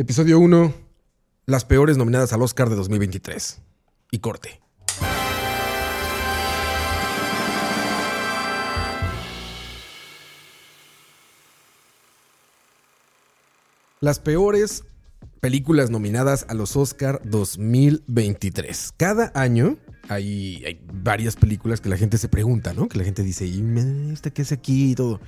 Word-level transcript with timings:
Episodio 0.00 0.38
1. 0.38 0.72
Las 1.44 1.66
peores 1.66 1.98
nominadas 1.98 2.32
al 2.32 2.40
Oscar 2.40 2.70
de 2.70 2.74
2023. 2.74 3.60
Y 4.10 4.20
corte. 4.20 4.62
Las 14.00 14.20
peores 14.20 14.84
películas 15.40 15.90
nominadas 15.90 16.46
a 16.48 16.54
los 16.54 16.76
Oscar 16.76 17.20
2023. 17.26 18.94
Cada 18.96 19.30
año 19.34 19.76
hay, 20.08 20.64
hay 20.64 20.80
varias 20.90 21.36
películas 21.36 21.82
que 21.82 21.90
la 21.90 21.98
gente 21.98 22.16
se 22.16 22.30
pregunta, 22.30 22.72
¿no? 22.72 22.88
Que 22.88 22.96
la 22.96 23.04
gente 23.04 23.22
dice, 23.22 23.44
¿y 23.44 23.62
este 24.14 24.30
qué 24.32 24.40
es 24.40 24.52
aquí 24.52 24.92
y 24.92 24.94
todo? 24.94 25.20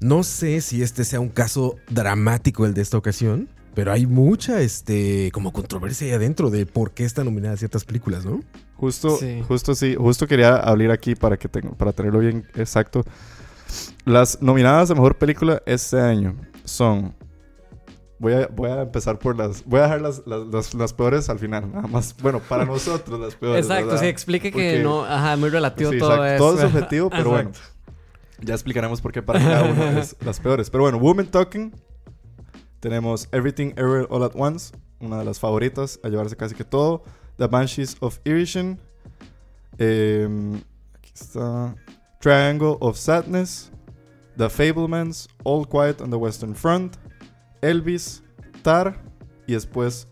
No 0.00 0.22
sé 0.22 0.62
si 0.62 0.82
este 0.82 1.04
sea 1.04 1.20
un 1.20 1.28
caso 1.28 1.76
dramático 1.90 2.64
el 2.64 2.72
de 2.72 2.80
esta 2.80 2.96
ocasión, 2.96 3.50
pero 3.74 3.92
hay 3.92 4.06
mucha 4.06 4.60
este 4.60 5.30
como 5.32 5.52
controversia 5.52 6.06
ahí 6.06 6.12
adentro 6.12 6.50
de 6.50 6.66
por 6.66 6.92
qué 6.92 7.04
están 7.04 7.26
nominadas 7.26 7.58
ciertas 7.58 7.84
películas, 7.84 8.24
¿no? 8.24 8.40
Justo, 8.76 9.16
Sí. 9.16 9.42
justo 9.46 9.74
sí, 9.74 9.94
justo 9.96 10.26
quería 10.26 10.56
abrir 10.56 10.90
aquí 10.90 11.14
para 11.14 11.36
que 11.36 11.48
tengo, 11.48 11.74
para 11.74 11.92
tenerlo 11.92 12.18
bien 12.20 12.46
exacto. 12.54 13.04
Las 14.04 14.40
nominadas 14.42 14.90
a 14.90 14.94
mejor 14.94 15.16
película 15.16 15.62
este 15.66 16.00
año 16.00 16.36
son. 16.64 17.14
Voy 18.18 18.32
a, 18.32 18.46
voy 18.46 18.70
a 18.70 18.82
empezar 18.82 19.18
por 19.18 19.36
las. 19.36 19.64
Voy 19.64 19.80
a 19.80 19.84
dejar 19.84 20.00
las, 20.02 20.22
las, 20.26 20.46
las- 20.46 20.74
las 20.74 20.92
peores 20.92 21.28
al 21.28 21.38
final, 21.38 21.70
nada 21.72 21.86
más. 21.88 22.14
Bueno, 22.22 22.40
para 22.48 22.64
nosotros 22.64 23.18
las 23.20 23.34
peores. 23.34 23.64
Exacto, 23.66 23.86
¿verdad? 23.86 24.00
sí, 24.00 24.06
explique 24.06 24.50
que 24.50 24.52
Porque- 24.52 24.82
no, 24.82 25.04
ajá, 25.04 25.36
muy 25.36 25.50
relativo 25.50 25.90
Sí, 25.90 25.98
todo 25.98 26.12
exacto. 26.24 26.34
eso. 26.34 26.44
Todo 26.44 26.58
es 26.58 26.64
objetivo, 26.74 27.10
pero 27.16 27.30
bueno. 27.30 27.50
Exacto. 27.50 27.70
Ya 28.40 28.54
explicaremos 28.54 29.00
por 29.00 29.12
qué 29.12 29.22
para 29.22 29.40
cada 29.40 29.64
uno 29.64 29.98
es 30.00 30.16
las 30.24 30.38
peores. 30.40 30.70
Pero 30.70 30.84
bueno, 30.84 30.98
Woman 30.98 31.26
Talking. 31.26 31.72
Tenemos 32.84 33.28
Everything 33.32 33.72
Everywhere 33.78 34.06
All 34.10 34.22
at 34.24 34.32
Once. 34.34 34.70
Una 35.00 35.16
de 35.16 35.24
las 35.24 35.40
favoritas 35.40 35.98
a 36.02 36.10
llevarse 36.10 36.36
casi 36.36 36.54
que 36.54 36.64
todo. 36.64 37.02
The 37.38 37.46
Banshees 37.46 37.96
of 38.00 38.18
Irishin. 38.26 38.78
Em, 39.78 40.56
aquí 40.92 41.10
está. 41.14 41.74
Triangle 42.20 42.76
of 42.80 42.98
Sadness. 42.98 43.72
The 44.36 44.50
Fablemans. 44.50 45.28
All 45.44 45.66
Quiet 45.66 46.02
on 46.02 46.10
the 46.10 46.18
Western 46.18 46.54
Front. 46.54 46.98
Elvis. 47.62 48.22
Tar. 48.62 49.02
Y 49.46 49.54
después, 49.54 50.06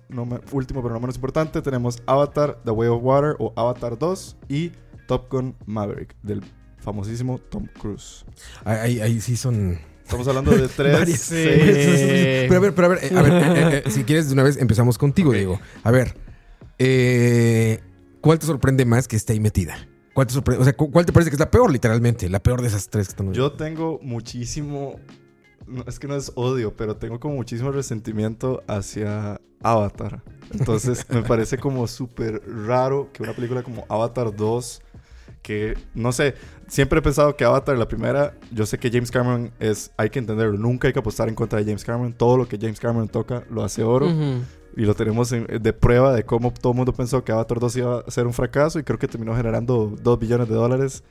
último 0.51 0.81
pero 0.81 0.95
no 0.95 1.01
menos 1.01 1.17
importante, 1.17 1.61
tenemos 1.61 2.03
Avatar, 2.07 2.59
The 2.65 2.71
Way 2.71 2.89
of 2.89 3.03
Water 3.03 3.37
o 3.39 3.53
Avatar 3.55 3.99
2 3.99 4.37
y 4.49 4.73
Top 5.09 5.31
Gun 5.31 5.55
Maverick 5.67 6.17
del 6.23 6.43
famosísimo 6.79 7.39
Tom 7.39 7.67
Cruise. 7.79 8.25
Ahí, 8.65 9.01
ahí 9.01 9.21
sí 9.21 9.37
son 9.37 9.79
Estamos 10.13 10.29
hablando 10.29 10.51
de 10.51 10.69
tres. 10.77 11.21
Sí. 11.21 11.35
Pero 11.35 12.57
a 12.57 12.61
ver, 12.61 12.75
pero 12.75 12.87
a 12.87 12.89
ver, 12.91 12.99
eh, 13.03 13.11
a 13.17 13.23
ver, 13.23 13.33
eh, 13.33 13.77
eh, 13.79 13.83
eh, 13.87 13.91
si 13.91 14.05
quieres 14.05 14.27
de 14.29 14.35
una 14.35 14.43
vez 14.43 14.59
empezamos 14.59 14.99
contigo, 14.99 15.33
Diego. 15.33 15.59
A 15.85 15.91
ver, 15.91 16.15
eh, 16.79 17.81
¿cuál 18.21 18.39
te 18.39 18.45
sorprende 18.45 18.85
más 18.85 19.09
que 19.09 19.17
esté 19.17 19.33
ahí 19.33 19.41
metida? 19.41 19.75
¿Cuál 20.13 20.27
te 20.27 20.35
sorprende? 20.35 20.61
O 20.61 20.65
sea, 20.65 20.77
¿cu- 20.77 20.91
¿cuál 20.91 21.07
te 21.07 21.13
parece 21.13 21.31
que 21.31 21.37
es 21.37 21.41
la 21.41 21.51
peor, 21.51 21.73
literalmente? 21.73 22.29
La 22.29 22.43
peor 22.43 22.61
de 22.61 22.69
esas 22.69 22.89
tres 22.91 23.07
que 23.09 23.13
están? 23.13 23.33
Yo 23.33 23.53
tengo 23.53 23.99
muchísimo. 24.03 25.01
no, 25.67 25.83
es 25.87 25.99
que 25.99 26.07
no 26.09 26.15
es 26.17 26.31
odio, 26.35 26.77
pero 26.77 26.97
tengo 26.97 27.19
como 27.19 27.37
muchísimo 27.37 27.73
resentimiento 27.73 28.63
hacia 28.69 29.41
Avatar. 29.63 30.23
Entonces 30.53 31.07
me 31.09 31.23
parece 31.23 31.57
como 31.57 31.87
súper 31.87 32.43
raro 32.67 33.09
que 33.15 33.23
una 33.23 33.33
película 33.33 33.63
como 33.63 33.87
Avatar 33.89 34.37
2, 34.37 34.83
que 35.43 35.77
no 35.95 36.13
sé, 36.13 36.35
siempre 36.69 37.01
he 37.01 37.03
pensado 37.03 37.37
que 37.37 37.45
Avatar, 37.45 37.77
la 37.77 37.89
primera, 37.89 38.35
yo 38.53 38.65
sé 38.65 38.79
que 38.79 38.91
James 38.91 39.11
Cameron 39.11 39.51
es, 39.59 39.91
hay 39.97 40.09
que 40.11 40.19
entenderlo, 40.21 40.57
nunca 40.57 40.87
hay 40.89 40.93
que 40.95 41.01
apostar 41.01 41.29
en 41.29 41.35
contra 41.35 41.59
de 41.59 41.65
James 41.65 41.85
Cameron. 41.85 42.13
Todo 42.13 42.37
lo 42.37 42.47
que 42.49 42.59
James 42.59 42.79
Cameron 42.81 43.09
toca 43.09 43.45
lo 43.51 43.63
hace 43.65 43.83
oro. 43.83 44.07
Ujú. 44.07 44.43
Y 44.75 44.83
lo 44.87 44.95
tenemos 44.95 45.31
en- 45.33 45.47
de 45.47 45.73
prueba 45.75 46.15
de 46.15 46.25
cómo 46.25 46.51
todo 46.53 46.73
el 46.73 46.77
mundo 46.79 46.95
pensó 46.95 47.23
que 47.25 47.31
Avatar 47.33 47.61
2 47.61 47.77
iba 47.77 47.99
a 48.07 48.11
ser 48.11 48.27
un 48.27 48.33
fracaso 48.33 48.79
y 48.79 48.85
creo 48.85 48.99
que 48.99 49.07
terminó 49.09 49.37
generando 49.37 49.95
2 50.03 50.19
billones 50.19 50.49
de 50.49 50.55
dólares 50.55 51.03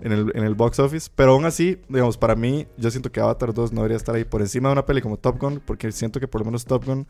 en 0.00 0.12
el, 0.12 0.32
en 0.34 0.44
el 0.44 0.54
box 0.54 0.78
office. 0.78 1.10
Pero 1.14 1.32
aún 1.32 1.44
así, 1.44 1.78
digamos, 1.90 2.16
para 2.16 2.34
mí, 2.36 2.66
yo 2.78 2.90
siento 2.90 3.12
que 3.12 3.20
Avatar 3.20 3.52
2 3.52 3.70
no 3.72 3.82
debería 3.82 3.98
estar 3.98 4.14
ahí 4.14 4.24
por 4.24 4.40
encima 4.40 4.68
de 4.70 4.72
una 4.74 4.86
peli 4.86 5.02
como 5.02 5.18
Top 5.18 5.38
Gun, 5.38 5.60
porque 5.62 5.92
siento 5.92 6.20
que 6.20 6.26
por 6.28 6.40
lo 6.40 6.46
menos 6.46 6.64
Top 6.64 6.86
Gun, 6.86 7.06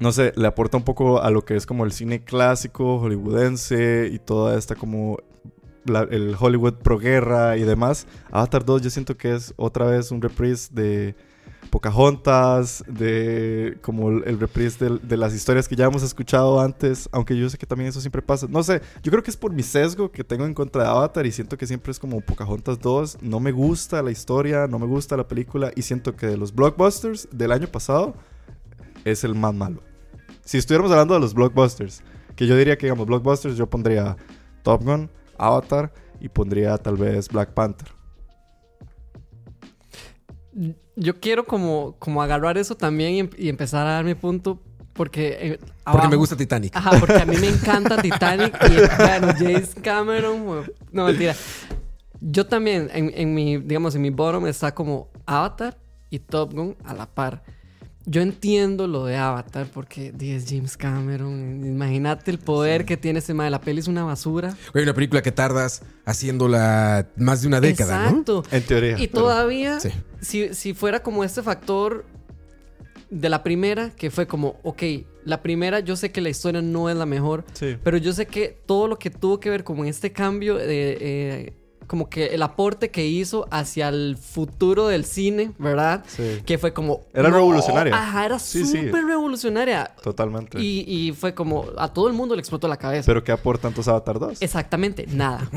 no 0.00 0.12
sé, 0.12 0.32
le 0.36 0.46
aporta 0.46 0.76
un 0.76 0.84
poco 0.84 1.20
a 1.22 1.30
lo 1.30 1.44
que 1.44 1.56
es 1.56 1.66
como 1.66 1.84
el 1.84 1.92
cine 1.92 2.20
clásico, 2.20 2.98
hollywoodense 3.00 4.10
y 4.12 4.18
toda 4.18 4.56
esta 4.58 4.74
como 4.74 5.18
el 6.10 6.36
Hollywood 6.38 6.74
pro 6.74 6.98
guerra 6.98 7.56
y 7.56 7.62
demás. 7.62 8.06
Avatar 8.30 8.64
2 8.64 8.82
yo 8.82 8.90
siento 8.90 9.16
que 9.16 9.34
es 9.34 9.54
otra 9.56 9.86
vez 9.86 10.10
un 10.10 10.20
reprise 10.20 10.68
de 10.72 11.14
Pocahontas, 11.70 12.82
de 12.88 13.78
como 13.82 14.08
el, 14.10 14.38
reprise 14.40 14.84
del- 14.84 15.06
de, 15.06 15.16
las 15.16 15.34
historias 15.34 15.68
que 15.68 15.76
ya 15.76 15.86
hemos 15.86 16.02
escuchado 16.02 16.60
antes, 16.60 17.08
aunque 17.12 17.36
yo 17.36 17.48
sé 17.48 17.58
que 17.58 17.66
también 17.66 17.88
eso 17.88 18.00
siempre 18.00 18.22
pasa. 18.22 18.46
No 18.48 18.62
sé, 18.62 18.80
yo 19.02 19.10
creo 19.10 19.22
que 19.22 19.30
es 19.30 19.36
por 19.36 19.52
mi 19.52 19.62
sesgo 19.62 20.10
que 20.10 20.24
tengo 20.24 20.44
en 20.46 20.54
contra 20.54 20.82
de 20.84 20.88
Avatar 20.88 21.26
y 21.26 21.32
siento 21.32 21.56
que 21.56 21.66
siempre 21.66 21.90
es 21.90 21.98
como 21.98 22.20
Pocahontas 22.20 22.78
2. 22.80 23.18
No 23.22 23.40
me 23.40 23.52
gusta 23.52 24.02
la 24.02 24.10
historia, 24.10 24.66
no 24.66 24.78
me 24.78 24.86
gusta 24.86 25.16
la 25.16 25.28
película 25.28 25.70
y 25.76 25.82
siento 25.82 26.16
que 26.16 26.26
de 26.26 26.36
los 26.36 26.54
blockbusters 26.54 27.28
del 27.32 27.52
año 27.52 27.66
pasado 27.68 28.14
es 29.10 29.24
el 29.24 29.34
más 29.34 29.54
malo. 29.54 29.82
Si 30.44 30.58
estuviéramos 30.58 30.90
hablando 30.92 31.14
de 31.14 31.20
los 31.20 31.34
blockbusters, 31.34 32.02
que 32.36 32.46
yo 32.46 32.56
diría 32.56 32.76
que 32.78 32.86
digamos 32.86 33.06
blockbusters, 33.06 33.56
yo 33.56 33.68
pondría 33.68 34.16
Top 34.62 34.82
Gun, 34.84 35.10
Avatar 35.36 35.92
y 36.20 36.28
pondría 36.28 36.76
tal 36.78 36.96
vez 36.96 37.28
Black 37.28 37.50
Panther. 37.52 37.88
Yo 40.96 41.20
quiero 41.20 41.44
como, 41.46 41.94
como 41.98 42.22
agarrar 42.22 42.58
eso 42.58 42.76
también 42.76 43.12
y, 43.14 43.18
em- 43.20 43.30
y 43.36 43.48
empezar 43.48 43.86
a 43.86 43.92
dar 43.92 44.04
mi 44.04 44.14
punto 44.14 44.60
porque... 44.94 45.36
eh, 45.40 45.58
Porque 45.84 46.08
me 46.08 46.16
gusta 46.16 46.36
Titanic. 46.36 46.74
Ajá, 46.74 46.90
porque 46.98 47.18
a 47.18 47.24
mí 47.26 47.36
me 47.36 47.48
encanta 47.48 48.00
Titanic 48.02 48.56
y 48.68 48.74
bueno, 49.00 49.28
James 49.38 49.74
Cameron, 49.80 50.66
no 50.90 51.04
mentira. 51.04 51.36
Yo 52.20 52.46
también, 52.46 52.88
en, 52.92 53.12
en 53.14 53.32
mi, 53.32 53.58
digamos, 53.58 53.94
en 53.94 54.02
mi 54.02 54.10
bottom 54.10 54.46
está 54.48 54.74
como 54.74 55.08
Avatar 55.24 55.78
y 56.10 56.18
Top 56.18 56.52
Gun 56.52 56.76
a 56.84 56.94
la 56.94 57.06
par. 57.06 57.44
Yo 58.10 58.22
entiendo 58.22 58.86
lo 58.88 59.04
de 59.04 59.16
Avatar 59.16 59.66
porque 59.72 60.14
es 60.18 60.46
James 60.48 60.78
Cameron. 60.78 61.62
Imagínate 61.64 62.30
el 62.30 62.38
poder 62.38 62.86
que 62.86 62.96
tiene 62.96 63.18
ese 63.18 63.34
madre. 63.34 63.50
La 63.50 63.60
peli 63.60 63.80
es 63.80 63.86
una 63.88 64.02
basura. 64.04 64.56
Hay 64.72 64.82
una 64.82 64.94
película 64.94 65.20
que 65.20 65.30
tardas 65.30 65.82
haciéndola 66.06 67.06
más 67.16 67.42
de 67.42 67.48
una 67.48 67.60
década, 67.60 67.98
¿no? 68.04 68.08
Exacto. 68.10 68.44
En 68.50 68.62
teoría. 68.62 68.98
Y 68.98 69.08
pero- 69.08 69.24
todavía, 69.24 69.78
Sí. 69.80 69.90
si, 70.20 70.54
si 70.54 70.72
fuera 70.72 71.00
como 71.02 71.22
este 71.22 71.42
factor 71.42 72.06
de 73.10 73.28
la 73.28 73.42
primera, 73.42 73.90
que 73.90 74.10
fue 74.10 74.26
como, 74.26 74.56
ok, 74.62 74.82
la 75.24 75.42
primera 75.42 75.80
yo 75.80 75.96
sé 75.96 76.10
que 76.10 76.20
la 76.20 76.28
historia 76.30 76.62
no 76.62 76.88
es 76.90 76.96
la 76.96 77.06
mejor, 77.06 77.44
Sí. 77.52 77.76
pero 77.82 77.96
yo 77.98 78.12
sé 78.12 78.26
que 78.26 78.58
todo 78.66 78.88
lo 78.88 78.98
que 78.98 79.10
tuvo 79.10 79.40
que 79.40 79.50
ver 79.50 79.64
como 79.64 79.82
en 79.84 79.90
este 79.90 80.12
cambio 80.12 80.56
de... 80.56 80.96
eh, 81.00 81.52
como 81.88 82.08
que 82.08 82.26
el 82.26 82.42
aporte 82.42 82.90
que 82.92 83.04
hizo 83.06 83.48
hacia 83.50 83.88
el 83.88 84.16
futuro 84.16 84.86
del 84.86 85.04
cine, 85.04 85.50
¿verdad? 85.58 86.04
Sí. 86.06 86.42
Que 86.46 86.56
fue 86.58 86.72
como... 86.72 87.00
Era 87.12 87.30
revolucionaria. 87.30 87.92
Ajá, 87.96 88.26
era 88.26 88.38
Sí, 88.38 88.64
sí. 88.64 88.84
súper 88.86 89.04
revolucionaria. 89.06 89.90
Totalmente. 90.02 90.60
Y, 90.60 90.84
y 90.86 91.12
fue 91.12 91.34
como... 91.34 91.64
A 91.76 91.92
todo 91.92 92.06
el 92.06 92.12
mundo 92.14 92.36
le 92.36 92.40
explotó 92.40 92.68
la 92.68 92.76
cabeza. 92.76 93.06
¿Pero 93.06 93.24
qué 93.24 93.32
aporta 93.32 93.66
entonces 93.68 93.88
Avatar 93.88 94.18
2? 94.20 94.40
Exactamente, 94.42 95.06
nada. 95.08 95.48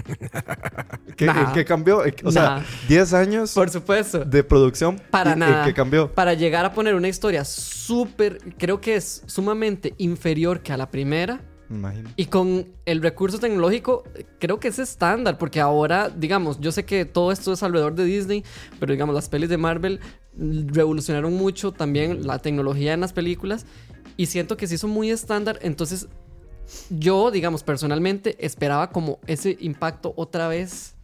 ¿Qué, 1.18 1.25
nada. 1.28 1.41
en 1.50 1.53
qué 1.53 1.66
cambió? 1.66 2.03
Eh, 2.06 2.16
O 2.24 2.31
sea, 2.31 2.41
Nada. 2.44 2.66
10 2.88 3.14
años 3.14 3.53
Por 3.53 3.70
supuesto. 3.70 4.24
de 4.25 4.44
producción. 4.44 5.02
Para 5.12 5.31
y- 5.31 5.34
¿en 5.34 5.40
nada. 5.40 5.66
qué 5.66 5.74
cambió? 5.74 6.12
Para 6.14 6.34
llegar 6.34 6.66
a 6.66 6.74
poner 6.74 6.96
una 6.96 7.08
historia 7.09 7.44
súper, 7.46 8.40
creo 8.58 8.80
que 8.81 8.96
es 8.96 9.22
sumamente 9.25 9.94
inferior 9.97 10.62
que 10.62 10.72
a 10.74 10.78
la 10.78 10.90
primera. 10.90 11.41
Imagino. 11.72 12.09
Y 12.18 12.26
con 12.26 12.68
el 12.86 13.02
recurso 13.02 13.40
tecnológico, 13.40 14.04
creo 14.40 14.59
que 14.59 14.68
es 14.68 14.80
estándar, 14.80 15.38
porque 15.38 15.62
ahora, 15.62 16.09
digamos, 16.09 16.59
yo 16.59 16.72
sé 16.72 16.84
que 16.86 17.06
todo 17.06 17.32
esto 17.32 17.54
es 17.54 17.64
alrededor 17.64 17.96
de 17.96 18.04
Disney, 18.06 18.44
pero 18.80 18.92
digamos, 18.92 19.16
las 19.16 19.30
pelis 19.30 19.50
de 19.50 19.58
Marvel 19.58 20.00
revolucionaron 20.38 21.34
mucho 21.34 21.72
también 21.72 22.28
la 22.28 22.40
tecnología 22.40 22.94
en 22.94 23.00
las 23.02 23.14
películas. 23.14 23.66
Y 24.18 24.26
siento 24.26 24.58
que 24.58 24.68
se 24.68 24.76
hizo 24.76 24.88
muy 24.88 25.09
estándar, 25.09 25.59
entonces 25.62 26.08
yo, 26.90 27.32
digamos, 27.32 27.64
personalmente 27.64 28.35
esperaba 28.46 28.91
como 28.91 29.20
ese 29.28 29.58
impacto 29.62 30.14
otra 30.16 30.47
vez, 30.47 30.96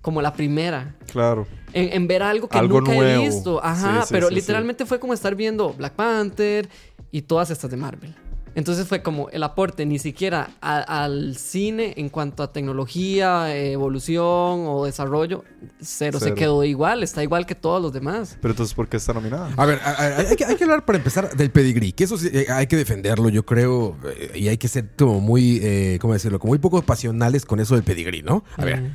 como 0.00 0.22
la 0.22 0.32
primera. 0.32 0.96
Claro. 1.12 1.46
En, 1.72 1.92
en 1.92 2.06
ver 2.08 2.22
algo 2.22 2.48
que 2.48 2.58
Algo 2.58 2.80
nunca 2.80 2.94
nuevo. 2.94 3.22
he 3.22 3.26
visto. 3.26 3.60
Ajá, 3.62 4.00
Sí, 4.00 4.08
sí, 4.08 4.14
pero 4.14 4.28
sí, 4.28 4.34
literalmente 4.34 4.86
fue 4.86 4.98
como 4.98 5.12
estar 5.12 5.34
viendo 5.34 5.72
Black 5.74 5.92
Panther 5.92 6.68
y 7.12 7.22
todas 7.22 7.50
estas 7.50 7.70
de 7.70 7.76
Marvel. 7.76 8.14
Entonces 8.54 8.86
fue 8.88 9.02
como 9.02 9.28
el 9.30 9.42
aporte 9.42 9.86
ni 9.86 9.98
siquiera 9.98 10.50
a- 10.60 11.04
al 11.04 11.36
cine 11.36 11.94
en 11.96 12.08
cuanto 12.08 12.42
a 12.42 12.52
tecnología, 12.52 13.54
evolución 13.54 14.64
o 14.66 14.84
desarrollo, 14.86 15.44
cero, 15.80 16.18
se 16.18 16.34
quedó 16.34 16.64
igual, 16.64 17.02
está 17.02 17.22
igual 17.22 17.46
que 17.46 17.54
todos 17.54 17.80
los 17.80 17.92
demás. 17.92 18.36
Pero 18.40 18.52
entonces, 18.52 18.74
¿por 18.74 18.88
qué 18.88 18.96
está 18.96 19.12
nominada? 19.12 19.50
A 19.56 19.66
ver, 19.66 19.78
a- 19.84 19.90
a- 19.90 20.18
hay, 20.18 20.36
que, 20.36 20.44
hay 20.44 20.56
que 20.56 20.64
hablar 20.64 20.84
para 20.84 20.98
empezar 20.98 21.34
del 21.36 21.50
pedigrí, 21.50 21.92
que 21.92 22.04
eso 22.04 22.16
sí, 22.18 22.28
eh, 22.32 22.46
hay 22.50 22.66
que 22.66 22.76
defenderlo, 22.76 23.28
yo 23.28 23.44
creo, 23.44 23.96
eh, 24.04 24.32
y 24.34 24.48
hay 24.48 24.58
que 24.58 24.68
ser 24.68 24.88
como 24.98 25.20
muy, 25.20 25.60
eh, 25.62 25.98
¿cómo 26.00 26.12
decirlo? 26.14 26.38
Como 26.38 26.50
muy 26.50 26.58
poco 26.58 26.82
pasionales 26.82 27.44
con 27.46 27.60
eso 27.60 27.74
del 27.74 27.84
pedigrí, 27.84 28.22
¿no? 28.22 28.44
A 28.56 28.64
ver, 28.64 28.80
Mm. 28.82 28.90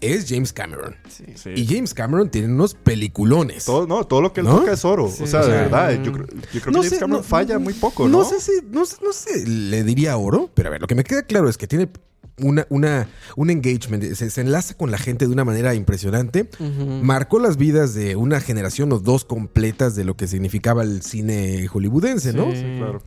Es 0.00 0.26
James 0.28 0.52
Cameron. 0.52 0.96
Sí. 1.08 1.24
Sí. 1.34 1.50
Y 1.56 1.66
James 1.66 1.94
Cameron 1.94 2.30
tiene 2.30 2.48
unos 2.52 2.74
peliculones. 2.74 3.64
Todo, 3.64 3.86
no, 3.86 4.04
todo 4.04 4.20
lo 4.22 4.32
que 4.32 4.40
él 4.40 4.46
¿No? 4.46 4.58
toca 4.60 4.72
es 4.72 4.84
oro. 4.84 5.10
Sí, 5.10 5.24
o 5.24 5.26
sea, 5.26 5.40
de 5.44 5.50
verdad, 5.50 5.98
mm. 5.98 6.02
yo 6.04 6.12
creo, 6.12 6.26
creo 6.26 6.62
que 6.64 6.70
No 6.70 6.78
James 6.78 6.90
sé, 6.90 6.98
Cameron 6.98 7.20
no- 7.22 7.26
falla 7.28 7.58
muy 7.58 7.74
poco, 7.74 8.08
¿no? 8.08 8.18
No 8.18 8.24
sé 8.24 8.40
si, 8.40 8.52
no, 8.70 8.84
sé- 8.84 8.96
no 9.02 9.12
sé, 9.12 9.46
le 9.46 9.82
diría 9.84 10.16
oro, 10.16 10.50
pero 10.54 10.68
a 10.68 10.72
ver, 10.72 10.80
lo 10.80 10.86
que 10.86 10.94
me 10.94 11.04
queda 11.04 11.22
claro 11.22 11.48
es 11.48 11.56
que 11.58 11.66
tiene 11.66 11.88
una, 12.40 12.66
una, 12.70 13.08
un 13.34 13.50
engagement, 13.50 14.04
se, 14.14 14.30
se 14.30 14.40
enlaza 14.40 14.74
con 14.74 14.92
la 14.92 14.98
gente 14.98 15.26
de 15.26 15.32
una 15.32 15.44
manera 15.44 15.74
impresionante. 15.74 16.48
Marcó 17.02 17.40
las 17.40 17.56
vidas 17.56 17.94
de 17.94 18.14
una 18.14 18.40
generación 18.40 18.92
o 18.92 19.00
dos 19.00 19.24
completas 19.24 19.96
de 19.96 20.04
lo 20.04 20.16
que 20.16 20.28
significaba 20.28 20.84
el 20.84 21.02
cine 21.02 21.66
hollywoodense, 21.66 22.32
¿no? 22.32 22.50
Sí. 22.52 22.62
Claro. 22.78 23.02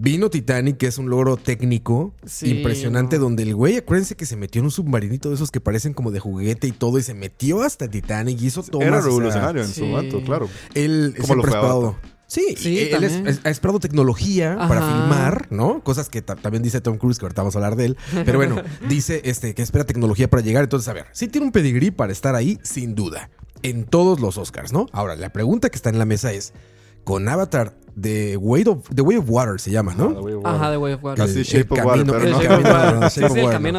Vino 0.00 0.30
Titanic, 0.30 0.78
que 0.78 0.86
es 0.86 0.96
un 0.96 1.10
logro 1.10 1.36
técnico 1.36 2.14
Sí, 2.24 2.50
impresionante, 2.50 3.16
no. 3.18 3.24
donde 3.24 3.42
el 3.42 3.54
güey, 3.54 3.76
acuérdense 3.76 4.16
que 4.16 4.24
se 4.24 4.34
metió 4.36 4.60
en 4.60 4.64
un 4.66 4.70
submarinito 4.70 5.28
de 5.28 5.34
esos 5.34 5.50
que 5.50 5.60
parecen 5.60 5.92
como 5.92 6.10
de 6.10 6.20
juguete 6.20 6.66
y 6.66 6.72
todo, 6.72 6.98
y 6.98 7.02
se 7.02 7.12
metió 7.12 7.62
hasta 7.62 7.86
Titanic 7.88 8.40
y 8.40 8.46
hizo 8.46 8.62
tomas. 8.62 8.86
Era 8.86 8.98
o 8.98 9.00
sea, 9.02 9.08
revolucionario 9.08 9.62
en 9.62 9.68
sí. 9.68 9.80
su 9.80 9.86
momento, 9.86 10.22
claro. 10.24 10.48
él 10.74 11.12
Como 11.16 11.26
siempre 11.26 11.36
lo 11.36 11.42
ha 11.42 11.42
fue 11.42 11.50
esperado. 11.58 11.86
Avatar. 11.88 12.10
Sí, 12.26 12.54
Sí, 12.56 12.78
él 12.78 12.84
es- 13.04 13.12
también. 13.12 13.26
es- 13.26 13.40
ha 13.44 13.50
esperado 13.50 13.80
tecnología 13.80 14.56
para 14.68 14.80
filmar, 14.88 15.48
¿no? 15.50 15.82
Cosas 15.82 16.08
que 16.08 16.22
ta- 16.22 16.36
también 16.36 16.62
dice 16.62 16.80
Tom 16.80 16.96
Cruise, 16.96 17.18
que 17.18 17.24
ahorita 17.26 17.42
vamos 17.42 17.56
a 17.56 17.58
hablar 17.58 17.74
de 17.76 17.86
él. 17.86 17.96
Pero 18.24 18.38
bueno, 18.38 18.62
dice 18.88 19.20
este, 19.24 19.52
que 19.54 19.62
espera 19.62 19.84
tecnología 19.84 20.30
para 20.30 20.40
llegar. 20.42 20.62
Entonces, 20.62 20.88
a 20.88 20.92
ver, 20.92 21.06
sí 21.12 21.26
tiene 21.28 21.46
un 21.48 21.52
pedigrí 21.52 21.90
para 21.90 22.12
estar 22.12 22.36
ahí, 22.36 22.58
sin 22.62 22.94
duda. 22.94 23.30
En 23.62 23.84
todos 23.84 24.20
los 24.20 24.38
Oscars, 24.38 24.72
¿no? 24.72 24.86
Ahora, 24.92 25.16
la 25.16 25.30
pregunta 25.32 25.68
que 25.70 25.76
está 25.76 25.90
en 25.90 25.98
la 25.98 26.04
mesa 26.06 26.32
es: 26.32 26.52
con 27.02 27.28
Avatar, 27.28 27.74
The 28.00 28.36
Way 28.36 28.64
of, 28.66 28.88
The 28.94 29.02
Way 29.02 29.16
of 29.16 29.28
Water 29.28 29.60
se 29.60 29.70
llama, 29.70 29.94
¿no? 29.94 30.10
Ah, 30.10 30.14
the 30.14 30.20
way 30.20 30.34
of 30.34 30.46
Ajá, 30.46 30.56
water. 30.56 30.70
de 30.70 30.76
Way 30.78 30.92
of 30.94 31.02
Water. 31.04 31.24
Casi 31.26 31.38
El- 31.40 31.44
Shape 31.44 31.74
of 31.74 31.84
Water, 31.84 32.00
el 32.00 32.06
camino- 32.06 32.12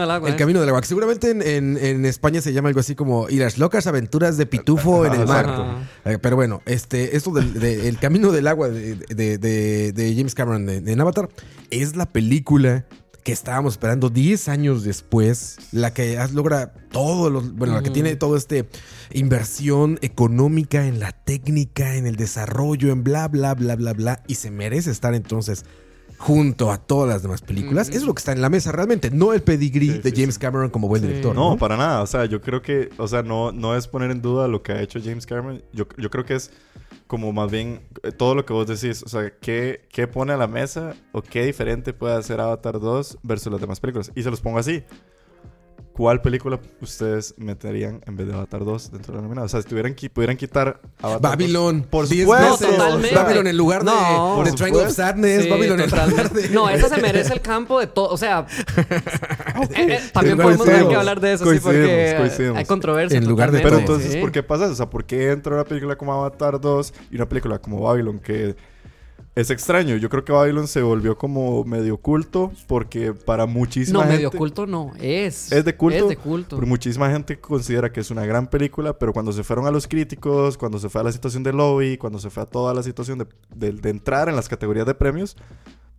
del 0.02 0.12
agua, 0.12 0.28
El 0.30 0.34
¿eh? 0.34 0.38
camino 0.38 0.60
del 0.60 0.70
agua. 0.70 0.82
que 0.82 0.88
Seguramente 0.88 1.32
en, 1.32 1.42
en- 1.42 1.78
en 1.78 2.06
España 2.06 2.42
se 2.42 2.54
llama 2.54 2.68
algo 2.70 2.80
así 2.80 2.96
como 2.96 3.30
Y 3.30 3.38
las 3.38 3.58
locas 3.58 3.88
aventuras 3.88 4.38
de 4.38 4.46
Pitufo 4.46 5.06
en 5.06 5.14
el 5.14 5.28
mar. 5.28 5.78
Eh, 6.06 6.18
pero 6.22 6.36
bueno, 6.36 6.62
este, 6.66 7.16
esto 7.16 7.32
del 7.32 7.54
de- 7.60 7.88
el 7.88 7.98
camino 8.00 8.32
del 8.32 8.48
agua 8.48 8.70
de, 8.70 8.96
de- 8.96 9.38
de- 9.38 9.92
de 9.92 10.16
James 10.16 10.36
Cameron 10.36 10.70
en 10.70 11.02
Avatar 11.02 11.30
es 11.70 11.96
la 11.96 12.06
película 12.06 12.86
que 13.24 13.32
estábamos 13.32 13.74
esperando 13.74 14.10
10 14.10 14.48
años 14.48 14.84
después, 14.84 15.58
la 15.72 15.94
que 15.94 16.18
logra 16.34 16.74
todo, 16.92 17.30
los, 17.30 17.54
bueno, 17.54 17.76
la 17.76 17.82
que 17.82 17.90
Ujú. 17.90 17.94
tiene 17.94 18.16
todo 18.16 18.36
este 18.36 18.68
inversión 19.12 20.00
económica 20.02 20.88
en 20.88 21.00
la 21.00 21.12
técnica, 21.12 21.96
en 21.96 22.08
el 22.08 22.16
desarrollo, 22.16 22.92
en 22.92 23.04
bla, 23.04 23.28
bla, 23.28 23.54
bla, 23.54 23.76
bla, 23.76 23.94
bla, 23.94 24.24
y 24.28 24.36
se 24.36 24.50
merece 24.52 24.92
estar 24.92 25.14
entonces 25.14 25.66
junto 26.18 26.72
a 26.72 26.78
todas 26.78 27.10
las 27.10 27.24
demás 27.24 27.42
películas. 27.42 27.88
Ujú. 27.90 27.98
Es 27.98 28.04
lo 28.04 28.14
que 28.14 28.20
está 28.20 28.32
en 28.32 28.42
la 28.42 28.50
mesa 28.50 28.72
realmente, 28.72 29.10
no 29.12 29.34
el 29.34 29.42
pedigrí 29.42 29.92
Sí, 29.92 29.98
de 30.00 30.10
sí, 30.12 30.16
James 30.22 30.36
sí. 30.36 30.42
Cameron 30.42 30.70
como 30.70 30.88
buen 30.88 31.02
Sí. 31.02 31.08
director. 31.08 31.36
No, 31.36 31.52
No, 31.52 31.58
para 31.58 31.78
nada. 31.78 32.02
O 32.02 32.08
sea, 32.08 32.26
yo 32.26 32.42
creo 32.42 32.62
que, 32.62 32.90
o 32.98 33.08
sea, 33.08 33.24
no, 33.24 33.52
no 33.52 33.76
es 33.76 33.88
poner 33.88 34.12
en 34.12 34.22
duda 34.22 34.48
lo 34.48 34.62
que 34.62 34.72
ha 34.72 34.82
hecho 34.82 35.00
James 35.04 35.26
Cameron. 35.26 35.64
Yo, 35.74 35.88
yo 35.98 36.10
creo 36.12 36.24
que 36.26 36.36
es 36.36 36.52
como 37.12 37.34
más 37.34 37.52
bien 37.52 37.82
eh, 38.04 38.14
todo 38.14 38.36
lo 38.36 38.46
que 38.46 38.54
vos 38.54 38.66
decís. 38.68 39.04
O 39.04 39.10
sea, 39.10 39.34
¿qué, 39.42 39.82
qué 39.92 40.08
pone 40.08 40.32
a 40.32 40.38
la 40.38 40.48
mesa 40.48 40.96
o 41.12 41.22
qué 41.22 41.44
diferente 41.44 41.92
puede 41.92 42.16
hacer 42.16 42.40
Avatar 42.40 42.80
2 42.80 43.18
versus 43.22 43.52
las 43.52 43.60
demás 43.60 43.82
películas? 43.82 44.14
Y 44.16 44.24
se 44.24 44.32
los 44.32 44.40
pongo 44.40 44.60
así. 44.60 44.86
¿Cuál 45.94 46.22
película 46.22 46.58
ustedes 46.80 47.36
meterían 47.38 48.02
en 48.08 48.16
vez 48.16 48.26
de 48.28 48.34
Avatar 48.34 48.64
2 48.64 48.92
dentro 48.92 49.12
de 49.12 49.18
la 49.18 49.22
nominada? 49.24 49.46
O 49.46 49.50
sea, 49.50 49.62
si 49.62 49.68
tuvieran, 49.68 49.94
qui- 49.96 50.10
pudieran 50.10 50.38
quitar 50.38 50.80
Avatar 51.02 51.22
2. 51.22 51.32
Babylon. 51.32 51.84
Por 51.90 52.08
10 52.08 52.22
supuesto. 52.24 52.66
totalmente. 52.68 53.14
Babylon 53.16 53.48
en 53.48 53.58
lugar 53.58 53.84
de, 53.84 53.92
No. 53.92 54.44
de 54.44 54.50
Por 54.52 54.56
Triangle 54.56 54.84
of. 54.86 54.92
Sadness. 54.94 55.44
Sí, 55.44 55.50
Babylon 55.50 55.82
en 55.82 55.90
lugar 55.90 56.30
de... 56.32 56.50
No, 56.50 56.70
esa 56.70 56.88
se 56.90 57.02
merece 57.02 57.34
el 57.34 57.42
campo 57.42 57.80
de 57.80 57.88
todo. 57.88 58.08
O 58.10 58.18
sea, 58.18 58.46
eh, 58.78 59.68
eh, 59.76 60.00
también 60.14 60.38
Sí, 60.38 60.42
podemos 60.44 60.66
tener 60.66 60.88
que 60.88 60.96
hablar 60.96 61.20
de 61.20 61.34
eso, 61.34 61.44
sí, 61.44 61.50
coincidimos, 61.60 61.88
porque 61.90 62.16
coincidimos. 62.18 62.58
hay 62.58 62.66
controversia. 62.66 63.18
En 63.18 63.28
lugar 63.28 63.52
de 63.52 63.60
Pero 63.60 63.78
entonces, 63.78 64.14
sí. 64.14 64.20
¿por 64.20 64.32
qué 64.32 64.44
pasa 64.44 64.64
eso? 64.66 64.74
O 64.74 64.78
sea, 64.78 64.90
¿por 64.90 65.06
qué 65.06 65.32
entra 65.32 65.54
una 65.54 65.66
película 65.66 65.96
como 65.98 66.14
Avatar 66.14 66.60
2 66.60 66.94
y 67.12 67.16
una 67.16 67.28
película 67.28 67.60
como 67.60 67.82
Babylon 67.82 68.20
que 68.20 68.56
es 69.34 69.50
extraño? 69.50 69.96
Yo 69.96 70.10
creo 70.10 70.26
que 70.26 70.32
Babylon 70.34 70.68
se 70.68 70.82
volvió 70.82 71.18
como 71.18 71.64
medio 71.64 71.98
culto 71.98 72.52
porque 72.68 73.14
para 73.14 73.46
muchísima 73.46 74.00
No, 74.00 74.02
gente... 74.02 74.16
medio 74.18 74.32
culto 74.32 74.68
no. 74.68 74.92
Es. 75.00 75.52
¿Es 75.52 75.64
de 75.64 75.76
culto? 75.76 75.98
Es 75.98 76.10
de 76.10 76.18
culto. 76.18 76.56
Pero 76.58 76.68
muchísima 76.68 77.10
gente 77.10 77.40
considera 77.40 77.92
que 77.92 78.02
es 78.02 78.12
una 78.12 78.26
gran 78.26 78.48
película, 78.50 78.98
pero 79.00 79.14
cuando 79.14 79.32
se 79.32 79.44
fueron 79.44 79.66
a 79.68 79.72
los 79.72 79.88
críticos, 79.88 80.58
cuando 80.58 80.80
se 80.80 80.90
fue 80.90 81.02
a 81.02 81.04
la 81.06 81.12
situación 81.12 81.44
de 81.44 81.54
lobby, 81.54 81.98
cuando 81.98 82.20
se 82.20 82.30
fue 82.30 82.44
a 82.44 82.46
toda 82.46 82.74
la 82.74 82.84
situación 82.84 83.20
de, 83.20 83.28
de- 83.56 83.72
de 83.72 83.90
entrar 83.90 84.28
en 84.30 84.36
las 84.36 84.50
categorías 84.50 84.86
de 84.86 84.96
premios, 84.96 85.38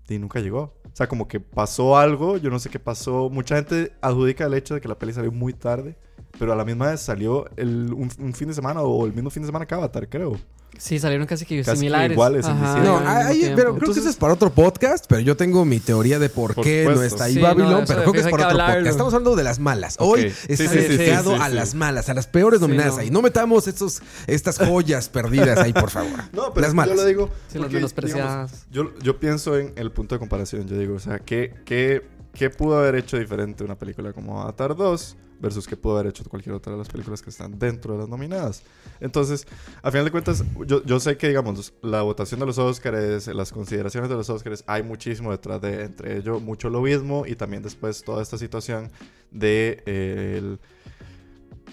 y 0.08 0.18
nunca 0.18 0.40
llegó. 0.40 0.74
O 0.84 0.94
sea, 0.94 1.08
como 1.08 1.26
que 1.26 1.40
pasó 1.40 1.96
algo, 1.96 2.36
yo 2.36 2.50
no 2.50 2.58
sé 2.58 2.68
qué 2.68 2.78
pasó. 2.78 3.30
Mucha 3.30 3.56
gente 3.56 3.92
adjudica 4.02 4.44
el 4.44 4.52
hecho 4.52 4.74
de 4.74 4.80
que 4.82 4.88
la 4.88 4.98
peli 4.98 5.14
salió 5.14 5.32
muy 5.32 5.54
tarde, 5.54 5.96
pero 6.38 6.52
a 6.52 6.56
la 6.56 6.66
misma 6.66 6.90
vez 6.90 7.00
salió 7.00 7.46
el- 7.56 7.94
un, 7.94 8.10
un 8.18 8.34
fin 8.34 8.48
de 8.48 8.52
semana 8.54 8.82
o 8.82 9.06
el 9.06 9.14
mismo 9.14 9.30
fin 9.30 9.42
de 9.42 9.46
semana 9.46 9.64
que 9.66 9.74
Avatar, 9.74 10.06
creo. 10.10 10.36
Sí, 10.78 10.98
salieron 10.98 11.26
casi 11.26 11.44
que 11.46 11.58
Casi 11.58 11.70
que 11.70 11.76
similares. 11.76 12.12
iguales 12.12 12.44
en 12.46 12.52
Ajá, 12.52 12.74
diciembre. 12.80 12.90
No, 12.90 13.30
tiempo. 13.32 13.56
pero 13.56 13.76
creo 13.76 13.94
que 13.94 14.00
eso 14.00 14.08
es 14.08 14.16
para 14.16 14.32
otro 14.34 14.50
podcast, 14.50 15.04
pero 15.08 15.20
yo 15.20 15.36
tengo 15.36 15.64
mi 15.64 15.78
teoría 15.78 16.18
de 16.18 16.28
por, 16.28 16.54
Por 16.54 16.64
qué 16.64 16.84
no 16.92 17.02
está 17.02 17.24
ahí 17.24 17.34
Sí, 17.34 17.40
Babylon, 17.40 17.84
pero 17.86 18.00
creo 18.02 18.12
que 18.12 18.18
es 18.20 18.24
para 18.24 18.36
que 18.36 18.42
otro 18.44 18.50
hablarlo. 18.50 18.74
podcast. 18.74 18.90
Estamos 18.90 19.14
hablando 19.14 19.36
de 19.36 19.44
las 19.44 19.58
malas. 19.60 19.96
Hoy 20.00 20.22
está 20.24 20.56
Sí, 20.56 20.56
sí, 20.56 20.68
sí, 20.68 20.96
dedicado 20.96 21.30
sí, 21.32 21.36
sí, 21.36 21.42
a 21.42 21.48
las 21.50 21.74
malas, 21.74 22.08
a 22.08 22.14
las 22.14 22.26
peores 22.26 22.58
Sí, 22.60 22.66
nominadas 22.66 22.94
no. 22.94 23.00
ahí. 23.00 23.10
No 23.10 23.22
metamos 23.22 23.68
estos, 23.68 24.02
estas 24.26 24.58
joyas 24.66 25.08
perdidas 25.08 25.58
ahí, 25.58 25.72
por 25.72 25.90
favor. 25.90 26.10
No, 26.32 26.52
pero 26.52 26.66
las 26.66 26.74
malas. 26.74 26.96
yo 26.96 27.02
lo 27.02 27.08
digo. 27.08 27.26
Sí, 27.48 27.58
las 27.58 27.62
porque, 27.64 27.74
menospreciadas. 27.76 28.66
digamos, 28.70 28.96
yo, 28.96 29.04
yo 29.04 29.20
pienso 29.20 29.56
en 29.58 29.72
el 29.76 29.92
punto 29.92 30.14
de 30.14 30.18
comparación. 30.18 30.66
Yo 30.66 30.78
digo, 30.78 30.94
o 30.94 31.00
sea, 31.00 31.18
¿qué, 31.20 31.52
qué, 31.64 32.02
qué 32.32 32.50
pudo 32.50 32.78
haber 32.78 32.96
hecho 32.96 33.18
diferente 33.18 33.62
una 33.62 33.76
película 33.78 34.12
como 34.12 34.40
Avatar 34.40 34.74
2 34.74 35.16
versus 35.42 35.66
qué 35.66 35.76
pudo 35.76 35.98
haber 35.98 36.06
hecho 36.10 36.24
cualquier 36.24 36.54
otra 36.54 36.72
de 36.72 36.78
las 36.78 36.88
películas 36.88 37.20
que 37.20 37.28
están 37.28 37.58
dentro 37.58 37.92
de 37.92 37.98
las 38.00 38.08
nominadas? 38.08 38.62
Entonces, 39.00 39.46
a 39.82 39.90
final 39.90 40.06
de 40.06 40.10
cuentas, 40.12 40.42
yo, 40.66 40.82
yo 40.84 41.00
sé 41.00 41.18
que, 41.18 41.28
digamos, 41.28 41.74
la 41.82 42.00
votación 42.02 42.40
de 42.40 42.46
los 42.46 42.56
Oscars, 42.58 43.26
las 43.26 43.52
consideraciones 43.52 44.08
de 44.08 44.16
los 44.16 44.30
Oscars, 44.30 44.64
hay 44.66 44.82
muchísimo 44.82 45.30
detrás 45.32 45.60
de, 45.60 45.82
entre 45.82 46.16
ellos, 46.18 46.40
mucho 46.40 46.70
lobismo 46.70 47.26
y 47.26 47.34
también 47.34 47.62
después 47.62 48.02
toda 48.02 48.22
esta 48.22 48.38
situación 48.38 48.90
de 49.30 49.82
eh, 49.86 50.36
el- 50.38 50.58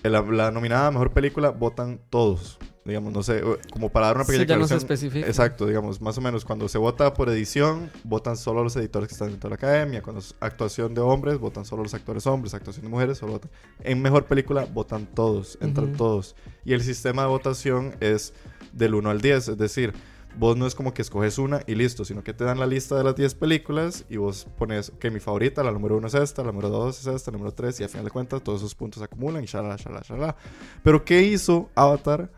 la, 0.04 0.22
la 0.22 0.52
nominada 0.52 0.88
a 0.88 0.92
mejor 0.92 1.12
película 1.12 1.50
votan 1.50 2.00
todos. 2.10 2.58
Digamos, 2.86 3.14
no 3.14 3.22
sé, 3.22 3.44
como 3.72 3.90
para 3.90 4.08
dar 4.08 4.16
una 4.16 4.26
Sí, 4.26 4.32
pequeña 4.32 4.48
ya 4.48 4.58
no 4.58 4.68
se 4.68 4.76
especifica. 4.76 5.28
Exacto, 5.28 5.68
digamos, 5.68 6.02
más 6.02 6.18
o 6.18 6.22
menos 6.22 6.44
cuando 6.44 6.68
se 6.68 6.80
vota 6.80 7.14
por 7.14 7.30
edición, 7.30 7.92
votan 8.04 8.36
solo 8.36 8.64
los 8.64 8.76
editores 8.78 9.10
que 9.10 9.14
están 9.14 9.30
dentro 9.30 9.48
de 9.48 9.52
la 9.52 9.56
academia. 9.58 10.02
Cuando 10.02 10.22
es 10.22 10.34
actuación 10.40 10.96
de 10.96 11.02
hombres, 11.02 11.38
votan 11.38 11.66
solo 11.66 11.84
los 11.84 11.94
actores 11.94 12.26
hombres. 12.26 12.56
Actuación 12.56 12.86
de 12.86 12.90
mujeres, 12.90 13.20
solo 13.20 13.34
votan. 13.34 13.52
En 13.82 14.02
mejor 14.02 14.26
película, 14.26 14.66
votan 14.66 15.06
todos, 15.06 15.60
entran 15.62 15.94
todos. 15.94 16.36
Y 16.66 16.74
el 16.74 16.82
sistema 16.82 17.24
de 17.24 17.28
votación 17.28 17.96
es 18.00 18.34
del 18.74 18.96
1 18.96 19.10
al 19.10 19.22
10, 19.22 19.50
es 19.50 19.58
decir, 19.58 19.94
vos 20.38 20.56
no 20.58 20.66
es 20.68 20.76
como 20.76 20.94
que 20.94 21.02
escoges 21.02 21.38
una 21.38 21.62
y 21.68 21.76
listo, 21.76 22.06
sino 22.06 22.24
que 22.24 22.34
te 22.34 22.44
dan 22.44 22.60
la 22.60 22.66
lista 22.68 22.96
de 22.96 23.04
las 23.04 23.16
10 23.16 23.36
películas 23.36 24.06
y 24.10 24.18
vos 24.18 24.48
pones 24.58 24.92
que 25.00 25.12
mi 25.12 25.20
favorita, 25.20 25.64
la 25.64 25.72
número 25.72 25.98
1 25.98 26.08
es 26.08 26.14
esta, 26.14 26.44
la 26.44 26.52
número 26.52 26.70
2 26.70 27.00
es 27.00 27.08
esta, 27.08 27.32
la 27.32 27.38
número 27.38 27.54
3 27.54 27.80
y 27.80 27.84
al 27.84 27.90
final 27.90 28.06
de 28.06 28.12
cuentas 28.12 28.42
todos 28.44 28.62
esos 28.62 28.76
puntos 28.76 29.00
se 29.00 29.06
acumulan 29.06 29.44
y 29.44 29.48
shalala, 29.48 29.76
shalala, 29.76 30.02
shalala. 30.08 30.36
Pero 30.84 31.04
¿qué 31.04 31.24
hizo 31.24 31.70
Avatar 31.76 32.32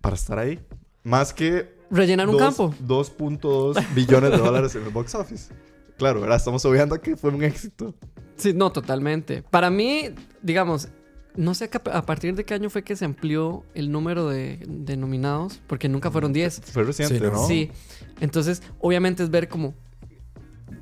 para 0.00 0.16
estar 0.16 0.38
ahí? 0.38 0.60
Más 1.04 1.32
que 1.32 1.74
Rellenar 1.90 2.28
un 2.28 2.36
dos- 2.36 2.42
campo. 2.56 2.74
2.2 2.84 3.94
billones 3.94 4.30
de 4.32 4.38
dólares 4.38 4.74
en 4.74 4.82
el 4.82 4.90
box 4.90 5.14
office. 5.14 5.54
Claro, 5.98 6.20
ahora 6.20 6.36
estamos 6.36 6.64
obviando 6.64 7.00
que 7.00 7.16
fue 7.16 7.30
un 7.30 7.42
éxito. 7.44 7.94
Sí, 8.36 8.52
no, 8.52 8.70
totalmente. 8.70 9.42
Para 9.42 9.70
mí, 9.70 10.10
digamos, 10.42 10.88
no 11.36 11.54
sé 11.54 11.70
a 11.72 11.98
a 11.98 12.02
partir 12.06 12.34
de 12.34 12.44
qué 12.44 12.54
año 12.54 12.70
fue 12.70 12.82
que 12.82 12.96
se 12.96 13.04
amplió 13.04 13.64
el 13.74 13.90
número 13.90 14.28
de, 14.28 14.58
de 14.66 14.96
nominados, 14.96 15.60
porque 15.66 15.88
nunca 15.88 16.10
fueron 16.10 16.32
10. 16.32 16.60
Fue 16.72 16.84
reciente, 16.84 17.18
Sí. 17.46 17.46
Sí. 17.48 17.70
Entonces, 18.20 18.62
obviamente 18.80 19.22
es 19.22 19.30
ver 19.30 19.48
como. 19.48 19.74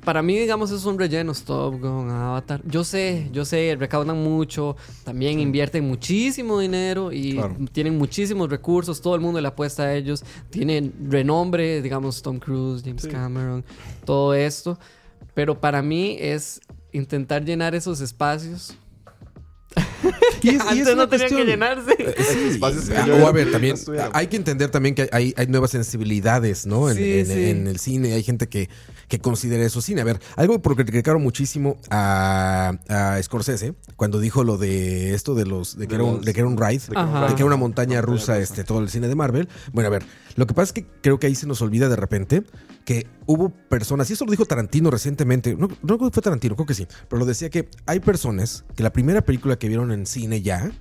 Para 0.03 0.21
mí, 0.21 0.37
digamos, 0.37 0.69
esos 0.69 0.81
son 0.81 0.99
rellenos, 0.99 1.43
Top 1.43 1.79
Gun, 1.79 2.09
Avatar. 2.11 2.61
Yo 2.65 2.83
sé, 2.83 3.27
yo 3.31 3.43
sé, 3.43 3.75
recaudan 3.79 4.17
mucho, 4.23 4.75
también 5.03 5.39
invierten 5.39 5.87
muchísimo 5.87 6.59
dinero 6.59 7.11
y 7.11 7.33
Claro. 7.33 7.55
tienen 7.71 7.97
muchísimos 7.97 8.49
recursos, 8.49 9.01
todo 9.01 9.15
el 9.15 9.21
mundo 9.21 9.41
le 9.41 9.47
apuesta 9.47 9.83
a 9.83 9.95
ellos, 9.95 10.23
tienen 10.51 10.93
renombre, 11.09 11.81
digamos, 11.81 12.21
Tom 12.21 12.37
Cruise, 12.39 12.83
James 12.83 13.01
Sí. 13.03 13.09
Cameron, 13.09 13.63
todo 14.05 14.33
esto. 14.35 14.77
Pero 15.33 15.59
para 15.59 15.81
mí 15.81 16.17
es 16.19 16.61
intentar 16.91 17.43
llenar 17.43 17.73
esos 17.73 17.99
espacios. 17.99 18.75
Y 20.41 20.49
es- 20.49 20.55
y 20.55 20.57
es 20.57 20.61
Antes 20.87 20.95
no 20.95 21.07
tenían 21.09 21.29
que 21.29 21.43
llenarse. 21.45 21.95
Eh, 21.97 22.15
sí, 22.31 22.39
espacios 22.51 22.85
que 22.89 22.97
ah, 22.97 23.05
yo 23.07 23.15
o 23.17 23.27
a 23.27 23.31
ver, 23.31 23.51
también 23.51 23.75
hay 24.13 24.27
que 24.27 24.35
entender 24.37 24.69
también 24.69 24.93
que 24.95 25.09
hay, 25.11 25.33
hay 25.37 25.47
nuevas 25.47 25.71
sensibilidades, 25.71 26.65
¿no? 26.67 26.89
En, 26.89 26.97
Sí, 26.97 27.19
en- 27.19 27.25
sí. 27.25 27.45
en 27.49 27.67
el 27.67 27.79
cine 27.79 28.13
hay 28.13 28.21
gente 28.23 28.47
que, 28.47 28.69
que 29.07 29.19
considera 29.19 29.63
eso 29.65 29.81
cine. 29.81 30.01
A 30.01 30.03
ver, 30.03 30.19
algo 30.35 30.61
por 30.61 30.75
criticaron 30.75 31.21
muchísimo 31.23 31.77
a, 31.89 32.73
a 32.89 33.21
Scorsese 33.23 33.73
cuando 33.95 34.19
dijo 34.19 34.43
lo 34.43 34.57
de 34.57 35.13
esto 35.13 35.33
de 35.35 35.45
los 35.45 35.77
de 35.77 35.87
que, 35.87 35.89
De 35.89 35.95
era, 35.95 36.03
un, 36.03 36.15
los- 36.17 36.25
de 36.25 36.33
que 36.33 36.39
era 36.41 36.47
un 36.49 36.57
ride, 36.57 36.79
de 36.79 36.93
que 36.93 36.97
Ajá. 36.97 37.21
de 37.27 37.35
que 37.35 37.41
era 37.41 37.45
una 37.45 37.55
montaña 37.55 38.01
rusa. 38.01 38.37
este, 38.39 38.63
todo 38.63 38.79
el 38.79 38.89
cine 38.89 39.07
de 39.07 39.15
Marvel. 39.15 39.47
Bueno, 39.73 39.87
a 39.87 39.91
ver, 39.91 40.03
Lo 40.35 40.47
que 40.47 40.53
pasa 40.53 40.65
es 40.65 40.73
que 40.73 40.85
creo 41.01 41.19
que 41.19 41.27
ahí 41.27 41.35
se 41.35 41.47
nos 41.47 41.61
olvida 41.61 41.89
de 41.89 41.95
repente 41.95 42.43
que 42.85 43.07
hubo 43.25 43.49
personas, 43.49 44.09
y 44.09 44.13
eso 44.13 44.25
lo 44.25 44.31
dijo 44.31 44.45
Tarantino 44.45 44.91
recientemente, 44.91 45.55
no, 45.55 45.67
no 45.67 45.97
creo 45.97 46.09
que 46.09 46.13
fue 46.13 46.21
Tarantino, 46.21 46.55
creo 46.55 46.67
que 46.67 46.75
sí, 46.75 46.87
pero 47.09 47.19
lo 47.19 47.25
decía 47.25 47.49
que 47.49 47.69
hay 47.85 47.99
personas 47.99 48.63
que 48.75 48.83
la 48.83 48.93
primera 48.93 49.21
película 49.21 49.57
que 49.57 49.67
vieron 49.67 49.91
en 49.91 50.05
cine 50.05 50.41
ya 50.41 50.71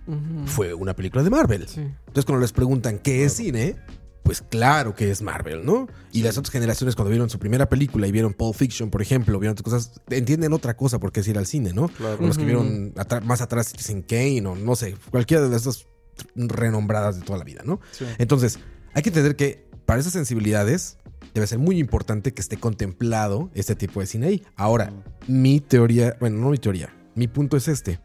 fue 0.46 0.74
una 0.74 0.94
película 0.94 1.22
de 1.22 1.30
Marvel. 1.30 1.66
Sí. 1.66 1.80
Entonces 1.80 2.24
cuando 2.26 2.42
les 2.42 2.52
preguntan 2.52 2.98
qué 2.98 3.24
es 3.24 3.34
cine, 3.34 3.76
pues 4.22 4.42
claro 4.42 4.94
que 4.94 5.10
es 5.10 5.22
Marvel, 5.22 5.64
¿no? 5.64 5.86
Y 6.10 6.22
las 6.22 6.36
otras 6.38 6.50
generaciones 6.50 6.96
cuando 6.96 7.10
vieron 7.10 7.30
su 7.30 7.38
primera 7.38 7.68
película 7.68 8.06
y 8.06 8.12
vieron 8.12 8.32
Pulp 8.32 8.56
Fiction, 8.56 8.90
por 8.90 9.02
ejemplo, 9.02 9.38
vieron 9.38 9.52
otras 9.52 9.64
cosas, 9.64 10.00
entienden 10.08 10.52
otra 10.52 10.76
cosa 10.76 10.98
porque 10.98 11.20
es 11.20 11.28
ir 11.28 11.38
al 11.38 11.46
cine, 11.46 11.72
¿no? 11.72 11.88
Claro. 11.88 12.26
Los 12.26 12.38
que 12.38 12.44
vieron 12.44 12.92
más 13.24 13.40
atrás 13.40 13.68
Citizen 13.68 14.02
Kane 14.02 14.46
o 14.46 14.56
no 14.56 14.76
sé, 14.76 14.96
cualquiera 15.10 15.46
de 15.48 15.56
esas 15.56 15.86
renombradas 16.34 17.20
de 17.20 17.26
toda 17.26 17.38
la 17.38 17.44
vida, 17.44 17.62
¿no? 17.64 17.80
Sí. 17.92 18.04
Entonces, 18.18 18.58
hay 18.94 19.02
que 19.02 19.10
entender 19.10 19.36
que 19.36 19.66
para 19.84 20.00
esas 20.00 20.12
sensibilidades 20.12 20.98
debe 21.34 21.46
ser 21.46 21.58
muy 21.58 21.78
importante 21.78 22.32
que 22.32 22.40
esté 22.40 22.56
contemplado 22.56 23.50
este 23.54 23.74
tipo 23.74 24.00
de 24.00 24.06
cine 24.06 24.26
ahí. 24.28 24.42
Ahora, 24.56 24.92
mi 25.26 25.60
teoría, 25.60 26.16
bueno, 26.20 26.38
no 26.38 26.50
mi 26.50 26.58
teoría, 26.58 26.94
mi 27.14 27.28
punto 27.28 27.56
es 27.56 27.68
este. 27.68 28.00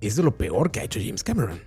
Es 0.00 0.16
de 0.16 0.22
lo 0.22 0.36
peor 0.36 0.70
que 0.70 0.80
ha 0.80 0.84
hecho 0.84 1.00
James 1.04 1.22
Cameron. 1.22 1.60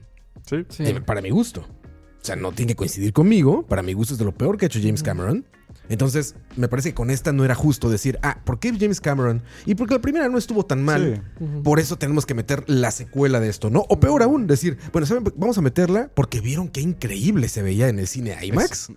Sí. 0.45 0.65
Sí. 0.69 0.85
Para 1.05 1.21
mi 1.21 1.29
gusto. 1.29 1.61
O 1.61 2.25
sea, 2.25 2.35
no 2.35 2.53
tiene 2.53 2.71
que 2.71 2.77
coincidir 2.77 3.11
conmigo. 3.13 3.65
Para 3.67 3.83
mi 3.83 3.93
gusto 3.93 4.13
es 4.13 4.17
de 4.17 4.25
lo 4.25 4.33
peor 4.33 4.57
que 4.57 4.65
ha 4.65 4.67
hecho 4.67 4.79
James 4.81 5.03
Cameron. 5.03 5.45
Entonces, 5.89 6.35
me 6.55 6.67
parece 6.67 6.89
que 6.89 6.95
con 6.95 7.09
esta 7.09 7.33
no 7.33 7.43
era 7.45 7.55
justo 7.55 7.89
decir, 7.89 8.17
ah, 8.23 8.39
¿por 8.45 8.59
qué 8.59 8.71
James 8.79 9.01
Cameron? 9.01 9.41
Y 9.65 9.75
porque 9.75 9.95
la 9.95 10.01
primera 10.01 10.29
no 10.29 10.37
estuvo 10.37 10.65
tan 10.65 10.83
mal. 10.83 11.21
Sí. 11.37 11.45
Por 11.63 11.79
eso 11.79 11.97
tenemos 11.97 12.25
que 12.25 12.33
meter 12.33 12.63
la 12.67 12.91
secuela 12.91 13.39
de 13.39 13.49
esto, 13.49 13.69
¿no? 13.69 13.85
O 13.89 13.99
peor 13.99 14.23
aún, 14.23 14.47
decir, 14.47 14.77
bueno, 14.91 15.05
¿saben? 15.05 15.25
Vamos 15.35 15.57
a 15.57 15.61
meterla 15.61 16.09
porque 16.13 16.39
vieron 16.41 16.69
qué 16.69 16.81
increíble 16.81 17.49
se 17.49 17.61
veía 17.61 17.89
en 17.89 17.99
el 17.99 18.07
cine 18.07 18.35
IMAX. 18.43 18.91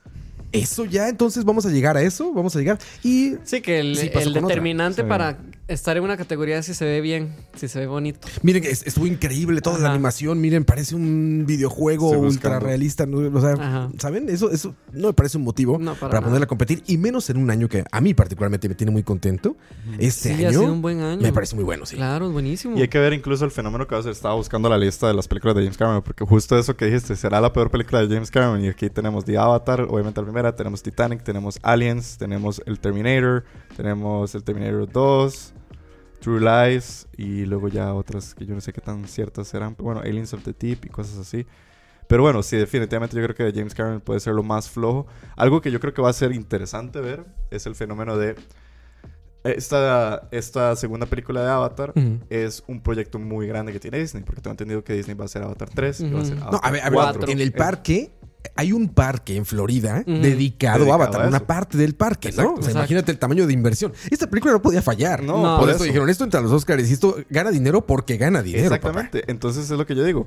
Eso 0.52 0.84
ya, 0.84 1.08
entonces 1.08 1.44
vamos 1.44 1.66
a 1.66 1.70
llegar 1.70 1.96
a 1.96 2.02
eso, 2.02 2.32
vamos 2.32 2.54
a 2.56 2.60
llegar. 2.60 2.78
Y 3.02 3.34
Sí, 3.42 3.60
que 3.60 3.80
el, 3.80 3.96
Sí, 3.96 4.10
el 4.14 4.32
determinante 4.32 5.02
Sí. 5.02 5.08
para 5.08 5.38
estar 5.68 5.96
en 5.96 6.04
una 6.04 6.16
categoría 6.16 6.62
si 6.62 6.74
se 6.74 6.84
ve 6.84 7.00
bien, 7.00 7.34
si 7.56 7.66
se 7.68 7.80
ve 7.80 7.86
bonito. 7.86 8.26
miren, 8.42 8.62
es- 8.64 8.86
estuvo 8.86 9.06
increíble 9.06 9.60
toda 9.60 9.78
la 9.80 9.90
animación. 9.90 10.40
Miren, 10.40 10.64
parece 10.64 10.94
un 10.94 11.44
videojuego 11.46 12.12
Estoy 12.12 12.26
ultra 12.28 12.50
buscando. 12.50 12.66
realista. 12.66 13.06
¿no? 13.06 13.18
O 13.36 13.40
sea, 13.40 13.52
Ajá. 13.52 13.90
¿saben? 13.98 14.28
Eso, 14.28 14.50
eso 14.50 14.74
no 14.92 15.08
me 15.08 15.12
parece 15.12 15.38
un 15.38 15.44
motivo 15.44 15.78
No, 15.78 15.94
para, 15.94 16.10
para 16.10 16.20
ponerla 16.22 16.44
a 16.44 16.48
competir. 16.48 16.82
Y 16.86 16.98
menos 16.98 17.28
en 17.30 17.38
un 17.38 17.50
año 17.50 17.68
que 17.68 17.84
a 17.90 18.00
mí 18.00 18.14
particularmente 18.14 18.68
me 18.68 18.74
tiene 18.74 18.92
muy 18.92 19.02
contento. 19.02 19.56
Este 19.98 20.34
Sí, 20.36 20.44
ha 20.44 20.48
año 20.48 20.60
sido 20.60 20.72
un 20.72 20.82
buen 20.82 21.00
año. 21.00 21.20
me 21.20 21.32
parece 21.32 21.54
muy 21.56 21.64
bueno, 21.64 21.84
sí. 21.86 21.96
Claro, 21.96 22.26
es 22.28 22.32
buenísimo. 22.32 22.76
Y 22.78 22.82
hay 22.82 22.88
que 22.88 22.98
ver 22.98 23.12
incluso 23.12 23.44
el 23.44 23.50
fenómeno 23.50 23.86
que 23.88 23.94
va 23.94 24.00
a 24.00 24.04
ser. 24.04 24.12
Estaba 24.12 24.34
buscando 24.34 24.68
la 24.68 24.78
lista 24.78 25.08
de 25.08 25.14
las 25.14 25.26
películas 25.26 25.56
de 25.56 25.62
James 25.62 25.76
Cameron, 25.76 26.02
porque 26.02 26.24
justo 26.24 26.56
eso 26.58 26.76
que 26.76 26.84
dijiste, 26.86 27.16
será 27.16 27.40
la 27.40 27.52
peor 27.52 27.70
película 27.70 28.00
de 28.06 28.14
James 28.14 28.30
Cameron. 28.30 28.64
Y 28.64 28.68
aquí 28.68 28.88
tenemos 28.88 29.24
The 29.24 29.36
Avatar, 29.38 29.80
obviamente 29.82 30.20
la 30.20 30.24
primera, 30.26 30.54
tenemos 30.54 30.82
Titanic, 30.82 31.22
tenemos 31.24 31.58
Aliens, 31.62 32.18
tenemos 32.18 32.62
el 32.66 32.78
Terminator, 32.78 33.44
tenemos 33.76 34.34
el 34.34 34.42
Terminator 34.42 34.90
2, 34.90 35.54
True 36.20 36.40
Lies, 36.40 37.06
y 37.16 37.44
luego 37.44 37.68
ya 37.68 37.92
otras 37.94 38.34
que 38.34 38.46
yo 38.46 38.54
no 38.54 38.60
sé 38.60 38.72
qué 38.72 38.80
tan 38.80 39.06
ciertas 39.06 39.48
serán. 39.48 39.76
Bueno, 39.78 40.00
Aliens 40.00 40.32
of 40.34 40.42
the 40.42 40.54
Deep 40.58 40.86
y 40.86 40.88
cosas 40.88 41.18
así. 41.18 41.46
Pero 42.08 42.22
bueno, 42.22 42.42
sí, 42.42 42.56
definitivamente 42.56 43.16
yo 43.16 43.22
creo 43.22 43.34
que 43.34 43.56
James 43.58 43.74
Cameron 43.74 44.00
puede 44.00 44.20
ser 44.20 44.32
lo 44.34 44.42
más 44.42 44.70
flojo. 44.70 45.06
Algo 45.36 45.60
que 45.60 45.70
yo 45.70 45.80
creo 45.80 45.92
que 45.92 46.00
va 46.02 46.10
a 46.10 46.12
ser 46.12 46.32
interesante 46.32 47.00
ver 47.00 47.26
es 47.50 47.66
el 47.66 47.74
fenómeno 47.74 48.16
de 48.16 48.36
esta, 49.44 50.26
esta 50.32 50.74
segunda 50.76 51.06
película 51.06 51.42
de 51.42 51.50
Avatar 51.50 51.92
es 52.30 52.64
un 52.66 52.80
proyecto 52.80 53.18
muy 53.18 53.46
grande 53.46 53.72
que 53.72 53.78
tiene 53.78 53.98
Disney, 53.98 54.24
porque 54.24 54.40
tengo 54.40 54.52
entendido 54.52 54.82
que 54.82 54.92
Disney 54.94 55.16
va 55.16 55.24
a 55.24 55.26
hacer 55.26 55.42
Avatar 55.42 55.68
3 55.70 56.00
y 56.00 56.10
va 56.10 56.18
a 56.18 56.22
hacer 56.22 56.36
Ujú. 56.36 56.42
Avatar 56.44 56.60
No, 56.62 56.68
a 56.68 56.70
ver, 56.72 56.80
a 56.82 56.90
ver, 56.90 56.92
4. 56.94 57.28
en 57.28 57.40
el 57.40 57.52
parque 57.52 58.12
hay 58.54 58.72
un 58.72 58.88
parque 58.88 59.36
en 59.36 59.44
Florida 59.44 60.02
Ujú. 60.06 60.10
dedicado, 60.20 60.78
Dedicado 60.80 60.92
a 60.92 60.94
Avatar, 60.94 61.22
a 61.22 61.28
una 61.28 61.40
parte 61.46 61.76
del 61.78 61.94
parque, 61.94 62.28
¿no? 62.28 62.32
Exacto. 62.34 62.52
O 62.52 62.56
sea, 62.56 62.70
Exacto. 62.70 62.78
imagínate 62.78 63.12
el 63.12 63.18
tamaño 63.18 63.46
de 63.46 63.52
inversión. 63.52 63.92
Esta 64.10 64.28
película 64.28 64.52
no 64.52 64.62
podía 64.62 64.82
fallar. 64.82 65.22
No, 65.22 65.42
No. 65.42 65.58
por 65.58 65.68
eso 65.68 65.76
eso. 65.76 65.84
dijeron, 65.84 66.08
esto 66.10 66.24
entra 66.24 66.40
a 66.40 66.42
los 66.42 66.52
Oscars 66.52 66.88
y 66.88 66.92
esto 66.92 67.16
gana 67.30 67.50
dinero 67.50 67.86
porque 67.86 68.16
gana 68.16 68.42
dinero, 68.42 68.64
Exactamente. 68.74 69.24
Entonces 69.28 69.70
es 69.70 69.76
lo 69.76 69.86
que 69.86 69.94
yo 69.94 70.04
digo. 70.04 70.26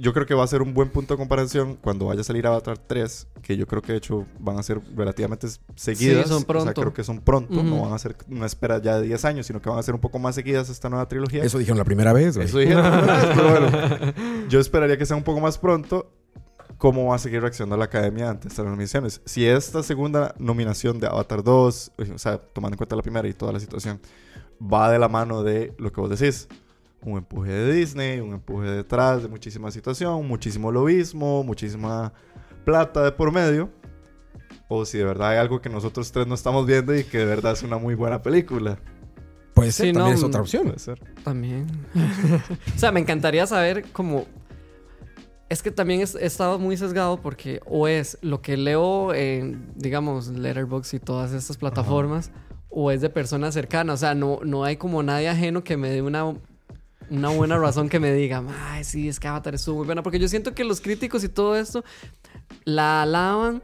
Yo 0.00 0.12
creo 0.12 0.26
que 0.26 0.34
va 0.34 0.44
a 0.44 0.46
ser 0.46 0.62
un 0.62 0.74
buen 0.74 0.90
punto 0.90 1.14
de 1.14 1.18
comparación 1.18 1.76
cuando 1.82 2.06
vaya 2.06 2.20
a 2.20 2.24
salir 2.24 2.46
Avatar 2.46 2.78
3, 2.78 3.26
que 3.42 3.56
yo 3.56 3.66
creo 3.66 3.82
que 3.82 3.90
de 3.92 3.98
hecho 3.98 4.24
van 4.38 4.58
a 4.60 4.62
ser 4.62 4.80
relativamente 4.94 5.48
seguidas. 5.74 6.22
Sí, 6.22 6.28
son 6.28 6.36
O 6.36 6.38
sea, 6.38 6.46
pronto. 6.46 6.80
creo 6.80 6.94
que 6.94 7.02
son 7.02 7.20
pronto, 7.20 7.64
no 7.64 7.82
van 7.82 7.92
a 7.92 7.98
ser 7.98 8.14
una 8.30 8.46
espera 8.46 8.80
ya 8.80 9.00
de 9.00 9.08
10 9.08 9.24
años, 9.24 9.44
sino 9.46 9.60
que 9.60 9.68
van 9.68 9.80
a 9.80 9.82
ser 9.82 9.94
un 9.94 10.00
poco 10.00 10.20
más 10.20 10.36
seguidas 10.36 10.68
esta 10.68 10.88
nueva 10.88 11.08
trilogía. 11.08 11.42
Eso 11.42 11.58
dijeron 11.58 11.78
la 11.78 11.84
primera 11.84 12.12
vez, 12.12 12.36
güey. 12.36 12.46
Eso 12.46 12.58
dijeron, 12.58 12.84
pero 13.34 13.50
bueno, 13.50 13.68
yo 14.48 14.60
esperaría 14.60 14.98
que 14.98 15.06
sea 15.06 15.16
un 15.16 15.24
poco 15.24 15.40
más 15.40 15.58
pronto. 15.58 16.12
¿Cómo 16.78 17.06
va 17.06 17.16
a 17.16 17.18
seguir 17.18 17.40
reaccionando 17.40 17.76
la 17.76 17.86
academia 17.86 18.30
ante 18.30 18.48
estas 18.48 18.64
nominaciones? 18.64 19.22
Si 19.24 19.46
esta 19.46 19.82
segunda 19.82 20.34
nominación 20.38 21.00
de 21.00 21.06
Avatar 21.06 21.42
2, 21.42 21.92
o 22.14 22.18
sea, 22.18 22.38
tomando 22.38 22.74
en 22.74 22.78
cuenta 22.78 22.96
la 22.96 23.02
primera 23.02 23.26
y 23.26 23.32
toda 23.32 23.52
la 23.52 23.60
situación, 23.60 24.00
va 24.60 24.90
de 24.90 24.98
la 24.98 25.08
mano 25.08 25.42
de 25.42 25.74
lo 25.78 25.90
que 25.92 26.00
vos 26.00 26.10
decís, 26.10 26.48
un 27.02 27.18
empuje 27.18 27.50
de 27.50 27.72
Disney, 27.72 28.20
un 28.20 28.34
empuje 28.34 28.68
detrás 28.68 29.22
de 29.22 29.28
muchísima 29.28 29.70
situación, 29.70 30.26
muchísimo 30.26 30.70
lobismo, 30.70 31.44
muchísima 31.44 32.12
plata 32.64 33.04
de 33.04 33.12
por 33.12 33.32
medio, 33.32 33.70
o 34.68 34.84
si 34.84 34.98
de 34.98 35.04
verdad 35.04 35.30
hay 35.30 35.38
algo 35.38 35.60
que 35.60 35.68
nosotros 35.68 36.10
tres 36.10 36.26
no 36.26 36.34
estamos 36.34 36.66
viendo 36.66 36.94
y 36.96 37.04
que 37.04 37.18
de 37.18 37.24
verdad 37.24 37.52
es 37.52 37.62
una 37.62 37.78
muy 37.78 37.94
buena 37.94 38.22
película. 38.22 38.78
Puede 39.54 39.72
ser, 39.72 39.86
Sí, 39.86 39.92
también 39.92 40.14
no, 40.14 40.18
es 40.18 40.24
otra 40.24 40.40
opción. 40.40 40.64
Puede 40.64 40.78
ser. 40.78 41.00
También. 41.24 41.66
o 42.74 42.78
sea, 42.78 42.92
me 42.92 43.00
encantaría 43.00 43.46
saber 43.46 43.86
cómo. 43.92 44.26
Es 45.48 45.62
que 45.62 45.70
también 45.70 46.00
es- 46.00 46.16
he 46.16 46.26
estado 46.26 46.58
muy 46.58 46.76
sesgado 46.76 47.20
porque 47.22 47.60
o 47.66 47.86
es 47.86 48.18
lo 48.20 48.42
que 48.42 48.56
leo 48.56 49.14
en, 49.14 49.72
digamos, 49.76 50.28
Letterboxd 50.28 50.94
y 50.94 50.98
todas 50.98 51.32
estas 51.32 51.56
plataformas, 51.56 52.30
o 52.68 52.90
es 52.90 53.00
de 53.00 53.10
personas 53.10 53.54
cercanas. 53.54 53.94
O 53.94 53.98
sea, 53.98 54.14
no, 54.14 54.40
no 54.44 54.64
hay 54.64 54.76
como 54.76 55.02
nadie 55.02 55.28
ajeno 55.28 55.62
que 55.62 55.76
me 55.76 55.88
dé 55.88 56.02
una, 56.02 56.34
una 57.10 57.28
buena 57.28 57.56
razón 57.58 57.88
que 57.88 58.00
me 58.00 58.12
diga, 58.12 58.42
ay, 58.70 58.82
sí, 58.82 59.08
es 59.08 59.20
que 59.20 59.28
Avatar 59.28 59.54
estuvo 59.54 59.76
muy 59.78 59.86
buena. 59.86 60.02
Porque 60.02 60.18
yo 60.18 60.26
siento 60.28 60.52
que 60.52 60.64
los 60.64 60.80
críticos 60.80 61.22
y 61.22 61.28
todo 61.28 61.56
esto 61.56 61.84
la 62.64 63.02
alaban, 63.02 63.62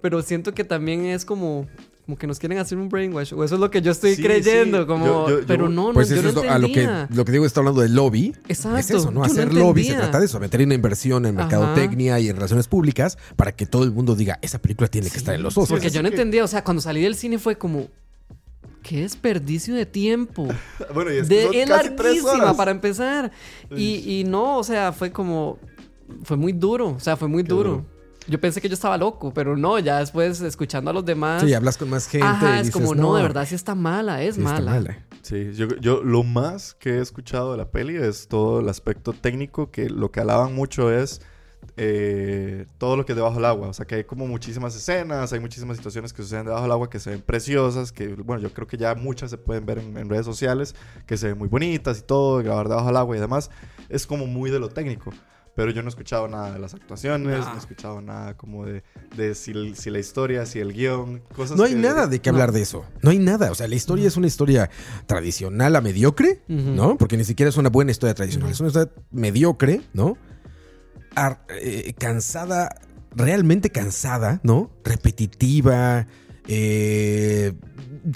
pero 0.00 0.22
siento 0.22 0.54
que 0.54 0.64
también 0.64 1.04
es 1.04 1.24
como. 1.26 1.66
Como 2.08 2.16
que 2.16 2.26
nos 2.26 2.38
quieren 2.38 2.56
hacer 2.56 2.78
un 2.78 2.88
brainwash. 2.88 3.34
O 3.34 3.44
eso 3.44 3.56
es 3.56 3.60
lo 3.60 3.70
que 3.70 3.82
yo 3.82 3.90
estoy 3.92 4.14
Sí, 4.14 4.22
creyendo. 4.22 4.80
sí. 4.80 4.86
Como, 4.86 5.04
Yo- 5.04 5.28
yo- 5.28 5.40
yo- 5.40 5.46
pero 5.46 5.68
no, 5.68 5.88
no, 5.88 5.92
Pues 5.92 6.08
yo 6.08 6.14
eso 6.14 6.22
no 6.22 6.28
es 6.30 6.34
lo- 6.36 6.40
a 6.50 6.58
lo 6.58 6.66
que, 6.68 6.80
entendía. 6.84 7.08
lo 7.14 7.24
que 7.26 7.32
digo 7.32 7.44
está 7.44 7.60
hablando 7.60 7.82
de 7.82 7.90
lobby. 7.90 8.34
Exacto. 8.48 8.78
Es 8.78 8.90
eso, 8.90 9.10
¿no? 9.10 9.26
Yo 9.26 9.30
Hacer 9.30 9.52
no 9.52 9.60
lobby 9.60 9.84
se 9.84 9.92
trata 9.94 10.18
de 10.18 10.24
eso, 10.24 10.40
meter 10.40 10.62
una 10.62 10.72
inversión 10.72 11.26
en 11.26 11.38
Ajá. 11.38 11.46
mercadotecnia 11.50 12.18
y 12.18 12.30
en 12.30 12.36
relaciones 12.36 12.66
públicas 12.66 13.18
para 13.36 13.52
que 13.52 13.66
todo 13.66 13.84
el 13.84 13.92
mundo 13.92 14.16
diga, 14.16 14.38
esa 14.40 14.58
película 14.58 14.88
tiene 14.88 15.10
que 15.10 15.18
estar 15.18 15.34
en 15.34 15.42
los 15.42 15.52
Oscars. 15.58 15.68
Porque 15.68 15.88
es 15.88 15.92
yo 15.92 16.02
no 16.02 16.08
que- 16.08 16.14
entendía, 16.14 16.44
o 16.44 16.48
sea, 16.48 16.64
cuando 16.64 16.80
salí 16.80 17.02
del 17.02 17.14
cine 17.14 17.38
fue 17.38 17.58
como, 17.58 17.88
qué 18.82 19.02
desperdicio 19.02 19.74
de 19.74 19.84
tiempo. 19.84 20.48
Bueno, 20.94 21.12
y 21.12 21.18
es 21.18 21.28
que 21.28 21.34
De, 21.34 21.60
es 21.60 21.68
casi 21.68 21.90
tres 21.90 21.98
larguísima 22.22 22.32
horas. 22.44 22.56
para 22.56 22.70
empezar. 22.70 23.32
Y, 23.76 24.20
y 24.20 24.24
no, 24.24 24.56
o 24.56 24.64
sea, 24.64 24.92
fue 24.92 25.12
como, 25.12 25.58
fue 26.24 26.38
muy 26.38 26.52
duro, 26.54 26.94
o 26.96 27.00
sea, 27.00 27.18
fue 27.18 27.28
muy 27.28 27.42
Qué 27.42 27.50
duro. 27.50 27.70
duro. 27.70 27.97
Yo 28.28 28.38
pensé 28.40 28.60
que 28.60 28.68
yo 28.68 28.74
estaba 28.74 28.98
loco, 28.98 29.32
pero 29.32 29.56
no, 29.56 29.78
ya 29.78 30.00
después 30.00 30.40
escuchando 30.42 30.90
a 30.90 30.94
los 30.94 31.04
demás. 31.04 31.42
Sí, 31.42 31.54
hablas 31.54 31.78
con 31.78 31.88
más 31.88 32.06
gente. 32.06 32.26
Ajá, 32.26 32.56
y 32.56 32.60
es 32.60 32.66
dices, 32.66 32.72
como, 32.74 32.94
no, 32.94 33.16
de 33.16 33.22
verdad 33.22 33.46
sí 33.46 33.54
está 33.54 33.74
mala, 33.74 34.22
es 34.22 34.34
sí 34.34 34.42
está 34.42 34.54
mala. 34.54 34.70
mala. 34.70 35.06
Sí, 35.22 35.52
yo, 35.54 35.68
yo 35.80 36.02
lo 36.02 36.22
más 36.22 36.74
que 36.74 36.98
he 36.98 37.00
escuchado 37.00 37.52
de 37.52 37.58
la 37.58 37.70
peli 37.70 37.96
es 37.96 38.28
todo 38.28 38.60
el 38.60 38.68
aspecto 38.68 39.12
técnico, 39.12 39.70
que 39.70 39.88
lo 39.88 40.10
que 40.10 40.20
alaban 40.20 40.54
mucho 40.54 40.92
es 40.92 41.22
eh, 41.76 42.66
todo 42.78 42.96
lo 42.96 43.06
que 43.06 43.12
es 43.12 43.16
debajo 43.16 43.36
del 43.36 43.44
agua. 43.44 43.68
O 43.68 43.72
sea, 43.72 43.86
que 43.86 43.96
hay 43.96 44.04
como 44.04 44.26
muchísimas 44.26 44.74
escenas, 44.76 45.32
hay 45.32 45.40
muchísimas 45.40 45.76
situaciones 45.76 46.12
que 46.12 46.22
suceden 46.22 46.44
debajo 46.44 46.62
del 46.62 46.72
agua 46.72 46.90
que 46.90 46.98
se 46.98 47.10
ven 47.10 47.22
preciosas, 47.22 47.92
que 47.92 48.08
bueno, 48.08 48.42
yo 48.42 48.52
creo 48.52 48.66
que 48.66 48.76
ya 48.76 48.94
muchas 48.94 49.30
se 49.30 49.38
pueden 49.38 49.64
ver 49.64 49.78
en, 49.78 49.96
en 49.96 50.08
redes 50.08 50.26
sociales, 50.26 50.74
que 51.06 51.16
se 51.16 51.28
ven 51.28 51.38
muy 51.38 51.48
bonitas 51.48 52.00
y 52.00 52.02
todo, 52.02 52.42
grabar 52.42 52.68
debajo 52.68 52.88
del 52.88 52.96
agua 52.96 53.16
y 53.16 53.20
demás. 53.20 53.50
Es 53.88 54.06
como 54.06 54.26
muy 54.26 54.50
de 54.50 54.58
lo 54.58 54.68
técnico. 54.68 55.12
Pero 55.58 55.72
yo 55.72 55.82
no 55.82 55.88
he 55.88 55.90
escuchado 55.90 56.28
nada 56.28 56.52
de 56.52 56.60
las 56.60 56.72
actuaciones, 56.72 57.40
no, 57.40 57.44
No. 57.48 57.54
he 57.56 57.58
escuchado 57.58 58.00
nada 58.00 58.36
como 58.36 58.64
de, 58.64 58.84
de 59.16 59.34
si, 59.34 59.52
la 59.52 59.98
historia, 59.98 60.46
si 60.46 60.60
el 60.60 60.72
guion, 60.72 61.20
cosas 61.34 61.56
No 61.56 61.64
hay 61.64 61.72
que- 61.74 61.80
nada 61.80 62.06
de 62.06 62.20
qué 62.20 62.30
no. 62.30 62.36
hablar 62.36 62.52
de 62.52 62.62
eso. 62.62 62.84
No 63.02 63.10
hay 63.10 63.18
nada. 63.18 63.50
O 63.50 63.56
sea, 63.56 63.66
la 63.66 63.74
historia 63.74 64.06
es 64.06 64.16
una 64.16 64.28
historia 64.28 64.70
tradicional 65.06 65.74
a 65.74 65.80
mediocre. 65.80 66.42
¿no? 66.46 66.96
Porque 66.96 67.16
ni 67.16 67.24
siquiera 67.24 67.50
es 67.50 67.56
una 67.56 67.70
buena 67.70 67.90
historia 67.90 68.14
tradicional. 68.14 68.50
Es 68.52 68.60
una 68.60 68.68
historia 68.68 68.92
mediocre, 69.10 69.80
¿no? 69.94 70.16
Ar- 71.16 71.44
eh, 71.60 71.92
cansada, 71.98 72.80
realmente 73.16 73.70
cansada, 73.70 74.38
¿no? 74.44 74.70
Repetitiva, 74.84 76.06
eh, 76.48 77.52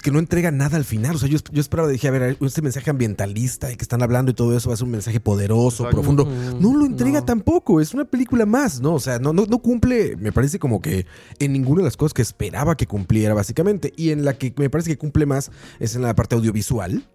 que 0.01 0.11
no 0.11 0.17
entrega 0.19 0.49
nada 0.51 0.75
al 0.77 0.85
final. 0.85 1.15
O 1.15 1.19
sea, 1.19 1.29
yo, 1.29 1.37
yo 1.51 1.61
esperaba, 1.61 1.87
dije, 1.87 2.07
a 2.07 2.11
ver, 2.11 2.37
este 2.41 2.61
mensaje 2.63 2.89
ambientalista 2.89 3.71
y 3.71 3.75
que 3.75 3.83
están 3.83 4.01
hablando 4.01 4.31
y 4.31 4.33
todo 4.33 4.57
eso 4.57 4.69
va 4.69 4.73
a 4.73 4.77
ser 4.77 4.85
un 4.85 4.91
mensaje 4.91 5.19
poderoso, 5.19 5.83
Exacto. 5.83 5.97
profundo. 6.01 6.23
Ujú. 6.23 6.59
No 6.59 6.75
lo 6.77 6.85
entrega 6.85 7.19
No. 7.19 7.25
tampoco, 7.25 7.79
es 7.79 7.93
una 7.93 8.05
película 8.05 8.45
más, 8.45 8.81
¿no? 8.81 8.95
O 8.95 8.99
sea, 8.99 9.19
no, 9.19 9.33
no, 9.33 9.45
no 9.45 9.59
cumple, 9.59 10.15
me 10.17 10.31
parece 10.31 10.57
como 10.57 10.81
que 10.81 11.05
en 11.39 11.53
ninguna 11.53 11.79
de 11.81 11.85
las 11.85 11.97
cosas 11.97 12.13
que 12.13 12.21
esperaba 12.23 12.75
que 12.75 12.87
cumpliera, 12.87 13.33
básicamente. 13.35 13.93
Y 13.95 14.09
en 14.09 14.25
la 14.25 14.33
que 14.37 14.53
me 14.57 14.69
parece 14.69 14.89
que 14.89 14.97
cumple 14.97 15.25
más 15.27 15.51
es 15.79 15.95
en 15.95 16.01
la 16.01 16.15
parte 16.15 16.35
audiovisual. 16.35 17.07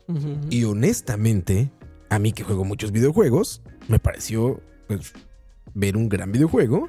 Y 0.50 0.64
honestamente, 0.64 1.70
a 2.10 2.18
mí 2.18 2.32
que 2.32 2.44
juego 2.44 2.64
muchos 2.64 2.92
videojuegos, 2.92 3.60
me 3.88 3.98
pareció 3.98 4.60
pues, 4.86 5.12
ver 5.78 5.96
un 5.96 6.08
gran 6.08 6.32
videojuego 6.32 6.88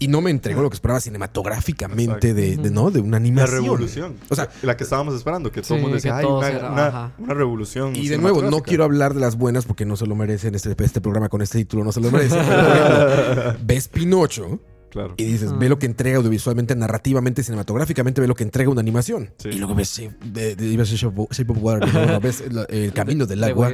y 0.00 0.08
no 0.08 0.20
me 0.20 0.30
entregó 0.30 0.62
lo 0.62 0.70
que 0.70 0.74
esperaba 0.74 1.00
cinematográficamente 1.00 2.34
de, 2.34 2.56
de, 2.56 2.70
¿no? 2.70 2.90
de 2.90 3.00
una 3.00 3.12
La 3.12 3.16
animación. 3.18 3.62
revolución. 3.62 4.14
O 4.28 4.34
sea, 4.34 4.48
la 4.62 4.76
que 4.76 4.84
estábamos 4.84 5.14
esperando, 5.14 5.50
que 5.50 5.62
todo 5.62 5.74
el 5.74 5.80
Sí, 5.80 5.82
mundo 5.82 5.94
decía, 5.96 6.16
ay, 6.16 6.24
una, 6.26 7.12
revolución. 7.34 7.96
Y 7.96 8.08
de 8.08 8.16
nuevo, 8.18 8.36
no 8.36 8.40
cinematográfica". 8.42 8.68
quiero 8.68 8.84
hablar 8.84 9.14
de 9.14 9.20
las 9.20 9.36
buenas 9.36 9.64
porque 9.64 9.84
no 9.84 9.96
se 9.96 10.06
lo 10.06 10.14
merecen. 10.14 10.54
Este, 10.54 10.74
este 10.84 11.00
programa 11.00 11.28
con 11.28 11.42
este 11.42 11.58
título 11.58 11.84
no 11.84 11.92
se 11.92 12.00
lo 12.00 12.10
merece. 12.10 12.36
Pero, 12.36 12.46
por 12.64 12.76
ejemplo, 12.78 13.54
ves 13.66 13.88
Pinocho 13.88 14.60
Claro. 14.90 15.14
y 15.18 15.24
dices, 15.24 15.50
Ah. 15.52 15.56
ve 15.58 15.68
lo 15.68 15.78
que 15.78 15.86
entrega 15.86 16.16
audiovisualmente, 16.18 16.74
narrativamente, 16.76 17.42
cinematográficamente, 17.42 18.20
ve 18.20 18.26
lo 18.28 18.34
que 18.34 18.44
entrega 18.44 18.70
una 18.70 18.80
animación. 18.80 19.30
Sí. 19.38 19.48
Y 19.50 19.58
luego 19.58 19.74
ves 19.74 19.98
Shape, 19.98 20.16
de- 20.24 20.54
de- 20.56 20.66
iba 20.66 20.82
a 20.82 20.86
decir 20.86 20.98
Shape 20.98 21.52
of- 21.52 21.58
Water, 21.62 22.20
ves 22.22 22.40
el, 22.42 22.66
el 22.68 22.92
camino 22.92 23.26
del 23.26 23.42
agua 23.44 23.70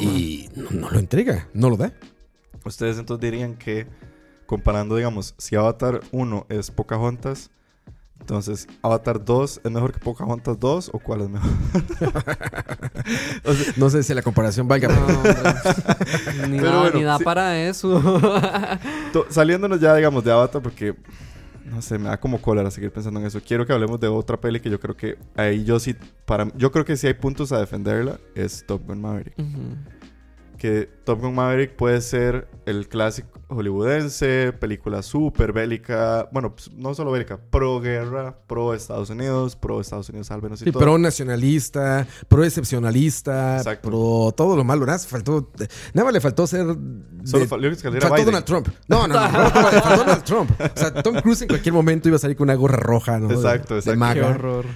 y 0.00 0.48
no, 0.56 0.70
no 0.80 0.90
lo 0.90 0.98
entrega, 0.98 1.48
no 1.54 1.70
lo 1.70 1.76
da. 1.76 1.92
Ustedes 2.64 2.98
entonces 2.98 3.20
dirían 3.30 3.54
que, 3.56 3.86
comparando, 4.46 4.96
digamos, 4.96 5.34
si 5.38 5.56
Avatar 5.56 6.00
1 6.12 6.46
es 6.48 6.70
Pocahontas, 6.70 7.50
entonces 8.20 8.66
Avatar 8.82 9.24
2 9.24 9.60
es 9.64 9.70
mejor 9.70 9.92
que 9.92 9.98
Pocahontas 9.98 10.58
2 10.60 10.90
o 10.92 10.98
cuál 10.98 11.22
es 11.22 11.28
mejor? 11.30 11.50
O 13.44 13.52
sea, 13.54 13.72
No 13.76 13.88
sé 13.90 14.02
si 14.02 14.12
la 14.14 14.22
comparación 14.22 14.68
valga. 14.68 14.88
No, 14.88 15.06
ni, 16.48 16.58
Pero 16.58 16.70
da, 16.70 16.80
bueno, 16.82 16.98
ni 16.98 17.02
da 17.04 17.18
sí. 17.18 17.24
para 17.24 17.58
eso. 17.62 18.00
to- 19.12 19.26
saliéndonos 19.30 19.80
ya, 19.80 19.94
digamos, 19.94 20.22
de 20.24 20.32
Avatar, 20.32 20.60
porque 20.62 20.94
no 21.64 21.80
sé, 21.82 21.98
me 21.98 22.08
da 22.08 22.18
como 22.20 22.40
cólera 22.42 22.70
seguir 22.70 22.90
pensando 22.92 23.20
en 23.20 23.26
eso. 23.26 23.40
Quiero 23.46 23.64
que 23.66 23.72
hablemos 23.72 23.98
de 24.00 24.08
otra 24.08 24.38
peli 24.40 24.60
que 24.60 24.68
yo 24.70 24.80
creo 24.80 24.96
que 24.96 25.16
ahí 25.36 25.64
yo 25.64 25.78
sí, 25.78 25.94
para, 26.26 26.48
yo 26.56 26.70
creo 26.72 26.84
que 26.84 26.96
si 26.96 27.06
hay 27.06 27.14
puntos 27.14 27.52
a 27.52 27.58
defenderla, 27.58 28.18
es 28.34 28.64
Top 28.66 28.86
Gun 28.86 29.00
Maverick. 29.00 29.38
Ujú. 29.38 29.76
Que 30.60 30.90
Top 31.04 31.22
Gun 31.22 31.34
Maverick 31.34 31.74
puede 31.74 32.02
ser 32.02 32.46
el 32.66 32.86
clásico 32.86 33.40
hollywoodense, 33.48 34.52
película 34.52 35.02
súper 35.02 35.54
bélica, 35.54 36.28
bueno, 36.32 36.54
pues, 36.54 36.70
no 36.72 36.92
solo 36.94 37.10
bélica, 37.10 37.38
pro 37.50 37.80
guerra, 37.80 38.36
pro 38.46 38.74
Estados 38.74 39.08
Unidos, 39.08 39.56
pro 39.56 39.80
Estados 39.80 40.10
Unidos, 40.10 40.26
sálvenos 40.26 40.60
y 40.60 40.66
Sí, 40.66 40.70
todo. 40.70 40.82
pro 40.82 40.98
nacionalista, 40.98 42.06
pro 42.28 42.44
excepcionalista, 42.44 43.56
Exacto. 43.56 43.88
pro 43.88 44.34
todo 44.36 44.54
lo 44.54 44.62
malo. 44.62 44.84
Nada, 44.84 44.98
faltó, 44.98 45.50
nada 45.94 46.04
más 46.04 46.12
le 46.12 46.20
faltó 46.20 46.46
ser. 46.46 46.66
Solo 47.24 47.44
de- 47.44 47.48
saliera 47.48 47.76
faltó 47.76 48.14
Biden. 48.14 48.24
Donald 48.26 48.44
Trump. 48.44 48.68
No, 48.86 49.08
no, 49.08 49.14
no, 49.14 49.32
no, 49.32 49.50
faltó 49.50 49.96
Donald 49.96 50.22
Trump. 50.24 50.50
O 50.60 50.78
sea, 50.78 50.92
Tom 51.02 51.16
Cruise 51.22 51.40
en 51.40 51.48
cualquier 51.48 51.72
momento 51.72 52.08
iba 52.08 52.16
a 52.16 52.20
salir 52.20 52.36
con 52.36 52.44
una 52.44 52.54
gorra 52.54 52.76
roja, 52.76 53.18
¿no? 53.18 53.28
De- 53.28 53.34
Exacto, 53.34 53.74
de 53.74 53.80
exacto. 53.80 53.98
maga. 53.98 54.14
Qué 54.14 54.22
horror. 54.34 54.66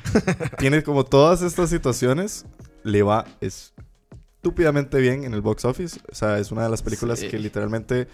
Tiene 0.58 0.82
como 0.82 1.04
todas 1.04 1.42
estas 1.42 1.68
situaciones, 1.68 2.46
le 2.84 3.02
va 3.02 3.26
estúpidamente 4.48 5.00
bien 5.00 5.24
en 5.24 5.32
el 5.32 5.40
box 5.40 5.64
office. 5.64 5.98
O 6.12 6.14
sea, 6.14 6.38
es 6.38 6.52
una 6.52 6.64
de 6.64 6.68
las 6.68 6.82
películas 6.82 7.18
Sí. 7.18 7.28
que 7.28 7.38
literalmente 7.38 8.08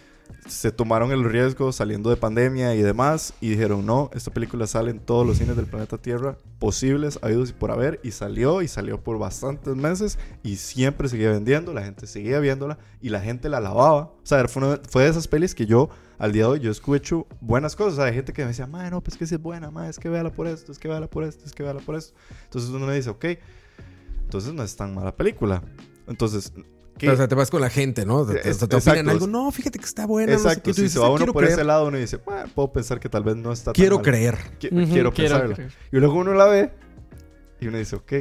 se 0.47 0.71
tomaron 0.71 1.11
el 1.11 1.25
riesgo 1.25 1.73
saliendo 1.73 2.09
de 2.09 2.17
pandemia 2.17 2.73
y 2.77 2.83
demás 2.83 3.35
y 3.41 3.49
dijeron, 3.51 3.85
no, 3.85 4.11
esta 4.15 4.31
película 4.31 4.69
sale 4.69 4.93
en 4.93 5.01
todos 5.01 5.27
los 5.27 5.39
cines 5.39 5.57
del 5.57 5.67
planeta 5.67 5.99
Tierra 5.99 6.37
posibles, 6.61 7.19
habidos 7.23 7.51
y 7.51 7.53
por 7.53 7.73
haber. 7.73 7.99
Y 8.05 8.13
salió, 8.13 8.63
y 8.63 8.69
salió 8.69 9.03
por 9.03 9.19
bastantes 9.19 9.75
meses 9.75 10.21
y 10.45 10.55
siempre 10.55 11.09
seguía 11.09 11.33
vendiendo, 11.33 11.75
la 11.75 11.83
gente 11.83 12.07
seguía 12.07 12.39
viéndola 12.39 12.79
y 13.01 13.09
la 13.09 13.21
gente 13.21 13.49
la 13.49 13.57
alababa. 13.57 14.03
O 14.03 14.21
sea, 14.23 14.47
fue, 14.47 14.63
una- 14.65 14.81
fue 14.89 15.03
de 15.03 15.11
esas 15.11 15.27
pelis 15.27 15.53
que 15.57 15.67
yo, 15.67 15.91
al 16.17 16.31
día 16.31 16.45
de 16.45 16.49
hoy, 16.51 16.61
yo 16.61 16.71
escucho 16.71 17.27
buenas 17.41 17.75
cosas. 17.75 17.95
O 17.95 17.97
sea, 17.97 18.05
hay 18.05 18.15
gente 18.15 18.33
que 18.33 18.43
me 18.43 18.49
decía, 18.49 18.69
madre, 18.69 18.91
no, 18.93 19.01
pues 19.03 19.17
que 19.17 19.27
sí 19.27 19.35
es 19.35 19.43
buena, 19.43 19.73
madre, 19.73 19.91
es 19.91 19.99
que 19.99 20.09
véala 20.09 20.31
por 20.31 20.47
esto, 20.47 20.71
es 20.71 20.79
que 20.79 20.87
véala 20.87 21.09
por 21.09 21.25
esto, 21.25 21.45
es 21.45 21.51
que 21.53 21.65
véala 21.65 21.81
por 21.81 21.97
esto. 21.97 22.15
Entonces 22.45 22.71
uno 22.71 22.87
le 22.87 22.95
dice, 22.95 23.11
ok, 23.11 23.25
entonces 24.27 24.55
no 24.55 24.63
es 24.63 24.77
tan 24.77 24.95
mala 24.95 25.17
película. 25.17 25.61
Entonces, 26.11 26.53
¿qué? 26.99 27.07
Pero, 27.07 27.15
o 27.15 27.17
sea, 27.17 27.27
te 27.29 27.35
vas 27.35 27.51
con 27.51 27.63
la 27.63 27.71
gente, 27.71 28.05
¿no? 28.05 28.27
Te, 28.27 28.35
te- 28.35 28.51
Es- 28.51 28.59
te 28.59 28.65
opinan 28.67 28.79
exacto. 28.81 29.11
algo. 29.13 29.27
No, 29.27 29.51
fíjate 29.51 29.79
que 29.79 29.85
está 29.87 30.07
buena. 30.07 30.33
no 30.35 30.39
sé 30.39 30.45
Exacto, 30.49 30.63
qué. 30.65 30.75
Tú 30.75 30.81
si 30.83 30.89
se 30.91 30.99
va 30.99 31.07
"Ah, 31.07 31.09
uno 31.11 31.17
quiero 31.19 31.33
por 31.33 31.43
creer. 31.45 31.59
ese 31.59 31.65
lado, 31.65 31.87
uno 31.87 31.97
dice, 31.97 32.17
"Bueno, 32.19 32.45
puedo 32.55 32.71
pensar 32.73 33.01
que 33.01 33.09
tal 33.09 33.23
vez 33.25 33.37
no 33.37 33.53
está 33.53 33.73
tan 33.73 33.81
Quiero 33.81 33.97
mal". 33.97 34.05
creer. 34.05 34.35
Qui- 34.61 34.67
Ujú, 34.83 34.93
quiero 34.93 35.13
quiero 35.13 35.35
pensarla. 35.35 35.55
creer. 35.55 35.73
Y 35.93 35.97
luego 35.97 36.15
uno 36.19 36.35
la 36.35 36.45
ve 36.47 36.71
y 37.61 37.69
uno 37.69 37.79
dice, 37.79 37.97
ok, 37.97 38.13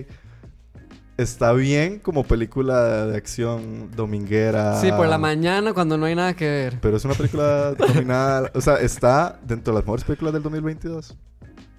está 1.17 1.51
bien 1.53 2.00
como 2.00 2.24
película 2.24 3.08
de 3.08 3.17
acción 3.17 3.91
dominguera. 3.96 4.79
Sí, 4.79 4.91
por 4.91 5.08
la 5.08 5.17
mañana 5.17 5.74
cuando 5.74 5.98
no 5.98 6.05
hay 6.05 6.15
nada 6.15 6.34
que 6.36 6.46
ver. 6.50 6.79
Pero 6.81 6.98
es 6.98 7.05
una 7.05 7.13
película 7.15 7.74
dominada. 7.77 8.51
o 8.53 8.62
sea, 8.62 8.75
está 8.75 9.39
dentro 9.46 9.74
de 9.74 9.79
las 9.79 9.86
mejores 9.86 10.05
películas 10.05 10.34
del 10.34 10.43
2022. 10.43 11.17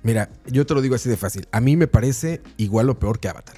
Mira, 0.02 0.30
yo 0.46 0.64
te 0.64 0.72
lo 0.74 0.80
digo 0.80 0.94
así 0.94 1.08
de 1.10 1.16
fácil. 1.18 1.46
A 1.52 1.60
mí 1.60 1.76
me 1.76 1.86
parece 1.86 2.40
igual 2.56 2.88
o 2.90 2.98
peor 2.98 3.18
que 3.20 3.28
Avatar. 3.28 3.56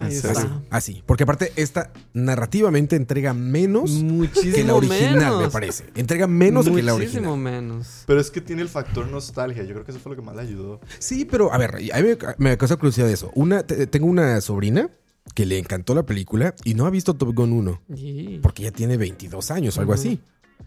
Así, 0.00 0.26
así. 0.70 1.02
Porque 1.06 1.24
aparte, 1.24 1.52
esta 1.56 1.92
narrativamente 2.14 2.96
entrega 2.96 3.34
menos 3.34 3.90
Muchísimo 4.02 4.54
que 4.54 4.64
la 4.64 4.74
original, 4.74 5.14
menos. 5.18 5.42
me 5.42 5.48
parece. 5.50 5.84
Entrega 5.94 6.26
menos 6.26 6.64
que 6.68 6.82
la 6.82 6.94
Muchísimo 6.94 7.32
original. 7.34 7.62
menos. 7.62 8.04
Pero 8.06 8.20
es 8.20 8.30
que 8.30 8.40
tiene 8.40 8.62
el 8.62 8.68
factor 8.68 9.06
nostalgia. 9.08 9.62
Yo 9.62 9.74
creo 9.74 9.84
que 9.84 9.90
eso 9.92 10.00
fue 10.00 10.10
lo 10.10 10.16
que 10.16 10.22
más 10.22 10.34
le 10.36 10.42
ayudó. 10.42 10.80
Sí, 10.98 11.24
pero 11.24 11.52
a 11.52 11.58
ver, 11.58 11.74
a 11.92 12.00
mí 12.00 12.08
me, 12.08 12.16
me 12.50 12.56
causa 12.58 12.76
curiosidad 12.76 13.06
de 13.06 13.12
eso. 13.12 13.30
Una, 13.34 13.62
te- 13.62 13.86
tengo 13.86 14.06
una 14.06 14.40
sobrina 14.40 14.88
que 15.34 15.44
le 15.46 15.58
encantó 15.58 15.94
la 15.94 16.04
película 16.04 16.54
y 16.64 16.74
no 16.74 16.86
ha 16.86 16.90
visto 16.90 17.14
Top 17.14 17.34
Gun 17.34 17.52
1 17.52 17.82
Y- 17.94 18.38
porque 18.38 18.62
ya 18.64 18.70
tiene 18.72 18.96
22 18.96 19.50
años 19.50 19.76
o 19.76 19.80
algo 19.80 19.92
así. 19.92 20.20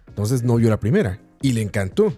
Entonces 0.07 0.43
no 0.43 0.55
vio 0.57 0.69
la 0.69 0.79
primera 0.79 1.19
y 1.41 1.53
le 1.53 1.62
encantó. 1.62 2.17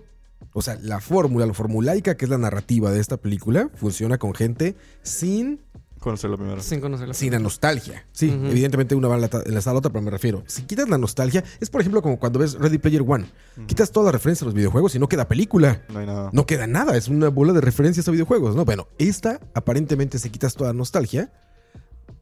O 0.54 0.62
sea, 0.62 0.78
la 0.82 1.00
fórmula, 1.00 1.46
lo 1.46 1.54
formulaica 1.54 2.16
que 2.16 2.26
es 2.26 2.30
la 2.30 2.38
narrativa 2.38 2.92
de 2.92 3.00
esta 3.00 3.18
película 3.18 3.70
funciona 3.76 4.18
con 4.18 4.34
gente 4.34 4.76
sin, 5.02 5.62
Conocerlo 6.06 6.38
primero. 6.38 6.62
Sin 6.62 6.80
conocerla. 6.82 7.16
sin 7.16 7.32
la 7.34 7.40
nostalgia. 7.40 8.06
Sí, 8.12 8.30
evidentemente 8.30 8.94
una 8.94 9.08
va 9.08 9.16
enlazada 9.16 9.72
a 9.72 9.74
la 9.74 9.80
otra, 9.80 9.92
pero 9.92 10.04
me 10.04 10.12
refiero. 10.12 10.44
Si 10.46 10.62
quitas 10.62 10.88
la 10.88 11.00
nostalgia, 11.00 11.44
es 11.60 11.72
por 11.72 11.82
ejemplo 11.82 12.04
como 12.04 12.20
cuando 12.20 12.38
ves 12.38 12.54
Ready 12.54 12.78
Player 12.78 13.02
One. 13.06 13.26
Quitas 13.66 13.92
toda 13.92 14.06
la 14.06 14.12
referencia 14.12 14.46
a 14.46 14.48
los 14.48 14.54
videojuegos 14.54 14.94
y 14.94 15.00
no 15.00 15.10
queda 15.10 15.28
película. 15.28 15.82
No 15.90 15.98
hay 15.98 16.06
nada. 16.06 16.30
No 16.32 16.46
queda 16.46 16.68
nada, 16.68 16.96
es 16.96 17.08
una 17.08 17.30
bola 17.30 17.54
de 17.54 17.62
referencias 17.62 18.08
a 18.08 18.12
videojuegos, 18.12 18.56
¿no? 18.56 18.66
Bueno, 18.66 18.88
esta 19.00 19.40
aparentemente 19.56 20.20
se 20.20 20.30
quitas 20.30 20.54
toda 20.54 20.74
nostalgia, 20.74 21.32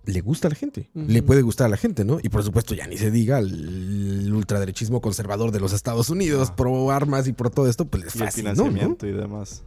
le 0.05 0.21
gusta 0.21 0.47
a 0.47 0.51
la 0.51 0.55
gente, 0.55 0.89
le 0.93 1.21
puede 1.21 1.41
gustar 1.41 1.67
a 1.67 1.69
la 1.69 1.77
gente, 1.77 2.05
¿no? 2.05 2.19
Y 2.23 2.29
por 2.29 2.41
supuesto 2.41 2.73
ya 2.75 2.87
ni 2.87 2.97
se 2.97 3.11
diga 3.11 3.39
el 3.39 4.31
ultraderechismo 4.33 5.01
conservador 5.01 5.51
de 5.51 5.59
los 5.59 5.73
Estados 5.73 6.09
Unidos, 6.09 6.49
Ah. 6.51 6.55
pro 6.55 6.89
armas 6.91 7.27
y 7.27 7.33
por 7.33 7.49
todo 7.49 7.67
esto, 7.67 7.83
pues 7.85 8.03
Y 8.15 8.19
el 8.19 8.25
¿no? 8.25 8.31
financiamiento 8.31 9.07
y 9.07 9.11
demás. 9.11 9.63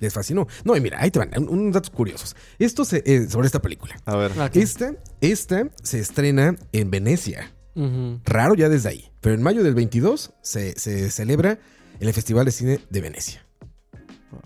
Les 0.00 0.12
fascinó. 0.12 0.46
No, 0.64 0.76
y 0.76 0.80
mira, 0.80 0.98
ahí 1.00 1.10
te 1.10 1.18
van, 1.18 1.30
un- 1.36 1.48
unos 1.48 1.74
datos 1.74 1.90
curiosos. 1.90 2.36
Esto 2.58 2.84
se- 2.84 3.02
eh, 3.06 3.28
sobre 3.28 3.46
esta 3.46 3.60
película. 3.62 3.96
A 4.04 4.16
ver. 4.16 4.32
Esta, 4.60 4.94
esta 5.20 5.68
se 5.82 5.98
estrena 6.00 6.56
en 6.72 6.90
Venecia. 6.90 7.52
Raro 8.24 8.54
ya 8.54 8.68
desde 8.68 8.88
ahí. 8.88 9.10
Pero 9.20 9.34
en 9.36 9.42
mayo 9.42 9.62
del 9.62 9.74
22 9.74 10.32
se, 10.42 10.78
se 10.78 11.10
celebra 11.10 11.58
en 12.00 12.08
el 12.08 12.12
Festival 12.14 12.44
de 12.44 12.50
Cine 12.52 12.80
de 12.90 13.00
Venecia. 13.00 13.44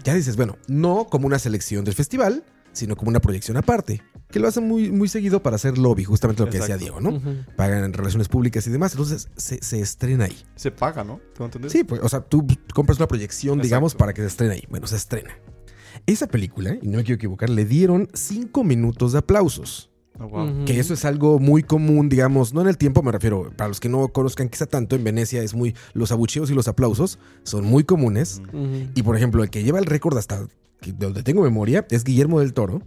Ya 0.05 0.15
dices, 0.15 0.37
bueno, 0.37 0.59
no 0.69 1.07
como 1.11 1.27
una 1.27 1.38
selección 1.38 1.85
del 1.85 1.95
festival, 1.95 2.45
sino 2.73 2.97
como 2.97 3.09
una 3.11 3.21
proyección 3.21 3.57
aparte. 3.57 4.03
Que 4.33 4.40
lo 4.40 4.49
hacen 4.49 4.66
muy, 4.66 4.90
muy 4.90 5.09
seguido 5.09 5.42
para 5.42 5.57
hacer 5.57 5.77
lobby, 5.79 6.05
justamente 6.05 6.42
lo 6.42 6.51
que 6.51 6.59
decía 6.59 6.75
Exacto. 6.75 7.01
Diego, 7.01 7.21
¿no? 7.21 7.45
Pagan 7.55 7.92
relaciones 7.92 8.29
públicas 8.29 8.66
y 8.66 8.71
demás. 8.71 8.92
Entonces 8.92 9.29
se, 9.37 9.62
se 9.62 9.81
estrena 9.81 10.25
ahí. 10.25 10.37
Se 10.57 10.71
paga, 10.71 11.05
¿no? 11.05 11.21
Sí, 11.68 11.85
pues, 11.85 12.01
o 12.03 12.09
sea, 12.09 12.21
tú 12.21 12.47
compras 12.75 12.99
una 12.99 13.07
proyección, 13.07 13.55
Exacto. 13.59 13.66
digamos, 13.66 13.95
para 13.95 14.14
que 14.14 14.23
se 14.23 14.29
estrene 14.29 14.55
ahí. 14.55 14.64
Bueno, 14.71 14.87
se 14.87 14.97
estrena. 14.97 15.31
Esa 16.07 16.27
película, 16.27 16.79
y 16.81 16.88
no 16.88 16.97
me 16.97 17.05
quiero 17.05 17.16
equivocar, 17.16 17.51
le 17.51 17.64
dieron 17.64 18.09
cinco 18.14 18.64
minutos 18.64 19.12
de 19.12 19.18
aplausos. 19.18 19.90
Oh, 20.18 20.29
wow. 20.29 20.64
Que 20.64 20.81
eso 20.81 20.95
es 20.95 21.05
algo 21.05 21.38
muy 21.38 21.62
común, 21.62 22.09
digamos, 22.09 22.53
no 22.55 22.61
en 22.62 22.68
el 22.68 22.79
tiempo, 22.79 23.03
me 23.03 23.12
refiero, 23.12 23.53
para 23.57 23.68
los 23.68 23.81
que 23.81 23.88
no 23.88 24.09
conozcan 24.09 24.49
quizá 24.49 24.66
tanto, 24.66 24.97
en 24.97 25.05
Venecia 25.05 25.42
es 25.42 25.55
muy, 25.55 25.75
los 25.92 26.11
abucheos 26.11 26.51
y 26.51 26.55
los 26.55 26.68
aplausos 26.68 27.18
son 27.45 27.64
muy 27.64 27.85
comunes. 27.85 28.40
Y 28.95 29.03
por 29.03 29.16
ejemplo, 29.16 29.42
el 29.42 29.51
que 29.51 29.62
lleva 29.62 29.79
el 29.79 29.87
récord 29.87 30.16
hasta 30.16 30.47
donde 30.99 31.23
tengo 31.23 31.42
memoria 31.42 31.87
es 31.90 32.03
Guillermo 32.05 32.40
del 32.40 32.55
Toro 32.55 32.83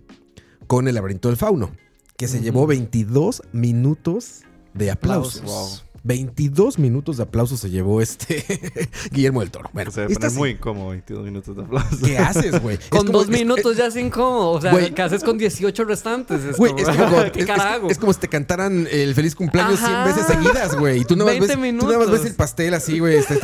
con 0.68 0.88
el 0.88 0.96
laberinto 0.96 1.30
del 1.30 1.38
fauno, 1.38 1.72
que 2.18 2.28
se 2.28 2.42
llevó 2.42 2.68
22 2.68 3.44
minutos 3.52 4.44
de 4.74 4.92
aplausos. 4.92 5.42
Aplausos. 5.42 5.85
22 6.06 6.78
minutos 6.80 7.18
de 7.18 7.24
aplausos 7.24 7.60
se 7.60 7.70
llevó 7.70 8.00
este 8.02 8.44
Guillermo 9.12 9.42
del 9.42 9.52
Toro. 9.52 9.70
Bueno, 9.74 9.92
Se 9.92 10.02
debe 10.02 10.14
esta 10.14 10.28
poner 10.28 10.32
sí- 10.34 10.38
muy 10.38 10.50
incómodo 10.52 10.90
22 10.90 11.26
minutos 11.26 11.56
de 11.58 11.64
aplauso. 11.64 11.98
¿Qué 12.06 12.18
haces, 12.18 12.62
güey? 12.62 12.78
Es 12.78 12.88
Con 12.90 13.08
como- 13.08 13.12
dos 13.20 13.24
es- 13.24 13.30
minutos 13.32 13.76
ya 13.76 13.88
es 13.88 13.96
incómodo. 13.96 14.52
O 14.52 14.62
sea. 14.62 14.72
¿qué 14.94 15.02
haces 15.02 15.24
con 15.24 15.38
18 15.38 15.84
restantes? 15.84 16.44
Es 16.44 16.58
Güey, 16.58 16.74
como, 16.74 16.88
es 16.90 16.96
como, 16.98 17.24
¿Qué 17.34 17.40
es- 17.42 17.46
carajo? 17.46 17.88
es- 17.88 17.94
es 17.94 17.98
como 17.98 18.14
si 18.14 18.20
te 18.20 18.28
cantaran 18.28 18.88
el 18.92 19.16
feliz 19.16 19.36
cumpleaños 19.36 19.82
Ajá. 19.82 20.06
100 20.06 20.16
veces 20.16 20.36
seguidas, 20.36 20.76
güey. 20.78 21.02
Y 21.02 21.06
tú 21.06 21.16
nada, 21.16 21.32
más 21.32 21.40
20 21.48 21.56
ves, 21.56 21.80
tú 21.80 21.86
nada 21.88 21.98
más 21.98 22.08
ves 22.08 22.08
minutos. 22.12 22.26
el 22.30 22.36
pastel 22.36 22.74
así, 22.76 23.00
güey. 23.00 23.16
Estas 23.26 23.40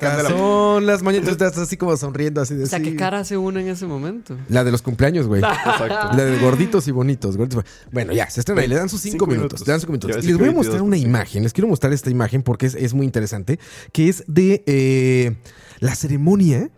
candela. 0.00 0.28
son 0.30 0.86
las 0.86 1.02
mañanas. 1.02 1.28
Estás 1.30 1.58
así 1.58 1.76
como 1.76 1.96
sonriendo, 1.96 2.40
así 2.40 2.54
de 2.54 2.64
o 2.64 2.66
sea, 2.68 2.78
¿qué 2.80 2.90
sí. 2.92 2.96
cara 2.96 3.18
hace 3.20 3.36
uno 3.36 3.58
en 3.58 3.68
ese 3.68 3.86
momento? 3.86 4.36
La 4.48 4.62
de 4.62 4.70
los 4.70 4.82
cumpleaños, 4.82 5.26
güey. 5.26 5.42
Exacto. 5.42 6.16
La 6.16 6.24
de 6.24 6.38
gorditos 6.38 6.86
y 6.86 6.92
bonitos. 6.92 7.36
gorditos. 7.36 7.64
Bueno, 7.90 8.12
ya, 8.12 8.30
se 8.30 8.40
estrena 8.40 8.64
y 8.64 8.68
le 8.68 8.76
dan 8.76 8.88
sus 8.88 9.00
cinco, 9.00 9.14
Cinco 9.14 9.26
minutos. 9.26 9.60
minutos. 9.60 9.66
Le 9.66 9.72
dan 9.72 9.80
cinco 9.80 9.92
minutos. 9.92 10.24
Y 10.24 10.26
les 10.28 10.36
voy 10.38 10.44
a 10.48 10.52
22 10.52 10.54
mostrar 10.54 10.82
una 10.82 10.96
imagen. 10.96 11.42
Les 11.42 11.52
quiero 11.52 11.66
mostrar 11.68 11.87
esta 11.92 12.10
imagen 12.10 12.42
porque 12.42 12.66
es, 12.66 12.74
es 12.74 12.94
muy 12.94 13.06
interesante. 13.06 13.58
Que 13.92 14.08
es 14.08 14.24
de 14.26 14.62
eh, 14.66 15.36
la 15.80 15.94
ceremonia 15.94 16.70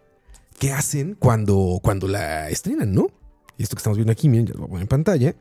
que 0.59 0.73
hacen 0.73 1.17
cuando, 1.19 1.79
cuando 1.83 2.07
la 2.09 2.49
estrenan, 2.51 2.93
¿no? 2.93 3.09
Y 3.57 3.63
esto 3.63 3.77
que 3.77 3.81
estamos 3.81 3.97
viendo 3.99 4.13
aquí, 4.13 4.29
miren, 4.29 4.47
ya 4.47 4.55
lo 4.55 4.61
voy 4.61 4.67
a 4.67 4.69
poner 4.71 4.83
en 4.83 4.89
pantalla. 4.89 5.35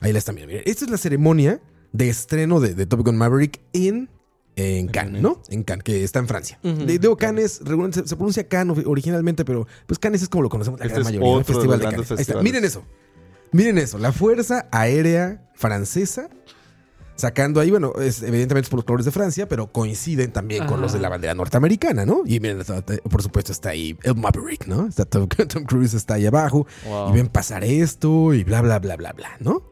Ahí 0.00 0.12
la 0.12 0.18
están 0.18 0.34
viendo. 0.34 0.52
Miren, 0.52 0.64
esta 0.66 0.84
es 0.84 0.90
la 0.90 0.98
ceremonia 0.98 1.60
de 1.92 2.08
estreno 2.08 2.58
de, 2.60 2.74
de 2.74 2.86
Top 2.86 3.04
Gun 3.04 3.16
Maverick 3.16 3.60
en 3.72 4.08
en 4.54 4.88
Cannes. 4.88 5.22
¿no? 5.22 5.40
En 5.48 5.62
Cannes, 5.62 5.82
que 5.82 6.04
está 6.04 6.18
en 6.18 6.28
Francia. 6.28 6.58
De- 6.62 6.98
Digo, 6.98 7.16
Cannes, 7.16 7.60
regularmente 7.64 8.02
se, 8.02 8.08
se 8.08 8.16
pronuncia 8.16 8.46
Cannes 8.48 8.76
ori- 8.76 8.84
originalmente, 8.86 9.44
pero 9.46 9.66
pues 9.86 9.98
Cannes 9.98 10.20
es 10.22 10.28
como 10.28 10.42
lo 10.42 10.48
conocemos 10.50 10.78
la 10.78 10.84
Este 10.86 11.00
gran 11.00 11.04
mayoría. 11.06 11.38
de 11.38 11.44
Festival 11.44 11.78
de 11.78 11.82
grandes 11.86 11.86
Cannes. 11.86 11.98
Ahí 11.98 12.02
está. 12.02 12.16
festivales. 12.16 12.44
Miren 12.52 12.64
eso. 12.64 12.84
Miren 13.52 13.78
eso. 13.78 13.98
La 13.98 14.12
Fuerza 14.12 14.68
Aérea 14.70 15.50
Francesa 15.54 16.28
sacando 17.22 17.60
ahí, 17.60 17.70
bueno, 17.70 17.92
es, 18.00 18.20
evidentemente 18.24 18.66
es 18.66 18.68
por 18.68 18.78
los 18.78 18.84
colores 18.84 19.04
de 19.06 19.12
Francia, 19.12 19.46
pero 19.46 19.70
coinciden 19.70 20.32
también 20.32 20.66
con 20.66 20.80
los 20.80 20.92
de 20.92 20.98
la 20.98 21.08
bandera 21.08 21.34
norteamericana, 21.34 22.04
¿no? 22.04 22.22
Y 22.26 22.40
miren, 22.40 22.58
por 23.08 23.22
supuesto 23.22 23.52
está 23.52 23.70
ahí 23.70 23.96
el 24.02 24.16
Maverick, 24.16 24.66
¿no? 24.66 24.88
Está 24.88 25.04
Tom, 25.04 25.28
Tom 25.48 25.62
Cruise 25.62 25.94
está 25.94 26.14
ahí 26.14 26.26
abajo. 26.26 26.66
Wow. 26.84 27.10
Y 27.10 27.12
ven 27.12 27.28
pasar 27.28 27.62
esto 27.62 28.34
y 28.34 28.42
bla, 28.42 28.60
bla, 28.60 28.80
bla, 28.80 28.96
bla, 28.96 29.12
bla, 29.12 29.36
¿no? 29.38 29.62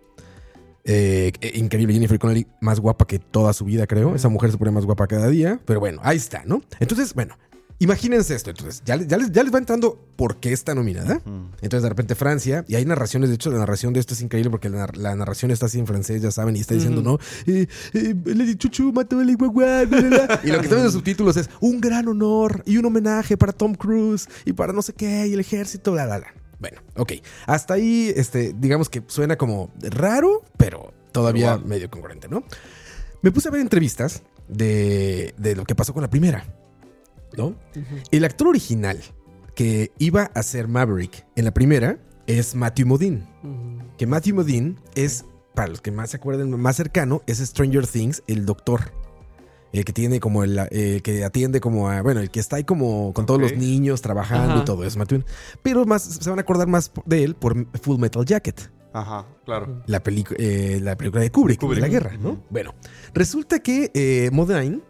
Eh, 0.84 1.32
eh, 1.40 1.52
increíble, 1.56 1.92
Jennifer 1.92 2.20
Connelly, 2.20 2.46
más 2.60 2.78
guapa 2.78 3.04
que 3.04 3.18
toda 3.18 3.52
su 3.52 3.64
vida, 3.64 3.88
creo. 3.88 4.14
Esa 4.14 4.28
mujer 4.28 4.52
se 4.52 4.56
pone 4.56 4.70
más 4.70 4.86
guapa 4.86 5.08
cada 5.08 5.26
día. 5.26 5.60
Pero 5.64 5.80
bueno, 5.80 6.00
ahí 6.04 6.18
está, 6.18 6.44
¿no? 6.46 6.62
Entonces, 6.78 7.14
bueno, 7.14 7.36
imagínense 7.80 8.34
esto. 8.34 8.50
Entonces, 8.50 8.82
ya, 8.84 8.94
les- 8.96 9.08
ya, 9.08 9.16
les, 9.18 9.32
ya 9.32 9.42
les 9.42 9.52
va 9.52 9.58
entrando 9.58 9.98
por 10.16 10.36
qué 10.36 10.52
está 10.52 10.74
nominada. 10.74 11.20
Entonces, 11.60 11.82
de 11.82 11.88
repente, 11.88 12.14
Francia, 12.14 12.64
y 12.68 12.76
hay 12.76 12.84
narraciones. 12.84 13.28
De 13.30 13.34
hecho, 13.34 13.50
la 13.50 13.58
narración 13.58 13.92
de 13.92 14.00
esto 14.00 14.14
es 14.14 14.20
increíble 14.22 14.50
porque 14.50 14.68
la, 14.68 14.88
la 14.94 15.14
narración 15.16 15.50
está 15.50 15.66
así 15.66 15.78
en 15.78 15.86
francés, 15.86 16.22
ya 16.22 16.30
saben, 16.30 16.54
y 16.56 16.60
está 16.60 16.74
diciendo, 16.74 17.02
¿no? 17.02 17.18
Eh, 17.46 17.66
eh, 17.94 18.54
Chuchu 18.56 18.92
mató 18.92 19.16
guagua. 19.16 19.82
Y 20.44 20.48
lo 20.50 20.58
que 20.58 20.64
está 20.66 20.76
en 20.76 20.84
los 20.84 20.92
subtítulos 20.92 21.36
es 21.36 21.50
un 21.60 21.80
gran 21.80 22.06
honor 22.08 22.62
y 22.66 22.76
un 22.76 22.84
homenaje 22.84 23.36
para 23.36 23.52
Tom 23.52 23.74
Cruise 23.74 24.28
y 24.44 24.52
para 24.52 24.72
no 24.72 24.82
sé 24.82 24.92
qué, 24.92 25.26
y 25.26 25.32
el 25.34 25.40
ejército, 25.40 25.92
bla, 25.92 26.06
bla. 26.06 26.22
Bueno, 26.58 26.80
ok. 26.96 27.12
Hasta 27.46 27.74
ahí, 27.74 28.12
este, 28.14 28.54
digamos 28.58 28.90
que 28.90 29.02
suena 29.06 29.36
como 29.36 29.70
raro, 29.80 30.44
pero 30.58 30.92
todavía 31.12 31.56
Wow. 31.56 31.66
medio 31.66 31.90
congruente, 31.90 32.28
¿no? 32.28 32.44
Me 33.22 33.32
puse 33.32 33.48
a 33.48 33.50
ver 33.50 33.62
entrevistas 33.62 34.22
de, 34.48 35.34
de 35.38 35.56
lo 35.56 35.64
que 35.64 35.74
pasó 35.74 35.94
con 35.94 36.02
la 36.02 36.10
primera, 36.10 36.44
¿no? 37.36 37.54
El 38.10 38.24
actor 38.24 38.48
original 38.48 39.00
que 39.54 39.92
iba 39.98 40.30
a 40.34 40.42
ser 40.42 40.68
Maverick 40.68 41.26
en 41.36 41.44
la 41.44 41.52
primera 41.52 41.98
es 42.26 42.54
Matthew 42.54 42.86
Modine. 42.86 43.26
Que 43.98 44.06
Matthew 44.06 44.36
Modine 44.36 44.76
es, 44.94 45.24
para 45.54 45.68
los 45.68 45.80
que 45.80 45.90
más 45.90 46.10
se 46.10 46.16
acuerden, 46.16 46.50
más 46.58 46.76
cercano, 46.76 47.22
es 47.26 47.38
Stranger 47.38 47.86
Things, 47.86 48.22
el 48.26 48.46
doctor. 48.46 48.92
El 49.72 49.84
que 49.84 49.92
tiene 49.92 50.18
como 50.18 50.42
el, 50.42 50.58
que 51.02 51.24
atiende 51.24 51.60
como 51.60 51.88
a, 51.90 52.02
bueno, 52.02 52.20
el 52.20 52.30
que 52.30 52.40
está 52.40 52.56
ahí 52.56 52.64
como 52.64 53.12
con 53.12 53.24
todos 53.24 53.40
los 53.40 53.56
niños 53.56 54.02
trabajando 54.02 54.54
Ajá. 54.54 54.62
y 54.62 54.64
todo 54.64 54.84
eso, 54.84 54.98
Matthew. 54.98 55.22
Pero 55.62 55.84
más, 55.84 56.02
se 56.02 56.28
van 56.28 56.40
a 56.40 56.42
acordar 56.42 56.66
más 56.66 56.90
de 57.06 57.22
él 57.22 57.36
por 57.36 57.66
Full 57.80 57.98
Metal 58.00 58.24
Jacket. 58.24 58.68
Ajá, 58.92 59.26
claro. 59.44 59.82
La, 59.86 60.02
eh, 60.38 60.80
la 60.82 60.96
película 60.96 61.22
de 61.22 61.30
Kubrick, 61.30 61.60
Kubrick. 61.60 61.76
de 61.76 61.86
la 61.86 61.88
guerra, 61.88 62.16
¿no? 62.20 62.42
Bueno, 62.50 62.74
resulta 63.14 63.60
que 63.60 63.90
eh, 63.94 64.30
Modine 64.32 64.80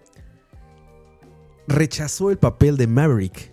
rechazó 1.71 2.31
el 2.31 2.39
papel 2.39 2.77
de 2.77 2.87
Maverick 2.87 3.53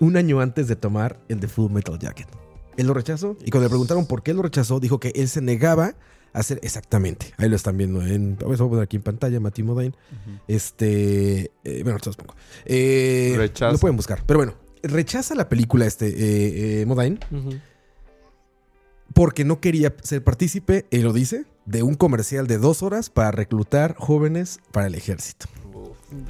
un 0.00 0.16
año 0.16 0.40
antes 0.40 0.68
de 0.68 0.76
tomar 0.76 1.20
el 1.28 1.40
de 1.40 1.48
Full 1.48 1.70
Metal 1.70 1.98
Jacket. 1.98 2.28
Él 2.76 2.86
lo 2.86 2.94
rechazó 2.94 3.36
y 3.44 3.50
cuando 3.50 3.66
le 3.66 3.70
preguntaron 3.70 4.06
por 4.06 4.22
qué 4.22 4.34
lo 4.34 4.42
rechazó, 4.42 4.80
dijo 4.80 4.98
que 4.98 5.12
él 5.14 5.28
se 5.28 5.40
negaba 5.40 5.94
a 6.32 6.38
hacer 6.38 6.58
exactamente. 6.62 7.32
Ahí 7.36 7.48
lo 7.48 7.56
están 7.56 7.76
viendo 7.76 8.02
en. 8.02 8.38
A 8.42 8.48
ver, 8.48 8.56
voy 8.58 8.66
a 8.66 8.70
poner 8.70 8.82
aquí 8.84 8.96
en 8.96 9.02
pantalla, 9.02 9.38
Matthew 9.38 9.66
Modine. 9.66 9.94
Este. 10.48 11.52
eh, 11.64 11.82
bueno, 11.84 11.98
se 12.02 12.08
los 12.08 12.16
pongo. 12.16 12.34
Eh, 12.64 13.34
Rechaza. 13.36 13.72
Lo 13.72 13.78
pueden 13.78 13.96
buscar. 13.96 14.24
Pero 14.26 14.38
bueno, 14.38 14.54
rechaza 14.82 15.34
la 15.34 15.48
película 15.48 15.86
este 15.86 16.08
eh, 16.08 16.82
eh, 16.82 17.18
porque 19.14 19.44
no 19.44 19.60
quería 19.60 19.94
ser 20.02 20.24
partícipe, 20.24 20.86
él 20.90 21.02
lo 21.02 21.12
dice, 21.12 21.44
de 21.66 21.82
un 21.82 21.94
comercial 21.94 22.46
de 22.46 22.56
dos 22.56 22.82
horas 22.82 23.10
para 23.10 23.30
reclutar 23.30 23.94
jóvenes 23.96 24.58
para 24.72 24.86
el 24.86 24.94
ejército. 24.94 25.46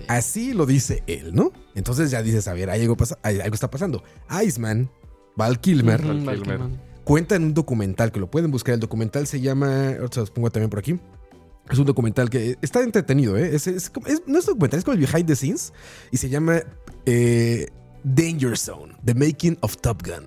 Así 0.09 0.53
lo 0.53 0.67
dice 0.67 1.03
él, 1.07 1.35
¿no? 1.35 1.53
Entonces 1.75 2.11
ya 2.11 2.23
dices, 2.23 2.49
a 2.49 2.53
ver, 2.55 2.71
algo, 2.71 2.97
pasa- 2.97 3.19
algo 3.23 3.55
está 3.55 3.71
pasando. 3.71 4.03
Iceman, 4.45 4.91
Val 5.37 5.61
Kilmer, 5.61 6.03
Val 6.03 6.21
Val 6.25 6.37
Kilmer. 6.43 6.59
Kilmer. 6.59 6.81
cuenta 7.05 7.35
en 7.37 7.45
un 7.45 7.55
documental 7.55 8.13
que 8.13 8.21
lo 8.21 8.31
pueden 8.31 8.51
buscar. 8.51 8.75
El 8.75 8.81
documental 8.81 9.27
se 9.27 9.41
llama, 9.41 9.89
ahorita 9.89 10.15
se 10.15 10.21
los 10.21 10.31
pongo 10.31 10.51
también 10.51 10.71
por 10.71 10.79
aquí. 10.79 10.99
Es 11.71 11.79
un 11.79 11.87
documental 11.87 12.29
que 12.29 12.57
está 12.61 12.83
entretenido, 12.83 13.37
¿eh? 13.37 13.55
Es, 13.55 13.67
es 13.67 13.91
es- 14.07 14.23
no 14.27 14.39
es 14.39 14.47
documental, 14.47 14.79
es 14.79 14.85
como 14.85 14.97
el 14.97 15.01
behind 15.07 15.27
the 15.27 15.37
scenes 15.37 15.73
y 16.11 16.17
se 16.17 16.29
llama 16.29 16.61
eh, 17.07 17.67
Danger 18.05 18.57
Zone, 18.57 18.95
The 19.05 19.15
Making 19.15 19.59
of 19.61 19.77
Top 19.79 20.03
Gun. 20.03 20.25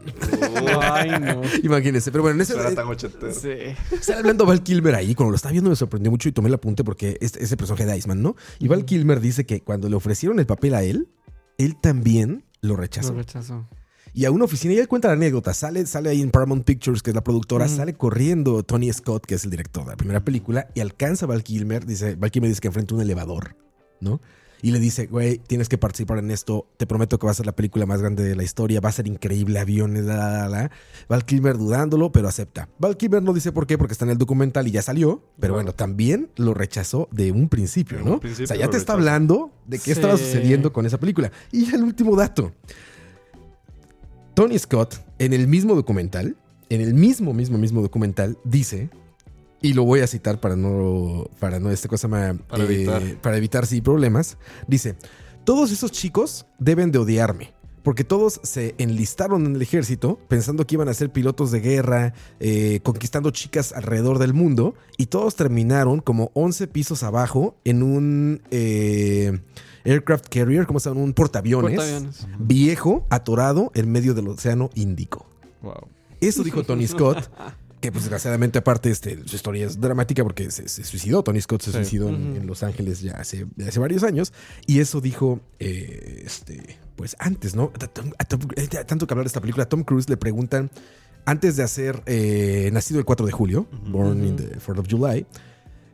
Ay, 0.81 1.19
no. 1.19 1.41
Imagínense, 1.63 2.11
pero 2.11 2.23
bueno, 2.23 2.35
en 2.35 2.41
ese, 2.41 2.53
Suena 2.53 2.73
tan 2.73 2.88
ochentero. 2.88 3.33
Sí. 3.33 3.75
Estaba 3.91 4.19
hablando 4.19 4.45
Val 4.45 4.63
Kilmer 4.63 4.95
ahí, 4.95 5.15
cuando 5.15 5.31
lo 5.31 5.35
estaba 5.35 5.51
viendo 5.51 5.69
me 5.69 5.75
sorprendió 5.75 6.11
mucho 6.11 6.29
y 6.29 6.31
tomé 6.31 6.47
el 6.47 6.55
apunte 6.55 6.83
porque 6.83 7.17
es 7.21 7.35
ese 7.35 7.57
personaje 7.57 7.85
de 7.85 7.97
Iceman, 7.97 8.21
¿no? 8.21 8.35
Y 8.59 8.67
Val 8.67 8.85
Kilmer 8.85 9.19
dice 9.19 9.45
que 9.45 9.61
cuando 9.61 9.89
le 9.89 9.95
ofrecieron 9.95 10.39
el 10.39 10.45
papel 10.45 10.75
a 10.75 10.83
él, 10.83 11.09
él 11.57 11.75
también 11.79 12.45
lo 12.61 12.75
rechazó. 12.75 13.11
Lo 13.11 13.19
rechazó. 13.19 13.67
Y 14.13 14.23
a 14.23 14.31
una 14.31 14.45
oficina, 14.45 14.73
y 14.73 14.77
él 14.77 14.88
cuenta 14.88 15.09
la 15.09 15.15
anécdota, 15.15 15.53
sale, 15.53 15.85
sale 15.85 16.09
ahí 16.09 16.21
en 16.21 16.31
Paramount 16.31 16.63
Pictures, 16.63 17.03
que 17.03 17.11
es 17.11 17.15
la 17.15 17.23
productora, 17.23 17.67
sale 17.67 17.95
corriendo 17.95 18.63
Tony 18.63 18.91
Scott, 18.93 19.25
que 19.25 19.35
es 19.35 19.43
el 19.43 19.51
director 19.51 19.83
de 19.83 19.89
la 19.89 19.97
primera 19.97 20.23
película, 20.23 20.69
y 20.73 20.79
alcanza 20.79 21.25
a 21.25 21.27
Val 21.27 21.43
Kilmer, 21.43 21.85
dice, 21.85 22.15
Val 22.15 22.31
Kilmer 22.31 22.47
dice 22.47 22.61
que 22.61 22.69
enfrenta 22.69 22.95
un 22.95 23.01
elevador, 23.01 23.57
¿no? 23.99 24.21
Y 24.65 24.71
le 24.71 24.80
dice, 24.80 25.06
güey, 25.06 25.38
tienes 25.38 25.69
que 25.69 25.78
participar 25.78 26.17
en 26.17 26.32
esto, 26.32 26.65
te 26.78 26.88
prometo 26.88 27.19
que 27.19 27.28
va 27.28 27.32
a 27.32 27.36
ser 27.36 27.45
la 27.45 27.51
película 27.56 27.86
más 27.86 28.01
grande 28.01 28.23
de 28.23 28.36
la 28.36 28.41
historia, 28.41 28.80
va 28.82 28.89
a 28.89 28.93
ser 28.93 29.06
increíble, 29.06 29.60
aviones, 29.60 30.06
la, 30.06 30.17
la, 30.17 30.49
la. 30.49 30.71
Val 31.08 31.23
Kilmer 31.23 31.56
dudándolo, 31.56 32.12
pero 32.12 32.28
acepta. 32.28 32.67
Val 32.80 32.97
Kilmer 32.97 33.21
no 33.21 33.32
dice 33.32 33.51
por 33.51 33.67
qué, 33.67 33.78
porque 33.78 33.91
está 33.91 34.06
en 34.06 34.12
el 34.12 34.17
documental 34.17 34.67
y 34.67 34.71
ya 34.71 34.82
salió, 34.82 35.21
pero 35.39 35.54
bueno, 35.54 35.73
también 35.73 36.32
lo 36.38 36.56
rechazó 36.56 37.08
de 37.12 37.32
un 37.32 37.47
principio, 37.47 37.99
¿no? 37.99 38.13
un 38.13 38.19
principio 38.21 38.45
o 38.45 38.47
sea, 38.47 38.58
ya 38.58 38.67
te 38.67 38.78
está 38.78 38.93
rechazó. 38.93 39.08
hablando 39.12 39.51
de 39.67 39.78
qué 39.78 39.91
estaba 39.91 40.17
sucediendo 40.17 40.73
con 40.73 40.88
esa 40.88 40.99
película. 40.99 41.32
Y 41.51 41.71
el 41.71 41.84
último 41.84 42.15
dato. 42.15 42.51
Tony 44.34 44.58
Scott, 44.58 44.95
en 45.19 45.34
el 45.34 45.47
mismo 45.47 45.75
documental, 45.75 46.38
en 46.69 46.82
el 46.82 46.95
mismo, 46.95 47.36
mismo, 47.36 47.60
mismo 47.60 47.84
documental, 47.84 48.39
dice, 48.43 48.89
y 49.65 49.73
lo 49.73 49.84
voy 49.84 50.01
a 50.01 50.08
citar 50.08 50.39
para 50.39 50.56
no, 50.56 51.28
para 51.39 51.60
no, 51.60 51.71
este 51.71 51.88
cosa 51.88 52.08
Para 52.08 52.63
evitar. 52.63 53.01
para 53.19 53.38
evitar 53.38 53.65
sí 53.65 53.82
problemas, 53.82 54.38
dice, 54.67 54.95
todos 55.43 55.71
esos 55.71 55.91
chicos 55.91 56.45
deben 56.60 56.91
de 56.91 56.99
odiarme. 56.99 57.56
Porque 57.82 58.04
todos 58.04 58.39
se 58.43 58.75
enlistaron 58.78 59.45
en 59.45 59.56
el 59.56 59.62
ejército 59.62 60.19
pensando 60.28 60.67
que 60.67 60.75
iban 60.75 60.88
a 60.88 60.93
ser 60.93 61.12
pilotos 61.12 61.49
de 61.49 61.62
guerra, 61.62 62.13
eh, 62.39 62.80
conquistando 62.84 63.32
chicas 63.32 63.73
alrededor 63.73 64.19
del 64.19 64.34
mundo, 64.34 64.75
y 64.97 65.08
todos 65.08 65.36
terminaron 65.36 65.99
como 65.99 66.30
11 66.36 66.67
pisos 66.67 67.01
abajo 67.01 67.56
en 67.63 67.82
un 67.82 68.41
eh, 68.51 69.39
aircraft 69.84 70.28
carrier, 70.30 70.67
como 70.67 70.80
se 70.80 70.89
llama? 70.89 71.01
Un 71.01 71.13
portaaviones, 71.13 71.75
Portaaviones. 71.75 72.28
viejo, 72.38 73.06
atorado 73.10 73.71
en 73.73 73.91
medio 73.91 74.13
del 74.13 74.28
océano 74.28 74.69
Índico. 74.75 75.25
Wow. 75.63 75.88
Eso 76.21 76.43
dijo 76.43 76.63
Tony 76.63 76.86
Scott. 76.86 77.32
Que 77.86 77.91
pues 77.91 78.06
desgraciadamente 78.06 78.58
aparte 78.60 78.89
este, 78.89 79.19
su 79.28 79.36
historia 79.36 79.65
es 79.67 79.80
dramática 79.80 80.24
porque 80.24 80.50
se, 80.50 80.67
se 80.67 80.84
suicidó. 80.84 81.24
Tony 81.24 81.39
Scott 81.41 81.62
se 81.62 81.71
Sí. 81.71 81.78
suicidó 81.78 82.10
en, 82.10 82.48
Los 82.48 82.63
Ángeles 82.63 83.02
ya 83.02 83.12
hace, 83.13 83.45
varios 83.78 84.04
años. 84.04 84.34
Y 84.65 84.80
eso 84.80 85.02
dijo, 85.02 85.39
eh, 85.60 86.24
este, 86.26 86.80
pues 86.95 87.15
antes, 87.19 87.56
¿no? 87.56 87.71
A 87.80 87.88
Tom- 87.88 88.12
a 88.17 88.24
Tom- 88.26 88.41
eh, 88.56 88.67
Tanto 88.86 89.06
que 89.06 89.13
hablar 89.13 89.26
de 89.26 89.28
esta 89.28 89.41
película, 89.41 89.65
a 89.65 89.69
Tom 89.69 89.84
Cruise 89.84 90.10
le 90.10 90.17
preguntan, 90.17 90.71
antes 91.26 91.56
de 91.58 91.63
hacer 91.63 92.02
eh, 92.08 92.69
Nacido 92.74 93.00
el 93.00 93.06
4 93.06 93.26
de 93.26 93.32
julio, 93.32 93.67
Born 93.88 94.26
in 94.26 94.36
the 94.36 94.60
4th 94.60 94.80
of 94.80 94.88
July, 94.89 95.26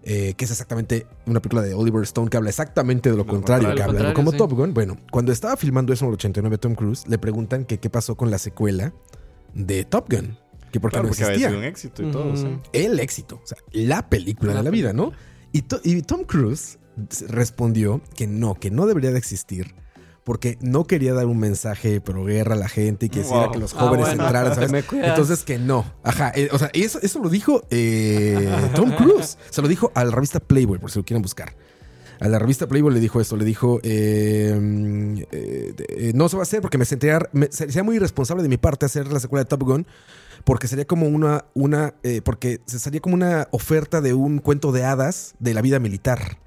eh, 0.04 0.34
que 0.36 0.46
es 0.46 0.52
exactamente 0.52 1.06
una 1.26 1.42
película 1.42 1.62
de 1.62 1.74
Oliver 1.74 2.04
Stone 2.04 2.30
que 2.30 2.38
habla 2.38 2.50
exactamente 2.50 3.10
de 3.10 3.18
lo 3.18 3.24
Lo 3.24 3.28
contrario, 3.30 3.68
contrario. 3.68 3.94
que 3.96 4.00
habla 4.02 4.14
como 4.14 4.32
Top 4.32 4.54
Gun. 4.54 4.74
Bueno, 4.74 4.98
cuando 5.12 5.32
estaba 5.34 5.58
filmando 5.58 5.92
eso 5.94 6.06
en 6.06 6.10
el 6.10 6.14
89 6.16 6.58
Tom 6.58 6.74
Cruise, 6.76 7.06
le 7.08 7.18
preguntan 7.18 7.66
que 7.66 7.80
qué 7.80 7.90
pasó 7.90 8.16
con 8.16 8.32
la 8.32 8.38
secuela 8.38 8.94
de 9.54 9.84
Top 9.84 10.10
Gun. 10.10 10.38
Que 10.72 10.80
porque 10.80 10.94
Claro, 10.96 11.08
no 11.08 11.10
porque 11.10 11.24
había 11.26 11.48
sido 11.50 11.60
un 11.60 11.66
éxito 11.66 12.04
y 12.04 12.12
todo, 12.12 12.36
sí. 12.36 12.48
El 12.74 13.00
éxito, 13.00 13.42
o 13.44 13.48
sea, 13.48 13.58
la 13.72 14.10
película 14.10 14.54
La 14.54 14.60
de 14.60 14.64
la 14.64 14.70
vida, 14.72 14.94
¿no? 14.94 15.12
Y, 15.52 15.64
To- 15.64 15.82
y 15.84 16.02
Tom 16.02 16.24
Cruise 16.24 16.80
respondió 17.28 18.02
que 18.16 18.28
no, 18.28 18.56
que 18.56 18.72
no 18.72 18.86
debería 18.86 19.12
de 19.12 19.18
existir. 19.18 19.76
Porque 20.24 20.60
no 20.62 20.86
quería 20.86 21.16
dar 21.16 21.26
un 21.26 21.40
mensaje 21.40 22.00
pro 22.00 22.24
guerra 22.26 22.54
a 22.54 22.58
la 22.58 22.70
gente 22.70 23.08
y 23.08 23.10
que 23.10 23.22
hiciera 23.22 23.46
Wow. 23.46 23.52
que 23.54 23.58
los 23.60 23.74
Ah, 23.74 23.80
jóvenes 23.80 24.06
bueno. 24.06 24.24
entraran. 24.24 24.76
Entonces 25.04 25.44
que 25.44 25.58
no. 25.58 25.84
Ajá. 26.04 26.32
eh, 26.36 26.48
o 26.52 26.60
sea, 26.60 26.70
eso, 26.74 27.00
eso 27.02 27.18
lo 27.24 27.28
dijo 27.28 27.64
eh, 27.72 28.48
Tom 28.76 28.92
Cruise. 28.92 29.40
Se 29.50 29.64
lo 29.64 29.68
dijo 29.68 29.92
a 29.96 30.06
la 30.06 30.12
revista 30.12 30.40
Playboy, 30.40 30.78
por 30.78 30.92
si 30.92 31.00
lo 31.00 31.06
quieren 31.06 31.24
buscar. 31.24 31.56
A 32.22 32.28
la 32.30 32.38
revista 32.40 32.68
Playboy 32.68 32.94
le 32.94 33.00
dijo 33.00 33.20
esto, 33.20 33.36
le 33.36 33.44
dijo, 33.46 33.80
eh, 33.84 35.26
eh, 35.32 35.74
eh, 35.90 36.12
no 36.14 36.30
se 36.30 36.38
va 36.38 36.42
a 36.42 36.44
hacer 36.44 36.62
porque 36.62 36.78
me 36.78 36.86
sentiría, 36.86 37.20
me- 37.34 37.52
sería 37.52 37.84
muy 37.84 37.96
irresponsable 37.96 38.44
de 38.44 38.50
mi 38.50 38.58
parte 38.58 38.86
hacer 38.86 39.12
la 39.12 39.20
secuela 39.20 39.44
de 39.44 39.50
Top 39.50 39.64
Gun, 39.64 39.88
porque 40.44 40.68
sería 40.68 40.86
como 40.86 41.08
una, 41.08 41.46
una 41.56 41.96
eh, 42.04 42.22
porque 42.24 42.60
se 42.66 42.78
sería 42.80 43.00
como 43.02 43.16
una 43.16 43.48
oferta 43.52 44.02
de 44.02 44.14
un 44.14 44.38
cuento 44.40 44.72
de 44.72 44.84
hadas 44.84 45.34
de 45.40 45.54
la 45.54 45.62
vida 45.62 45.80
militar. 45.80 46.38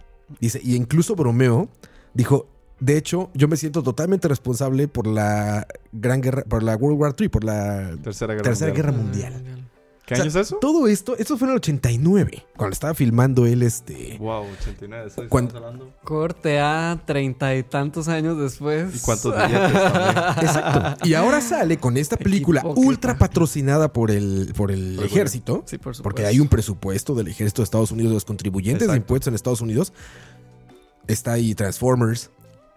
Dice, 0.40 0.60
y 0.62 0.76
incluso 0.76 1.16
bromeó, 1.16 1.68
dijo, 2.14 2.46
de 2.80 2.96
hecho, 2.96 3.30
yo 3.34 3.48
me 3.48 3.56
siento 3.56 3.82
totalmente 3.82 4.28
responsable 4.28 4.88
por 4.88 5.06
la 5.06 5.66
gran 5.92 6.20
guerra, 6.20 6.42
por 6.48 6.62
la 6.62 6.76
World 6.76 7.00
War 7.00 7.14
III, 7.18 7.28
por 7.28 7.44
la 7.44 7.96
Tercera 8.02 8.34
guerra 8.34 8.44
Tercera 8.44 8.72
mundial. 8.92 9.32
Guerra 9.32 9.42
Mundial. 9.42 9.68
¿Qué 10.06 10.12
O 10.12 10.16
sea, 10.18 10.24
año 10.24 10.30
es 10.30 10.36
eso? 10.36 10.56
Todo 10.60 10.86
esto, 10.86 11.16
esto 11.16 11.38
fue 11.38 11.46
en 11.48 11.52
el 11.52 11.56
89, 11.56 12.44
cuando 12.56 12.74
estaba 12.74 12.92
filmando 12.92 13.46
él 13.46 13.62
este... 13.62 14.18
Wow, 14.18 14.44
89. 14.60 15.06
¿eso 15.06 15.22
Cuando- 15.30 15.56
hablando? 15.56 15.92
Corte 16.04 16.60
a 16.60 17.00
treinta 17.06 17.56
y 17.56 17.62
tantos 17.62 18.08
años 18.08 18.38
después. 18.38 18.94
¿Y 18.94 18.98
cuántos? 18.98 19.34
Exacto. 20.42 21.06
Y 21.06 21.14
ahora 21.14 21.40
sale 21.40 21.78
con 21.78 21.96
esta 21.96 22.16
película 22.18 22.62
ultra 22.64 23.16
patrocinada 23.16 23.92
por 23.92 24.10
el, 24.10 24.52
por 24.56 24.70
el 24.70 24.96
Por 24.96 25.04
ejército. 25.06 25.64
Sí, 25.66 25.78
por 25.78 25.94
supuesto. 25.96 26.02
Porque 26.02 26.26
hay 26.26 26.38
un 26.40 26.48
presupuesto 26.48 27.14
del 27.14 27.28
ejército 27.28 27.62
de 27.62 27.64
Estados 27.64 27.90
Unidos, 27.90 28.10
de 28.10 28.14
los 28.14 28.24
contribuyentes 28.26 28.86
de 28.88 28.96
impuestos 28.96 29.28
en 29.28 29.34
Estados 29.34 29.60
Unidos. 29.62 29.92
Está 31.06 31.32
ahí 31.32 31.54
Transformers, 31.54 32.30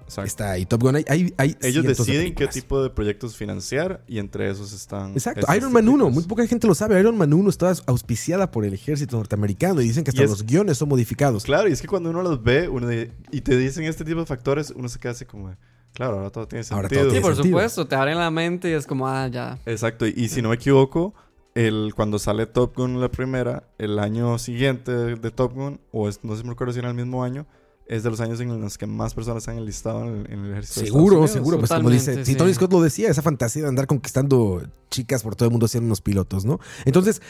Exacto. 0.07 0.27
está 0.27 0.51
ahí 0.51 0.65
Top 0.65 0.81
Gun. 0.81 0.95
Hay, 0.95 1.05
hay, 1.07 1.33
hay 1.37 1.55
Ellos 1.61 1.83
de 1.83 1.89
deciden 1.89 2.33
qué 2.33 2.47
tipo 2.47 2.81
de 2.81 2.89
proyectos 2.89 3.35
financiar 3.35 4.03
y 4.07 4.19
entre 4.19 4.49
esos 4.49 4.71
están. 4.73 5.11
Exacto. 5.11 5.45
Iron 5.55 5.73
Man 5.73 5.83
1, 5.87 5.91
películas. 6.05 6.13
muy 6.13 6.23
poca 6.23 6.47
gente 6.47 6.65
lo 6.65 6.73
sabe. 6.75 6.99
Iron 6.99 7.17
Man 7.17 7.33
1 7.33 7.49
está 7.49 7.73
auspiciada 7.85 8.49
por 8.51 8.63
el 8.65 8.73
ejército 8.73 9.17
norteamericano 9.17 9.81
y 9.81 9.85
dicen 9.85 10.03
que 10.03 10.11
hasta 10.11 10.23
es- 10.23 10.29
los 10.29 10.45
guiones 10.45 10.77
son 10.77 10.89
modificados. 10.89 11.43
Claro, 11.43 11.67
y 11.67 11.73
es 11.73 11.81
que 11.81 11.87
cuando 11.87 12.09
uno 12.09 12.23
los 12.23 12.41
ve 12.41 12.67
uno 12.69 12.87
de- 12.87 13.11
y 13.31 13.41
te 13.41 13.57
dicen 13.57 13.83
este 13.83 14.05
tipo 14.05 14.19
de 14.21 14.25
factores, 14.25 14.71
uno 14.75 14.87
se 14.89 14.97
queda 14.99 15.11
así 15.11 15.25
como, 15.25 15.53
claro, 15.93 16.15
ahora 16.17 16.29
todo 16.29 16.47
tiene 16.47 16.63
sentido. 16.63 16.77
Ahora 16.77 16.89
todo 16.89 17.03
Sí, 17.03 17.09
tiene 17.09 17.21
por 17.21 17.35
sentido. 17.35 17.53
supuesto. 17.57 17.87
Te 17.87 17.95
abren 17.95 18.17
la 18.17 18.31
mente 18.31 18.69
y 18.69 18.73
es 18.73 18.87
como, 18.87 19.07
ah, 19.07 19.27
ya. 19.27 19.59
Exacto, 19.65 20.07
y 20.07 20.29
si 20.29 20.41
no 20.41 20.49
me 20.49 20.55
equivoco, 20.55 21.13
el, 21.53 21.93
cuando 21.95 22.17
sale 22.19 22.45
Top 22.45 22.75
Gun 22.77 23.01
la 23.01 23.09
primera, 23.09 23.63
el 23.77 23.99
año 23.99 24.37
siguiente 24.37 24.91
de, 24.91 25.15
de 25.15 25.31
Top 25.31 25.53
Gun, 25.53 25.81
o 25.91 26.07
es- 26.07 26.23
no 26.23 26.33
sé 26.33 26.41
si 26.41 26.43
me 26.45 26.51
recuerdo 26.53 26.71
si 26.73 26.79
era 26.79 26.87
el 26.89 26.95
mismo 26.95 27.23
año, 27.23 27.45
es 27.89 28.03
de 28.03 28.09
los 28.09 28.19
años 28.19 28.39
en 28.41 28.59
los 28.61 28.77
que 28.77 28.85
más 28.87 29.13
personas 29.13 29.43
se 29.43 29.51
han 29.51 29.57
enlistado 29.57 30.03
en 30.05 30.15
el, 30.25 30.31
en 30.31 30.39
el 30.45 30.51
ejército. 30.51 30.81
de 30.81 30.85
Seguro, 30.87 31.15
Unidos. 31.15 31.31
seguro. 31.31 31.57
Pues 31.59 31.71
como 31.71 31.89
dice, 31.89 32.25
si. 32.25 32.35
Tony 32.35 32.53
Scott 32.53 32.71
lo 32.71 32.81
decía, 32.81 33.09
esa 33.09 33.21
fantasía 33.21 33.63
de 33.63 33.69
andar 33.69 33.87
conquistando 33.87 34.61
chicas 34.89 35.23
por 35.23 35.35
todo 35.35 35.47
el 35.47 35.51
mundo 35.51 35.67
siendo 35.67 35.85
unos 35.87 36.01
pilotos, 36.01 36.43
¿no? 36.45 36.59
Entonces, 36.85 37.21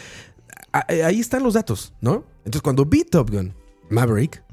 a- 0.72 0.80
a- 0.80 1.06
ahí 1.08 1.20
están 1.20 1.44
los 1.44 1.54
datos, 1.54 1.94
¿no? 2.02 2.24
Entonces, 2.40 2.62
cuando 2.62 2.86
vi 2.86 3.04
Top 3.04 3.30
Gun, 3.30 3.54
Maverick, 3.90 4.44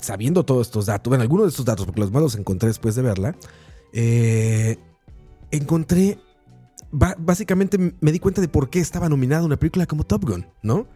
sabiendo 0.00 0.44
todos 0.44 0.66
estos 0.68 0.86
datos, 0.86 1.08
bueno, 1.10 1.22
algunos 1.22 1.46
de 1.46 1.50
estos 1.50 1.64
datos, 1.66 1.84
porque 1.86 2.00
los 2.00 2.10
más 2.10 2.22
los 2.22 2.34
encontré 2.36 2.68
después 2.68 2.94
de 2.94 3.02
verla, 3.02 3.36
eh, 3.92 4.76
encontré, 5.50 6.18
básicamente 6.90 7.78
me 8.00 8.12
di 8.12 8.18
cuenta 8.18 8.40
de 8.40 8.48
por 8.48 8.70
qué 8.70 8.80
estaba 8.80 9.08
nominada 9.08 9.44
una 9.44 9.56
película 9.56 9.86
como 9.86 10.04
Top 10.04 10.24
Gun, 10.24 10.46
¿no? 10.62 10.86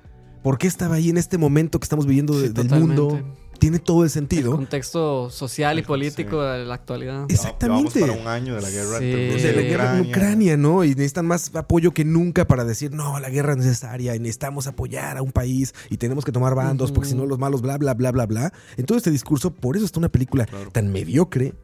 ¿Por 0.43 0.59
qué 0.59 0.67
estaba 0.67 0.97
ahí 0.97 1.09
en 1.11 1.17
este 1.17 1.39
momento 1.39 1.79
que 1.81 1.85
estamos 1.85 2.07
viviendo 2.07 2.35
de- 2.35 2.49
Sí, 2.49 2.53
del 2.53 2.69
totalmente. 2.69 3.03
mundo? 3.03 3.37
Tiene 3.59 3.79
todo 3.79 4.03
el 4.03 4.07
El 4.07 4.11
sentido. 4.11 4.53
contexto 4.53 5.31
social 5.31 5.79
y 5.79 5.83
Sí. 5.83 5.87
político 5.87 6.43
de 6.43 6.65
la 6.65 6.75
actualidad. 6.75 7.25
Exactamente. 7.29 8.01
Vamos 8.01 8.13
para 8.13 8.23
un 8.23 8.29
año 8.29 8.55
de 8.57 8.63
la 8.63 8.71
guerra 8.71 8.99
Sí. 8.99 9.05
entre 9.05 9.33
Rusia 9.33 9.49
de 9.49 9.57
la 9.57 9.63
y 9.63 9.65
guerra 9.67 9.99
en 9.99 10.07
Ucrania. 10.09 10.57
¿no? 10.57 10.85
Y 10.85 10.91
necesitan 10.91 11.27
más 11.27 11.55
apoyo 11.55 11.93
que 11.93 12.05
nunca 12.05 12.47
para 12.47 12.65
decir, 12.65 12.93
no, 12.93 13.19
la 13.21 13.31
guerra 13.31 13.53
es 13.53 13.59
necesaria 13.59 14.15
y 14.15 14.19
necesitamos 14.19 14.67
apoyar 14.67 15.17
a 15.17 15.23
un 15.23 15.33
país 15.33 15.75
y 15.91 15.97
tenemos 15.97 16.25
que 16.25 16.33
tomar 16.33 16.55
bandos 16.55 16.93
porque 16.93 17.09
si 17.11 17.15
no 17.15 17.27
los 17.27 17.39
malos, 17.39 17.63
bla, 17.63 17.79
bla, 17.79 17.95
bla, 17.95 18.13
bla, 18.13 18.27
bla. 18.27 18.53
En 18.77 18.87
todo 18.87 18.97
este 18.99 19.11
discurso, 19.11 19.51
por 19.51 19.77
eso 19.77 19.85
está 19.85 19.99
una 19.99 20.09
película 20.09 20.47
Claro. 20.47 20.71
tan 20.71 20.93
mediocre 20.93 21.55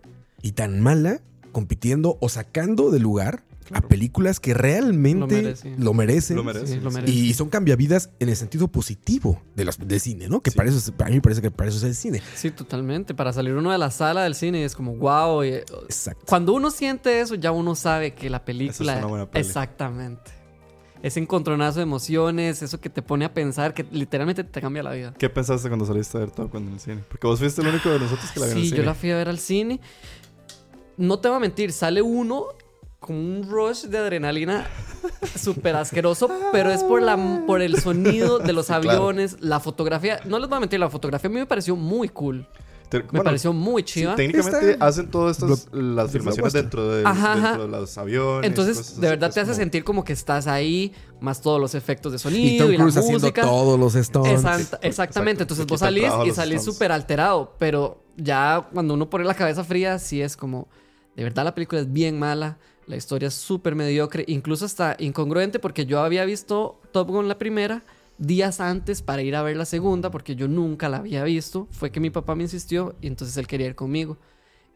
y 0.42 0.52
tan 0.52 0.80
mala, 0.80 1.20
compitiendo 1.52 2.16
o 2.20 2.28
sacando 2.28 2.90
de 2.90 2.98
lugar 2.98 3.44
Claro. 3.72 3.86
a 3.86 3.88
películas 3.88 4.38
que 4.40 4.54
realmente 4.54 5.20
Lo 5.20 5.42
merecen. 5.42 5.84
lo 5.84 5.94
merecen. 5.94 6.36
Lo 6.36 6.44
merecen, 6.44 6.68
Sí, 6.68 6.80
lo 6.80 6.90
sí. 6.90 6.96
merece. 6.96 7.12
Y 7.12 7.34
son 7.34 7.48
cambiavidas 7.48 8.10
en 8.20 8.28
el 8.28 8.36
sentido 8.36 8.68
positivo 8.68 9.42
de 9.56 9.64
los, 9.64 9.78
del 9.78 10.00
cine, 10.00 10.28
¿no? 10.28 10.40
Que 10.40 10.50
Sí. 10.50 10.56
para, 10.56 10.68
eso, 10.68 10.78
es- 10.78 10.90
para 10.90 11.10
mí 11.10 11.16
me 11.16 11.22
parece 11.22 11.42
que 11.42 11.50
para 11.50 11.68
eso 11.70 11.78
es 11.78 11.84
el 11.84 11.94
cine. 11.94 12.22
Sí, 12.34 12.50
totalmente. 12.50 13.14
Para 13.14 13.32
salir 13.32 13.54
uno 13.54 13.72
de 13.72 13.78
la 13.78 13.90
sala 13.90 14.22
del 14.24 14.34
cine 14.34 14.64
es 14.64 14.74
como, 14.76 14.94
wow. 14.96 15.42
Exacto. 15.42 16.24
Cuando 16.28 16.52
uno 16.54 16.70
siente 16.70 17.20
eso, 17.20 17.34
ya 17.34 17.50
uno 17.52 17.74
sabe 17.74 18.14
que 18.14 18.30
la 18.30 18.44
película. 18.44 18.92
Esa 18.92 18.92
es 18.94 18.98
una 19.04 19.06
buena 19.08 19.30
peli. 19.30 19.46
Exactamente. 19.46 20.30
Ese 21.02 21.18
encontronazo 21.18 21.80
de 21.80 21.82
emociones, 21.82 22.62
eso 22.62 22.80
que 22.80 22.88
te 22.88 23.02
pone 23.02 23.24
a 23.24 23.34
pensar, 23.34 23.74
que 23.74 23.84
literalmente 23.90 24.44
te 24.44 24.60
cambia 24.60 24.84
la 24.84 24.92
vida. 24.92 25.12
¿Qué 25.18 25.28
pensaste 25.28 25.66
cuando 25.68 25.84
saliste 25.84 26.16
a 26.16 26.20
ver 26.20 26.30
Top 26.30 26.52
Gun 26.52 26.68
en 26.68 26.74
el 26.74 26.78
cine? 26.80 27.02
Porque 27.08 27.26
vos 27.26 27.40
fuiste 27.40 27.60
el 27.60 27.66
único 27.66 27.90
de 27.90 27.98
nosotros 27.98 28.30
que 28.32 28.38
la 28.38 28.46
vio 28.46 28.52
en 28.52 28.58
el 28.58 28.62
Sí, 28.64 28.68
cine. 28.70 28.78
yo 28.82 28.84
la 28.86 28.94
fui 28.94 29.10
a 29.10 29.16
ver 29.16 29.28
al 29.28 29.38
cine. 29.40 29.80
No 30.96 31.18
te 31.18 31.26
voy 31.28 31.38
a 31.38 31.40
mentir, 31.40 31.72
sale 31.72 32.02
uno 32.02 32.44
con 33.02 33.16
un 33.16 33.42
rush 33.50 33.82
de 33.86 33.98
adrenalina 33.98 34.66
súper 35.36 35.76
asqueroso, 35.76 36.30
pero 36.52 36.70
es 36.70 36.82
por, 36.84 37.02
la, 37.02 37.42
por 37.46 37.60
el 37.60 37.78
sonido 37.80 38.38
de 38.38 38.52
los 38.52 38.66
claro. 38.66 38.88
aviones, 38.90 39.36
la 39.40 39.60
fotografía. 39.60 40.20
No 40.24 40.38
les 40.38 40.48
voy 40.48 40.56
a 40.56 40.60
mentir, 40.60 40.80
la 40.80 40.88
fotografía 40.88 41.28
a 41.28 41.32
mí 41.32 41.38
me 41.40 41.46
pareció 41.46 41.76
muy 41.76 42.08
cool. 42.08 42.46
Te- 42.88 42.98
Me 42.98 43.04
bueno, 43.08 43.24
pareció 43.24 43.52
muy 43.54 43.82
sí, 43.82 44.00
chiva. 44.00 44.14
técnicamente 44.14 44.72
Está- 44.72 44.86
hacen 44.86 45.10
todas 45.10 45.38
estas 45.38 45.66
las 45.72 46.12
de 46.12 46.18
filmaciones 46.18 46.52
dentro 46.52 46.90
de, 46.90 47.04
Ajá, 47.06 47.32
ajá. 47.32 47.42
dentro 47.48 47.62
de 47.64 47.68
los 47.80 47.96
aviones. 47.98 48.46
Entonces, 48.48 48.76
cosas 48.76 49.00
de 49.00 49.08
verdad 49.08 49.28
es 49.30 49.34
te 49.34 49.40
hace 49.40 49.50
como- 49.50 49.56
sentir 49.62 49.84
como 49.84 50.04
que 50.04 50.12
estás 50.12 50.46
ahí, 50.46 50.92
más 51.20 51.40
todos 51.40 51.58
los 51.58 51.74
efectos 51.74 52.12
de 52.12 52.16
Y 52.16 52.18
sonido 52.18 52.64
Tom 52.66 52.72
y, 52.74 52.76
la 52.76 52.82
Cruise 52.84 52.96
haciendo 52.98 53.32
todos 53.32 53.80
los 53.80 53.96
Exacto. 53.96 54.78
exactamente, 54.82 55.42
entonces 55.42 55.66
vos 55.66 55.80
salís 55.80 56.10
y 56.26 56.30
salís 56.32 56.62
súper 56.62 56.92
alterado, 56.92 57.56
pero 57.58 58.04
ya 58.16 58.68
cuando 58.72 58.92
uno 58.94 59.08
pone 59.10 59.24
la 59.24 59.34
cabeza 59.34 59.64
fría, 59.64 59.98
sí 59.98 60.20
es 60.20 60.36
como, 60.36 60.68
de 61.16 61.24
verdad 61.24 61.44
la 61.44 61.54
película 61.54 61.80
es 61.80 61.90
bien 61.90 62.18
mala, 62.18 62.58
la 62.86 62.96
historia 62.96 63.28
es 63.28 63.34
súper 63.34 63.74
mediocre, 63.74 64.24
incluso 64.26 64.64
hasta 64.64 64.96
incongruente 64.98 65.58
porque 65.58 65.86
yo 65.86 66.00
había 66.00 66.24
visto 66.24 66.80
Top 66.92 67.08
Gun 67.08 67.28
la 67.28 67.38
primera 67.38 67.82
días 68.18 68.60
antes 68.60 69.02
para 69.02 69.22
ir 69.22 69.34
a 69.34 69.42
ver 69.42 69.56
la 69.56 69.64
segunda 69.64 70.10
porque 70.10 70.36
yo 70.36 70.48
nunca 70.48 70.88
la 70.88 70.98
había 70.98 71.24
visto, 71.24 71.66
fue 71.70 71.90
que 71.90 72.00
mi 72.00 72.10
papá 72.10 72.34
me 72.34 72.44
insistió 72.44 72.94
y 73.00 73.08
entonces 73.08 73.36
él 73.36 73.46
quería 73.46 73.66
ir 73.66 73.74
conmigo. 73.74 74.18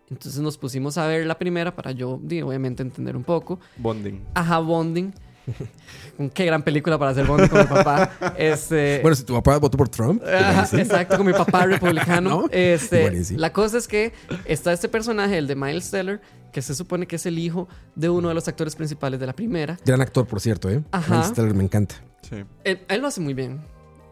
Entonces 0.08 0.40
nos 0.40 0.56
pusimos 0.56 0.98
a 0.98 1.06
ver 1.06 1.26
la 1.26 1.38
primera 1.38 1.74
para 1.74 1.90
yo, 1.90 2.12
obviamente, 2.12 2.82
entender 2.82 3.16
un 3.16 3.24
poco. 3.24 3.58
Bonding. 3.76 4.24
Ajá, 4.34 4.60
Bonding. 4.60 5.12
Qué 6.34 6.44
gran 6.44 6.62
película 6.62 6.98
para 6.98 7.10
hacer 7.10 7.26
Bonding 7.26 7.48
con 7.48 7.60
mi 7.60 7.66
papá. 7.66 8.34
Este, 8.36 9.00
Bueno, 9.02 9.14
si 9.14 9.24
tu 9.24 9.34
papá 9.34 9.58
votó 9.58 9.76
por 9.76 9.88
Trump. 9.88 10.22
Exacto, 10.24 11.16
con 11.16 11.26
mi 11.26 11.32
papá 11.32 11.66
republicano. 11.66 12.42
¿No? 12.42 12.48
Este, 12.50 13.36
la 13.36 13.52
cosa 13.52 13.78
es 13.78 13.86
que 13.88 14.12
está 14.44 14.72
este 14.72 14.88
personaje, 14.88 15.38
el 15.38 15.46
de 15.46 15.54
Miles 15.54 15.90
Teller, 15.90 16.20
que 16.52 16.62
se 16.62 16.74
supone 16.74 17.06
que 17.06 17.16
es 17.16 17.26
el 17.26 17.38
hijo 17.38 17.68
de 17.94 18.08
uno 18.08 18.28
de 18.28 18.34
los 18.34 18.48
actores 18.48 18.74
principales 18.74 19.20
de 19.20 19.26
la 19.26 19.34
primera. 19.34 19.78
Gran 19.84 20.00
actor, 20.00 20.26
por 20.26 20.40
cierto, 20.40 20.70
¿eh? 20.70 20.82
Ajá. 20.90 21.14
Miles 21.14 21.32
Teller 21.32 21.54
me 21.54 21.64
encanta. 21.64 21.96
Sí. 22.22 22.44
Él, 22.64 22.80
él 22.88 23.00
lo 23.00 23.08
hace 23.08 23.20
muy 23.20 23.34
bien. 23.34 23.60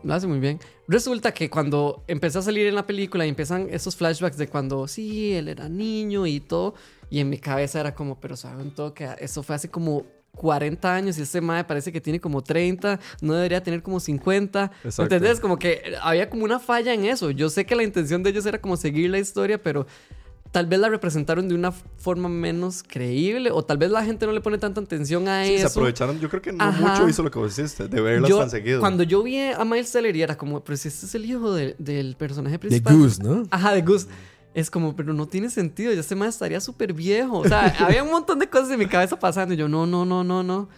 Lo 0.02 0.12
hace 0.12 0.26
muy 0.26 0.38
bien. 0.38 0.60
Resulta 0.86 1.32
que 1.32 1.48
cuando 1.48 2.04
empezó 2.06 2.40
a 2.40 2.42
salir 2.42 2.66
en 2.66 2.74
la 2.74 2.86
película 2.86 3.24
y 3.24 3.30
empiezan 3.30 3.68
esos 3.70 3.96
flashbacks 3.96 4.36
de 4.36 4.48
cuando 4.48 4.86
sí, 4.86 5.32
él 5.32 5.48
era 5.48 5.70
niño 5.70 6.26
y 6.26 6.40
todo, 6.40 6.74
y 7.08 7.20
en 7.20 7.30
mi 7.30 7.38
cabeza 7.38 7.80
era 7.80 7.94
como, 7.94 8.20
pero 8.20 8.36
saben 8.36 8.70
todo 8.70 8.92
que 8.92 9.08
eso 9.18 9.42
fue 9.42 9.56
hace 9.56 9.70
como 9.70 10.04
40 10.34 10.94
años 10.94 11.18
y 11.18 11.22
este 11.22 11.40
mae 11.40 11.64
parece 11.64 11.92
que 11.92 12.00
tiene 12.00 12.20
como 12.20 12.42
30, 12.42 13.00
no 13.20 13.34
debería 13.34 13.62
tener 13.62 13.82
como 13.82 14.00
50. 14.00 14.70
Exacto. 14.84 15.02
¿Entendés? 15.02 15.40
Como 15.40 15.58
que 15.58 15.94
había 16.02 16.28
como 16.30 16.44
una 16.44 16.58
falla 16.58 16.92
en 16.94 17.04
eso. 17.04 17.30
Yo 17.30 17.48
sé 17.50 17.64
que 17.66 17.74
la 17.76 17.82
intención 17.82 18.22
de 18.22 18.30
ellos 18.30 18.46
era 18.46 18.60
como 18.60 18.76
seguir 18.76 19.10
la 19.10 19.18
historia, 19.18 19.62
pero 19.62 19.86
tal 20.52 20.66
vez 20.66 20.78
la 20.78 20.88
representaron 20.88 21.48
de 21.48 21.54
una 21.56 21.72
forma 21.72 22.28
menos 22.28 22.84
creíble 22.86 23.50
o 23.50 23.64
tal 23.64 23.76
vez 23.76 23.90
la 23.90 24.04
gente 24.04 24.24
no 24.24 24.30
le 24.32 24.40
pone 24.40 24.56
tanta 24.56 24.80
atención 24.80 25.26
a 25.26 25.42
Sí, 25.44 25.50
se 25.50 25.56
eso. 25.56 25.66
aprovecharon. 25.80 26.20
Yo 26.20 26.28
creo 26.28 26.42
que 26.42 26.52
no 26.52 26.62
Ajá. 26.62 26.80
mucho 26.80 27.08
hizo 27.08 27.24
lo 27.24 27.30
que 27.32 27.40
vos 27.40 27.58
hiciste, 27.58 27.88
de 27.88 28.00
verlas 28.00 28.30
Yo, 28.30 28.38
tan 28.38 28.50
seguido. 28.50 28.78
Cuando 28.78 29.02
yo 29.02 29.22
vi 29.24 29.40
a 29.40 29.64
Miles 29.64 29.90
Teller 29.90 30.14
y 30.14 30.22
era 30.22 30.36
como, 30.36 30.62
pero 30.62 30.76
si 30.76 30.86
este 30.88 31.06
es 31.06 31.14
el 31.16 31.24
hijo 31.24 31.52
de- 31.52 31.74
del 31.78 32.14
personaje 32.16 32.52
De 32.54 32.58
principal. 32.60 32.96
Goose, 32.96 33.20
¿no? 33.22 33.42
Ajá, 33.50 33.72
de 33.74 33.82
Goose. 33.82 34.06
Es 34.54 34.70
como, 34.70 34.94
pero 34.94 35.12
no 35.12 35.26
tiene 35.26 35.50
sentido, 35.50 35.92
ya 35.92 36.00
este 36.00 36.14
man 36.14 36.28
estaría 36.28 36.60
súper 36.60 36.92
viejo. 36.92 37.38
O 37.38 37.48
sea, 37.48 37.66
había 37.80 38.02
un 38.04 38.10
montón 38.10 38.38
de 38.38 38.48
cosas 38.48 38.70
en 38.70 38.78
mi 38.78 38.86
cabeza 38.86 39.18
pasando 39.18 39.52
y 39.54 39.56
yo, 39.56 39.68
no, 39.68 39.84
no, 39.86 40.04
no, 40.04 40.22
no, 40.24 40.42
no. 40.42 40.68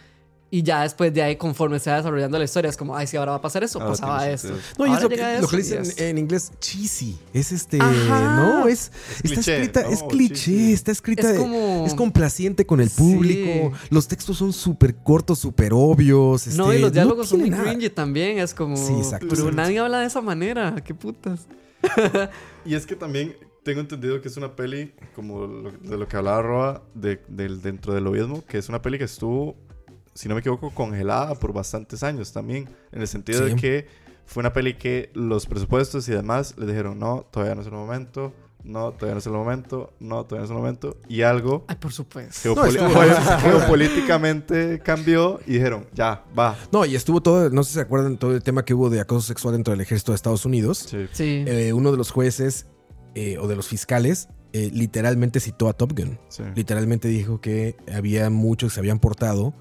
Y 0.49 0.62
ya 0.62 0.83
después 0.83 1.12
de 1.12 1.21
ahí, 1.23 1.35
conforme 1.37 1.79
se 1.81 1.91
va 1.91 1.97
desarrollando 1.97 2.39
la 2.39 2.45
historia, 2.45 2.71
es 2.71 2.77
como, 2.77 2.97
ay, 2.97 3.09
sí, 3.09 3.17
ahora 3.17 3.33
va 3.33 3.39
a 3.39 3.41
pasar 3.43 3.65
eso, 3.65 3.81
Ahora 3.81 3.91
pasaba 3.91 4.21
sentido. 4.39 4.55
No, 4.79 4.87
y 4.87 4.91
es 4.91 4.95
Ahora 4.95 5.03
lo 5.03 5.09
que, 5.09 5.17
llega 5.17 5.41
lo 5.41 5.49
que 5.49 5.57
eso 5.57 5.57
le 5.57 5.61
y 5.61 5.65
dicen 5.65 5.83
es- 5.83 6.01
en 6.01 6.19
inglés 6.19 6.53
cheesy. 6.61 7.19
Es 7.35 7.51
este, 7.53 7.79
Ajá. 7.83 8.37
¿no? 8.37 8.69
Es, 8.69 8.93
Es 8.93 9.25
está 9.25 9.29
cliché, 9.35 9.55
escrita, 9.57 9.83
¿no? 9.83 9.89
es 9.91 10.03
cliché, 10.05 10.35
Cheesy. 10.37 10.73
está 10.73 10.93
escrita, 10.93 11.31
Es 11.33 11.39
como- 11.39 11.85
es 11.85 11.95
complaciente 11.95 12.65
con 12.65 12.81
el 12.81 12.89
Sí. 12.89 12.97
público. 12.97 13.73
Los 13.91 14.07
textos 14.07 14.39
son 14.39 14.53
súper 14.53 14.95
cortos, 14.95 15.41
súper 15.41 15.73
obvios. 15.75 16.47
no, 16.57 16.67
este, 16.67 16.79
y 16.79 16.81
los 16.81 16.93
diálogos 16.93 17.29
son 17.29 17.41
muy 17.41 17.51
nada. 17.51 17.65
cringy 17.65 17.91
también. 17.91 18.39
Es 18.39 18.55
como, 18.55 18.77
Sí, 18.77 18.95
exacto, 18.97 19.27
pero 19.29 19.51
nadie 19.51 19.81
habla 19.81 19.99
de 20.01 20.07
esa 20.07 20.21
manera. 20.23 20.77
¿Qué 20.83 20.95
putas? 20.95 21.41
Y 22.65 22.75
es 22.75 22.87
que 22.87 22.95
también 22.97 23.37
tengo 23.66 23.81
entendido 23.81 24.22
que 24.22 24.29
es 24.29 24.37
una 24.37 24.55
peli, 24.55 24.94
como 25.14 25.44
lo- 25.46 25.72
de 25.72 25.98
lo 25.98 26.07
que 26.07 26.16
hablaba 26.16 26.40
Roa, 26.40 26.83
de, 26.94 27.20
del- 27.29 27.61
dentro 27.61 27.92
del 27.92 28.05
lobismo, 28.05 28.44
que 28.46 28.59
es 28.59 28.68
una 28.68 28.81
peli 28.81 28.96
que 28.96 29.05
estuvo, 29.05 29.57
si 30.14 30.29
no 30.29 30.35
me 30.37 30.40
equivoco, 30.40 30.70
congelada 30.70 31.35
por 31.35 31.52
bastantes 31.52 32.02
años 32.05 32.33
también. 32.33 32.68
En 32.92 33.00
el 33.02 33.09
sentido 33.09 33.40
Sí. 33.44 33.55
de 33.55 33.57
que 33.61 33.87
fue 34.24 34.40
una 34.40 34.52
peli 34.52 34.74
que 34.74 35.11
los 35.14 35.46
presupuestos 35.46 36.09
y 36.09 36.12
demás 36.12 36.55
le 36.57 36.66
dijeron, 36.66 36.98
no, 37.00 37.26
todavía 37.31 37.57
no 37.57 37.61
es 37.62 37.66
el 37.66 37.72
momento, 37.72 38.33
no, 38.62 38.92
todavía 38.92 39.14
no 39.14 39.18
es 39.18 39.26
el 39.26 39.33
momento, 39.33 39.92
no, 40.00 40.24
todavía 40.24 40.38
no 40.40 40.44
es 40.44 40.50
el 40.50 40.57
momento. 40.57 40.96
Y 41.09 41.22
algo 41.22 41.64
Ay, 41.68 41.76
por 41.81 41.92
supuesto. 41.92 42.55
geopolíticamente 43.42 44.81
cambió 44.81 45.40
y 45.46 45.55
dijeron, 45.55 45.87
ya, 45.92 46.24
va. 46.38 46.57
No, 46.72 46.85
y 46.85 46.94
estuvo 46.96 47.20
todo, 47.20 47.50
no 47.50 47.62
sé 47.62 47.68
si 47.70 47.74
se 47.74 47.81
acuerdan 47.81 48.16
todo 48.16 48.35
el 48.35 48.42
tema 48.42 48.64
que 48.64 48.74
hubo 48.74 48.90
de 48.90 49.00
acoso 49.00 49.26
sexual 49.26 49.55
dentro 49.55 49.72
del 49.72 49.81
ejército 49.81 50.12
de 50.12 50.16
Estados 50.16 50.44
Unidos. 50.44 50.87
Sí. 50.90 51.07
Sí. 51.12 51.44
Eh, 51.46 51.72
uno 51.72 51.90
de 51.92 51.96
los 51.98 52.11
jueces 52.11 52.66
eh, 53.16 53.38
o 53.38 53.48
de 53.48 53.57
los 53.57 53.66
fiscales 53.66 54.29
eh, 54.52 54.70
literalmente 54.72 55.40
citó 55.40 55.68
a 55.68 55.72
Top 55.72 55.92
Gun. 55.98 56.18
sí. 56.29 56.42
Literalmente 56.55 57.09
dijo 57.09 57.40
que 57.40 57.74
había 57.92 58.31
muchos 58.31 58.70
que 58.70 58.74
se 58.74 58.81
habían 58.81 58.98
portado 59.00 59.52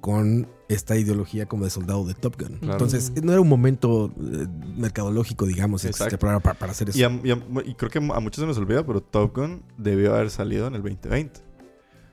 con 0.00 0.48
esta 0.68 0.96
ideología 0.96 1.46
como 1.46 1.64
de 1.64 1.70
soldado 1.70 2.04
de 2.04 2.14
Top 2.14 2.34
Gun. 2.40 2.58
Claro. 2.58 2.72
Entonces, 2.72 3.12
no 3.22 3.30
era 3.32 3.40
un 3.40 3.48
momento 3.48 4.10
eh, 4.18 4.46
mercadológico, 4.76 5.46
digamos, 5.46 5.84
este, 5.84 6.16
para, 6.16 6.40
para- 6.40 6.54
para 6.58 6.72
hacer 6.72 6.88
eso. 6.88 6.98
Y, 6.98 7.02
a- 7.04 7.20
y 7.22 7.30
a- 7.30 7.38
y 7.66 7.74
creo 7.74 7.90
que 7.90 7.98
a 7.98 8.20
muchos 8.20 8.40
se 8.40 8.46
nos 8.46 8.56
olvida, 8.58 8.84
pero 8.84 9.00
Top 9.02 9.36
Gun 9.36 9.62
debió 9.78 10.14
haber 10.14 10.30
salido 10.30 10.66
en 10.66 10.74
el 10.74 10.82
2020. 10.82 11.40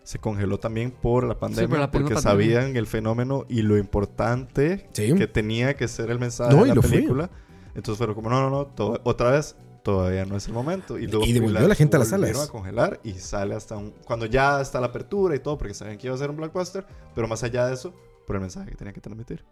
Se 0.04 0.20
congeló 0.20 0.60
también 0.60 0.92
por 0.92 1.24
la 1.24 1.40
pandemia, 1.40 1.68
por 1.70 1.80
la 1.80 1.90
porque 1.92 2.14
pandemia. 2.16 2.22
sabían 2.22 2.76
el 2.78 2.86
fenómeno 2.88 3.46
y 3.50 3.62
lo 3.64 3.78
importante 3.78 4.88
Sí. 4.94 5.14
que 5.16 5.28
tenía 5.28 5.76
que 5.76 5.88
ser 5.88 6.10
el 6.12 6.20
mensaje 6.20 6.56
No, 6.56 6.64
de 6.66 6.76
la 6.76 6.82
fue. 6.82 6.92
película. 6.92 7.30
Entonces 7.76 7.98
fueron 7.98 8.16
como, 8.16 8.30
no, 8.30 8.42
no, 8.42 8.72
no, 8.78 9.00
otra 9.04 9.32
vez, 9.32 9.56
todavía 9.92 10.26
no 10.26 10.36
es 10.38 10.48
el 10.48 10.54
momento. 10.54 10.98
Y, 11.00 11.08
luego 11.08 11.26
Y 11.26 11.34
devolvió 11.34 11.60
a 11.60 11.68
la 11.68 11.76
gente 11.76 11.96
a 11.96 12.00
las 12.00 12.10
salas. 12.10 12.38
a 12.40 12.48
congelar 12.52 13.00
y 13.04 13.14
sale 13.14 13.56
hasta 13.56 13.76
un... 13.78 13.92
Cuando 14.06 14.26
ya 14.26 14.62
está 14.62 14.80
la 14.80 14.88
apertura 14.88 15.36
y 15.36 15.40
todo, 15.40 15.58
porque 15.58 15.74
sabían 15.74 15.98
que 15.98 16.08
iba 16.08 16.16
a 16.16 16.20
ser 16.20 16.30
un 16.30 16.38
blockbuster, 16.38 16.86
pero 17.16 17.28
más 17.28 17.44
allá 17.44 17.66
de 17.68 17.74
eso, 17.74 17.94
por 18.26 18.36
el 18.36 18.42
mensaje 18.42 18.70
que 18.72 18.76
tenía 18.78 18.94
que 18.94 19.02
transmitir. 19.02 19.44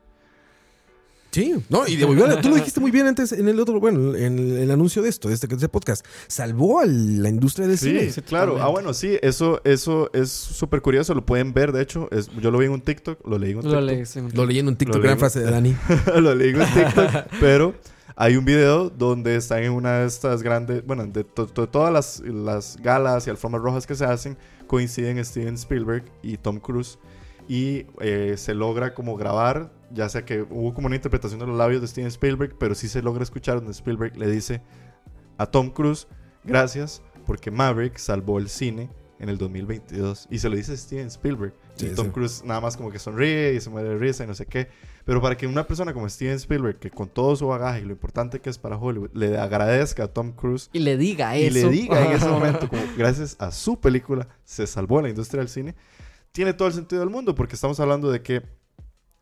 Sí, 1.30 1.54
no, 1.69 1.86
y 1.86 1.97
devolvió, 1.97 2.26
a 2.26 2.30
la- 2.30 2.41
tú 2.41 2.50
lo 2.50 2.56
dijiste 2.56 2.80
muy 2.80 2.89
bien 2.89 3.06
antes 3.06 3.32
en 3.32 3.47
el 3.47 3.60
otro, 3.60 3.80
bueno, 3.80 4.15
en 4.15 4.39
el, 4.39 4.58
el 4.58 4.71
anuncio 4.71 5.04
de 5.04 5.10
esto, 5.10 5.28
de 5.28 5.36
este, 5.36 5.45
de 5.45 5.56
este 5.56 5.69
podcast. 5.69 6.04
Salvó 6.28 6.80
a 6.80 6.86
la 6.88 7.30
industria 7.30 7.67
del 7.67 7.78
Sí, 7.78 7.89
cine. 7.89 8.10
sí, 8.10 8.21
claro. 8.21 8.58
Ah, 8.60 8.69
bueno, 8.69 8.91
sí, 8.93 9.19
eso, 9.21 9.62
eso 9.63 10.10
es 10.13 10.32
súper 10.32 10.82
curioso. 10.82 11.13
Lo 11.13 11.26
pueden 11.26 11.54
ver, 11.54 11.73
de 11.73 11.84
hecho. 11.84 12.08
Es, 12.12 12.30
yo 12.41 12.50
lo 12.50 12.58
vi 12.58 12.65
en 12.65 12.71
un 12.71 12.82
TikTok, 12.82 13.28
lo 13.28 13.38
leí 13.38 13.52
en 13.52 13.58
un 13.58 13.63
Lo 13.65 13.69
TikTok. 13.71 13.86
leí, 13.86 14.06
sí. 14.06 14.21
Lo 14.34 14.45
leí 14.47 14.60
en 14.60 14.67
un 14.69 14.78
TikTok, 14.78 14.95
Lo 14.95 15.02
gran 15.04 15.15
leí. 15.15 15.19
frase 15.19 15.41
de 15.41 15.52
Dani. 15.52 15.76
lo 16.21 16.34
leí 16.34 16.50
en 16.52 16.62
un 16.62 16.67
TikTok, 16.73 17.10
pero 17.39 17.76
hay 18.19 18.36
un 18.36 18.43
video 18.45 18.89
donde 18.89 19.36
están 19.36 19.63
en 19.63 19.71
una 19.71 19.99
de 19.99 20.08
estas 20.08 20.41
grandes, 20.43 20.84
bueno, 20.86 21.06
de 21.06 21.23
to- 21.23 21.45
to- 21.47 21.69
todas 21.69 21.93
las, 21.93 22.19
las 22.21 22.75
galas 22.77 23.27
y 23.27 23.30
alfombras 23.30 23.63
rojas 23.63 23.86
que 23.88 23.93
se 23.95 24.06
hacen, 24.06 24.38
coinciden 24.65 25.23
Steven 25.23 25.53
Spielberg 25.53 26.03
y 26.23 26.38
Tom 26.38 26.60
Cruise. 26.60 26.97
Y 27.47 27.86
eh, 28.01 28.34
se 28.38 28.53
logra 28.56 28.93
como 28.93 29.15
grabar, 29.15 29.71
ya 29.93 30.10
sea 30.10 30.25
que 30.25 30.41
hubo 30.41 30.73
como 30.73 30.88
una 30.88 30.95
interpretación 30.97 31.39
de 31.39 31.47
los 31.47 31.58
labios 31.58 31.80
de 31.82 31.88
Steven 31.88 32.08
Spielberg, 32.10 32.56
pero 32.60 32.75
sí 32.75 32.89
se 32.89 33.01
logra 33.01 33.23
escuchar 33.23 33.56
donde 33.58 33.71
Spielberg 33.71 34.17
le 34.17 34.27
dice 34.27 34.62
a 35.38 35.45
Tom 35.45 35.69
Cruise, 35.69 36.08
gracias 36.43 37.01
porque 37.25 37.51
Maverick 37.51 37.97
salvó 37.97 38.39
el 38.39 38.49
cine 38.49 38.89
en 39.19 39.30
el 39.30 39.38
2022. 39.38 40.27
Y 40.30 40.39
se 40.39 40.49
lo 40.49 40.56
dice 40.56 40.75
Steven 40.75 41.08
Spielberg. 41.08 41.53
Sí, 41.75 41.88
y 41.88 41.95
Tom 41.95 42.08
sí. 42.08 42.12
Cruise 42.13 42.43
nada 42.43 42.60
más 42.62 42.75
como 42.75 42.91
que 42.91 42.99
sonríe 42.99 43.53
y 43.53 43.62
se 43.62 43.69
muere 43.69 43.89
de 43.89 43.97
risa 43.97 44.23
y 44.23 44.27
no 44.27 44.34
sé 44.34 44.45
qué. 44.45 44.67
Pero 45.08 45.22
para 45.22 45.38
que 45.38 45.48
una 45.48 45.65
persona 45.65 45.93
como 45.93 46.10
Steven 46.10 46.36
Spielberg, 46.36 46.80
que 46.80 46.91
con 46.91 47.08
todo 47.08 47.34
su 47.38 47.48
bagaje 47.48 47.80
y 47.80 47.86
lo 47.86 47.93
importante 47.93 48.41
que 48.41 48.50
es 48.50 48.58
para 48.58 48.76
Hollywood, 48.76 49.12
le 49.13 49.38
agradezca 49.38 50.04
a 50.04 50.08
Tom 50.10 50.34
Cruise 50.34 50.70
Y 50.74 50.80
le 50.80 50.98
diga 50.98 51.38
y 51.38 51.46
eso. 51.46 51.54
le 51.54 51.70
diga 51.70 52.06
en 52.06 52.12
ese 52.12 52.28
momento, 52.28 52.67
como 52.70 52.82
gracias 52.98 53.38
a 53.39 53.52
su 53.52 53.80
película, 53.80 54.28
se 54.43 54.67
salvó 54.67 55.02
la 55.02 55.08
industria 55.08 55.39
del 55.39 55.48
cine, 55.48 55.76
tiene 56.34 56.52
todo 56.52 56.67
el 56.67 56.74
sentido 56.74 57.00
del 57.00 57.10
mundo, 57.10 57.36
porque 57.36 57.56
estamos 57.56 57.80
hablando 57.80 58.12
de 58.12 58.22
que 58.22 58.43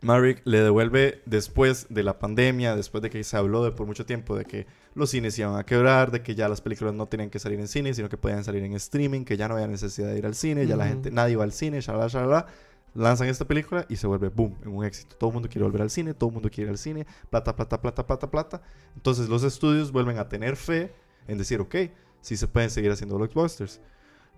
Maverick 0.02 0.41
le 0.45 0.62
devuelve 0.62 1.21
después 1.28 1.86
de 1.91 2.02
la 2.02 2.17
pandemia, 2.17 2.76
después 2.76 3.04
de 3.04 3.12
que 3.12 3.24
se 3.24 3.38
habló 3.38 3.63
de 3.63 3.71
por 3.71 3.86
mucho 3.86 4.08
tiempo 4.08 4.36
de 4.36 4.45
que 4.45 4.65
los 4.95 5.12
cines 5.12 5.38
iban 5.38 5.56
a 5.56 5.67
quebrar, 5.67 6.10
de 6.10 6.24
que 6.24 6.34
ya 6.34 6.50
las 6.50 6.62
películas 6.62 6.95
no 6.95 7.06
tenían 7.08 7.30
que 7.30 7.38
salir 7.38 7.60
en 7.60 7.67
cine, 7.67 7.93
sino 7.93 8.10
que 8.10 8.17
podían 8.17 8.43
salir 8.43 8.63
en 8.63 8.74
streaming, 8.74 9.24
que 9.24 9.38
ya 9.38 9.48
no 9.48 9.54
había 9.54 9.67
necesidad 9.67 10.08
de 10.08 10.17
ir 10.17 10.26
al 10.26 10.34
cine, 10.34 10.65
ya 10.65 10.78
la 10.78 10.88
gente, 10.88 11.12
nadie 11.12 11.34
iba 11.34 11.43
al 11.43 11.52
cine, 11.52 11.80
shalala, 11.80 12.08
shalala. 12.08 12.48
Lanzan 12.95 13.27
esta 13.27 13.45
película 13.45 13.86
y 13.89 13.97
se 13.97 14.08
vuelve 14.08 14.29
boom, 14.29 14.58
en 14.63 14.69
un 14.69 14.86
éxito. 14.86 15.17
Todo 15.17 15.29
el 15.29 15.34
mundo 15.34 15.49
quiere 15.49 15.65
volver 15.65 15.81
al 15.81 15.89
cine, 15.89 16.13
todo 16.13 16.29
el 16.29 16.34
mundo 16.34 16.49
quiere 16.49 16.69
al 16.69 16.77
cine, 16.77 17.05
plata, 17.29 17.53
plata, 17.55 17.81
plata, 17.81 18.08
plata, 18.08 18.31
plata. 18.31 18.62
Entonces 18.95 19.27
los 19.27 19.43
estudios 19.43 19.91
vuelven 19.91 20.17
a 20.17 20.29
tener 20.29 20.55
fe 20.55 20.93
en 21.27 21.38
decir, 21.38 21.60
ok, 21.60 21.75
sí 22.21 22.38
se 22.38 22.47
pueden 22.47 22.69
seguir 22.69 22.91
haciendo 22.91 23.17
blockbusters. 23.17 23.81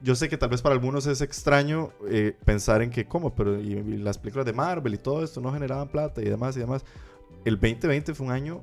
Yo 0.01 0.15
sé 0.15 0.27
que 0.27 0.37
tal 0.37 0.49
vez 0.49 0.61
para 0.61 0.73
algunos 0.73 1.05
es 1.05 1.21
extraño 1.21 1.91
eh, 2.09 2.35
pensar 2.45 2.81
en 2.81 2.89
que, 2.89 3.05
¿cómo? 3.05 3.35
Pero 3.35 3.59
y 3.59 3.97
las 3.97 4.17
películas 4.17 4.45
de 4.45 4.53
Marvel 4.53 4.93
y 4.95 4.97
todo 4.97 5.23
esto 5.23 5.39
no 5.39 5.53
generaban 5.53 5.89
plata 5.89 6.21
y 6.21 6.25
demás 6.25 6.57
y 6.57 6.59
demás. 6.59 6.83
El 7.45 7.55
2020 7.55 8.15
fue 8.15 8.25
un 8.25 8.31
año 8.31 8.61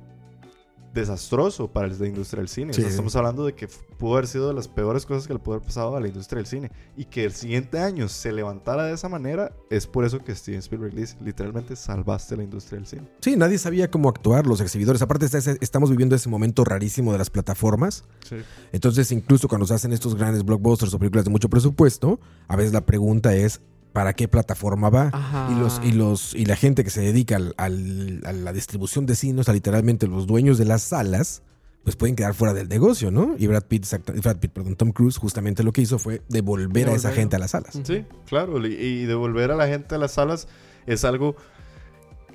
desastroso 0.95 1.67
para 1.67 1.87
la 1.87 2.07
industria 2.07 2.39
del 2.39 2.49
cine. 2.49 2.71
O 2.71 2.73
sea, 2.73 2.83
Sí. 2.85 2.89
estamos 2.89 3.15
hablando 3.15 3.45
de 3.45 3.53
que 3.53 3.67
pudo 3.99 4.13
haber 4.13 4.27
sido 4.27 4.47
de 4.47 4.53
las 4.55 4.67
peores 4.67 5.05
cosas 5.05 5.27
que 5.27 5.33
le 5.33 5.39
pudo 5.39 5.55
haber 5.55 5.65
pasado 5.67 5.95
a 5.95 5.99
la 5.99 6.07
industria 6.07 6.37
del 6.37 6.47
cine. 6.47 6.71
Y 6.97 7.05
que 7.05 7.25
el 7.25 7.33
siguiente 7.33 7.77
año 7.79 8.07
se 8.09 8.31
levantara 8.31 8.85
de 8.85 8.93
esa 8.93 9.09
manera, 9.09 9.51
es 9.69 9.85
por 9.85 10.05
eso 10.05 10.19
que 10.19 10.33
Steven 10.33 10.59
Spielberg 10.59 10.95
dice, 10.95 11.15
literalmente 11.23 11.75
salvaste 11.75 12.35
la 12.37 12.43
industria 12.43 12.79
del 12.79 12.87
cine. 12.87 13.03
Sí, 13.21 13.35
nadie 13.35 13.57
sabía 13.59 13.91
cómo 13.91 14.09
actuar 14.09 14.47
los 14.47 14.61
exhibidores. 14.61 15.01
Aparte, 15.01 15.25
está 15.25 15.37
ese- 15.37 15.57
estamos 15.61 15.89
viviendo 15.91 16.15
ese 16.15 16.29
momento 16.29 16.63
rarísimo 16.63 17.11
de 17.11 17.17
las 17.19 17.29
plataformas. 17.29 18.05
Sí. 18.27 18.37
Entonces, 18.71 19.11
incluso 19.11 19.47
cuando 19.47 19.67
se 19.67 19.73
hacen 19.75 19.93
estos 19.93 20.15
grandes 20.15 20.43
blockbusters 20.43 20.93
o 20.93 20.99
películas 20.99 21.25
de 21.25 21.31
mucho 21.31 21.49
presupuesto, 21.49 22.19
a 22.47 22.55
veces 22.55 22.73
la 22.73 22.85
pregunta 22.85 23.35
es, 23.35 23.61
¿para 23.95 24.13
qué 24.13 24.27
plataforma 24.27 24.89
va? 24.89 25.09
Ajá. 25.13 25.47
Y 25.51 25.55
los, 25.59 25.81
y 25.83 25.91
los, 25.93 26.35
y 26.35 26.45
la 26.45 26.57
gente 26.57 26.83
que 26.83 26.89
se 26.89 26.99
dedica 27.01 27.37
al- 27.37 27.55
al- 27.57 28.21
a 28.25 28.33
la 28.33 28.51
distribución 28.51 29.05
de 29.05 29.15
cine, 29.15 29.39
o 29.39 29.43
sea, 29.45 29.53
literalmente 29.53 30.05
los 30.05 30.27
dueños 30.27 30.57
de 30.57 30.65
las 30.65 30.83
salas, 30.83 31.41
pues 31.85 31.95
pueden 31.95 32.15
quedar 32.17 32.33
fuera 32.33 32.53
del 32.53 32.67
negocio, 32.67 33.09
¿no? 33.09 33.35
Y 33.37 33.47
Brad 33.47 33.63
Pitt, 33.63 33.85
Brad 34.21 34.37
Pitt, 34.37 34.51
perdón, 34.51 34.75
Tom 34.75 34.91
Cruise, 34.91 35.17
justamente 35.17 35.63
lo 35.63 35.71
que 35.71 35.81
hizo 35.81 35.97
fue 35.97 36.21
devolver 36.27 36.89
a 36.89 36.93
esa 36.93 37.11
gente 37.13 37.37
a 37.37 37.39
las 37.39 37.51
salas. 37.51 37.79
Sí, 37.83 38.03
claro. 38.27 38.65
Y, 38.67 38.73
y 38.73 39.05
devolver 39.05 39.51
a 39.51 39.55
la 39.55 39.67
gente 39.67 39.95
a 39.95 39.97
las 39.97 40.11
salas 40.11 40.47
es 40.85 41.05
algo. 41.05 41.35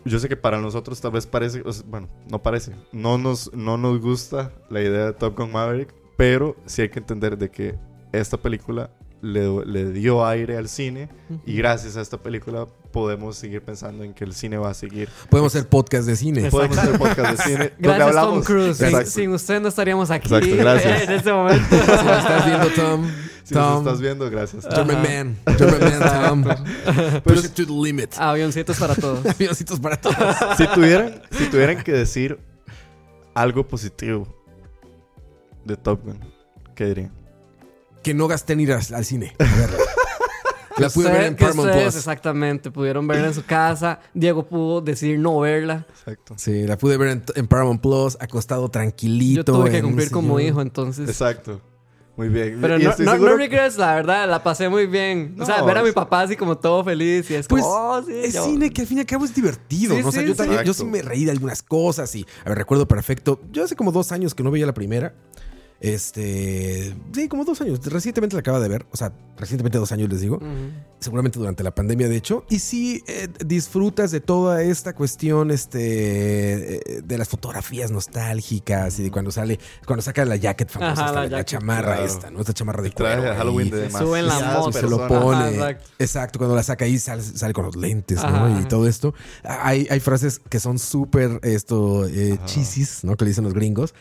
Yo 0.07 0.19
sé 0.19 0.29
que 0.31 0.37
para 0.37 0.61
nosotros 0.63 0.99
tal 1.01 1.11
vez 1.13 1.27
parece. 1.27 1.61
o 1.67 1.73
sea, 1.73 1.85
bueno, 1.87 2.09
no 2.31 2.41
parece. 2.43 2.73
No 2.93 3.19
nos, 3.19 3.53
no 3.53 3.77
nos 3.77 4.01
gusta 4.01 4.51
la 4.71 4.81
idea 4.81 5.07
de 5.07 5.13
Top 5.13 5.37
Gun 5.37 5.53
Maverick. 5.53 5.93
Pero 6.17 6.57
sí 6.67 6.83
hay 6.83 6.89
que 6.89 7.01
entender 7.01 7.37
de 7.37 7.51
que 7.51 7.75
esta 8.13 8.37
película 8.37 8.91
le, 9.23 9.65
le 9.67 9.93
dio 9.93 10.25
aire 10.27 10.57
al 10.57 10.69
cine. 10.69 11.09
Y 11.47 11.57
gracias 11.57 11.97
a 11.97 12.01
esta 12.01 12.19
película 12.19 12.67
podemos 12.93 13.37
seguir 13.37 13.63
pensando 13.63 14.03
en 14.03 14.13
que 14.15 14.25
el 14.25 14.35
cine 14.35 14.57
va 14.57 14.71
a 14.71 14.75
seguir. 14.75 15.09
Podemos 15.29 15.55
hacer 15.55 15.69
podcast 15.69 16.07
de 16.07 16.17
cine. 16.17 16.41
Exacto. 16.47 16.57
Podemos 16.57 16.79
hacer 16.79 16.99
podcast 16.99 17.31
de 17.31 17.43
cine. 17.45 17.73
Gracias, 17.79 18.09
hablamos. 18.09 18.35
Tom 18.35 18.43
Cruise. 18.45 18.77
Sin, 18.77 19.07
sin 19.07 19.31
usted 19.33 19.61
no 19.61 19.69
estaríamos 19.69 20.11
aquí 20.11 20.27
Exacto, 20.35 20.57
gracias. 20.59 21.03
en 21.03 21.11
este 21.13 21.33
momento. 21.33 21.65
Si 21.71 21.77
nos 21.87 22.19
estás 22.19 22.47
viendo, 22.47 22.67
Tom. 22.77 23.11
Si 23.45 23.55
nos 23.55 23.65
Tom. 23.69 23.79
estás 23.87 24.01
viendo, 24.01 24.31
gracias. 24.31 24.67
German 24.69 24.97
Ajá. 24.97 25.09
man. 25.25 25.37
German 25.57 25.81
man, 26.01 26.45
Tom. 26.45 26.55
Pero 26.95 27.23
Push 27.23 27.45
it 27.45 27.55
to 27.55 27.67
the 27.67 27.73
limit. 27.73 28.15
Avioncitos 28.19 28.79
para 28.79 28.95
todos. 28.95 29.25
Avioncitos 29.27 29.79
para 29.81 29.97
todos. 30.01 30.17
si 30.57 30.67
tuvieran, 30.69 31.23
si 31.31 31.47
tuvieran 31.47 31.83
que 31.85 31.93
decir 31.93 32.39
algo 33.35 33.67
positivo 33.67 34.27
de 35.65 35.77
Top 35.77 36.05
Gun, 36.05 36.19
¿qué 36.75 36.87
dirían? 36.87 37.13
Que 38.03 38.15
no 38.15 38.29
gasté 38.29 38.55
en 38.55 38.61
ir 38.61 38.73
al, 38.73 38.83
al 38.95 39.05
cine. 39.05 39.35
A 39.39 39.45
verla. 39.45 39.77
La 40.79 40.89
pude 40.95 41.11
ver 41.11 41.25
en 41.25 41.37
Paramount 41.37 41.73
Plus. 41.73 41.97
Exactamente, 41.97 42.71
pudieron 42.71 43.07
verla 43.07 43.29
en 43.29 43.35
su 43.35 43.45
casa. 43.45 44.01
Diego 44.15 44.47
pudo 44.47 44.81
decidir 44.81 45.19
no 45.19 45.39
verla. 45.41 45.87
Exacto. 45.91 46.35
Sí, 46.39 46.67
la 46.67 46.79
pude 46.79 46.97
ver 46.97 47.09
en, 47.09 47.25
en 47.35 47.47
Paramount 47.47 47.83
Plus, 47.83 48.17
acostado 48.21 48.69
tranquilito. 48.71 49.53
Yo 49.53 49.59
tuve 49.59 49.71
que 49.71 49.83
cumplir 49.83 50.11
como 50.11 50.39
sillón. 50.39 50.49
hijo, 50.53 50.63
entonces. 50.63 51.09
Exacto. 51.09 51.61
Muy 52.17 52.29
bien. 52.29 52.59
Pero 52.61 52.79
no, 52.79 52.95
no, 52.99 53.17
no 53.19 53.37
regrets, 53.37 53.79
la 53.79 53.95
verdad, 53.95 54.29
la 54.29 54.43
pasé 54.43 54.69
muy 54.69 54.87
bien. 54.87 55.37
o 55.41 55.47
sea, 55.47 55.63
ver 55.63 55.79
a 55.79 55.83
mi 55.83 55.93
papá 55.93 56.23
así 56.23 56.37
como 56.37 56.59
todo 56.59 56.85
feliz 56.85 57.31
y 57.31 57.35
es 57.35 57.47
Pues 57.47 57.63
como, 57.63 57.75
oh, 57.75 58.03
sí, 58.03 58.13
es 58.15 58.35
yo- 58.35 58.45
cine 58.45 58.71
que 58.71 58.83
al 58.83 58.87
fin 58.87 58.99
y 58.99 59.01
al 59.01 59.07
cabo 59.07 59.25
es 59.25 59.35
divertido. 59.35 59.95
Sí, 59.97 60.03
¿no? 60.03 60.09
O 60.09 60.13
sea, 60.13 60.21
sí, 60.23 60.29
yo, 60.29 60.35
sí. 60.35 60.39
también- 60.39 60.63
yo 60.65 60.75
sí 60.75 60.83
Exacto. 60.83 60.91
me 60.91 61.03
reí 61.03 61.25
de 61.25 61.31
algunas 61.31 61.63
cosas 61.63 62.15
y, 62.15 62.27
a 62.45 62.49
ver, 62.51 62.59
recuerdo 62.59 62.87
perfecto. 62.87 63.41
Yo 63.51 63.65
hace 63.65 63.75
como 63.77 63.91
dos 63.91 64.13
años 64.13 64.35
que 64.35 64.43
no 64.43 64.51
veía 64.51 64.67
la 64.67 64.75
primera. 64.75 65.15
Este, 65.81 66.95
sí, 67.13 67.29
como 67.29 67.45
dos 67.45 67.61
años. 67.63 67.81
Recientemente 67.87 68.37
la 68.37 68.41
acaba 68.41 68.61
de 68.61 68.69
ver. 68.69 68.87
O 68.91 68.97
sea, 68.97 69.13
recientemente 69.39 69.79
dos 69.79 69.91
años 69.93 70.11
les 70.11 70.21
digo. 70.21 70.39
Seguramente 70.99 71.39
durante 71.39 71.63
la 71.63 71.75
pandemia, 71.75 72.09
de 72.09 72.17
hecho. 72.17 72.45
Y 72.51 72.59
sí, 72.59 73.03
eh, 73.07 73.29
disfrutas 73.45 74.11
de 74.11 74.21
toda 74.21 74.63
esta 74.63 74.95
cuestión 74.95 75.51
este, 75.51 76.77
eh, 76.99 77.03
de 77.03 77.19
las 77.19 77.29
fotografías 77.29 77.91
nostálgicas 77.91 78.99
y 78.99 79.05
de 79.05 79.11
cuando 79.11 79.31
sale, 79.31 79.59
cuando 79.87 80.03
saca 80.03 80.25
la 80.27 80.37
jacket 80.37 80.69
famosa, 80.69 80.93
Ajá, 80.93 81.07
esta, 81.07 81.13
la 81.15 81.23
la, 81.23 81.29
jacket. 81.31 81.47
chamarra 81.47 81.95
Claro. 81.95 82.05
esta, 82.05 82.31
¿no? 82.31 82.41
Esta 82.41 82.53
chamarra 82.53 82.83
de 82.83 82.93
cuero. 82.93 83.23
Halloween 83.23 83.71
de 83.71 83.91
Se 83.91 83.99
sube 83.99 84.19
en 84.19 84.27
la 84.27 84.39
moto. 84.59 84.73
se 84.73 84.83
lo 84.89 85.09
pone. 85.09 85.39
Ajá, 85.39 85.49
exacto. 85.51 85.91
exacto. 85.99 86.39
cuando 86.39 86.57
la 86.57 86.63
saca 86.63 86.85
ahí 86.85 86.99
sale, 86.99 87.23
sale 87.23 87.55
con 87.55 87.65
los 87.65 87.77
lentes, 87.77 88.19
¿no? 88.19 88.25
Ajá, 88.29 88.61
Y 88.61 88.65
todo 88.67 88.87
esto. 88.87 89.15
Hay, 89.45 89.87
hay 89.91 90.01
frases 90.01 90.39
que 90.41 90.61
son 90.61 90.79
súper 90.79 91.41
esto, 91.43 92.07
eh, 92.07 92.39
chisis, 92.45 93.03
¿no? 93.05 93.17
Que 93.17 93.25
le 93.25 93.31
dicen 93.31 93.45
los 93.45 93.55
gringos. 93.55 93.95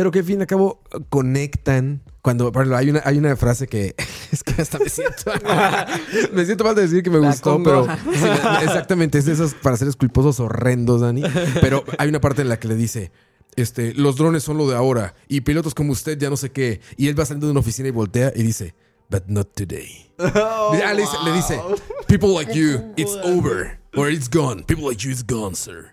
Pero 0.00 0.10
que 0.10 0.20
al 0.20 0.24
fin 0.24 0.38
y 0.38 0.40
al 0.40 0.46
cabo 0.46 0.82
conectan. 1.10 2.00
Cuando, 2.22 2.50
por 2.52 2.62
ejemplo, 2.62 2.78
hay 2.78 2.88
una, 2.88 3.02
hay 3.04 3.18
una 3.18 3.36
frase 3.36 3.66
que 3.66 3.94
es 4.32 4.42
que 4.42 4.62
hasta 4.62 4.78
me 4.78 4.88
siento. 4.88 5.30
me 6.32 6.46
siento 6.46 6.64
mal 6.64 6.74
de 6.74 6.80
decir 6.80 7.02
que 7.02 7.10
me 7.10 7.18
La 7.18 7.28
gustó, 7.28 7.62
pero. 7.62 7.84
sí, 7.84 8.24
exactamente, 8.62 9.18
es 9.18 9.26
de 9.26 9.32
esos 9.32 9.52
para 9.52 9.76
ser 9.76 9.94
culposos 9.98 10.40
horrendos, 10.40 11.02
Dani. 11.02 11.22
Pero 11.60 11.84
hay 11.98 12.08
una 12.08 12.18
parte 12.18 12.40
en 12.40 12.48
la 12.48 12.58
que 12.58 12.66
le 12.68 12.76
dice. 12.76 13.12
Este, 13.56 13.92
los 13.92 14.16
drones 14.16 14.42
son 14.42 14.56
lo 14.56 14.66
de 14.70 14.74
ahora 14.74 15.14
y 15.28 15.42
pilotos 15.42 15.74
como 15.74 15.92
usted 15.92 16.16
ya 16.16 16.30
no 16.30 16.38
sé 16.38 16.50
qué. 16.50 16.80
Y 16.96 17.08
él 17.08 17.18
va 17.20 17.26
saliendo 17.26 17.46
de 17.48 17.50
una 17.50 17.60
oficina 17.60 17.88
y 17.88 17.92
voltea 17.92 18.32
y 18.34 18.42
dice, 18.42 18.74
but 19.10 19.24
not 19.26 19.52
today. 19.54 20.10
Oh, 20.18 20.72
Ah, 20.82 20.94
le, 20.94 21.02
dice, 21.02 21.16
le 21.26 21.32
dice, 21.32 21.60
people 22.06 22.30
like 22.32 22.54
you, 22.54 22.94
it's 22.96 23.16
over. 23.22 23.78
Or 23.96 24.08
it's 24.08 24.30
gone. 24.30 24.64
People 24.64 24.84
like 24.88 25.04
you, 25.04 25.10
it's 25.10 25.22
gone, 25.22 25.54
sir. 25.54 25.92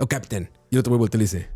Oh, 0.00 0.06
captain. 0.08 0.50
Y 0.70 0.74
el 0.74 0.80
otro 0.80 0.98
vuelve 0.98 1.14
y 1.14 1.18
le 1.18 1.24
dice, 1.24 1.48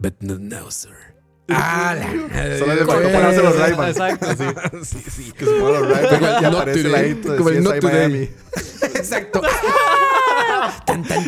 but 0.00 0.20
not 0.20 0.40
now, 0.40 0.68
sir. 0.70 1.14
Ah, 1.50 1.94
la- 1.98 2.58
Solo 2.58 2.74
le 2.74 2.84
faltó 2.84 3.10
ponerse 3.10 3.42
los 3.42 3.56
Ray-Ban. 3.58 3.88
Exacto. 3.88 4.26
Sí, 4.84 5.02
sí. 5.10 5.32
Que 5.32 5.44
se 5.46 5.50
pongan 5.52 5.88
los 5.88 5.90
Ray-Ban 5.90 6.38
y 6.38 6.42
Not 6.42 6.54
aparece 6.54 6.82
today. 6.82 6.92
la 7.02 7.06
intro 7.08 7.32
de 7.32 7.38
Como 7.38 7.48
el 7.50 7.62
not 7.64 7.78
today. 7.80 8.08
Miami. 8.08 8.30
Exacto. 8.94 9.40
Tan, 10.84 11.02
tan. 11.04 11.24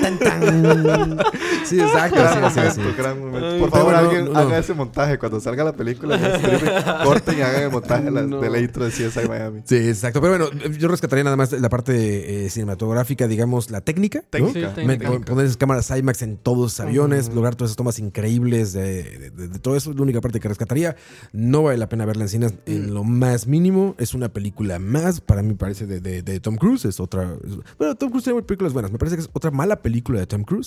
Sí, 1.65 1.81
exacto. 1.81 2.17
Gran 2.21 2.51
sí, 2.53 2.61
sí, 2.61 2.71
sí. 2.73 2.81
momento, 2.81 3.03
gran 3.03 3.19
momento. 3.21 3.47
Ay, 3.51 3.61
Por 3.61 3.71
favor, 3.71 3.95
alguien 3.95 4.25
no, 4.27 4.33
no. 4.33 4.39
haga 4.39 4.59
ese 4.59 4.75
montaje. 4.75 5.19
Cuando 5.19 5.41
salga 5.41 5.65
la 5.65 5.73
película, 5.73 6.19
corten 7.05 7.39
y 7.39 7.43
hagan 7.43 7.63
el 7.65 7.71
montaje 7.71 8.05
de 8.05 8.11
la, 8.11 8.23
No. 8.23 8.41
de 8.41 8.51
la 8.51 8.59
intro 8.59 8.85
de 8.85 8.91
CSI 8.91 9.29
Miami. 9.29 9.63
Sí, 9.65 9.77
exacto. 9.77 10.21
Pero 10.21 10.37
bueno, 10.49 10.71
yo 10.79 10.89
rescataría 10.89 11.25
nada 11.25 11.37
más 11.37 11.53
la 11.53 11.69
parte 11.69 12.47
eh, 12.47 12.51
cinematográfica, 12.51 13.27
digamos, 13.29 13.71
la 13.71 13.81
técnica. 13.81 14.21
¿no? 14.21 14.25
Técnica. 14.31 14.75
Técnica. 14.75 15.11
Poner 15.21 15.45
esas 15.45 15.57
cámaras 15.57 15.91
IMAX 15.91 16.23
en 16.23 16.37
todos 16.37 16.59
los 16.59 16.81
aviones, 16.81 17.33
lograr 17.35 17.55
todas 17.55 17.71
esas 17.71 17.77
tomas 17.77 17.99
increíbles 17.99 18.73
de, 18.73 19.03
de- 19.05 19.31
de- 19.31 19.49
de 19.49 19.59
todo 19.59 19.77
eso. 19.77 19.91
Es 19.91 19.97
la 19.97 20.03
única 20.03 20.21
parte 20.21 20.41
que 20.41 20.49
rescataría. 20.49 20.97
No 21.33 21.63
vale 21.65 21.79
la 21.79 21.89
pena 21.89 22.05
verla 22.07 22.25
en 22.25 22.29
cines 22.29 22.55
en 22.67 22.95
lo 22.95 23.05
más 23.05 23.47
mínimo. 23.47 23.95
Es 23.99 24.15
una 24.15 24.29
película 24.29 24.79
más, 24.79 25.21
para 25.21 25.43
mí 25.43 25.55
parece, 25.55 25.87
de, 25.87 26.01
de- 26.01 26.23
de 26.23 26.41
Tom 26.41 26.57
Cruise. 26.57 26.85
Es 26.85 27.01
otra. 27.01 27.35
es- 27.45 27.57
bueno, 27.79 27.95
Tom 27.95 28.11
Cruise 28.11 28.25
tiene 28.25 28.43
películas 28.43 28.73
buenas. 28.73 28.91
Me 28.93 28.99
parece 28.99 29.17
que 29.17 29.23
es 29.23 29.31
otra 29.33 29.51
mala 29.51 29.81
película 29.83 30.19
de 30.21 30.27
Tom 30.27 30.43
Cruise 30.45 30.60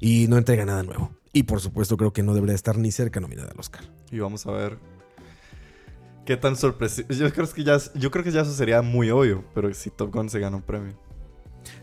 y 0.00 0.26
no 0.28 0.36
entrega 0.36 0.64
nada 0.64 0.82
nuevo. 0.82 1.10
Y 1.32 1.44
por 1.44 1.60
supuesto, 1.60 1.96
creo 1.96 2.12
que 2.12 2.22
no 2.22 2.34
debería 2.34 2.54
estar 2.54 2.78
ni 2.78 2.92
cerca 2.92 3.20
nominada 3.20 3.50
al 3.50 3.58
Oscar. 3.58 3.84
Y 4.10 4.18
vamos 4.20 4.46
a 4.46 4.52
ver 4.52 4.78
qué 6.24 6.36
tan 6.36 6.56
sorpresivo. 6.56 7.08
Yo 7.08 7.32
que 7.32 7.64
yo 7.94 8.10
creo 8.10 8.24
que 8.24 8.30
ya 8.30 8.42
eso 8.42 8.52
sería 8.52 8.82
muy 8.82 9.10
obvio. 9.10 9.44
Pero 9.54 9.72
si 9.74 9.90
Top 9.90 10.14
Gun 10.14 10.30
se 10.30 10.38
gana 10.38 10.56
un 10.56 10.62
premio. 10.62 10.94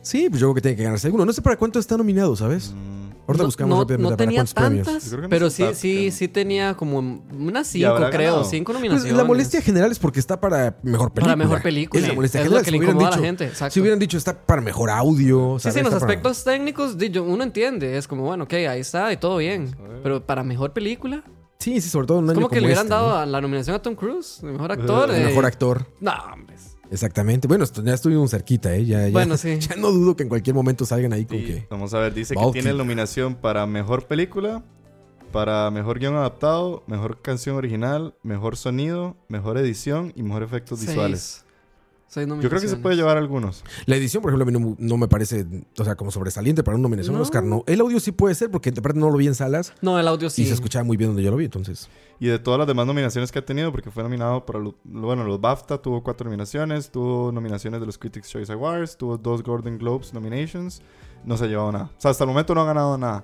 Sí, 0.02 0.28
pues 0.30 0.40
yo 0.42 0.48
creo 0.48 0.56
que 0.56 0.62
tiene 0.62 0.78
que 0.78 0.84
ganarse 0.84 1.08
alguno. 1.08 1.26
No 1.26 1.34
sé 1.34 1.42
para 1.42 1.58
cuánto 1.58 1.80
está 1.80 1.98
nominado, 1.98 2.36
¿sabes? 2.36 2.74
Mm, 2.76 3.02
Ahorita 3.28 3.44
no, 3.44 3.46
buscamos 3.46 3.76
no, 3.78 3.82
rápidamente 3.84 4.04
no 4.04 4.10
para 4.10 4.18
tenía 4.18 4.38
cuántos 4.40 4.54
premios. 4.54 4.86
tantas, 4.88 5.04
Yo 5.06 5.10
creo 5.12 5.20
que 5.22 5.26
no 5.28 5.30
pero 5.30 5.50
sí, 5.50 5.66
sí, 5.74 6.12
sí 6.12 6.28
tenía 6.28 6.74
como 6.76 6.98
unas 7.00 7.68
cinco, 7.68 7.96
creo, 7.96 8.10
ganado? 8.32 8.44
cinco 8.46 8.72
Pues 8.72 8.80
nominaciones. 8.82 9.16
la 9.18 9.24
molestia 9.24 9.62
general 9.62 9.92
es 9.92 10.00
porque 10.00 10.20
está 10.20 10.40
para 10.40 10.78
mejor 10.84 11.12
película. 11.14 11.36
Para 11.36 11.36
mejor 11.36 11.62
película. 11.62 12.02
Es 12.02 12.08
la 12.08 12.14
molestia 12.16 12.40
Es 12.42 12.44
general. 12.46 12.60
lo 12.60 12.64
que 12.64 12.66
Si 12.66 12.72
le 12.72 12.78
hubieran 12.80 12.96
incomoda 12.96 13.08
a 13.08 13.12
la 13.12 13.18
dicho- 13.18 13.26
gente, 13.26 13.46
exacto. 13.46 13.74
Si 13.74 13.80
hubieran 13.80 14.00
dicho 14.00 14.18
está 14.18 14.46
para 14.46 14.62
mejor 14.62 14.90
audio. 14.90 15.58
Sí, 15.60 15.64
¿sabes? 15.64 15.74
sí, 15.76 15.80
en 15.80 15.86
los 15.86 15.94
Está 15.94 16.00
para- 16.06 16.12
aspectos 16.14 16.44
técnicos 16.44 16.98
uno 17.26 17.44
entiende, 17.44 17.98
es 17.98 18.08
como, 18.08 18.24
bueno, 18.24 18.46
ok, 18.46 18.54
ahí 18.54 18.80
está 18.82 19.14
y 19.14 19.18
todo 19.18 19.38
bien. 19.38 19.76
Pero 20.04 20.26
para 20.26 20.44
mejor 20.44 20.74
película, 20.74 21.24
Sí, 21.60 21.80
sí, 21.80 21.90
sobre 21.90 22.08
todo 22.08 22.18
en 22.18 22.24
un 22.24 22.30
es 22.32 22.38
año 22.38 22.42
como 22.48 22.50
que 22.50 22.60
le 22.60 22.66
hubieran 22.66 22.86
este, 22.88 22.96
dado 22.96 23.24
la 23.24 23.40
nominación 23.40 23.76
a 23.76 23.82
Tom 23.84 23.94
Cruise, 23.94 24.40
de 24.42 24.52
mejor 24.52 24.72
actor. 24.72 25.12
El 25.12 25.22
eh, 25.22 25.26
mejor 25.26 25.46
actor. 25.46 25.86
No, 26.00 26.12
hombre. 26.34 26.56
Exactamente. 26.92 27.48
Bueno, 27.48 27.64
esto- 27.64 27.82
ya 27.84 27.94
estuvimos 27.94 28.30
cerquita, 28.32 28.76
¿eh? 28.76 28.86
Ya, 28.86 29.08
ya, 29.08 29.12
Bueno, 29.14 29.38
sí. 29.38 29.58
Ya 29.60 29.76
no 29.78 29.92
dudo 29.92 30.16
que 30.16 30.24
en 30.24 30.30
cualquier 30.30 30.56
momento 30.56 30.86
salgan 30.86 31.14
ahí 31.14 31.26
con 31.26 31.38
que. 31.40 31.66
Vamos 31.70 31.94
a 31.94 32.00
ver, 32.00 32.14
dice 32.14 32.36
que 32.36 32.52
tiene 32.52 32.74
nominación 32.74 33.36
para 33.36 33.66
mejor 33.66 34.08
película, 34.08 34.64
para 35.32 35.72
mejor 35.72 36.00
guion 36.00 36.16
adaptado, 36.16 36.84
mejor 36.88 37.22
canción 37.22 37.56
original, 37.56 38.14
mejor 38.22 38.58
sonido, 38.58 39.16
mejor 39.30 39.58
edición 39.58 40.12
y 40.16 40.24
mejor 40.24 40.44
efectos 40.44 40.80
Seis. 40.80 40.90
visuales. 40.92 41.46
Yo 42.14 42.50
creo 42.50 42.60
que 42.62 42.68
se 42.68 42.76
puede 42.76 42.96
llevar 42.98 43.18
algunos. 43.18 43.64
La 43.86 43.96
edición, 43.96 44.22
por 44.22 44.32
ejemplo, 44.34 44.44
a 44.44 44.60
mí 44.60 44.66
no, 44.68 44.76
no 44.78 44.98
me 44.98 45.08
parece, 45.08 45.46
o 45.78 45.84
sea, 45.86 45.96
como 45.96 46.12
sobresaliente 46.12 46.62
para 46.64 46.76
una 46.76 46.84
nominación 46.84 47.16
No. 47.16 47.22
Oscar, 47.22 47.44
no. 47.44 47.64
El 47.68 47.80
audio 47.80 48.00
sí 48.02 48.12
puede 48.12 48.36
ser, 48.36 48.52
porque 48.52 48.72
de 48.72 48.82
parte 48.82 49.00
no 49.00 49.10
lo 49.10 49.18
vi 49.18 49.28
en 49.28 49.36
salas 49.36 49.74
No, 49.82 49.98
el 49.98 50.08
audio 50.08 50.30
sí. 50.30 50.42
y 50.44 50.46
se 50.46 50.54
escuchaba 50.54 50.84
muy 50.84 50.98
bien 50.98 51.12
donde 51.12 51.24
yo 51.24 51.32
lo 51.32 51.38
vi, 51.38 51.46
entonces. 51.46 51.90
Y 52.20 52.28
de 52.28 52.38
todas 52.38 52.58
las 52.58 52.68
demás 52.68 52.86
nominaciones 52.86 53.32
que 53.32 53.40
ha 53.40 53.46
tenido, 53.46 53.72
porque 53.72 53.90
fue 53.92 54.04
nominado 54.04 54.46
para 54.46 54.60
lo- 54.60 54.76
bueno, 54.84 55.24
los 55.24 55.40
BAFTA, 55.40 55.78
tuvo 55.82 56.04
cuatro 56.04 56.26
nominaciones, 56.26 56.92
tuvo 56.92 57.32
nominaciones 57.32 57.80
de 57.80 57.86
los 57.86 57.98
Critics' 57.98 58.28
Choice 58.30 58.52
Awards, 58.52 58.98
tuvo 58.98 59.18
dos 59.18 59.42
Golden 59.42 59.78
Globes 59.78 60.14
nominations, 60.14 60.82
no 61.24 61.38
se 61.38 61.46
ha 61.46 61.48
llevado 61.48 61.72
nada. 61.72 61.86
O 61.98 62.02
sea, 62.02 62.12
hasta 62.12 62.24
el 62.26 62.28
momento 62.28 62.54
no 62.54 62.62
ha 62.62 62.66
ganado 62.66 62.98
nada. 62.98 63.24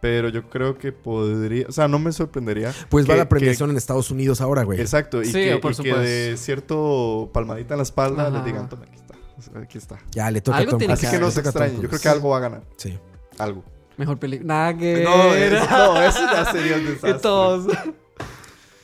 Pero 0.00 0.28
yo 0.28 0.48
creo 0.50 0.76
que 0.78 0.92
podría, 0.92 1.66
o 1.68 1.72
sea, 1.72 1.88
no 1.88 1.98
me 1.98 2.12
sorprendería. 2.12 2.72
Pues 2.90 3.06
va 3.08 3.14
que- 3.14 3.18
la 3.18 3.28
premiación 3.28 3.70
en 3.70 3.76
Estados 3.76 4.10
Unidos 4.10 4.40
ahora, 4.40 4.62
güey. 4.64 4.76
que- 4.76 4.82
exacto, 4.82 5.22
y, 5.22 5.26
Sí, 5.26 5.32
que, 5.32 5.56
por 5.56 5.72
y 5.72 5.76
que 5.76 5.94
de 5.94 6.36
cierto 6.36 7.30
palmadita 7.32 7.74
en 7.74 7.78
la 7.78 7.82
espalda 7.84 8.28
Ajá. 8.28 8.36
les 8.36 8.44
digan, 8.44 8.68
toma, 8.68 8.84
aquí 8.84 8.96
está. 8.96 9.58
Aquí 9.60 9.78
está. 9.78 9.98
Ya 10.12 10.30
le 10.30 10.40
toca 10.40 10.58
Algo 10.58 10.76
a 10.76 10.78
Tom. 10.78 10.90
Así 10.90 11.06
que 11.10 11.18
no 11.18 11.26
Le 11.26 11.32
se 11.32 11.40
extrañe. 11.40 11.80
Yo 11.80 11.88
creo 11.88 12.00
que 12.00 12.08
algo 12.08 12.28
va 12.30 12.36
a 12.38 12.40
ganar. 12.40 12.62
Sí. 12.76 12.98
Algo. 13.38 13.64
Mejor 13.96 14.18
película. 14.18 14.46
Nada 14.54 14.76
que 14.76 15.02
No, 15.04 15.34
eso, 15.34 15.66
no, 15.70 16.02
eso 16.02 16.18
ya 16.32 16.52
sería 16.52 16.76
un 16.76 16.82
Y 16.82 16.84
desastre. 16.84 17.14
todos. 17.14 17.66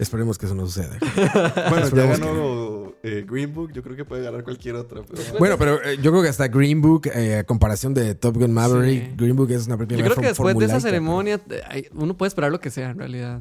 Esperemos 0.03 0.37
que 0.39 0.47
eso 0.47 0.55
no 0.55 0.67
suceda. 0.67 0.99
Bueno, 1.71 1.89
ya 1.89 1.91
que 1.91 2.07
ganó 2.09 2.93
eh, 3.03 3.25
Green 3.29 3.53
Book. 3.55 3.73
Yo 3.73 3.83
creo 3.83 3.97
que 3.97 4.05
puede 4.05 4.23
ganar 4.23 4.45
cualquier 4.45 4.75
otra. 4.77 5.03
pero- 5.03 5.39
Bueno, 5.39 5.57
pero 5.59 5.83
eh, 5.83 5.97
yo 6.03 6.11
creo 6.11 6.23
que 6.23 6.29
hasta 6.29 6.49
Green 6.49 6.81
Book, 6.83 7.07
eh, 7.15 7.39
a 7.39 7.45
comparación 7.45 7.95
de 7.95 8.15
Top 8.15 8.37
Gun 8.37 8.53
Maverick, 8.53 9.11
Sí. 9.11 9.15
Green 9.17 9.37
Book 9.37 9.51
es 9.51 9.67
una 9.67 9.77
película 9.77 9.99
Yo 9.99 10.05
creo 10.05 10.21
que 10.23 10.29
después 10.29 10.57
de 10.59 10.65
esa 10.67 10.81
ceremonia, 10.81 11.41
hay- 11.69 11.87
uno 11.95 12.17
puede 12.17 12.29
esperar 12.29 12.51
lo 12.53 12.61
que 12.61 12.71
sea, 12.71 12.91
en 12.91 12.99
realidad. 12.99 13.41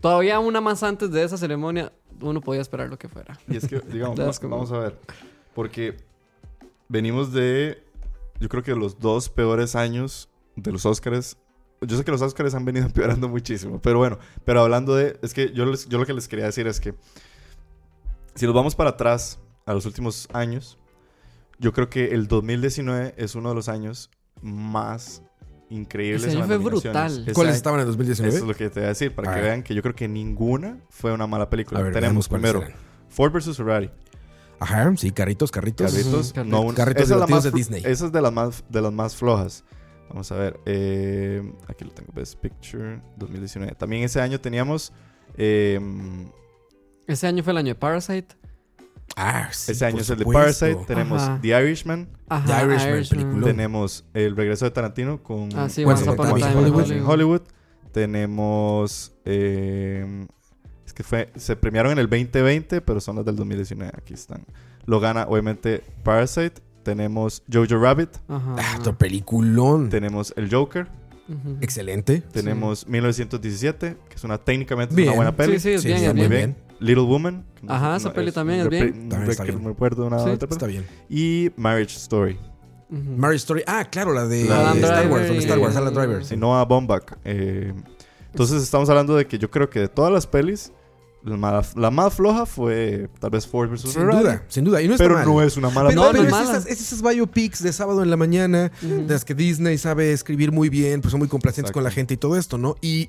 Todavía 0.00 0.38
una 0.38 0.60
más 0.60 0.82
antes 0.82 1.10
de 1.10 1.24
esa 1.24 1.36
ceremonia, 1.38 1.92
uno 2.20 2.40
podía 2.40 2.60
esperar 2.60 2.88
lo 2.88 2.98
que 2.98 3.08
fuera. 3.08 3.38
Y 3.48 3.56
es 3.56 3.66
que, 3.66 3.80
digamos, 3.92 4.18
va- 4.20 4.32
como- 4.40 4.56
vamos 4.56 4.72
a 4.72 4.78
ver. 4.78 4.98
Porque 5.54 5.96
venimos 6.88 7.32
de, 7.32 7.82
yo 8.40 8.48
creo 8.48 8.62
que 8.62 8.74
los 8.74 8.98
dos 8.98 9.28
peores 9.28 9.74
años 9.76 10.28
de 10.56 10.72
los 10.72 10.84
Oscars. 10.86 11.36
Yo 11.86 11.96
sé 11.96 12.04
que 12.04 12.10
los 12.10 12.22
Oscars 12.22 12.54
han 12.54 12.64
venido 12.64 12.86
empeorando 12.86 13.28
muchísimo, 13.28 13.80
pero 13.80 13.98
bueno, 13.98 14.18
pero 14.44 14.60
hablando 14.62 14.94
de, 14.94 15.18
es 15.22 15.34
que 15.34 15.52
yo, 15.52 15.66
les- 15.66 15.88
yo 15.88 15.98
lo 15.98 16.06
que 16.06 16.12
les 16.14 16.28
quería 16.28 16.46
decir 16.46 16.66
es 16.66 16.80
que 16.80 16.94
si 18.34 18.46
nos 18.46 18.54
vamos 18.54 18.74
para 18.74 18.90
atrás 18.90 19.38
a 19.66 19.72
los 19.74 19.86
últimos 19.86 20.28
años, 20.32 20.78
yo 21.58 21.72
creo 21.72 21.88
que 21.88 22.06
el 22.14 22.26
2019 22.26 23.14
es 23.16 23.34
uno 23.34 23.50
de 23.50 23.54
los 23.54 23.68
años 23.68 24.10
más 24.42 25.22
increíbles. 25.70 26.24
Ese 26.24 26.36
año 26.36 26.46
fue 26.46 26.58
brutal. 26.58 27.22
Ese 27.22 27.32
¿Cuáles 27.32 27.52
año- 27.52 27.56
estaban 27.56 27.80
en 27.80 27.86
2019? 27.86 28.34
Eso 28.36 28.44
es 28.44 28.48
lo 28.48 28.54
que 28.56 28.70
te 28.70 28.80
voy 28.80 28.86
a 28.86 28.88
decir, 28.88 29.14
para 29.14 29.30
A 29.30 29.34
que 29.34 29.40
ver. 29.40 29.50
vean 29.50 29.62
que 29.62 29.74
yo 29.74 29.82
creo 29.82 29.94
que 29.94 30.08
ninguna 30.08 30.78
fue 30.90 31.12
una 31.12 31.26
mala 31.26 31.48
película. 31.48 31.80
Ver, 31.80 31.92
Tenemos 31.92 32.28
primero 32.28 32.60
eran. 32.62 32.74
Ford 33.08 33.32
vs. 33.32 33.56
Ferrari. 33.56 33.90
Ajá, 34.60 34.92
sí, 34.96 35.10
carritos, 35.12 35.50
carritos. 35.50 35.92
Carritos, 35.92 36.32
Ujú, 36.32 36.44
no 36.44 36.60
un- 36.62 36.74
Carritos 36.74 37.04
esa 37.04 37.14
es 37.14 37.20
la 37.20 37.26
más 37.26 37.44
de 37.44 37.50
Disney. 37.50 37.82
Esa 37.84 38.06
es 38.06 38.12
de 38.12 38.20
las 38.20 38.32
más, 38.32 38.64
de 38.68 38.80
las 38.82 38.92
más 38.92 39.14
flojas. 39.16 39.64
Vamos 40.08 40.30
a 40.32 40.36
ver. 40.36 40.60
eh, 40.66 41.42
aquí 41.66 41.84
lo 41.84 41.90
tengo. 41.90 42.12
Best 42.12 42.38
Picture 42.40 43.00
2019. 43.16 43.74
También 43.74 44.02
ese 44.04 44.20
año 44.20 44.40
teníamos. 44.40 44.92
eh, 45.36 45.80
Ese 47.06 47.26
año 47.26 47.42
fue 47.42 47.52
el 47.52 47.58
año 47.58 47.68
de 47.68 47.74
Parasite. 47.74 48.36
Ah, 49.16 49.48
sí, 49.52 49.72
ese 49.72 49.84
año 49.86 50.00
es 50.00 50.10
el 50.10 50.18
de. 50.18 50.24
Parasite. 50.24 50.76
Tenemos 50.86 51.22
Ajá. 51.22 51.38
The 51.40 51.48
Irishman. 51.48 52.08
Ajá, 52.28 52.66
The 52.66 52.88
Irishman. 52.90 53.42
Tenemos 53.42 54.04
el 54.14 54.34
regreso 54.36 54.64
de 54.64 54.70
Tarantino 54.70 55.22
con 55.22 55.50
Ah, 55.56 55.68
sí, 55.68 55.84
Once 55.84 56.08
Upon 56.08 56.26
a 56.26 56.34
Time 56.34 56.50
in 56.52 56.58
in 56.58 56.64
en 56.66 56.72
Hollywood. 56.74 57.08
Hollywood. 57.08 57.42
Tenemos. 57.92 59.14
eh, 59.24 60.26
es 60.86 60.92
que 60.92 61.02
fue. 61.02 61.30
Se 61.36 61.54
premiaron 61.56 61.92
en 61.92 61.98
el 61.98 62.08
2020, 62.08 62.80
pero 62.80 63.00
son 63.00 63.16
las 63.16 63.24
del 63.24 63.36
2019. 63.36 63.92
Aquí 63.96 64.14
están. 64.14 64.44
Lo 64.86 65.00
gana, 65.00 65.26
obviamente, 65.28 65.82
Parasite. 66.02 66.60
Tenemos 66.84 67.42
Jojo 67.52 67.76
Rabbit. 67.80 68.10
Ajá. 68.28 68.54
Ah, 68.58 68.76
otro 68.78 68.96
peliculón. 68.96 69.88
Tenemos 69.88 70.32
El 70.36 70.48
Joker. 70.54 70.86
Excelente. 71.60 72.20
Tenemos 72.32 72.86
1917, 72.86 73.96
que 74.08 74.14
es 74.14 74.24
una 74.24 74.38
técnicamente 74.38 74.94
Bien. 74.94 75.08
una 75.08 75.16
buena 75.16 75.36
peli. 75.36 75.54
Sí, 75.54 75.60
sí, 75.60 75.70
es 75.70 75.82
Sí, 75.82 75.88
bien, 75.88 75.98
es 76.02 76.08
muy 76.14 76.28
bien. 76.28 76.30
bien. 76.30 76.56
Little 76.80 77.04
Woman. 77.04 77.44
Ajá, 77.66 77.96
esa 77.96 78.12
peli 78.12 78.30
también 78.30 78.60
es 78.60 78.68
bien. 78.68 78.84
un 79.04 79.08
También 79.08 79.30
está 79.30 79.44
bien. 79.44 79.56
no 79.56 79.64
me 79.64 79.70
acuerdo 79.70 80.02
de 80.02 80.08
una 80.08 80.18
Sí. 80.22 80.28
otra, 80.30 80.48
Está 80.50 80.66
bien. 80.66 80.84
Y 81.08 81.50
Marriage 81.56 81.96
Story. 81.96 82.38
Marriage 82.90 83.36
Story. 83.42 83.62
Ah, 83.66 83.84
claro, 83.90 84.12
la 84.12 84.26
de, 84.26 84.44
La 84.44 84.74
de 84.74 84.80
de 84.80 84.86
Star 84.86 85.10
Wars, 85.10 85.30
y- 85.32 85.38
Star 85.38 85.58
Wars, 85.58 85.76
Alan 85.76 85.94
Driver. 85.94 86.24
Si 86.24 86.36
no 86.36 86.58
a 86.58 86.64
Bombach. 86.64 87.16
Eh, 87.24 87.72
entonces 88.30 88.62
estamos 88.62 88.88
hablando 88.90 89.16
de 89.16 89.26
que 89.26 89.38
yo 89.38 89.50
creo 89.50 89.70
que 89.70 89.80
de 89.80 89.88
todas 89.88 90.12
las 90.12 90.26
pelis, 90.26 90.72
la 91.24 91.36
más, 91.36 91.76
la 91.76 91.90
más 91.90 92.12
floja 92.14 92.44
fue 92.46 93.08
tal 93.18 93.30
vez 93.30 93.46
Ford 93.46 93.70
vs. 93.70 93.80
Sin 93.80 93.92
Ferrari. 93.92 94.18
duda, 94.18 94.44
sin 94.48 94.64
duda. 94.64 94.82
Y 94.82 94.88
no 94.88 94.94
está 94.94 95.04
Pero 95.04 95.14
mal. 95.16 95.24
no 95.26 95.42
es 95.42 95.56
una 95.56 95.70
mala 95.70 95.88
Pero, 95.88 96.02
No, 96.02 96.10
pero 96.10 96.22
no 96.22 96.28
es, 96.28 96.32
mala. 96.32 96.50
esas, 96.58 96.66
es 96.66 96.80
esas 96.80 97.02
biopics 97.02 97.62
de 97.62 97.72
sábado 97.72 98.02
en 98.02 98.10
la 98.10 98.16
mañana, 98.16 98.70
de 98.82 99.06
las 99.08 99.24
que 99.24 99.34
Disney 99.34 99.78
sabe 99.78 100.12
escribir 100.12 100.52
muy 100.52 100.68
bien, 100.68 101.00
pues 101.00 101.10
son 101.12 101.18
muy 101.20 101.28
complacientes 101.28 101.70
Exacto. 101.70 101.78
con 101.78 101.84
la 101.84 101.90
gente 101.90 102.14
y 102.14 102.16
todo 102.18 102.36
esto, 102.36 102.58
¿no? 102.58 102.76
Y 102.82 103.08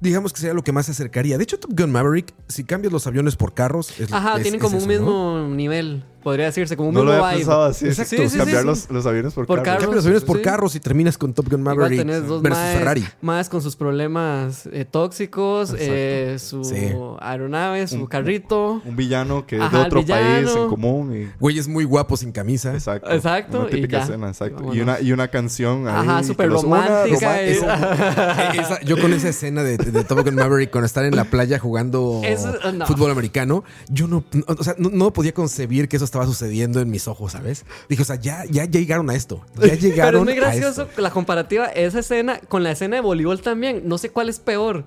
digamos 0.00 0.32
que 0.32 0.40
sería 0.40 0.54
lo 0.54 0.62
que 0.62 0.72
más 0.72 0.86
se 0.86 0.92
acercaría. 0.92 1.36
De 1.38 1.42
hecho, 1.42 1.58
Top 1.58 1.72
Gun 1.76 1.90
Maverick, 1.90 2.32
si 2.46 2.62
cambias 2.64 2.92
los 2.92 3.06
aviones 3.06 3.34
por 3.36 3.52
carros, 3.52 3.98
es, 3.98 4.12
Ajá, 4.12 4.36
es- 4.36 4.42
tienen 4.42 4.60
es 4.60 4.64
como 4.64 4.78
eso, 4.78 4.86
un 4.86 4.92
¿no? 4.92 4.98
mismo 5.00 5.56
nivel, 5.56 6.04
podría 6.28 6.46
decirse, 6.46 6.76
como 6.76 6.90
un 6.90 6.94
No 6.94 7.04
lo 7.04 7.10
mismo 7.12 7.24
había 7.24 7.36
vibe. 7.38 7.44
pensado 7.46 7.64
así. 7.64 7.86
Exacto, 7.86 8.16
Sí, 8.16 8.28
sí, 8.28 8.36
cambiar 8.38 8.60
sí, 8.60 8.66
los, 8.66 8.78
sí. 8.80 8.86
los 8.90 9.06
aviones 9.06 9.32
por, 9.32 9.46
Por 9.46 9.58
carros. 9.58 9.64
carros. 9.66 9.80
Cambias 9.84 9.96
los 9.96 10.04
aviones 10.06 10.24
por 10.24 10.36
Sí. 10.36 10.42
carros 10.42 10.74
y 10.74 10.80
terminas 10.80 11.16
con 11.18 11.32
Top 11.32 11.48
Gun 11.50 11.60
Igual 11.60 11.76
Maverick 11.76 11.98
tenés 12.00 12.26
dos 12.26 12.42
versus 12.42 12.58
maes, 12.58 12.78
Ferrari. 12.78 13.04
maes 13.22 13.48
con 13.48 13.62
sus 13.62 13.76
problemas 13.76 14.68
eh, 14.72 14.84
tóxicos, 14.84 15.74
eh, 15.78 16.36
su 16.38 16.64
Sí. 16.64 16.92
aeronave, 17.20 17.86
su 17.88 17.96
Un- 17.96 18.06
carrito. 18.06 18.82
Un 18.84 18.96
villano 18.96 19.46
que 19.46 19.56
es 19.64 19.72
de 19.72 19.78
otro 19.78 20.04
país 20.04 20.48
en 20.54 20.68
común. 20.68 21.16
Y, 21.16 21.28
Güey, 21.40 21.58
es 21.58 21.66
muy 21.68 21.84
guapo 21.84 22.16
sin 22.16 22.32
camisa. 22.32 22.72
exacto. 22.74 23.10
Exacto, 23.10 23.60
Una 23.60 23.68
y 23.68 23.70
típica 23.72 23.98
ya. 23.98 24.04
escena, 24.04 24.28
exacto. 24.28 24.74
Y 24.74 24.80
una, 24.80 25.00
y 25.00 25.12
una 25.12 25.28
canción 25.28 25.88
ahí. 25.88 25.94
Ajá, 26.08 26.22
súper 26.24 26.50
romántica. 26.50 27.42
y- 27.42 27.50
esa- 28.58 28.80
yo 28.82 29.00
con 29.00 29.12
esa 29.12 29.28
escena 29.28 29.62
de, 29.62 29.76
de 29.78 30.04
Top 30.04 30.24
Gun 30.24 30.34
Maverick 30.34 30.70
con 30.70 30.84
estar 30.84 31.04
en 31.04 31.16
la 31.16 31.24
playa 31.24 31.58
jugando 31.58 32.20
Eso, 32.24 32.52
no. 32.72 32.86
fútbol 32.86 33.10
americano, 33.10 33.64
yo 33.88 34.06
no, 34.08 34.24
no- 34.32 34.44
o 34.46 34.64
sea, 34.64 34.74
no, 34.78 34.90
no 34.90 35.12
podía 35.12 35.32
concebir 35.32 35.88
que 35.88 35.96
eso 35.96 36.04
estaba 36.04 36.17
sucediendo 36.26 36.80
en 36.80 36.90
mis 36.90 37.08
ojos, 37.08 37.32
¿sabes? 37.32 37.64
Dije, 37.88 38.02
o 38.02 38.04
sea, 38.04 38.16
ya, 38.16 38.44
ya, 38.46 38.64
ya 38.64 38.80
llegaron 38.80 39.08
a 39.10 39.14
esto. 39.14 39.44
Ya 39.54 39.60
Pero 39.60 39.76
llegaron 39.76 40.20
es 40.20 40.24
muy 40.24 40.34
gracioso 40.34 40.88
la 40.96 41.10
comparativa, 41.10 41.66
esa 41.66 41.98
escena 42.00 42.38
con 42.48 42.62
la 42.62 42.72
escena 42.72 42.96
de 42.96 43.02
voleibol 43.02 43.40
también. 43.40 43.82
No 43.84 43.98
sé 43.98 44.10
cuál 44.10 44.28
es 44.28 44.38
peor. 44.40 44.84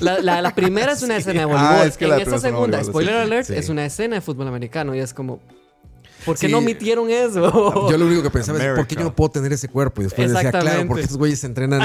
La, 0.00 0.20
la- 0.20 0.40
la 0.42 0.54
primera 0.54 0.92
es 0.92 1.02
una 1.02 1.16
escena 1.18 1.40
de 1.40 1.46
voleibol. 1.46 1.74
Ah, 1.74 1.84
es 1.86 1.96
que 1.96 2.06
la 2.08 2.16
en 2.16 2.22
esta 2.22 2.38
segunda, 2.38 2.78
voleibol, 2.78 2.84
spoiler 2.92 3.14
sí. 3.14 3.20
alert, 3.20 3.46
Sí. 3.48 3.54
es 3.56 3.68
una 3.68 3.84
escena 3.84 4.16
de 4.16 4.20
fútbol 4.22 4.48
americano. 4.48 4.94
Y 4.94 4.98
es 5.00 5.12
como, 5.14 5.40
¿Por 6.24 6.36
qué 6.36 6.46
Sí. 6.48 6.52
no 6.52 6.58
omitieron 6.58 7.08
eso? 7.10 7.88
Yo 7.90 7.96
lo 7.96 8.04
único 8.06 8.22
que 8.22 8.28
pensaba 8.30 8.58
es, 8.62 8.74
¿por 8.76 8.86
qué 8.86 8.94
yo 8.94 9.04
no 9.04 9.16
puedo 9.16 9.30
tener 9.30 9.54
ese 9.54 9.68
cuerpo? 9.68 10.02
Y 10.02 10.04
después 10.04 10.30
decía, 10.30 10.50
claro, 10.50 10.86
porque 10.86 11.02
estos 11.04 11.16
güeyes 11.16 11.40
se 11.40 11.46
entrenan 11.46 11.80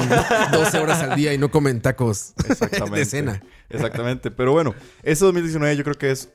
12 0.51 0.77
horas 0.79 1.01
al 1.01 1.15
día 1.15 1.33
y 1.33 1.37
no 1.37 1.49
comen 1.51 1.81
tacos 1.81 2.33
Exactamente. 2.49 2.99
de 2.99 3.05
cena. 3.05 3.43
Exactamente. 3.69 4.31
Pero 4.31 4.51
bueno, 4.51 4.75
ese 5.03 5.23
2019 5.23 5.77
yo 5.77 5.83
creo 5.85 5.95
que 5.97 6.11
es 6.11 6.29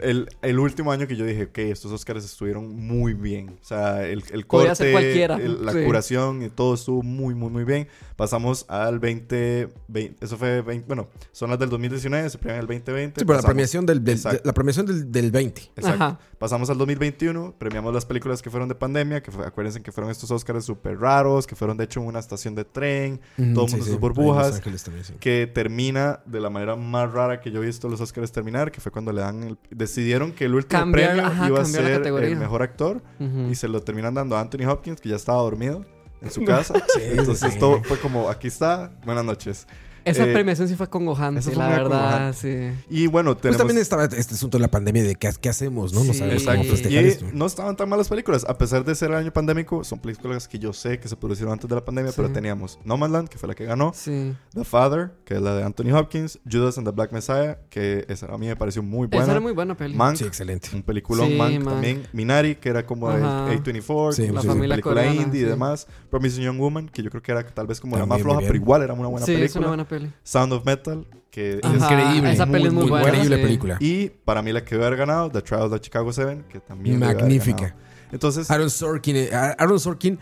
el, 0.00 0.28
el 0.42 0.58
último 0.58 0.90
año 0.92 1.06
que 1.06 1.14
yo 1.16 1.24
dije, 1.24 1.44
ok, 1.44 1.58
estos 1.58 1.92
Oscars 1.92 2.24
estuvieron 2.24 2.74
muy 2.74 3.14
bien. 3.14 3.50
O 3.60 3.64
sea, 3.64 4.04
el, 4.06 4.24
el 4.32 4.46
corte, 4.46 4.92
el- 4.92 5.64
la 5.64 5.72
Sí. 5.72 5.84
curación 5.84 6.42
y 6.42 6.48
todo 6.50 6.74
estuvo 6.74 7.02
muy, 7.02 7.34
muy, 7.34 7.50
muy 7.50 7.64
bien. 7.64 7.86
Pasamos 8.16 8.64
al 8.68 8.98
20, 8.98 9.68
20 9.88 10.24
eso 10.24 10.36
fue 10.36 10.62
20, 10.62 10.86
bueno, 10.86 11.08
son 11.32 11.50
las 11.50 11.58
del 11.58 11.68
2019, 11.70 12.28
se 12.30 12.38
premian 12.38 12.60
el 12.60 12.66
2020. 12.66 13.20
Sí, 13.20 13.24
pero 13.24 13.34
la 13.34 13.42
pasamos- 13.42 13.46
premiación 13.54 13.86
del, 13.86 14.02
del- 14.04 14.20
la 14.42 14.52
premiación 14.52 14.86
del, 14.86 15.12
del 15.12 15.30
20. 15.30 15.62
Exacto. 15.76 16.04
Ajá. 16.04 16.20
Pasamos 16.44 16.68
al 16.68 16.76
2021, 16.76 17.54
premiamos 17.56 17.94
las 17.94 18.04
películas 18.04 18.42
que 18.42 18.50
fueron 18.50 18.68
de 18.68 18.74
pandemia, 18.74 19.22
que 19.22 19.30
fue- 19.30 19.46
acuérdense 19.46 19.80
que 19.80 19.90
fueron 19.90 20.10
estos 20.10 20.30
Oscars 20.30 20.66
súper 20.66 20.98
raros, 21.00 21.46
que 21.46 21.56
fueron 21.56 21.78
de 21.78 21.84
hecho 21.84 22.00
en 22.00 22.06
una 22.06 22.18
estación 22.18 22.54
de 22.54 22.66
tren, 22.66 23.18
todo 23.34 23.38
el 23.38 23.46
mundo 23.54 23.68
Sí, 23.68 23.80
sus 23.92 23.98
burbujas, 23.98 24.60
también, 24.60 25.04
sí. 25.04 25.14
que 25.18 25.46
termina 25.50 26.20
de 26.26 26.40
la 26.40 26.50
manera 26.50 26.76
más 26.76 27.10
rara 27.10 27.40
que 27.40 27.50
yo 27.50 27.62
he 27.62 27.64
visto 27.64 27.88
los 27.88 27.98
Oscars 28.02 28.30
terminar, 28.30 28.70
que 28.70 28.82
fue 28.82 28.92
cuando 28.92 29.10
le 29.10 29.22
dan 29.22 29.42
el- 29.42 29.58
decidieron 29.70 30.32
que 30.32 30.44
el 30.44 30.54
último 30.54 30.80
Cambiar- 30.82 31.12
premio 31.12 31.26
ajá, 31.26 31.48
iba 31.48 31.62
a 31.62 31.64
ser 31.64 32.06
el 32.06 32.36
mejor 32.36 32.60
actor 32.60 33.00
Ujú. 33.18 33.48
y 33.50 33.54
se 33.54 33.66
lo 33.66 33.80
terminan 33.80 34.12
dando 34.12 34.36
a 34.36 34.40
Anthony 34.42 34.66
Hopkins, 34.68 35.00
que 35.00 35.08
ya 35.08 35.16
estaba 35.16 35.38
dormido 35.40 35.86
en 36.20 36.30
su 36.30 36.44
casa. 36.44 36.74
Sí, 36.94 37.00
Entonces 37.04 37.54
sí. 37.54 37.58
todo 37.58 37.82
fue 37.84 37.98
como, 37.98 38.28
aquí 38.28 38.48
está, 38.48 38.92
buenas 39.06 39.24
noches. 39.24 39.66
Esa 40.04 40.24
Eh, 40.24 40.32
premiación 40.32 40.68
sí 40.68 40.74
fue 40.76 40.84
esa 40.84 40.90
congojante, 40.90 41.40
fue 41.42 41.54
la 41.56 41.68
verdad, 41.68 42.34
sí. 42.34 42.70
Y 42.90 43.06
bueno, 43.06 43.32
Pues 43.32 43.42
tenemos... 43.42 43.58
también 43.58 43.78
estaba 43.78 44.04
este 44.04 44.34
asunto 44.34 44.58
de 44.58 44.62
la 44.62 44.68
pandemia 44.70 45.02
de 45.02 45.14
qué, 45.16 45.30
qué 45.40 45.48
hacemos, 45.48 45.92
¿no? 45.92 46.04
No 46.04 46.12
Sí. 46.12 46.18
sabemos 46.18 46.44
cómo 46.44 46.64
festejar 46.64 47.04
Y 47.04 47.08
esto. 47.08 47.26
no 47.32 47.46
estaban 47.46 47.76
tan 47.76 47.88
malas 47.88 48.08
películas. 48.08 48.44
A 48.48 48.58
pesar 48.58 48.84
de 48.84 48.94
ser 48.94 49.10
el 49.10 49.16
año 49.16 49.32
pandémico, 49.32 49.82
son 49.84 49.98
películas 49.98 50.46
que 50.48 50.58
yo 50.58 50.72
sé 50.72 50.98
que 51.00 51.08
se 51.08 51.16
produjeron 51.16 51.52
antes 51.52 51.68
de 51.68 51.74
la 51.74 51.84
pandemia, 51.84 52.12
Sí. 52.12 52.16
pero 52.18 52.30
teníamos 52.30 52.78
Nomadland, 52.84 53.28
que 53.28 53.38
fue 53.38 53.48
la 53.48 53.54
que 53.54 53.64
ganó, 53.64 53.92
Sí. 53.94 54.34
The 54.54 54.64
Father, 54.64 55.12
que 55.24 55.34
es 55.34 55.40
la 55.42 55.54
de 55.54 55.62
Anthony 55.64 55.92
Hopkins, 55.94 56.38
Judas 56.50 56.76
and 56.78 56.86
the 56.86 56.92
Black 56.92 57.12
Messiah, 57.12 57.58
que 57.70 58.04
esa 58.08 58.26
a 58.26 58.38
mí 58.38 58.46
me 58.46 58.56
pareció 58.56 58.82
muy 58.82 59.06
Esa 59.06 59.16
buena. 59.18 59.32
era 59.32 59.40
muy 59.40 59.52
buena 59.52 59.76
peli. 59.76 59.94
Mank, 59.94 60.16
Sí, 60.16 60.24
excelente. 60.24 60.68
un 60.74 60.82
peliculón, 60.82 61.28
Sí, 61.28 61.36
Mank, 61.36 61.54
Mank. 61.60 61.64
también. 61.68 62.02
Minari, 62.12 62.56
que 62.56 62.68
era 62.68 62.84
como 62.84 63.10
el 63.10 63.22
Ajá. 63.24 63.46
A24, 63.48 64.12
Sí, 64.12 64.28
La 64.28 64.42
familia 64.42 64.74
película 64.76 64.94
coreana, 65.02 65.22
indie 65.22 65.40
y 65.42 65.44
demás. 65.44 65.86
Promising 66.10 66.44
Young 66.44 66.58
Woman, 66.58 66.88
que 66.88 67.02
yo 67.02 67.10
creo 67.10 67.22
que 67.22 67.32
era 67.32 67.44
tal 67.46 67.66
vez 67.66 67.80
como 67.80 67.96
la 67.96 68.06
más 68.06 68.20
floja, 68.20 68.40
pero 68.40 68.54
igual 68.54 68.82
era 68.82 68.92
una 68.92 69.08
buena 69.08 69.24
sí, 69.26 69.32
es 69.32 69.38
película. 69.38 69.60
una 69.60 69.68
buena 69.68 69.84
peli. 69.98 70.12
Sound 70.22 70.52
of 70.52 70.64
Metal, 70.64 71.06
que 71.30 71.60
Ajá, 71.62 71.74
es 71.76 71.82
Increíble. 71.82 72.32
Esa 72.32 72.46
peli 72.46 72.66
es 72.66 72.72
muy, 72.72 72.88
buena. 72.88 73.08
Increíble 73.08 73.36
sí. 73.36 73.42
película. 73.42 73.76
Y 73.80 74.08
para 74.24 74.42
mí 74.42 74.52
la 74.52 74.64
que 74.64 74.74
debe 74.74 74.86
haber 74.86 74.98
ganado, 74.98 75.30
The 75.30 75.42
Trial 75.42 75.72
of 75.72 75.80
Chicago 75.80 76.12
7, 76.12 76.44
que 76.48 76.60
también 76.60 77.00
debe 77.00 77.12
haber 77.12 77.22
Magnífica. 77.22 77.74
Entonces, 78.12 78.50
Aaron 78.50 78.70
Sorkin, 78.70 79.16
eh, 79.16 79.30
Aaron 79.32 79.80
Sorkin 79.80 80.18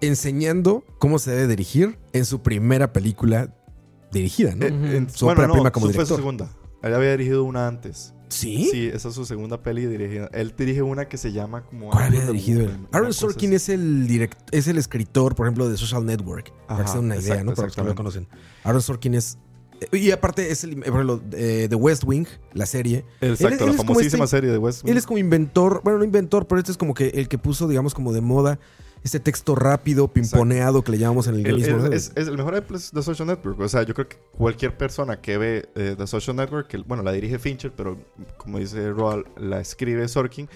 enseñando 0.00 0.84
cómo 0.98 1.18
se 1.18 1.30
debe 1.32 1.46
dirigir 1.48 1.98
en 2.12 2.24
su 2.24 2.42
primera 2.42 2.92
película 2.92 3.54
dirigida, 4.12 4.54
¿no? 4.54 4.66
eh, 4.66 4.96
en- 4.96 5.10
Su 5.10 5.24
bueno, 5.26 5.46
no, 5.46 5.54
prima 5.54 5.70
como 5.70 5.86
su- 5.86 5.92
fue 5.92 6.06
su 6.06 6.16
director. 6.16 6.18
segunda. 6.18 6.63
Él 6.84 6.94
había 6.94 7.10
dirigido 7.12 7.44
una 7.44 7.66
antes. 7.66 8.12
¿Sí? 8.28 8.68
Sí, 8.72 8.86
esa 8.92 9.08
es 9.08 9.14
su 9.14 9.24
segunda 9.26 9.62
peli 9.62 9.86
dirigida. 9.86 10.28
Él 10.32 10.52
dirige 10.58 10.82
una 10.82 11.08
que 11.08 11.18
se 11.18 11.32
llama 11.32 11.62
como... 11.64 11.90
¿Cuál 11.90 12.04
había 12.04 12.26
dirigido 12.26 12.62
él? 12.62 12.78
Aaron 12.90 13.12
Sorkin 13.12 13.52
es 13.52 13.68
el 13.68 14.06
direct, 14.08 14.36
es 14.52 14.66
el 14.66 14.76
escritor, 14.76 15.34
por 15.36 15.46
ejemplo, 15.46 15.68
de 15.68 15.76
Social 15.76 16.04
Network. 16.04 16.52
para 16.66 16.84
que 16.84 16.98
una 16.98 17.16
idea, 17.16 17.44
¿no? 17.44 17.54
Para 17.54 17.66
los 17.68 17.76
que 17.76 17.82
no 17.82 17.88
lo 17.88 17.94
conocen. 17.94 18.26
Aaron 18.64 18.82
Sorkin 18.82 19.14
es. 19.14 19.38
eh, 19.80 19.96
Y 19.98 20.10
aparte 20.10 20.50
es 20.50 20.64
el, 20.64 20.76
por 20.76 20.86
ejemplo, 20.88 21.22
eh, 21.32 21.66
The 21.68 21.76
West 21.76 22.02
Wing, 22.04 22.26
la 22.54 22.66
serie. 22.66 23.04
Exacto, 23.20 23.64
Él- 23.64 23.70
él 23.70 23.76
la 23.76 23.84
famosísima 23.84 24.24
este- 24.24 24.36
serie 24.36 24.50
de 24.50 24.58
West 24.58 24.82
Él 24.88 24.96
es 24.96 25.06
como 25.06 25.18
inventor, 25.18 25.80
bueno, 25.84 25.98
no 26.00 26.04
inventor, 26.04 26.46
pero 26.48 26.58
este 26.58 26.72
es 26.72 26.78
como 26.78 26.92
que 26.92 27.08
el 27.10 27.28
que 27.28 27.38
puso, 27.38 27.68
digamos, 27.68 27.94
como 27.94 28.12
de 28.12 28.20
moda 28.20 28.58
este 29.04 29.20
texto 29.20 29.54
rápido, 29.54 30.08
pimponeado 30.08 30.82
que 30.82 30.90
le 30.92 30.98
llamamos 30.98 31.26
en 31.28 31.34
el 31.34 31.42
¿no? 31.78 31.86
es, 31.92 32.10
es 32.16 32.26
el 32.26 32.36
mejor 32.38 32.54
ejemplo 32.54 32.76
es 32.78 32.90
The 32.90 33.02
Social 33.02 33.28
Network. 33.28 33.60
O 33.60 33.68
sea, 33.68 33.82
yo 33.82 33.92
creo 33.94 34.08
que 34.08 34.16
cualquier 34.32 34.76
persona 34.76 35.20
que 35.20 35.36
ve 35.38 35.68
eh, 35.74 35.94
The 35.96 36.06
Social 36.06 36.34
Network, 36.34 36.66
que, 36.68 36.78
bueno, 36.78 37.02
la 37.02 37.12
dirige 37.12 37.38
Fincher, 37.38 37.70
pero 37.70 37.98
como 38.38 38.58
dice 38.58 38.90
Roald, 38.90 39.26
la 39.36 39.60
escribe 39.60 40.08
Sorkin. 40.08 40.48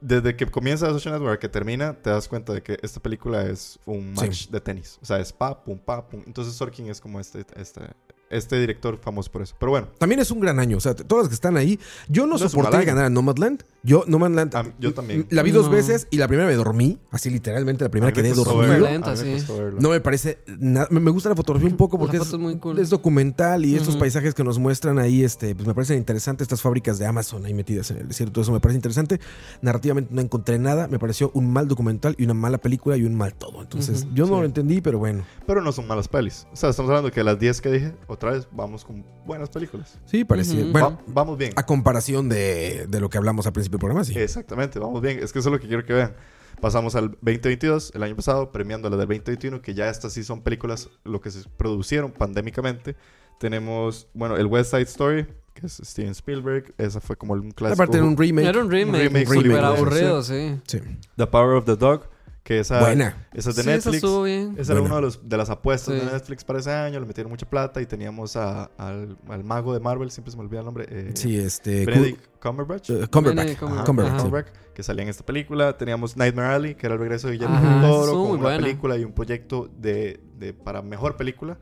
Desde 0.00 0.34
que 0.34 0.46
comienza 0.46 0.86
The 0.88 0.94
Social 0.94 1.14
Network 1.14 1.36
a 1.36 1.38
que 1.38 1.48
termina, 1.48 1.92
te 1.92 2.10
das 2.10 2.26
cuenta 2.26 2.52
de 2.54 2.62
que 2.62 2.76
esta 2.82 2.98
película 3.00 3.42
es 3.46 3.78
un 3.86 4.14
Sí. 4.16 4.24
match 4.26 4.48
de 4.48 4.60
tenis. 4.60 4.98
O 5.00 5.04
sea, 5.04 5.20
es 5.20 5.32
pa, 5.32 5.62
pum, 5.62 5.78
pa, 5.78 6.08
pum. 6.08 6.22
Entonces 6.26 6.54
Sorkin 6.54 6.88
es 6.88 7.00
como 7.00 7.20
este, 7.20 7.44
este, 7.54 7.82
este 8.30 8.58
director 8.58 8.98
famoso 8.98 9.30
por 9.30 9.42
eso. 9.42 9.54
Pero 9.60 9.70
bueno, 9.70 9.88
También 9.98 10.20
es 10.20 10.30
un 10.30 10.40
gran 10.40 10.58
año. 10.58 10.78
O 10.78 10.80
sea, 10.80 10.94
todas 10.96 11.24
las 11.24 11.28
que 11.28 11.34
están 11.34 11.56
ahí. 11.56 11.78
Yo 12.08 12.26
no, 12.26 12.32
No 12.32 12.38
soporté 12.48 12.78
año. 12.78 12.86
ganara 12.86 13.10
Nomadland. 13.10 13.62
Yo, 13.84 14.04
Nomadland. 14.06 14.54
A 14.54 14.62
mí- 14.62 14.72
yo 14.78 14.94
también. 14.94 15.26
La 15.30 15.42
vi 15.42 15.50
dos 15.50 15.66
No. 15.66 15.72
veces 15.72 16.06
y 16.10 16.16
la 16.18 16.28
primera 16.28 16.48
me 16.48 16.54
dormí. 16.54 16.98
Así 17.10 17.30
literalmente, 17.30 17.84
la 17.84 17.90
primera 17.90 18.12
quedé 18.12 18.32
dormido. 18.32 18.78
Lenta, 18.78 19.16
sí. 19.16 19.36
No 19.80 19.90
me 19.90 20.00
parece 20.00 20.38
nada. 20.58 20.86
Me 20.90 21.00
me 21.00 21.10
gusta 21.10 21.28
la 21.28 21.34
fotografía 21.36 21.68
un 21.68 21.76
poco 21.76 21.98
porque 21.98 22.16
La 22.16 22.22
es, 22.22 22.28
foto 22.28 22.36
es 22.38 22.42
muy 22.42 22.56
cool. 22.58 22.78
es 22.78 22.90
documental 22.90 23.64
y 23.64 23.74
estos 23.74 23.96
paisajes 23.96 24.34
que 24.34 24.44
nos 24.44 24.58
muestran 24.58 24.98
ahí, 24.98 25.24
este, 25.24 25.54
pues 25.54 25.66
me 25.66 25.74
parecen 25.74 25.98
interesantes. 25.98 26.44
Estas 26.44 26.62
fábricas 26.62 26.98
de 26.98 27.06
Amazon 27.06 27.44
ahí 27.44 27.54
metidas 27.54 27.90
en 27.90 27.98
el 27.98 28.08
desierto, 28.08 28.40
eso 28.40 28.52
me 28.52 28.60
parece 28.60 28.76
interesante. 28.76 29.20
Narrativamente 29.62 30.14
no 30.14 30.20
encontré 30.20 30.58
nada. 30.58 30.86
Me 30.88 30.98
pareció 30.98 31.30
un 31.34 31.52
mal 31.52 31.66
documental 31.68 32.14
y 32.18 32.24
una 32.24 32.34
mala 32.34 32.58
película 32.58 32.96
y 32.96 33.04
un 33.04 33.14
mal 33.14 33.34
todo. 33.34 33.62
Entonces, 33.62 34.06
yo 34.14 34.26
no 34.26 34.34
sí. 34.34 34.40
lo 34.40 34.44
entendí, 34.44 34.80
pero 34.80 34.98
bueno. 34.98 35.24
Pero 35.46 35.60
no 35.60 35.72
son 35.72 35.86
malas 35.86 36.08
pelis. 36.08 36.46
O 36.52 36.56
sea, 36.56 36.70
estamos 36.70 36.88
hablando 36.90 37.10
que 37.10 37.22
las 37.24 37.38
10 37.38 37.60
que 37.60 37.70
dije, 37.70 37.92
otra 38.06 38.30
vez, 38.32 38.46
vamos 38.52 38.84
con 38.84 39.04
buenas 39.26 39.48
películas. 39.50 39.98
Sí, 40.06 40.24
parecía. 40.24 40.64
Bueno, 40.70 40.90
Va- 40.90 40.98
vamos 41.08 41.36
bien. 41.38 41.52
a 41.56 41.66
comparación 41.66 42.28
de, 42.28 42.86
de 42.88 43.00
lo 43.00 43.10
que 43.10 43.18
hablamos 43.18 43.46
al 43.46 43.52
principio 43.52 43.71
del 43.72 43.80
programa, 43.80 44.04
sí. 44.04 44.16
Exactamente, 44.16 44.78
vamos 44.78 45.02
bien. 45.02 45.18
Es 45.18 45.32
que 45.32 45.40
eso 45.40 45.48
es 45.48 45.52
lo 45.52 45.60
que 45.60 45.66
quiero 45.66 45.84
que 45.84 45.92
vean. 45.92 46.14
Pasamos 46.60 46.94
al 46.94 47.10
2022, 47.22 47.92
el 47.94 48.02
año 48.04 48.14
pasado, 48.14 48.52
premiando 48.52 48.88
la 48.88 48.96
del 48.96 49.08
2021, 49.08 49.60
que 49.62 49.74
ya 49.74 49.88
estas 49.88 50.12
sí 50.12 50.22
son 50.22 50.42
películas, 50.42 50.90
lo 51.02 51.20
que 51.20 51.30
se 51.30 51.48
produjeron 51.56 52.12
pandémicamente. 52.12 52.94
Tenemos, 53.40 54.06
bueno, 54.14 54.36
el 54.36 54.46
West 54.46 54.70
Side 54.70 54.82
Story, 54.82 55.26
que 55.54 55.66
es 55.66 55.80
Steven 55.82 56.12
Spielberg. 56.12 56.72
Esa 56.78 57.00
fue 57.00 57.16
como 57.16 57.32
un 57.32 57.50
clásico. 57.50 57.82
Aparte 57.82 57.96
de 57.98 58.04
un 58.04 58.16
remake. 58.16 58.46
Era 58.46 58.60
un 58.60 58.70
remake, 58.70 59.04
remake 59.04 59.26
súper 59.26 59.36
hollywoodense, 59.38 59.76
aburrido, 59.80 60.22
sí. 60.22 60.60
Sí. 60.68 60.80
The 61.16 61.26
Power 61.26 61.56
of 61.56 61.64
the 61.64 61.76
Dog, 61.76 62.08
que 62.42 62.58
esa, 62.58 62.80
Buena. 62.80 63.28
esa 63.32 63.50
es 63.50 63.56
de 63.56 63.62
Sí, 63.62 63.68
esa 63.68 63.76
Netflix. 63.76 63.94
estuvo 63.96 64.22
bien. 64.24 64.54
Esa 64.58 64.72
era 64.72 64.82
una 64.82 64.96
de, 64.96 65.00
los- 65.02 65.28
de 65.28 65.36
las 65.36 65.48
apuestas 65.48 65.94
Sí. 65.94 66.04
de 66.04 66.12
Netflix 66.12 66.42
para 66.42 66.58
ese 66.58 66.72
año. 66.72 66.98
Le 66.98 67.06
metieron 67.06 67.30
mucha 67.30 67.48
plata 67.48 67.80
y 67.80 67.86
teníamos 67.86 68.34
a- 68.36 68.64
al, 68.76 69.16
al 69.28 69.44
mago 69.44 69.72
de 69.74 69.78
Marvel, 69.80 70.10
siempre 70.10 70.32
se 70.32 70.36
me 70.36 70.42
olvida 70.42 70.58
el 70.60 70.66
nombre. 70.66 70.86
eh, 70.88 71.12
Sí, 71.14 71.38
este. 71.38 71.86
Benedict 71.86 72.20
Cumberbatch. 72.42 72.88
Cu- 72.88 72.92
eh, 72.94 73.06
Cumberbatch. 73.08 73.58
Cumberbatch, 73.58 74.16
sí. 74.16 74.22
Cumberbatch, 74.24 74.46
que 74.74 74.82
salía 74.82 75.04
en 75.04 75.08
esta 75.10 75.24
película. 75.24 75.76
Teníamos 75.78 76.16
Nightmare 76.16 76.48
Alley, 76.54 76.74
que 76.74 76.86
era 76.86 76.94
el 76.94 77.00
regreso 77.00 77.28
de 77.28 77.34
Guillermo 77.34 77.60
del 77.60 77.80
Toro, 77.80 78.12
con 78.12 78.30
una 78.32 78.42
buena. 78.42 78.58
película 78.58 78.96
y 78.98 79.04
un 79.04 79.12
proyecto 79.12 79.70
de, 79.78 80.20
de- 80.38 80.52
para 80.52 80.82
mejor 80.82 81.16
película. 81.16 81.58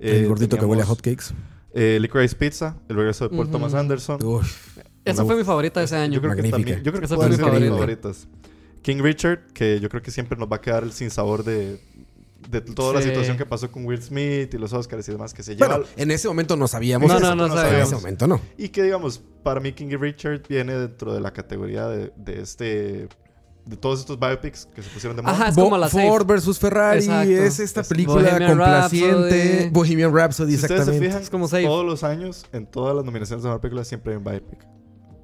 El 0.00 0.24
Eh, 0.24 0.26
gordito 0.26 0.58
que 0.58 0.64
huele 0.64 0.82
a 0.82 0.86
hotcakes. 0.86 1.26
eh, 1.72 1.98
Licorice 2.00 2.34
Pizza, 2.34 2.76
el 2.88 2.96
regreso 2.96 3.24
de 3.24 3.30
Paul 3.30 3.42
Ujú. 3.46 3.52
Thomas 3.52 3.74
Anderson. 3.74 4.18
Uf. 4.24 4.78
Esa 5.04 5.24
fue 5.24 5.36
mi 5.36 5.44
favorita 5.44 5.78
de 5.78 5.86
ese 5.86 5.94
año. 5.96 6.14
Yo 6.14 6.20
creo 6.20 6.32
que 6.34 6.42
Magnífica. 6.42 6.56
también, 6.58 6.78
yo 6.82 6.90
creo 6.90 7.00
que 7.00 7.06
Esa 7.06 7.14
fue 7.14 7.28
mi 7.28 7.36
favorita. 7.36 7.70
favoritas. 7.70 8.28
King 8.86 9.02
Richard, 9.02 9.40
que 9.52 9.80
yo 9.80 9.88
creo 9.88 10.00
que 10.00 10.12
siempre 10.12 10.38
nos 10.38 10.48
va 10.50 10.56
a 10.56 10.60
quedar 10.60 10.84
el 10.84 10.92
sinsabor 10.92 11.42
de, 11.42 11.80
de 12.48 12.60
toda 12.60 12.94
la 12.94 13.02
Sí. 13.02 13.08
situación 13.08 13.36
que 13.36 13.44
pasó 13.44 13.68
con 13.72 13.84
Will 13.84 14.00
Smith 14.00 14.54
y 14.54 14.58
los 14.58 14.72
Oscars 14.72 15.08
y 15.08 15.10
demás 15.12 15.34
que 15.34 15.42
se 15.42 15.56
lleva. 15.56 15.78
Bueno, 15.78 15.84
en 15.96 16.10
ese 16.12 16.28
momento 16.28 16.54
no 16.56 16.68
sabíamos. 16.68 17.08
No, 17.10 17.16
eso. 17.18 17.34
no, 17.34 17.34
no 17.34 17.46
En 17.46 17.52
sabíamos. 17.52 17.86
ese 17.88 17.94
momento 17.96 18.26
no. 18.28 18.40
Y 18.56 18.68
que 18.68 18.84
digamos, 18.84 19.20
para 19.42 19.58
mí 19.58 19.72
King 19.72 19.96
Richard 19.98 20.42
viene 20.48 20.74
dentro 20.78 21.12
de 21.12 21.20
la 21.20 21.32
categoría 21.32 21.88
de, 21.88 22.12
de 22.16 22.40
este 22.40 23.08
de 23.64 23.76
todos 23.76 23.98
estos 23.98 24.16
biopics 24.20 24.66
que 24.72 24.80
se 24.80 24.88
pusieron 24.90 25.16
de 25.16 25.22
moda. 25.24 25.34
Ajá, 25.34 25.48
es 25.48 25.56
como 25.56 25.76
la 25.76 25.88
safe. 25.88 26.06
Ford 26.08 26.24
versus 26.24 26.56
Ferrari 26.56 27.00
Exacto. 27.00 27.32
es 27.32 27.58
esta 27.58 27.80
Es 27.80 27.88
película 27.88 28.22
Bohemian 28.22 28.50
complaciente. 28.50 29.48
Rhapsody. 29.64 29.70
Bohemian 29.70 30.14
Rhapsody, 30.14 30.50
Si 30.50 30.54
ustedes 30.54 30.68
se 30.68 30.74
exactamente. 30.76 31.06
fijan, 31.08 31.22
Es 31.22 31.30
como 31.30 31.48
safe. 31.48 31.64
todos 31.64 31.84
los 31.84 32.04
años, 32.04 32.46
en 32.52 32.64
todas 32.66 32.94
las 32.94 33.04
nominaciones 33.04 33.42
de 33.42 33.48
mejor 33.48 33.60
película, 33.60 33.84
siempre 33.84 34.12
hay 34.12 34.18
un 34.18 34.24
biopic. 34.24 34.60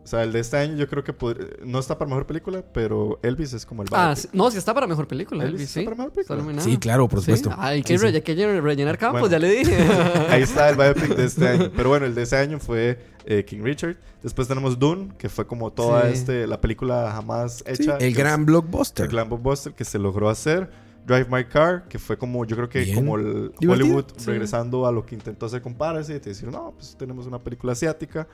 O 0.05 0.07
sea, 0.07 0.25
el 0.25 0.33
de 0.33 0.41
este 0.41 0.57
año 0.57 0.75
yo 0.77 0.89
creo 0.89 1.05
que 1.05 1.17
pod- 1.17 1.61
no 1.65 1.79
está 1.79 1.97
para 1.97 2.09
mejor 2.09 2.27
película, 2.27 2.65
pero 2.73 3.21
Elvis 3.23 3.53
es 3.53 3.65
como 3.65 3.83
el. 3.83 3.89
Ah, 3.93 4.15
sí. 4.17 4.29
no, 4.33 4.51
si 4.51 4.59
está 4.59 4.75
para 4.75 4.89
mejor 4.89 5.07
película. 5.07 5.45
Elvis 5.45 5.55
Elvis, 5.61 5.69
está 5.69 5.81
sí. 5.81 5.85
para 5.85 5.97
mejor 5.97 6.13
película. 6.13 6.51
Está. 6.51 6.63
Sí, 6.63 6.77
claro, 6.79 7.09
por 7.09 7.21
Sí. 7.21 7.27
supuesto. 7.27 7.55
Hay 7.57 7.79
Sí, 7.79 7.85
que 7.85 7.99
sí. 7.99 8.05
re- 8.05 8.15
hay 8.17 8.23
que 8.23 8.61
rellenar 8.61 8.99
campos, 8.99 9.21
Bueno. 9.21 9.33
ya 9.33 9.39
le 9.39 9.49
dije. 9.51 9.77
Ahí 10.29 10.43
está 10.43 10.69
el 10.71 10.77
biopic 10.77 11.15
de 11.17 11.25
este 11.25 11.47
año. 11.49 11.71
Pero 11.77 11.89
bueno, 11.89 12.07
el 12.07 12.15
de 12.17 12.23
ese 12.23 12.37
año 12.37 12.59
fue 12.59 12.99
eh, 13.27 13.45
King 13.45 13.61
Richard. 13.63 13.97
Después 14.25 14.49
tenemos 14.49 14.77
Dune, 14.79 15.11
que 15.19 15.29
fue 15.29 15.47
como 15.47 15.73
toda 15.73 16.03
Sí. 16.09 16.15
este, 16.15 16.47
la 16.49 16.61
película 16.61 17.13
jamás 17.15 17.59
Sí, 17.59 17.85
hecha. 17.85 17.97
el 17.99 18.13
gran 18.13 18.41
es- 18.41 18.47
blockbuster. 18.47 19.07
El 19.07 19.13
gran 19.13 19.29
blockbuster 19.29 19.73
que 19.73 19.85
se 19.85 19.99
logró 20.01 20.29
hacer. 20.29 20.69
Drive 21.07 21.27
My 21.31 21.45
Car, 21.45 21.89
que 21.89 21.99
fue 21.99 22.17
como, 22.17 22.45
yo 22.45 22.55
creo 22.57 22.69
que 22.69 22.81
Bien. 22.81 22.95
como 22.97 23.17
el. 23.17 23.53
Hollywood 23.69 24.05
Sí. 24.17 24.27
regresando 24.27 24.87
a 24.87 24.93
lo 24.93 25.05
que 25.07 25.15
intentó 25.17 25.47
hacer 25.47 25.61
con 25.63 25.75
Parasite 25.75 26.17
y 26.17 26.29
decir, 26.31 26.49
no, 26.49 26.73
pues 26.77 26.97
tenemos 26.97 27.27
una 27.27 27.39
película 27.41 27.73
asiática. 27.73 28.27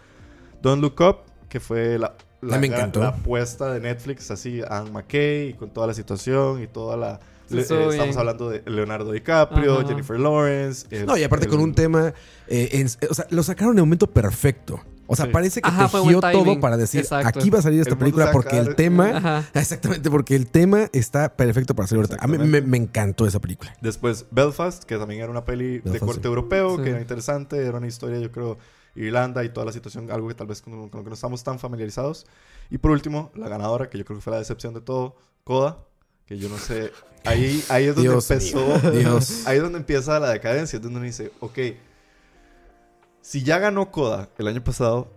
Don't 0.61 0.83
Look 0.83 1.01
Up, 1.01 1.17
que 1.49 1.61
fue 1.61 1.99
la, 1.99 2.15
la, 2.41 2.59
me 2.59 2.69
gran- 2.69 2.81
encantó. 2.81 3.01
la 3.01 3.09
apuesta 3.09 3.73
de 3.73 3.81
Netflix, 3.81 4.31
así, 4.31 4.61
Anne 4.69 4.91
McKay, 4.91 5.49
y 5.51 5.53
con 5.55 5.71
toda 5.71 5.87
la 5.87 5.95
situación 5.95 6.63
y 6.63 6.67
toda 6.67 6.97
la... 6.97 7.21
Le- 7.51 7.63
eh, 7.63 7.65
estamos 7.91 8.17
hablando 8.19 8.51
de 8.51 8.63
Leonardo 8.67 9.11
DiCaprio, 9.11 9.79
Ajá. 9.79 9.89
Jennifer 9.89 10.21
Lawrence. 10.21 10.87
el- 10.91 11.07
No, 11.07 11.17
y 11.17 11.23
aparte 11.25 11.47
el- 11.47 11.51
con 11.51 11.61
un 11.61 11.75
tema. 11.75 12.13
eh, 12.47 12.69
en- 12.73 12.89
o 13.11 13.15
sea, 13.15 13.27
lo 13.31 13.43
sacaron 13.43 13.73
en 13.73 13.79
el 13.79 13.85
momento 13.85 14.07
perfecto. 14.07 14.79
O 15.11 15.17
sea, 15.17 15.25
Sí. 15.25 15.31
parece 15.33 15.63
que 15.63 15.69
Ajá, 15.71 15.89
tejió 15.89 16.21
todo 16.21 16.61
para 16.61 16.77
decir, 16.77 17.01
Exacto. 17.01 17.39
aquí 17.39 17.49
va 17.49 17.61
a 17.61 17.63
salir 17.63 17.81
esta 17.81 17.93
El 17.95 17.99
película 17.99 18.31
porque 18.31 18.59
el 18.59 18.75
tema... 18.77 19.09
Ajá. 19.17 19.45
Exactamente, 19.55 20.11
porque 20.11 20.35
el 20.37 20.47
tema 20.49 20.91
está 20.93 21.35
perfecto 21.35 21.75
para 21.75 21.87
salir 21.87 22.05
ahorita. 22.05 22.23
A 22.23 22.27
mí 22.29 22.37
me, 22.37 22.77
encantó 22.77 23.27
esa 23.27 23.41
película. 23.41 23.75
Después 23.81 24.27
Belfast, 24.31 24.85
que 24.85 24.99
también 24.99 25.23
era 25.23 25.31
una 25.31 25.47
peli 25.47 25.79
de 25.79 25.99
corte 26.01 26.21
sí. 26.21 26.29
europeo, 26.29 26.77
Sí. 26.77 26.83
que 26.83 26.91
era 26.91 27.01
interesante, 27.01 27.57
era 27.65 27.79
una 27.79 27.87
historia, 27.87 28.19
yo 28.19 28.31
creo, 28.31 28.59
Irlanda 29.07 29.45
y 29.45 29.51
toda 29.51 29.67
la 29.67 29.73
situación, 29.73 30.11
algo 30.11 30.29
que 30.29 30.35
tal 30.35 30.47
vez 30.47 30.63
con, 30.63 30.89
con 30.89 31.01
lo 31.01 31.05
que 31.05 31.11
no 31.11 31.15
estamos 31.15 31.43
tan 31.45 31.59
familiarizados. 31.59 32.27
Y 32.71 32.79
por 32.79 32.91
último, 32.91 33.31
la 33.35 33.49
ganadora, 33.49 33.89
que 33.89 33.99
yo 33.99 34.05
creo 34.05 34.19
que 34.19 34.23
fue 34.23 34.33
la 34.33 34.39
decepción 34.39 34.75
de 34.75 34.81
todo, 34.81 35.17
Coda, 35.45 35.79
que 36.27 36.37
yo 36.37 36.49
no 36.49 36.59
sé, 36.59 36.93
ahí, 37.25 37.65
ahí 37.69 37.87
es 37.87 37.95
donde 37.95 38.11
Dios 38.11 38.31
empezó, 38.31 38.79
Dios. 38.91 39.43
ahí 39.47 39.57
es 39.57 39.63
donde 39.63 39.79
empieza 39.79 40.21
la 40.21 40.31
decadencia, 40.31 40.77
es 40.77 40.83
donde 40.83 40.99
uno 40.99 41.07
dice, 41.07 41.33
ok, 41.41 41.59
si 43.23 43.43
ya 43.43 43.59
ganó 43.59 43.91
Coda 43.91 44.29
el 44.39 44.49
año 44.49 44.63
pasado, 44.63 45.11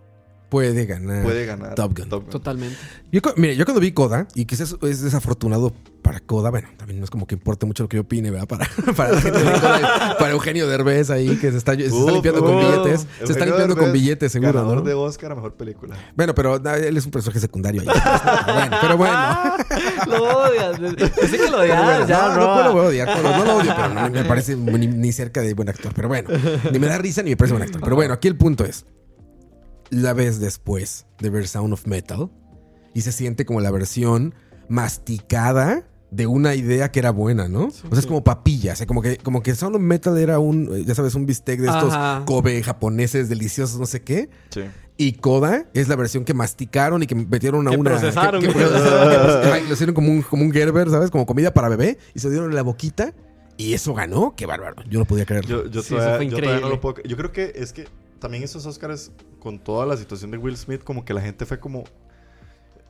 Puede 0.51 0.85
ganar. 0.85 1.23
puede 1.23 1.45
ganar 1.45 1.75
Top 1.75 1.97
Gun. 1.97 2.09
Totalmente. 2.25 2.75
Yo, 3.09 3.21
mire, 3.37 3.55
yo 3.55 3.63
cuando 3.63 3.79
vi 3.79 3.93
Coda, 3.93 4.27
y 4.35 4.43
que 4.43 4.55
es, 4.55 4.75
es 4.81 5.01
desafortunado 5.01 5.73
para 6.01 6.19
Coda, 6.19 6.49
bueno, 6.49 6.67
también 6.75 6.99
no 6.99 7.05
es 7.05 7.09
como 7.09 7.25
que 7.25 7.35
importe 7.35 7.65
mucho 7.65 7.83
lo 7.83 7.89
que 7.89 7.95
yo 7.95 8.01
opine, 8.01 8.31
¿verdad? 8.31 8.49
Para, 8.49 8.67
para 8.97 9.13
la 9.13 9.21
gente 9.21 9.39
de 9.39 9.45
Coda, 9.45 10.17
para 10.19 10.31
Eugenio 10.31 10.67
Derbez 10.67 11.09
ahí, 11.09 11.37
que 11.37 11.51
se 11.51 11.57
está, 11.57 11.73
se 11.75 11.85
está 11.85 11.95
Uf, 11.95 12.11
limpiando 12.11 12.43
con 12.43 12.59
billetes. 12.59 13.07
Se 13.23 13.31
está 13.31 13.45
limpiando 13.45 13.77
con 13.77 13.93
billetes, 13.93 14.29
seguro, 14.29 14.51
ganador 14.51 14.79
¿no? 14.79 14.83
de 14.83 14.93
Oscar 14.93 15.31
a 15.31 15.35
Mejor 15.35 15.53
Película. 15.53 15.95
Bueno, 16.17 16.35
pero 16.35 16.59
na, 16.59 16.75
él 16.75 16.97
es 16.97 17.05
un 17.05 17.11
personaje 17.11 17.39
secundario 17.39 17.83
ahí. 17.83 17.87
bueno, 17.87 18.77
pero 18.81 18.97
bueno. 18.97 19.55
lo 20.07 20.37
odias. 20.37 20.79
Pensé 21.15 21.37
que 21.37 21.49
lo 21.49 21.61
odias, 21.61 21.81
bueno, 21.81 22.07
ya, 22.07 22.27
no, 22.27 22.35
no, 22.35 22.55
no 22.55 22.63
lo 22.63 22.73
voy 22.73 22.83
a 22.83 22.87
odiar, 22.89 23.23
no, 23.23 23.37
no 23.37 23.45
lo 23.45 23.55
odio, 23.55 23.73
pero 23.73 23.87
no 23.93 24.09
me 24.09 24.25
parece 24.25 24.57
ni, 24.57 24.87
ni 24.87 25.13
cerca 25.13 25.39
de 25.39 25.53
buen 25.53 25.69
actor. 25.69 25.93
Pero 25.95 26.09
bueno, 26.09 26.29
ni 26.69 26.77
me 26.77 26.87
da 26.87 26.97
risa 26.97 27.23
ni 27.23 27.29
me 27.29 27.37
parece 27.37 27.53
buen 27.53 27.63
actor. 27.63 27.79
Pero 27.81 27.95
bueno, 27.95 28.13
aquí 28.13 28.27
el 28.27 28.35
punto 28.35 28.65
es: 28.65 28.85
la 29.91 30.13
ves 30.13 30.39
después 30.39 31.05
de 31.19 31.29
ver 31.29 31.47
Sound 31.47 31.73
of 31.73 31.85
Metal 31.85 32.29
y 32.95 33.01
se 33.01 33.11
siente 33.11 33.45
como 33.45 33.61
la 33.61 33.69
versión 33.71 34.33
masticada 34.69 35.83
de 36.11 36.27
una 36.27 36.55
idea 36.55 36.91
que 36.91 36.99
era 36.99 37.11
buena, 37.11 37.47
¿no? 37.47 37.67
o 37.67 37.71
sea, 37.71 37.89
es 37.99 38.05
como 38.05 38.23
papilla, 38.23 38.73
o 38.73 38.75
sea, 38.75 38.85
como 38.85 39.01
que, 39.01 39.17
como 39.17 39.41
que 39.43 39.55
Sound 39.55 39.75
of 39.77 39.81
Metal 39.81 40.17
era 40.17 40.39
un, 40.39 40.69
eh, 40.73 40.83
ya 40.85 40.93
sabes, 40.95 41.15
un 41.15 41.25
bistec 41.25 41.59
de 41.61 41.67
estos 41.67 41.93
Ajá. 41.93 42.23
Kobe 42.25 42.61
japoneses 42.63 43.29
deliciosos, 43.29 43.79
no 43.79 43.85
sé 43.85 44.01
qué. 44.01 44.29
Sí. 44.49 44.61
Y 44.97 45.13
Coda 45.13 45.65
es 45.73 45.87
la 45.87 45.95
versión 45.95 46.25
que 46.25 46.33
masticaron 46.33 47.01
y 47.01 47.07
que 47.07 47.15
metieron 47.15 47.65
a 47.67 47.71
Que 47.71 47.77
una. 47.77 47.91
procesaron. 47.91 48.41
Que, 48.41 48.47
que 48.49 48.53
procesaron, 48.53 49.09
que 49.09 49.17
procesaron. 49.17 49.53
Ay, 49.53 49.63
lo 49.67 49.73
hicieron 49.73 49.95
como 49.95 50.11
un, 50.11 50.21
como 50.21 50.43
un 50.43 50.51
Gerber, 50.51 50.89
¿sabes? 50.91 51.09
Como 51.09 51.25
comida 51.25 51.53
para 51.53 51.69
bebé. 51.69 51.97
Y 52.13 52.19
se 52.19 52.29
dieron 52.29 52.49
en 52.49 52.55
la 52.55 52.61
boquita. 52.61 53.13
Y 53.57 53.73
eso 53.73 53.95
ganó. 53.95 54.35
Qué 54.35 54.45
bárbaro. 54.45 54.83
Yo 54.89 54.99
no 54.99 55.05
podía 55.05 55.25
creerlo. 55.25 55.63
Yo, 55.63 55.69
yo, 55.71 55.81
Sí, 55.81 55.95
eso 55.95 55.95
todavía, 55.95 56.17
fue 56.17 56.25
yo 56.27 56.31
todavía 56.37 56.51
no 56.51 56.55
increíble. 56.57 56.75
lo 56.75 56.81
puedo... 56.81 57.01
Yo 57.03 57.17
creo 57.17 57.31
que 57.31 57.51
es 57.55 57.73
que 57.73 57.87
también 58.19 58.43
esos 58.43 58.65
Oscars, 58.67 59.11
con 59.41 59.59
toda 59.59 59.85
la 59.85 59.97
situación 59.97 60.31
de 60.31 60.37
Will 60.37 60.55
Smith, 60.55 60.83
como 60.83 61.03
que 61.03 61.13
la 61.13 61.21
gente 61.21 61.45
fue 61.45 61.59
como... 61.59 61.83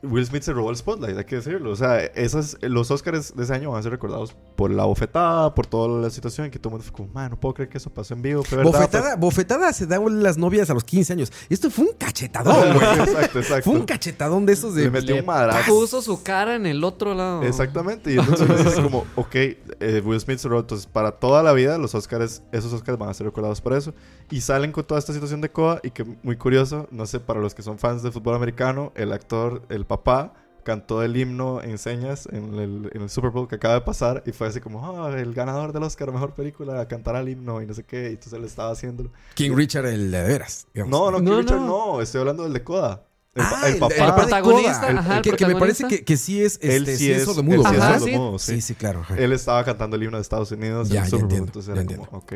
Will 0.02 0.26
Smith 0.26 0.42
se 0.42 0.52
robó 0.52 0.70
el 0.70 0.76
spotlight, 0.76 1.16
hay 1.16 1.24
que 1.24 1.36
decirlo. 1.36 1.70
O 1.70 1.76
sea, 1.76 1.98
esas, 2.00 2.56
los 2.60 2.90
Oscars 2.90 3.36
de 3.36 3.44
ese 3.44 3.54
año 3.54 3.70
van 3.70 3.78
a 3.78 3.82
ser 3.82 3.92
recordados 3.92 4.34
por 4.56 4.70
la 4.70 4.84
bofetada, 4.84 5.54
por 5.54 5.66
toda 5.66 6.00
la 6.00 6.10
situación 6.10 6.50
que 6.50 6.58
todo 6.58 6.70
el 6.70 6.72
mundo 6.72 6.84
fue 6.84 6.92
como, 6.92 7.12
man, 7.12 7.30
no 7.30 7.38
puedo 7.38 7.54
creer 7.54 7.68
que 7.68 7.78
eso 7.78 7.90
pasó 7.90 8.14
en 8.14 8.22
vivo. 8.22 8.42
Fue 8.42 8.58
verdad, 8.58 8.72
bofetada, 8.72 9.16
bofetada 9.16 9.72
se 9.72 9.86
dan 9.86 10.22
las 10.22 10.36
novias 10.36 10.70
a 10.70 10.74
los 10.74 10.82
15 10.82 11.12
años. 11.12 11.32
Esto 11.48 11.70
fue 11.70 11.84
un 11.84 11.92
cachetadón, 11.92 12.72
pues". 12.72 12.74
güey. 12.74 13.00
exacto, 13.08 13.38
exacto. 13.38 13.70
Fue 13.70 13.78
un 13.78 13.86
cachetadón 13.86 14.44
de 14.44 14.52
esos 14.54 14.74
de. 14.74 14.82
Le 14.82 14.90
metió 14.90 15.16
un 15.16 15.24
madrazo. 15.24 15.72
Puso 15.72 16.02
su 16.02 16.22
cara 16.22 16.56
en 16.56 16.66
el 16.66 16.82
otro 16.82 17.14
lado. 17.14 17.42
Exactamente, 17.42 18.12
y 18.12 18.18
entonces 18.18 18.66
es 18.66 18.74
como, 18.80 19.06
ok, 19.14 19.34
eh, 19.34 20.02
Will 20.04 20.20
Smith 20.20 20.38
se 20.38 20.48
robó, 20.48 20.60
entonces 20.60 20.86
para 20.86 21.12
toda 21.12 21.42
la 21.42 21.52
vida 21.52 21.78
los 21.78 21.94
Oscars, 21.94 22.42
esos 22.50 22.72
Oscars 22.72 22.98
van 22.98 23.08
a 23.08 23.14
ser 23.14 23.26
recordados 23.26 23.60
por 23.60 23.72
eso. 23.74 23.94
Y 24.30 24.40
salen 24.40 24.72
con 24.72 24.84
toda 24.84 24.98
esta 24.98 25.12
situación 25.12 25.40
de 25.42 25.50
Coa 25.50 25.80
y 25.82 25.90
que 25.90 26.04
muy 26.22 26.36
curioso, 26.36 26.88
no 26.90 27.06
sé, 27.06 27.20
para 27.20 27.40
los 27.40 27.54
que 27.54 27.62
son 27.62 27.78
fans 27.78 28.02
de 28.02 28.10
fútbol 28.10 28.34
americano, 28.34 28.92
el 28.94 29.12
actor, 29.12 29.62
el 29.68 29.84
papá, 29.96 30.34
cantó 30.64 31.02
el 31.02 31.16
himno 31.16 31.60
en 31.62 31.76
señas 31.76 32.28
en 32.30 32.54
el, 32.54 32.90
en 32.94 33.02
el 33.02 33.10
Super 33.10 33.30
Bowl 33.30 33.48
que 33.48 33.56
acaba 33.56 33.74
de 33.74 33.80
pasar 33.80 34.22
y 34.26 34.32
fue 34.32 34.46
así 34.46 34.60
como, 34.60 34.84
ah, 35.04 35.10
el 35.18 35.34
ganador 35.34 35.72
del 35.72 35.82
Oscar, 35.82 36.12
mejor 36.12 36.34
película, 36.34 36.86
cantará 36.86 37.20
el 37.20 37.28
himno 37.28 37.60
y 37.62 37.66
no 37.66 37.74
sé 37.74 37.84
qué, 37.84 38.04
y 38.04 38.14
entonces 38.14 38.32
él 38.34 38.44
estaba 38.44 38.70
haciéndolo. 38.70 39.10
King 39.34 39.52
Richard, 39.54 39.86
el 39.86 40.10
de 40.10 40.22
veras. 40.22 40.66
digamos. 40.72 40.90
No, 40.90 41.10
no, 41.10 41.18
No, 41.18 41.30
King 41.30 41.38
Richard, 41.42 41.60
no. 41.60 41.66
no, 41.96 42.00
estoy 42.00 42.20
hablando 42.20 42.44
del 42.44 42.52
de 42.52 42.62
Coda. 42.62 43.04
El, 43.34 43.42
Ah, 43.42 43.48
pa- 43.50 43.66
el 43.68 43.74
el, 43.74 43.80
papá. 43.80 43.94
el 43.96 44.14
protagonista, 44.14 44.90
el- 44.90 44.98
ajá, 44.98 45.16
el 45.16 45.22
que, 45.22 45.30
que 45.32 45.46
me 45.46 45.54
parece 45.56 45.84
protagonista. 45.84 45.88
que, 45.88 46.04
que 46.04 46.16
sí 46.18 46.42
es. 46.44 46.58
él 46.62 46.70
Este, 46.82 46.96
sí 46.98 47.10
es, 47.10 47.26
él 47.28 47.34
sí 47.34 47.50
es 47.54 47.64
Ajá, 47.64 47.70
¿verdad? 47.72 48.00
sí. 48.00 48.18
Sí, 48.54 48.60
sí, 48.60 48.74
claro. 48.74 49.00
ajá. 49.00 49.16
Él 49.16 49.32
estaba 49.32 49.64
cantando 49.64 49.96
el 49.96 50.02
himno 50.02 50.18
de 50.18 50.22
Estados 50.22 50.52
Unidos 50.52 50.90
Ya, 50.90 50.96
en 50.96 51.00
ya 51.00 51.04
el 51.04 51.10
Super 51.10 51.18
Bowl, 51.20 51.22
entiendo, 51.24 51.46
entonces 51.46 51.74
ya 51.74 51.80
era 51.80 51.96
como, 52.06 52.18
ok. 52.18 52.32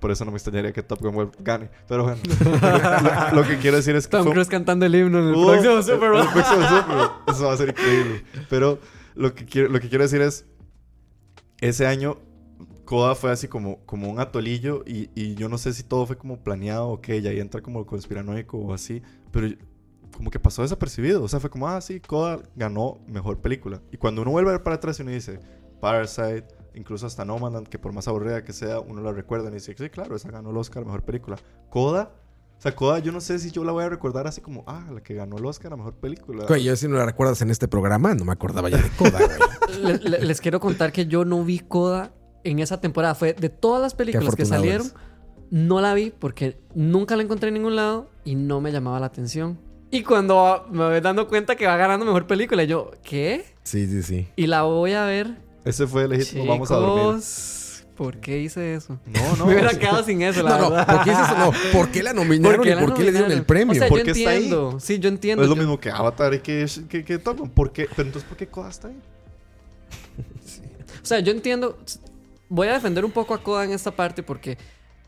Por 0.00 0.10
eso 0.10 0.24
no 0.24 0.30
me 0.32 0.36
extrañaría 0.36 0.72
que 0.72 0.82
Top 0.82 1.00
Gun 1.00 1.30
gane. 1.40 1.70
Pero 1.88 2.02
bueno, 2.04 2.18
lo, 3.32 3.42
lo 3.42 3.48
que 3.48 3.58
quiero 3.58 3.76
decir 3.76 3.94
es 3.96 4.06
que 4.06 4.10
Tom 4.12 4.24
fue- 4.24 4.32
Cruise 4.32 4.48
cantando 4.48 4.84
el 4.86 4.94
himno 4.94 5.18
en 5.20 5.28
el 5.28 5.34
Uh, 5.34 5.46
próximo 5.46 5.82
Super 5.82 6.10
Bowl. 6.10 6.20
el 6.20 6.28
próximo 6.28 6.62
Super 6.68 6.96
Bowl. 6.96 7.10
Eso 7.28 7.44
va 7.46 7.52
a 7.52 7.56
ser 7.56 7.68
increíble. 7.70 8.24
Pero 8.50 8.78
lo 9.14 9.34
que 9.34 9.44
quiero, 9.44 9.68
lo 9.68 9.78
que 9.80 9.88
quiero 9.88 10.04
decir 10.04 10.20
es, 10.22 10.44
ese 11.60 11.86
año 11.86 12.18
Coda 12.84 13.14
fue 13.14 13.32
así 13.32 13.48
como, 13.48 13.78
como 13.86 14.08
un 14.08 14.20
atolillo 14.20 14.84
y, 14.86 15.10
y 15.14 15.34
yo 15.34 15.48
no 15.48 15.58
sé 15.58 15.72
si 15.72 15.82
todo 15.82 16.06
fue 16.06 16.16
como 16.16 16.38
planeado 16.42 16.88
o 16.88 17.00
qué, 17.00 17.18
y 17.18 17.26
ahí 17.26 17.40
entra 17.40 17.60
como 17.60 17.84
conspiranoico 17.84 18.58
o 18.58 18.72
así, 18.72 19.02
pero 19.32 19.48
como 20.16 20.30
que 20.30 20.38
pasó 20.38 20.62
desapercibido. 20.62 21.22
O 21.22 21.28
sea, 21.28 21.40
fue 21.40 21.50
como, 21.50 21.68
ah, 21.68 21.80
sí, 21.80 21.98
Coda 22.00 22.38
ganó 22.54 22.98
mejor 23.08 23.38
película. 23.40 23.80
Y 23.90 23.96
cuando 23.96 24.22
uno 24.22 24.30
vuelve 24.30 24.50
a 24.50 24.52
ver 24.54 24.62
para 24.62 24.76
atrás 24.76 24.98
y 24.98 25.02
uno 25.02 25.10
dice, 25.10 25.40
Parasite, 25.80 26.44
incluso 26.76 27.06
hasta 27.06 27.24
Nomadland, 27.24 27.66
que 27.68 27.78
por 27.78 27.92
más 27.92 28.06
aburrida 28.06 28.44
que 28.44 28.52
sea, 28.52 28.78
uno 28.80 29.00
la 29.02 29.12
recuerda 29.12 29.50
y 29.50 29.54
dice, 29.54 29.74
sí, 29.76 29.90
claro, 29.90 30.14
esa 30.14 30.30
ganó 30.30 30.50
el 30.50 30.56
Oscar 30.56 30.82
a 30.84 30.86
mejor 30.86 31.02
película. 31.02 31.36
Coda, 31.70 32.12
o 32.58 32.60
sea, 32.62 32.74
Coda, 32.76 33.00
yo 33.00 33.12
no 33.12 33.20
sé 33.20 33.38
si 33.38 33.50
yo 33.50 33.64
la 33.64 33.72
voy 33.72 33.84
a 33.84 33.88
recordar 33.88 34.26
así 34.26 34.40
como, 34.40 34.62
ah, 34.66 34.86
la 34.92 35.02
que 35.02 35.14
ganó 35.14 35.36
el 35.38 35.44
Oscar 35.44 35.72
a 35.72 35.76
mejor 35.76 35.94
película. 35.94 36.44
Güey, 36.46 36.62
yo 36.62 36.76
si 36.76 36.86
no 36.88 36.96
la 36.96 37.04
recuerdas 37.06 37.42
en 37.42 37.50
este 37.50 37.66
programa, 37.68 38.14
no 38.14 38.24
me 38.24 38.32
acordaba 38.32 38.68
ya 38.70 38.78
de 38.78 38.88
Coda, 38.90 39.18
güey. 39.18 39.82
Le- 39.82 39.98
le- 40.10 40.24
les 40.24 40.40
quiero 40.40 40.60
contar 40.60 40.92
que 40.92 41.06
yo 41.06 41.24
no 41.24 41.44
vi 41.44 41.58
Coda 41.58 42.12
en 42.44 42.60
esa 42.60 42.80
temporada. 42.80 43.14
Fue 43.14 43.32
de 43.34 43.48
todas 43.50 43.82
las 43.82 43.94
películas 43.94 44.34
que 44.36 44.44
salieron, 44.46 44.86
no 45.50 45.80
la 45.80 45.92
vi 45.94 46.12
porque 46.18 46.58
nunca 46.74 47.16
la 47.16 47.22
encontré 47.24 47.48
en 47.48 47.54
ningún 47.54 47.76
lado 47.76 48.08
y 48.24 48.36
no 48.36 48.60
me 48.60 48.72
llamaba 48.72 49.00
la 49.00 49.06
atención. 49.06 49.58
Y 49.90 50.02
cuando 50.02 50.66
me 50.70 50.84
voy 50.84 51.00
dando 51.00 51.28
cuenta 51.28 51.54
que 51.56 51.66
va 51.66 51.76
ganando 51.76 52.04
mejor 52.06 52.26
película, 52.26 52.64
yo, 52.64 52.90
¿qué? 53.04 53.44
Sí, 53.62 53.86
sí, 53.86 54.02
sí. 54.02 54.28
Y 54.36 54.46
la 54.46 54.62
voy 54.62 54.92
a 54.94 55.04
ver. 55.04 55.44
Ese 55.66 55.86
fue 55.86 56.08
legítimo, 56.08 56.46
vamos 56.46 56.70
a 56.70 56.76
dormir. 56.76 57.22
¿por 57.96 58.18
qué 58.18 58.38
hice 58.40 58.74
eso? 58.74 58.98
No, 59.06 59.36
no. 59.36 59.46
me 59.46 59.52
hubiera 59.54 59.70
sí. 59.70 59.78
quedado 59.78 60.04
sin 60.04 60.20
eso, 60.22 60.42
la 60.42 60.50
No, 60.50 60.58
no, 60.58 60.70
verdad. 60.70 60.86
¿por 60.96 61.04
qué 61.04 61.10
es 61.12 61.18
eso? 61.18 61.38
No, 61.38 61.52
¿por 61.72 61.88
qué 61.90 62.02
la 62.02 62.12
nominaron 62.14 62.62
qué 62.62 62.68
y 62.70 62.74
la 62.74 62.80
por 62.80 62.94
qué 62.94 63.02
le 63.04 63.12
dieron 63.12 63.32
el 63.32 63.44
premio? 63.44 63.72
O 63.72 63.74
sea, 63.74 63.88
¿Por 63.88 63.98
yo 63.98 64.04
qué 64.04 64.10
está 64.12 64.30
ahí? 64.30 64.54
Sí, 64.78 64.98
yo 64.98 65.08
entiendo. 65.08 65.40
No 65.40 65.44
es 65.44 65.48
lo 65.50 65.56
yo- 65.56 65.62
mismo 65.62 65.80
que 65.80 65.90
Avatar 65.90 66.34
y 66.34 66.40
que, 66.40 66.66
que, 66.88 67.04
que 67.04 67.18
Top. 67.18 67.48
¿Por 67.50 67.72
qué? 67.72 67.88
Pero 67.96 68.06
entonces, 68.08 68.28
¿por 68.28 68.36
qué 68.36 68.46
Coda 68.46 68.70
está 68.70 68.88
ahí? 68.88 68.96
O 71.02 71.06
sea, 71.08 71.20
yo 71.20 71.30
entiendo. 71.32 71.78
Voy 72.48 72.68
a 72.68 72.74
defender 72.74 73.04
un 73.04 73.12
poco 73.12 73.32
a 73.34 73.42
Coda 73.42 73.64
en 73.64 73.70
esta 73.72 73.90
parte 73.92 74.22
porque, 74.22 74.58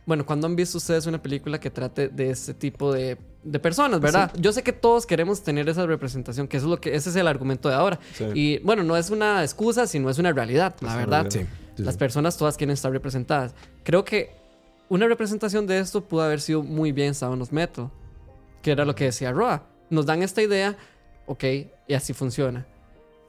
bueno, 0.09 0.24
cuando 0.24 0.46
han 0.46 0.56
visto 0.56 0.78
ustedes 0.78 1.04
una 1.04 1.20
película 1.20 1.61
que 1.61 1.68
trate 1.68 2.09
de 2.09 2.30
este 2.30 2.54
tipo 2.54 2.90
de, 2.94 3.18
de 3.44 3.59
personas, 3.59 4.00
¿verdad? 4.00 4.32
Yo 4.38 4.52
sé 4.54 4.62
que 4.62 4.72
todos 4.72 5.04
queremos 5.04 5.42
tener 5.42 5.68
esa 5.68 5.84
representación, 5.84 6.48
que 6.48 6.56
eso 6.56 6.64
es 6.64 6.70
lo 6.70 6.80
que 6.80 6.94
ese 6.94 7.11
es 7.11 7.16
el 7.16 7.28
argumento 7.28 7.68
de 7.68 7.74
ahora. 7.74 8.00
Sí. 8.14 8.24
Y 8.34 8.59
bueno, 8.61 8.82
no 8.84 8.96
es 8.96 9.11
una 9.11 9.42
excusa, 9.42 9.86
sino 9.86 10.09
es 10.09 10.16
una 10.18 10.32
realidad, 10.32 10.74
la 10.80 10.88
una 10.88 10.96
verdad. 10.96 11.22
realidad. 11.30 11.46
Sí, 11.50 11.72
sí, 11.76 11.82
Las 11.82 11.94
sí. 11.94 11.98
personas 11.98 12.38
todas 12.38 12.56
quieren 12.56 12.72
estar 12.72 12.90
representadas. 12.90 13.54
Creo 13.84 14.02
que 14.02 14.34
una 14.88 15.06
representación 15.06 15.66
de 15.66 15.78
esto 15.78 16.02
pudo 16.02 16.22
haber 16.22 16.40
sido 16.40 16.62
muy 16.62 16.90
bien 16.90 17.12
of 17.22 17.52
Metal, 17.52 17.90
que 18.62 18.70
era 18.70 18.86
lo 18.86 18.94
que 18.94 19.04
decía 19.04 19.30
Roa. 19.30 19.64
Nos 19.90 20.06
dan 20.06 20.22
esta 20.22 20.40
idea, 20.40 20.74
ok, 21.26 21.44
y 21.86 21.92
así 21.92 22.14
funciona. 22.14 22.64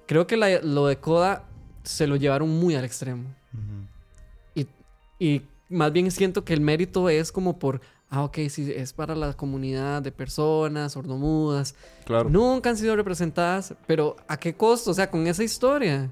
Creo 0.08 0.26
que 0.28 0.38
la- 0.38 0.62
lo 0.62 0.88
de 0.88 0.96
Coda 0.96 1.44
se 1.84 2.08
lo 2.08 2.16
llevaron 2.16 2.48
muy 2.50 2.76
al 2.76 2.86
extremo. 2.86 3.26
Y, 4.56 4.66
y 5.20 5.42
más 5.70 5.92
bien 5.92 6.12
siento 6.12 6.44
que 6.44 6.54
el 6.54 6.62
mérito 6.62 7.10
es 7.10 7.32
como 7.32 7.60
por, 7.60 7.82
ah, 8.10 8.24
ok, 8.24 8.38
sí, 8.50 8.72
es 8.76 8.94
para 8.94 9.16
la 9.16 9.34
comunidad 9.34 10.02
de 10.02 10.12
personas 10.12 10.94
sordomudas. 10.94 11.76
Claro. 12.06 12.30
Nunca 12.30 12.72
han 12.72 12.78
sido 12.78 12.96
representadas, 12.96 13.76
pero 13.88 14.16
¿a 14.28 14.38
qué 14.38 14.56
costo? 14.56 14.92
O 14.92 14.94
sea, 14.94 15.10
con 15.10 15.28
esa 15.28 15.44
historia. 15.44 16.12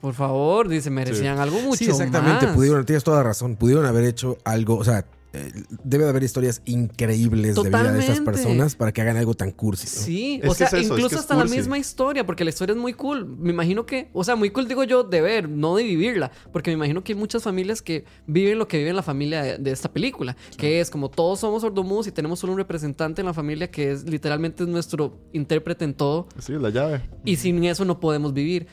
Por 0.00 0.14
favor, 0.14 0.68
dice, 0.68 0.90
merecían 0.90 1.38
algo 1.38 1.60
mucho 1.60 1.78
Sí, 1.78 1.90
exactamente. 1.90 2.46
más. 2.46 2.54
Pudieron, 2.54 2.84
tienes 2.86 3.02
toda 3.02 3.18
la 3.18 3.24
razón. 3.24 3.56
Pudieron 3.56 3.84
haber 3.84 4.04
hecho 4.04 4.38
algo, 4.44 4.76
o 4.76 4.84
sea, 4.84 5.04
eh, 5.32 5.52
debe 5.84 6.04
de 6.04 6.10
haber 6.10 6.22
historias 6.22 6.62
increíbles 6.64 7.54
de 7.54 7.62
vida 7.68 7.92
de 7.92 8.00
estas 8.00 8.20
personas 8.20 8.74
para 8.74 8.92
que 8.92 9.02
hagan 9.02 9.16
algo 9.16 9.34
tan 9.34 9.50
cursi. 9.50 9.86
¿no? 9.86 10.02
Sí, 10.04 10.40
Es 10.42 10.50
o 10.50 10.54
sea, 10.54 10.66
es 10.68 10.72
eso, 10.72 10.80
es 10.80 10.86
incluso 10.86 11.08
que 11.10 11.14
es 11.16 11.20
hasta 11.20 11.36
la 11.36 11.44
misma 11.44 11.78
historia, 11.78 12.24
porque 12.24 12.44
la 12.44 12.50
historia 12.50 12.72
es 12.74 12.80
muy 12.80 12.94
cool. 12.94 13.26
Me 13.38 13.50
imagino 13.50 13.84
que, 13.86 14.08
o 14.12 14.24
sea, 14.24 14.36
muy 14.36 14.50
cool 14.50 14.66
digo 14.68 14.84
yo 14.84 15.04
de 15.04 15.20
ver, 15.20 15.48
no 15.48 15.76
de 15.76 15.82
vivirla, 15.84 16.30
porque 16.52 16.70
me 16.70 16.74
imagino 16.74 17.04
que 17.04 17.12
hay 17.12 17.18
muchas 17.18 17.42
familias 17.42 17.82
que 17.82 18.04
viven 18.26 18.58
lo 18.58 18.68
que 18.68 18.78
vive 18.78 18.92
la 18.92 19.02
familia 19.02 19.42
de, 19.42 19.58
de 19.58 19.70
esta 19.70 19.92
película, 19.92 20.36
que 20.56 20.80
es 20.80 20.90
como 20.90 21.10
todos 21.10 21.40
somos 21.40 21.62
sordomudos 21.62 22.06
y 22.06 22.12
tenemos 22.12 22.38
solo 22.38 22.52
un 22.54 22.58
representante 22.58 23.20
en 23.20 23.26
la 23.26 23.34
familia 23.34 23.70
que 23.70 23.92
es 23.92 24.04
literalmente 24.04 24.62
es 24.62 24.68
nuestro 24.68 25.20
intérprete 25.32 25.84
en 25.84 25.94
todo, 25.94 26.28
Sí, 26.38 26.52
la 26.54 26.70
llave. 26.70 27.02
y 27.24 27.36
sin 27.36 27.62
eso 27.64 27.84
no 27.84 28.00
podemos 28.00 28.32
vivir. 28.32 28.66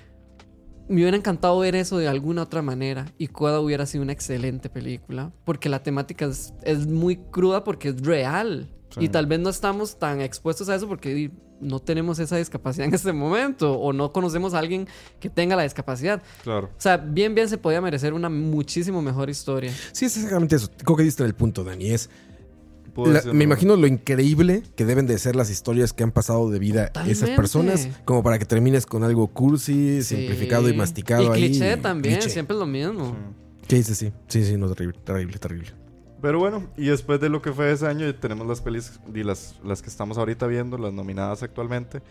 Me 0.88 1.02
hubiera 1.02 1.18
encantado 1.18 1.58
ver 1.60 1.76
eso 1.76 1.98
de 1.98 2.08
alguna 2.08 2.44
otra 2.44 2.62
manera 2.62 3.12
y 3.18 3.28
Coda 3.28 3.60
hubiera 3.60 3.86
sido 3.86 4.04
una 4.04 4.14
excelente 4.14 4.70
película 4.70 5.32
porque 5.44 5.68
la 5.68 5.82
temática 5.82 6.26
es, 6.26 6.54
es 6.62 6.86
muy 6.88 7.18
cruda 7.18 7.64
porque 7.64 7.90
es 7.90 8.02
real. 8.02 8.70
Y 8.98 9.10
tal 9.10 9.26
vez 9.26 9.40
no 9.40 9.50
estamos 9.50 10.00
tan 10.00 10.22
expuestos 10.22 10.70
a 10.70 10.76
eso 10.76 10.88
porque 10.88 11.30
no 11.60 11.80
tenemos 11.80 12.20
esa 12.20 12.38
discapacidad 12.38 12.88
en 12.88 12.94
este 12.94 13.14
momento 13.14 13.74
o 13.74 13.94
no 13.94 14.12
conocemos 14.12 14.54
a 14.54 14.60
alguien 14.60 14.88
que 15.20 15.30
tenga 15.30 15.56
la 15.56 15.64
discapacidad. 15.64 16.22
Claro. 16.44 16.68
O 16.68 16.82
sea, 16.82 16.98
bien, 16.98 17.36
bien 17.36 17.50
se 17.50 17.58
podía 17.58 17.82
merecer 17.82 18.14
una 18.14 18.30
muchísimo 18.30 19.02
mejor 19.02 19.30
historia. 19.30 19.74
Sí, 19.92 20.06
es 20.06 20.16
exactamente 20.16 20.56
eso. 20.56 20.70
Creo 20.84 20.96
que 20.96 21.04
diste 21.04 21.24
en 21.24 21.28
el 21.28 21.36
punto, 21.36 21.64
Dani. 21.64 21.92
Es, 21.92 22.10
Puedo 22.96 23.10
la- 23.10 23.16
decirlo. 23.20 23.34
me 23.36 23.44
imagino 23.44 23.76
lo 23.76 23.86
increíble 23.86 24.64
que 24.76 24.86
deben 24.86 25.06
de 25.06 25.20
ser 25.20 25.36
las 25.36 25.52
historias 25.52 25.94
que 25.94 26.02
han 26.04 26.12
pasado 26.12 26.50
de 26.50 26.58
vida 26.58 26.92
esas 27.08 27.30
personas, 27.32 27.90
como 28.06 28.24
para 28.24 28.40
que 28.40 28.46
termines 28.46 28.86
con 28.88 29.04
algo 29.04 29.28
cursi, 29.28 30.02
Sí. 30.02 30.16
simplificado 30.16 30.68
y 30.70 30.74
masticado 30.74 31.24
Y 31.24 31.28
ahí. 31.28 31.50
cliché 31.50 31.78
también, 31.78 32.16
Cliché. 32.16 32.30
siempre 32.32 32.56
es 32.56 32.60
lo 32.60 32.66
mismo. 32.66 33.16
Sí, 33.68 33.84
sí, 33.84 33.94
sí. 33.96 34.12
Sí, 34.28 34.44
sí, 34.46 34.58
no, 34.58 34.68
terrible, 34.74 34.98
terrible, 35.04 35.38
terrible. 35.38 35.68
Pero 36.22 36.40
bueno, 36.40 36.70
y 36.78 36.86
después 36.88 37.20
de 37.20 37.30
lo 37.30 37.42
que 37.42 37.52
fue 37.52 37.72
ese 37.72 37.86
año, 37.86 38.14
tenemos 38.16 38.48
las 38.48 38.62
pelis 38.62 39.00
y 39.14 39.24
las, 39.24 39.56
las 39.64 39.82
que 39.84 39.90
estamos 39.90 40.18
ahorita 40.18 40.48
viendo, 40.48 40.78
las 40.78 40.94
nominadas 40.94 41.44
actualmente. 41.44 42.02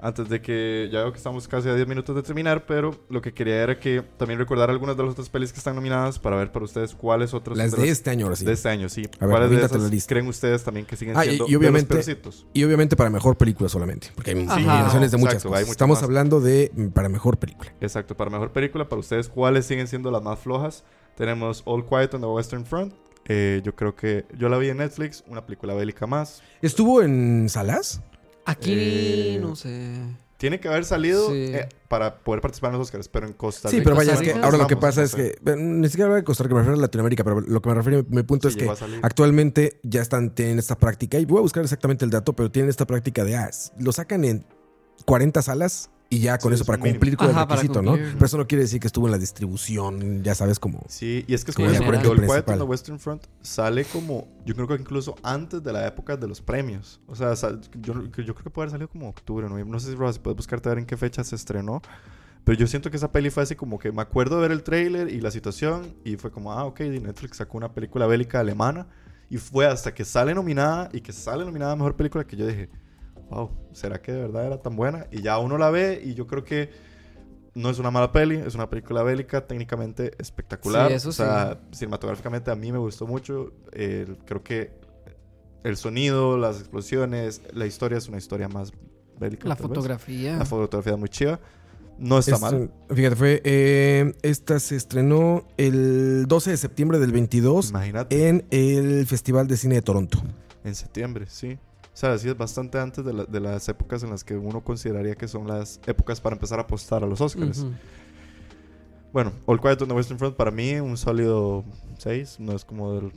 Antes 0.00 0.28
de 0.28 0.42
que 0.42 0.88
ya 0.92 1.00
veo 1.00 1.12
que 1.12 1.16
estamos 1.18 1.48
casi 1.48 1.68
a 1.68 1.74
10 1.74 1.86
minutos 1.88 2.14
de 2.14 2.22
terminar, 2.22 2.66
pero 2.66 2.94
lo 3.08 3.22
que 3.22 3.32
quería 3.32 3.62
era 3.62 3.78
que 3.80 4.02
también 4.18 4.38
recordar 4.38 4.68
algunas 4.70 4.96
de 4.96 5.02
las 5.02 5.12
otras 5.12 5.28
pelis 5.30 5.52
que 5.52 5.58
están 5.58 5.74
nominadas 5.76 6.18
para 6.18 6.36
ver 6.36 6.52
para 6.52 6.64
ustedes 6.66 6.94
cuáles 6.94 7.32
otras 7.32 7.56
Las 7.56 7.72
de 7.72 7.88
este 7.88 8.10
año, 8.10 8.26
ahora 8.26 8.36
sí. 8.36 8.44
de 8.44 8.52
este 8.52 8.68
año, 8.68 8.88
sí. 8.88 9.02
A 9.18 9.26
ver, 9.26 9.30
¿Cuáles 9.30 9.50
de 9.50 9.56
esas 9.56 9.72
la 9.80 9.88
lista. 9.88 10.08
creen 10.14 10.26
ustedes 10.28 10.62
también 10.62 10.84
que 10.84 10.96
siguen 10.96 11.16
Ah, 11.16 11.24
y- 11.24 11.28
siendo 11.30 11.46
y 11.48 11.54
obviamente- 11.56 11.88
de 11.94 11.96
los 11.98 12.04
peorcitos? 12.06 12.46
Y 12.52 12.64
obviamente 12.64 12.96
para 12.96 13.08
mejor 13.10 13.36
película 13.36 13.68
solamente, 13.68 14.08
porque 14.14 14.32
hay 14.32 14.44
Ajá. 14.46 14.60
nominaciones 14.60 15.10
de 15.10 15.16
muchas 15.16 15.34
Exacto, 15.36 15.50
cosas. 15.50 15.68
Estamos 15.70 15.96
más. 15.98 16.02
hablando 16.04 16.40
de 16.40 16.70
para 16.92 17.08
mejor 17.08 17.38
película. 17.38 17.72
Exacto, 17.80 18.16
para 18.16 18.30
mejor 18.30 18.52
película, 18.52 18.88
para 18.88 19.00
ustedes, 19.00 19.28
¿cuáles 19.28 19.64
siguen 19.66 19.86
siendo 19.88 20.10
las 20.10 20.22
más 20.22 20.38
flojas? 20.38 20.84
Tenemos 21.16 21.62
All 21.64 21.86
Quiet 21.86 22.12
on 22.14 22.20
the 22.20 22.26
Western 22.26 22.66
Front. 22.66 22.92
Eh, 23.26 23.62
yo 23.64 23.74
creo 23.74 23.96
que 23.96 24.26
yo 24.36 24.50
la 24.50 24.58
vi 24.58 24.68
en 24.68 24.76
Netflix, 24.76 25.24
una 25.28 25.46
película 25.46 25.72
bélica 25.72 26.06
más. 26.06 26.42
¿Estuvo 26.60 27.00
en 27.00 27.48
salas? 27.48 28.02
Aquí, 28.44 28.72
Eh, 28.76 29.38
no 29.40 29.56
sé. 29.56 29.98
Tiene 30.36 30.60
que 30.60 30.68
haber 30.68 30.84
salido 30.84 31.28
Sí. 31.30 31.34
eh, 31.54 31.68
para 31.88 32.18
poder 32.18 32.42
participar 32.42 32.72
en 32.72 32.78
los 32.78 32.88
Oscars, 32.88 33.08
pero 33.08 33.26
en 33.26 33.32
Costa 33.32 33.68
Sí, 33.70 33.76
Rica. 33.78 33.84
pero 33.84 33.96
vaya, 33.96 34.14
es 34.14 34.20
que 34.20 34.32
ahora 34.32 34.58
lo 34.58 34.66
que 34.66 34.76
pasa 34.76 35.00
no 35.00 35.06
es 35.06 35.14
que, 35.14 35.36
ni 35.56 35.88
siquiera 35.88 36.06
hablo 36.06 36.16
de 36.16 36.24
Costa 36.24 36.42
Rica, 36.42 36.54
me 36.56 36.60
refiero 36.62 36.78
a 36.78 36.80
Latinoamérica, 36.82 37.24
pero 37.24 37.40
lo 37.40 37.62
que 37.62 37.68
me 37.68 37.74
refiero, 37.76 38.04
mi 38.10 38.22
punto 38.24 38.50
Sí, 38.50 38.58
es 38.58 38.64
que 38.78 38.98
actualmente 39.02 39.80
ya 39.84 40.02
están, 40.02 40.34
tienen 40.34 40.58
esta 40.58 40.76
práctica, 40.76 41.18
y 41.18 41.24
voy 41.24 41.38
a 41.38 41.42
buscar 41.42 41.62
exactamente 41.62 42.04
el 42.04 42.10
dato, 42.10 42.34
pero 42.34 42.50
tienen 42.50 42.68
esta 42.68 42.84
práctica 42.86 43.24
de, 43.24 43.36
ah, 43.36 43.48
lo 43.78 43.92
sacan 43.92 44.24
en 44.24 44.44
40 45.06 45.40
salas 45.40 45.90
y 46.16 46.20
ya 46.20 46.38
con 46.38 46.50
Sí, 46.50 46.54
eso 46.54 46.62
es 46.62 46.66
para 46.66 46.78
mínimo. 46.78 46.94
cumplir 46.94 47.16
con 47.16 47.28
el 47.28 47.34
Ajá, 47.36 47.46
requisito, 47.46 47.82
¿no? 47.82 47.92
Pero 47.94 48.26
eso 48.26 48.38
no 48.38 48.46
quiere 48.46 48.62
decir 48.62 48.80
que 48.80 48.86
estuvo 48.86 49.06
en 49.06 49.12
la 49.12 49.18
distribución, 49.18 50.22
ya 50.22 50.34
sabes, 50.34 50.58
como... 50.58 50.82
Sí, 50.88 51.24
y 51.26 51.34
es 51.34 51.44
que 51.44 51.50
es 51.50 51.56
Como 51.56 51.68
el 51.68 51.74
eso, 51.74 51.84
porque 51.84 51.98
elenco 52.00 52.12
All 52.12 52.26
Quiet 52.26 52.48
on 52.48 52.58
the 52.58 52.64
Western 52.64 52.98
Front 52.98 53.22
sale 53.42 53.84
como, 53.84 54.28
yo 54.44 54.54
creo 54.54 54.68
que 54.68 54.74
incluso 54.74 55.14
antes 55.22 55.62
de 55.62 55.72
la 55.72 55.86
época 55.86 56.16
de 56.16 56.28
los 56.28 56.40
premios. 56.40 57.00
O 57.06 57.14
sea, 57.14 57.34
yo, 57.80 57.94
yo 58.04 58.10
creo 58.12 58.34
que 58.34 58.50
puede 58.50 58.64
haber 58.64 58.70
salido 58.70 58.88
como 58.88 59.08
octubre, 59.08 59.48
¿no? 59.48 59.62
No 59.64 59.80
sé 59.80 59.90
si, 59.90 59.94
Rob, 59.96 60.12
si 60.12 60.18
puedes 60.18 60.36
buscarte 60.36 60.68
a 60.68 60.72
ver 60.72 60.78
en 60.78 60.86
qué 60.86 60.96
fecha 60.96 61.22
se 61.24 61.36
estrenó. 61.36 61.80
Pero 62.44 62.58
yo 62.58 62.66
siento 62.66 62.90
que 62.90 62.98
esa 62.98 63.10
peli 63.10 63.30
fue 63.30 63.42
así 63.42 63.56
como 63.56 63.78
que 63.78 63.90
me 63.90 64.02
acuerdo 64.02 64.36
de 64.36 64.42
ver 64.42 64.52
el 64.52 64.62
tráiler 64.62 65.08
y 65.10 65.20
la 65.20 65.30
situación 65.30 65.94
y 66.04 66.16
fue 66.16 66.30
como, 66.30 66.52
ah, 66.52 66.64
ok, 66.64 66.80
Netflix 66.80 67.38
sacó 67.38 67.56
una 67.56 67.72
película 67.72 68.06
bélica 68.06 68.40
alemana 68.40 68.86
y 69.30 69.38
fue 69.38 69.66
hasta 69.66 69.94
que 69.94 70.04
sale 70.04 70.34
nominada 70.34 70.90
y 70.92 71.00
que 71.00 71.12
sale 71.12 71.44
nominada 71.44 71.72
a 71.72 71.76
Mejor 71.76 71.96
Película 71.96 72.24
que 72.24 72.36
yo 72.36 72.46
dije, 72.46 72.68
wow, 73.30 73.50
¿será 73.72 74.00
que 74.00 74.12
de 74.12 74.20
verdad 74.22 74.46
era 74.46 74.62
tan 74.62 74.76
buena? 74.76 75.06
Y 75.10 75.22
ya 75.22 75.38
uno 75.38 75.58
la 75.58 75.70
ve 75.70 76.00
y 76.04 76.14
yo 76.14 76.26
creo 76.26 76.44
que 76.44 76.70
no 77.54 77.70
es 77.70 77.78
una 77.78 77.90
mala 77.90 78.10
peli, 78.12 78.36
es 78.36 78.54
una 78.54 78.68
película 78.68 79.02
bélica 79.02 79.46
técnicamente 79.46 80.12
espectacular. 80.18 80.88
Sí, 80.88 80.94
eso 80.94 81.08
o 81.10 81.12
sea, 81.12 81.60
cinematográficamente 81.72 82.50
a 82.50 82.56
mí 82.56 82.72
me 82.72 82.78
gustó 82.78 83.06
mucho. 83.06 83.52
El- 83.72 84.18
creo 84.24 84.42
que 84.42 84.72
el 85.62 85.76
sonido, 85.76 86.36
las 86.36 86.58
explosiones, 86.58 87.42
la 87.52 87.66
historia 87.66 87.98
es 87.98 88.08
una 88.08 88.18
historia 88.18 88.48
más 88.48 88.72
bélica. 89.18 89.48
La 89.48 89.54
vez. 89.54 89.62
fotografía. 89.62 90.36
La 90.36 90.44
fotografía 90.44 90.92
es 90.94 90.98
muy 90.98 91.08
chiva. 91.08 91.38
No 91.96 92.18
está 92.18 92.34
Es- 92.34 92.40
mal. 92.40 92.72
Fíjate, 92.92 93.14
fue... 93.14 93.40
eh, 93.44 94.14
esta 94.22 94.58
se 94.58 94.74
estrenó 94.74 95.46
el 95.56 96.26
12 96.26 96.50
de 96.50 96.56
septiembre 96.56 96.98
del 96.98 97.12
22 97.12 97.70
Imagínate, 97.70 98.28
en 98.28 98.44
el 98.50 99.06
Festival 99.06 99.46
de 99.46 99.56
Cine 99.56 99.76
de 99.76 99.82
Toronto. 99.82 100.20
en 100.64 100.74
septiembre, 100.74 101.26
sí. 101.28 101.56
O 101.94 101.96
sea, 101.96 102.18
sí 102.18 102.28
es 102.28 102.36
bastante 102.36 102.78
antes 102.80 103.04
de, 103.04 103.12
la- 103.12 103.24
de 103.24 103.40
las 103.40 103.68
épocas 103.68 104.02
en 104.02 104.10
las 104.10 104.24
que 104.24 104.36
uno 104.36 104.62
consideraría 104.64 105.14
que 105.14 105.28
son 105.28 105.46
las 105.46 105.80
épocas 105.86 106.20
para 106.20 106.34
empezar 106.34 106.58
a 106.58 106.62
apostar 106.62 107.04
a 107.04 107.06
los 107.06 107.20
Oscars. 107.20 107.64
Bueno, 109.12 109.32
All 109.46 109.60
Quiet 109.60 109.80
on 109.82 109.88
the 109.88 109.94
Western 109.94 110.18
Front 110.18 110.34
para 110.36 110.50
mí 110.50 110.74
un 110.74 110.96
sólido 110.96 111.64
6. 111.98 112.40
No 112.40 112.52
es 112.52 112.64
como 112.64 112.94
del... 112.94 113.12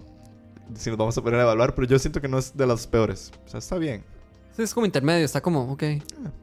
Si 0.75 0.89
nos 0.91 0.99
vamos 0.99 1.17
a 1.17 1.21
poner 1.23 1.39
a 1.39 1.43
evaluar, 1.43 1.73
pero 1.73 1.87
yo 1.87 1.97
siento 1.97 2.21
que 2.21 2.27
no 2.27 2.37
es 2.37 2.55
de 2.55 2.67
las 2.67 2.85
peores. 2.85 3.31
O 3.45 3.49
sea, 3.49 3.57
está 3.57 3.77
bien. 3.77 4.03
Sí, 4.55 4.61
es 4.63 4.73
como 4.73 4.85
intermedio, 4.85 5.25
está 5.25 5.41
como, 5.41 5.71
ok, 5.71 5.83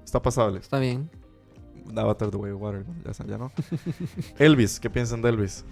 Está 0.05 0.20
pasable. 0.20 0.59
está 0.61 0.78
bien. 0.78 1.09
Avatar 1.97 2.30
The 2.30 2.37
Way 2.37 2.53
of 2.53 2.62
Water, 2.62 2.85
ya, 3.05 3.26
ya 3.26 3.39
no. 3.39 3.53
Elvis, 4.39 4.80
¿qué 4.80 4.89
piensan 4.91 5.20
de 5.22 5.28
Elvis? 5.28 5.64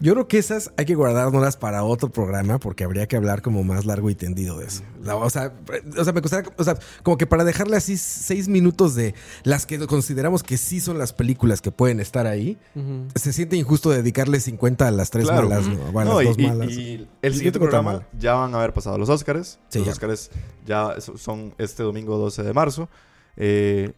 Yo 0.00 0.12
creo 0.14 0.28
que 0.28 0.38
esas 0.38 0.72
hay 0.76 0.84
que 0.84 0.94
guardárnoslas 0.94 1.56
para 1.56 1.82
otro 1.82 2.08
programa 2.10 2.58
porque 2.58 2.84
habría 2.84 3.06
que 3.08 3.16
hablar 3.16 3.42
como 3.42 3.64
más 3.64 3.84
largo 3.84 4.10
y 4.10 4.14
tendido 4.14 4.58
de 4.58 4.66
eso. 4.66 4.82
La- 5.02 5.16
o, 5.16 5.28
sea, 5.28 5.52
o 5.98 6.04
sea, 6.04 6.12
me 6.12 6.20
gustaría, 6.20 6.50
o 6.56 6.64
sea, 6.64 6.78
como 7.02 7.16
que 7.18 7.26
para 7.26 7.42
dejarle 7.44 7.76
así 7.76 7.96
seis 7.96 8.48
minutos 8.48 8.94
de 8.94 9.14
las 9.42 9.66
que 9.66 9.78
consideramos 9.86 10.42
que 10.42 10.56
sí 10.56 10.80
son 10.80 10.98
las 10.98 11.12
películas 11.12 11.60
que 11.60 11.72
pueden 11.72 11.98
estar 12.00 12.26
ahí, 12.26 12.58
se 13.16 13.32
siente 13.32 13.56
injusto 13.56 13.90
dedicarle 13.90 14.38
50 14.40 14.86
a 14.86 14.90
las 14.90 15.10
tres 15.10 15.24
Claro. 15.26 15.48
malas, 15.48 15.66
¿no? 15.66 15.76
Bueno, 15.92 16.12
No, 16.12 16.22
las 16.22 16.24
y, 16.24 16.28
dos 16.28 16.38
y- 16.38 16.46
malas. 16.46 16.70
y 16.72 17.08
el 17.22 17.34
siguiente 17.34 17.58
programa 17.58 18.06
ya 18.18 18.34
van 18.34 18.54
a 18.54 18.58
haber 18.58 18.72
pasado 18.72 18.98
los 18.98 19.08
Oscars. 19.08 19.58
Sí, 19.68 19.78
los 19.80 19.86
ya. 19.86 19.92
Oscars 19.92 20.30
ya 20.66 21.00
so- 21.00 21.18
son 21.18 21.54
este 21.58 21.82
domingo 21.82 22.18
12 22.18 22.42
de 22.42 22.52
marzo. 22.52 22.88
Eh, 23.36 23.92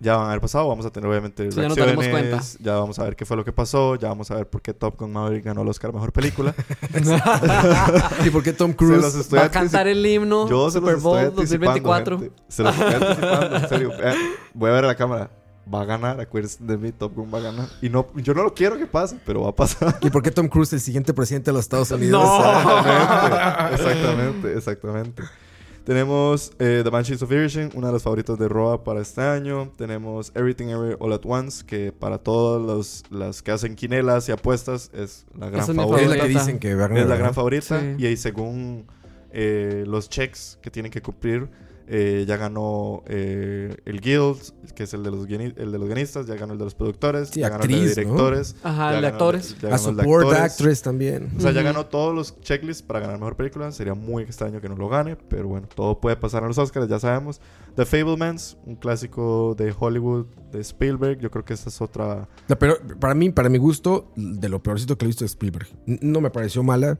ya 0.00 0.16
van 0.16 0.26
a 0.26 0.28
haber 0.28 0.40
pasado. 0.40 0.68
Vamos 0.68 0.86
a 0.86 0.90
tener 0.90 1.08
obviamente 1.08 1.50
Sí, 1.50 1.60
ya 1.60 1.68
reacciones. 1.68 2.58
Ya 2.60 2.74
vamos 2.74 2.98
a 2.98 3.04
ver 3.04 3.16
qué 3.16 3.24
fue 3.24 3.36
lo 3.36 3.44
que 3.44 3.52
pasó. 3.52 3.96
Ya 3.96 4.08
vamos 4.08 4.30
a 4.30 4.36
ver 4.36 4.48
por 4.48 4.62
qué 4.62 4.72
Top 4.74 4.98
Gun 4.98 5.12
Maverick 5.12 5.44
ganó 5.44 5.62
el 5.62 5.68
Oscar 5.68 5.90
a 5.90 5.92
Mejor 5.94 6.12
Película. 6.12 6.54
¿Y 8.24 8.30
por 8.30 8.42
qué 8.42 8.52
Tom 8.52 8.70
se 8.70 8.76
Cruise? 8.76 9.02
los 9.02 9.14
estoy 9.14 9.38
Va 9.38 9.46
a 9.46 9.50
cantar 9.50 9.88
el 9.88 10.04
himno 10.04 10.48
Yo 10.48 10.70
se 10.70 10.78
Super 10.78 10.94
los 10.94 11.02
Bowl 11.02 11.18
estoy 11.18 11.30
anticipando, 11.42 11.66
2024. 11.66 12.18
gente. 12.20 12.42
Se 12.48 12.62
los 12.62 12.74
estoy 12.78 12.94
anticipando, 12.94 13.56
en 13.56 13.68
serio. 13.68 13.92
Eh, 14.02 14.14
voy 14.54 14.70
a 14.70 14.72
ver 14.74 14.84
a 14.84 14.88
la 14.88 14.94
cámara. 14.94 15.30
Va 15.72 15.82
a 15.82 15.84
ganar, 15.84 16.18
acuérdense 16.18 16.64
de 16.64 16.78
mí, 16.78 16.92
Top 16.92 17.14
Gun 17.14 17.30
va 17.32 17.38
a 17.38 17.42
ganar. 17.42 17.68
Y 17.82 17.90
no, 17.90 18.06
yo 18.14 18.32
no 18.32 18.42
lo 18.42 18.54
quiero 18.54 18.78
que 18.78 18.86
pase, 18.86 19.18
pero 19.26 19.42
va 19.42 19.50
a 19.50 19.54
pasar. 19.54 19.98
¿Y 20.00 20.08
por 20.08 20.22
qué 20.22 20.30
Tom 20.30 20.48
Cruise, 20.48 20.72
el 20.72 20.80
siguiente 20.80 21.12
presidente 21.12 21.50
de 21.50 21.54
los 21.54 21.64
Estados 21.66 21.90
Unidos? 21.90 22.22
Exactamente, 23.72 23.72
exactamente, 23.72 24.56
exactamente. 24.56 25.22
Tenemos 25.88 26.52
eh, 26.58 26.82
The 26.84 26.90
Banshees 26.90 27.22
of 27.22 27.32
Inisherin, 27.32 27.70
una 27.74 27.86
de 27.86 27.94
las 27.94 28.02
favoritas 28.02 28.38
de 28.38 28.46
Roa 28.46 28.84
para 28.84 29.00
este 29.00 29.22
año. 29.22 29.72
Tenemos 29.78 30.30
Everything 30.34 30.66
Everywhere 30.66 30.98
All 31.00 31.14
at 31.14 31.22
Once, 31.24 31.64
que 31.64 31.92
para 31.92 32.18
todos 32.18 32.60
los 32.60 33.04
las 33.10 33.40
que 33.40 33.52
hacen 33.52 33.74
quinelas 33.74 34.28
y 34.28 34.32
apuestas 34.32 34.90
es 34.92 35.24
la 35.34 35.48
gran 35.48 35.62
Esa 35.62 35.72
es 35.72 35.78
favorita. 35.78 36.08
la 36.08 36.14
que 36.16 36.18
favorita. 36.20 36.40
dicen 36.40 36.58
que 36.58 36.72
Es 36.72 36.76
la 36.76 36.88
¿verdad? 36.88 37.18
gran 37.18 37.32
favorita. 37.32 37.80
Sí. 37.80 37.94
Y 37.96 38.04
ahí 38.04 38.18
según 38.18 38.84
eh, 39.32 39.84
los 39.86 40.10
checks 40.10 40.58
que 40.60 40.70
tienen 40.70 40.92
que 40.92 41.00
cumplir, 41.00 41.48
eh, 41.90 42.24
ya 42.28 42.36
ganó 42.36 43.02
eh, 43.06 43.74
el 43.86 44.00
Guild, 44.00 44.36
que 44.74 44.82
es 44.84 44.92
el 44.94 45.02
de, 45.02 45.10
los 45.10 45.26
el 45.28 45.72
de 45.72 45.78
los 45.78 45.86
guionistas, 45.88 46.26
ya 46.26 46.34
ganó 46.36 46.52
el 46.52 46.58
de 46.58 46.64
los 46.66 46.74
productores, 46.74 47.30
Sí, 47.30 47.40
ya 47.40 47.48
ganó 47.48 47.64
el 47.64 47.70
actriz, 47.74 47.96
de 47.96 48.04
¿no? 48.04 48.10
directores. 48.10 48.56
Ajá, 48.62 48.90
ya 48.90 48.96
el 48.96 49.02
de 49.02 49.10
ganó 49.10 49.14
actores. 49.14 49.56
ya 49.60 49.68
A 49.68 49.70
ganó 49.72 49.88
el 49.90 49.96
de 49.96 50.02
Support 50.02 50.26
actores. 50.26 50.52
Actress 50.52 50.82
también. 50.82 51.30
O 51.36 51.40
sea, 51.40 51.50
ya 51.52 51.60
Ujú. 51.60 51.66
ganó 51.66 51.86
todos 51.86 52.14
los 52.14 52.40
checklists 52.40 52.82
para 52.82 53.00
ganar 53.00 53.18
mejor 53.18 53.36
película. 53.36 53.72
Sería 53.72 53.94
muy 53.94 54.22
extraño 54.22 54.60
que 54.60 54.68
no 54.68 54.76
lo 54.76 54.88
gane, 54.88 55.16
pero 55.16 55.48
bueno, 55.48 55.66
todo 55.74 55.98
puede 56.00 56.16
pasar 56.16 56.42
en 56.42 56.48
los 56.48 56.58
Oscars, 56.58 56.88
ya 56.88 56.98
sabemos. 56.98 57.40
The 57.74 57.86
Fablemans, 57.86 58.56
un 58.66 58.76
clásico 58.76 59.54
de 59.56 59.74
Hollywood 59.78 60.26
de 60.52 60.60
Spielberg. 60.60 61.18
Yo 61.20 61.30
creo 61.30 61.44
que 61.44 61.54
esta 61.54 61.68
es 61.70 61.80
otra. 61.80 62.28
La 62.48 62.58
peor- 62.58 62.98
para 62.98 63.14
mí, 63.14 63.30
para 63.30 63.48
mi 63.48 63.58
gusto, 63.58 64.12
de 64.16 64.48
lo 64.48 64.62
peorcito 64.62 64.98
que 64.98 65.04
he 65.04 65.08
visto 65.08 65.24
de 65.24 65.28
Spielberg. 65.28 65.68
No 65.86 66.20
me 66.20 66.30
pareció 66.30 66.62
mala. 66.62 66.98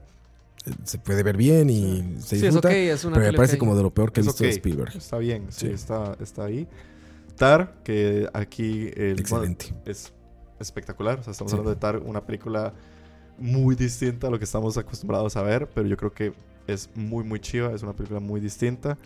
Se 0.83 0.97
puede 0.99 1.23
ver 1.23 1.37
bien 1.37 1.69
y 1.69 2.15
se 2.19 2.21
Sí, 2.21 2.35
es 2.35 2.41
disfruta. 2.41 2.67
ok, 2.67 2.73
es 2.73 3.05
una 3.05 3.17
pero 3.17 3.31
me 3.31 3.35
parece 3.37 3.57
como 3.57 3.75
de 3.75 3.83
lo 3.83 3.93
peor 3.93 4.11
que 4.11 4.19
he 4.19 4.21
Es 4.21 4.27
visto 4.27 4.43
ok. 4.43 4.47
de 4.47 4.49
Spielberg. 4.55 4.95
Está 4.97 5.17
bien, 5.17 5.45
sí, 5.49 5.67
Sí. 5.67 5.73
Está, 5.73 6.15
está 6.19 6.45
ahí. 6.45 6.67
Tar, 7.35 7.75
que 7.83 8.27
aquí 8.33 8.91
el, 8.95 9.19
Excelente. 9.19 9.73
es 9.85 10.11
espectacular. 10.59 11.19
O 11.19 11.23
sea, 11.23 11.31
estamos 11.31 11.51
Sí. 11.51 11.55
hablando 11.57 11.69
de 11.73 11.79
Tar, 11.79 11.97
una 11.97 12.25
película 12.25 12.73
muy 13.37 13.75
distinta 13.75 14.27
a 14.27 14.29
lo 14.29 14.37
que 14.37 14.43
estamos 14.43 14.77
acostumbrados 14.77 15.37
a 15.37 15.41
ver, 15.43 15.69
pero 15.73 15.87
yo 15.87 15.95
creo 15.95 16.11
que 16.13 16.33
es 16.67 16.89
muy, 16.93 17.23
muy 17.23 17.39
chiva. 17.39 17.71
Es 17.73 17.81
una 17.81 17.93
película 17.93 18.19
muy 18.19 18.41
distinta. 18.41 18.97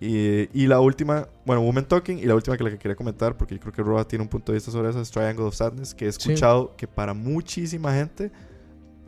Y, 0.00 0.48
y 0.58 0.66
la 0.66 0.80
última, 0.80 1.28
bueno, 1.44 1.60
Woman 1.62 1.84
Talking, 1.86 2.18
y 2.18 2.24
la 2.24 2.34
última 2.34 2.56
que 2.56 2.64
la 2.64 2.70
que 2.70 2.78
quería 2.78 2.96
comentar, 2.96 3.36
porque 3.36 3.54
yo 3.54 3.60
creo 3.60 3.72
que 3.72 3.82
Roa 3.82 4.08
tiene 4.08 4.22
un 4.22 4.28
punto 4.28 4.50
de 4.52 4.56
vista 4.56 4.70
sobre 4.72 4.88
eso, 4.90 5.00
es 5.00 5.10
Triangle 5.10 5.44
of 5.44 5.54
Sadness, 5.54 5.94
que 5.94 6.06
he 6.08 6.12
Sí. 6.12 6.18
escuchado 6.32 6.74
que 6.76 6.88
para 6.88 7.12
muchísima 7.14 7.92
gente 7.94 8.32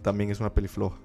también 0.02 0.30
es 0.30 0.38
una 0.38 0.52
peli 0.52 0.68
floja. 0.68 0.96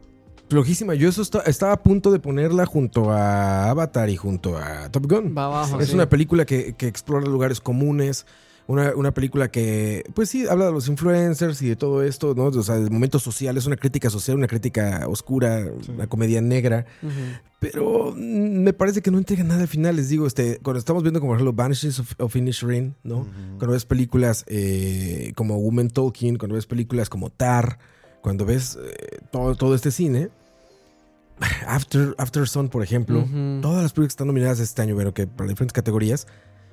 Flojísima. 0.51 0.93
Yo 0.95 1.07
eso 1.09 1.21
está- 1.21 1.41
estaba 1.41 1.71
a 1.71 1.81
punto 1.81 2.11
de 2.11 2.19
ponerla 2.19 2.65
junto 2.65 3.09
a 3.11 3.69
Avatar 3.69 4.09
y 4.09 4.17
junto 4.17 4.57
a 4.57 4.89
Top 4.91 5.05
Gun. 5.09 5.33
Va 5.35 5.45
abajo. 5.45 5.79
es 5.79 5.87
sí. 5.89 5.95
una 5.95 6.09
película 6.09 6.45
que, 6.45 6.73
que 6.75 6.87
explora 6.87 7.25
lugares 7.25 7.61
comunes. 7.61 8.25
Una, 8.67 8.93
una 8.95 9.11
película 9.13 9.49
que, 9.49 10.03
pues 10.13 10.29
sí, 10.29 10.45
habla 10.47 10.65
de 10.65 10.71
los 10.71 10.87
influencers 10.87 11.61
y 11.61 11.67
de 11.69 11.75
todo 11.75 12.03
esto, 12.03 12.35
¿no? 12.35 12.45
O 12.45 12.63
sea, 12.63 12.75
de 12.75 12.89
momentos 12.89 13.21
sociales, 13.23 13.65
una 13.65 13.75
crítica 13.75 14.09
social, 14.09 14.37
una 14.37 14.47
crítica 14.47 15.05
oscura, 15.07 15.65
una 15.93 16.07
comedia 16.07 16.41
negra. 16.41 16.85
Pero 17.59 18.13
mm, 18.15 18.63
me 18.63 18.73
parece 18.73 19.01
que 19.01 19.11
no 19.11 19.17
entrega 19.17 19.43
nada 19.43 19.61
al 19.61 19.67
final. 19.67 19.95
Les 19.95 20.09
digo, 20.09 20.25
este, 20.27 20.59
cuando 20.61 20.79
estamos 20.79 21.03
viendo 21.03 21.19
como 21.19 21.31
por 21.31 21.37
ejemplo 21.37 21.53
Banshees 21.53 21.99
of, 21.99 22.13
of 22.19 22.35
Inisherin, 22.35 22.95
¿no? 23.03 23.25
Cuando 23.57 23.73
ves 23.73 23.85
películas 23.85 24.45
eh, 24.47 25.33
como 25.35 25.57
Woman 25.59 25.89
Talking, 25.89 26.37
cuando 26.37 26.55
ves 26.55 26.65
películas 26.65 27.09
como 27.09 27.29
Tar, 27.29 27.77
cuando 28.21 28.45
ves 28.45 28.77
eh, 28.81 29.19
todo, 29.31 29.55
todo 29.55 29.75
este 29.75 29.91
cine. 29.91 30.29
After, 31.67 32.15
After 32.17 32.47
Sun, 32.47 32.69
por 32.69 32.83
ejemplo, 32.83 33.19
Ujú. 33.19 33.59
todas 33.61 33.81
las 33.83 33.91
películas 33.93 34.09
que 34.09 34.13
están 34.13 34.27
nominadas 34.27 34.59
este 34.59 34.81
año, 34.81 34.95
pero 34.95 35.13
que 35.13 35.27
para 35.27 35.49
diferentes 35.49 35.73
categorías. 35.73 36.27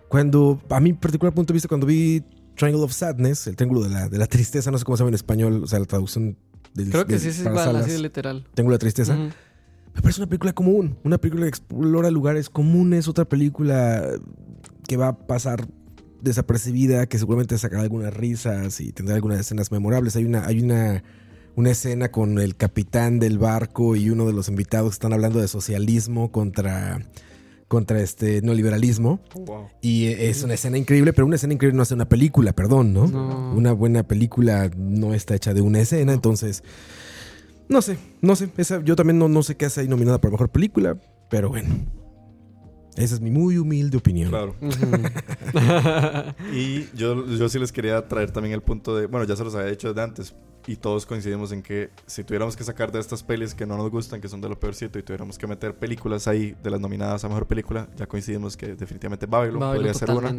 Cuando, 0.08 0.60
a 0.70 0.80
mi 0.80 0.92
particular 0.94 1.34
punto 1.34 1.52
de 1.52 1.56
vista, 1.56 1.68
cuando 1.68 1.86
vi 1.86 2.22
Triangle 2.56 2.82
of 2.82 2.92
Sadness, 2.92 3.46
el 3.46 3.56
triángulo 3.56 3.82
de 3.82 3.90
la, 3.90 4.08
de 4.08 4.18
la 4.18 4.26
tristeza, 4.26 4.70
no 4.70 4.78
sé 4.78 4.84
cómo 4.84 4.96
se 4.96 5.02
llama 5.02 5.10
en 5.10 5.14
español, 5.14 5.62
o 5.64 5.66
sea, 5.66 5.78
la 5.78 5.84
traducción 5.86 6.36
del 6.74 6.90
Creo 6.90 7.06
que 7.06 7.18
del- 7.18 7.20
sí 7.20 7.32
salas, 7.32 7.66
así 7.84 7.92
de 7.92 7.98
literal. 8.00 8.46
Triángulo 8.54 8.72
de 8.72 8.76
la 8.76 8.78
tristeza. 8.80 9.14
Ujú. 9.14 9.30
Me 9.94 10.02
parece 10.02 10.20
una 10.20 10.28
película 10.28 10.52
común, 10.52 10.96
una 11.04 11.18
película 11.18 11.42
que 11.44 11.48
explora 11.48 12.10
lugares 12.10 12.48
comunes, 12.50 13.08
otra 13.08 13.24
película 13.26 14.04
que 14.86 14.96
va 14.96 15.08
a 15.08 15.18
pasar 15.26 15.66
desapercibida, 16.22 17.06
que 17.06 17.18
seguramente 17.18 17.56
sacará 17.58 17.82
algunas 17.82 18.14
risas 18.14 18.80
y 18.80 18.92
tendrá 18.92 19.14
algunas 19.14 19.40
escenas 19.40 19.70
memorables. 19.72 20.16
Hay 20.16 20.24
una, 20.24 20.46
hay 20.46 20.60
una, 20.60 21.02
una 21.58 21.72
escena 21.72 22.12
con 22.12 22.38
el 22.38 22.54
capitán 22.54 23.18
del 23.18 23.36
barco 23.36 23.96
y 23.96 24.10
uno 24.10 24.28
de 24.28 24.32
los 24.32 24.48
invitados 24.48 24.90
que 24.90 24.94
están 24.94 25.12
hablando 25.12 25.40
de 25.40 25.48
socialismo 25.48 26.30
contra, 26.30 27.00
contra 27.66 28.00
este 28.00 28.40
neoliberalismo. 28.42 29.18
Wow. 29.34 29.66
Y 29.82 30.06
es 30.06 30.44
una 30.44 30.54
escena 30.54 30.78
increíble, 30.78 31.12
pero 31.12 31.26
una 31.26 31.34
escena 31.34 31.54
increíble 31.54 31.76
no 31.76 31.82
hace 31.82 31.94
una 31.94 32.08
película, 32.08 32.52
perdón, 32.52 32.94
¿no? 32.94 33.08
No. 33.08 33.52
Una 33.56 33.72
buena 33.72 34.04
película 34.04 34.70
no 34.76 35.14
está 35.14 35.34
hecha 35.34 35.52
de 35.52 35.60
una 35.60 35.80
escena, 35.80 36.12
entonces... 36.12 36.62
No 37.68 37.82
sé, 37.82 37.98
no 38.22 38.36
sé. 38.36 38.50
Esa, 38.56 38.80
yo 38.84 38.94
también 38.94 39.18
no, 39.18 39.28
no 39.28 39.42
sé 39.42 39.56
qué 39.56 39.66
hace 39.66 39.80
ahí 39.80 39.88
nominada 39.88 40.20
por 40.20 40.30
mejor 40.30 40.50
película, 40.50 40.96
pero 41.28 41.48
bueno. 41.48 41.74
Esa 42.94 43.16
es 43.16 43.20
mi 43.20 43.32
muy 43.32 43.58
humilde 43.58 43.96
opinión. 43.96 44.30
Claro. 44.30 44.54
Y 46.52 46.86
yo, 46.96 47.26
yo 47.26 47.48
sí 47.48 47.58
les 47.58 47.72
quería 47.72 48.06
traer 48.06 48.30
también 48.30 48.54
el 48.54 48.62
punto 48.62 48.96
de, 48.96 49.06
bueno, 49.06 49.26
ya 49.26 49.34
se 49.34 49.42
los 49.42 49.56
había 49.56 49.70
dicho 49.70 49.88
desde 49.88 50.02
antes, 50.02 50.34
y 50.68 50.76
todos 50.76 51.06
coincidimos 51.06 51.50
en 51.52 51.62
que 51.62 51.88
si 52.06 52.24
tuviéramos 52.24 52.54
que 52.54 52.62
sacar 52.62 52.92
de 52.92 53.00
estas 53.00 53.22
pelis 53.22 53.54
que 53.54 53.64
no 53.64 53.78
nos 53.78 53.90
gustan, 53.90 54.20
que 54.20 54.28
son 54.28 54.42
de 54.42 54.50
lo 54.50 54.60
peorcito, 54.60 54.98
y 54.98 55.02
tuviéramos 55.02 55.38
que 55.38 55.46
meter 55.46 55.74
películas 55.74 56.28
ahí 56.28 56.54
de 56.62 56.70
las 56.70 56.78
nominadas 56.78 57.24
a 57.24 57.28
mejor 57.28 57.46
película, 57.46 57.88
ya 57.96 58.06
coincidimos 58.06 58.54
que 58.56 58.74
definitivamente 58.74 59.24
Babylon, 59.24 59.60
Babylon, 59.60 59.76
podría 59.76 59.94
ser 59.94 60.10
una. 60.10 60.30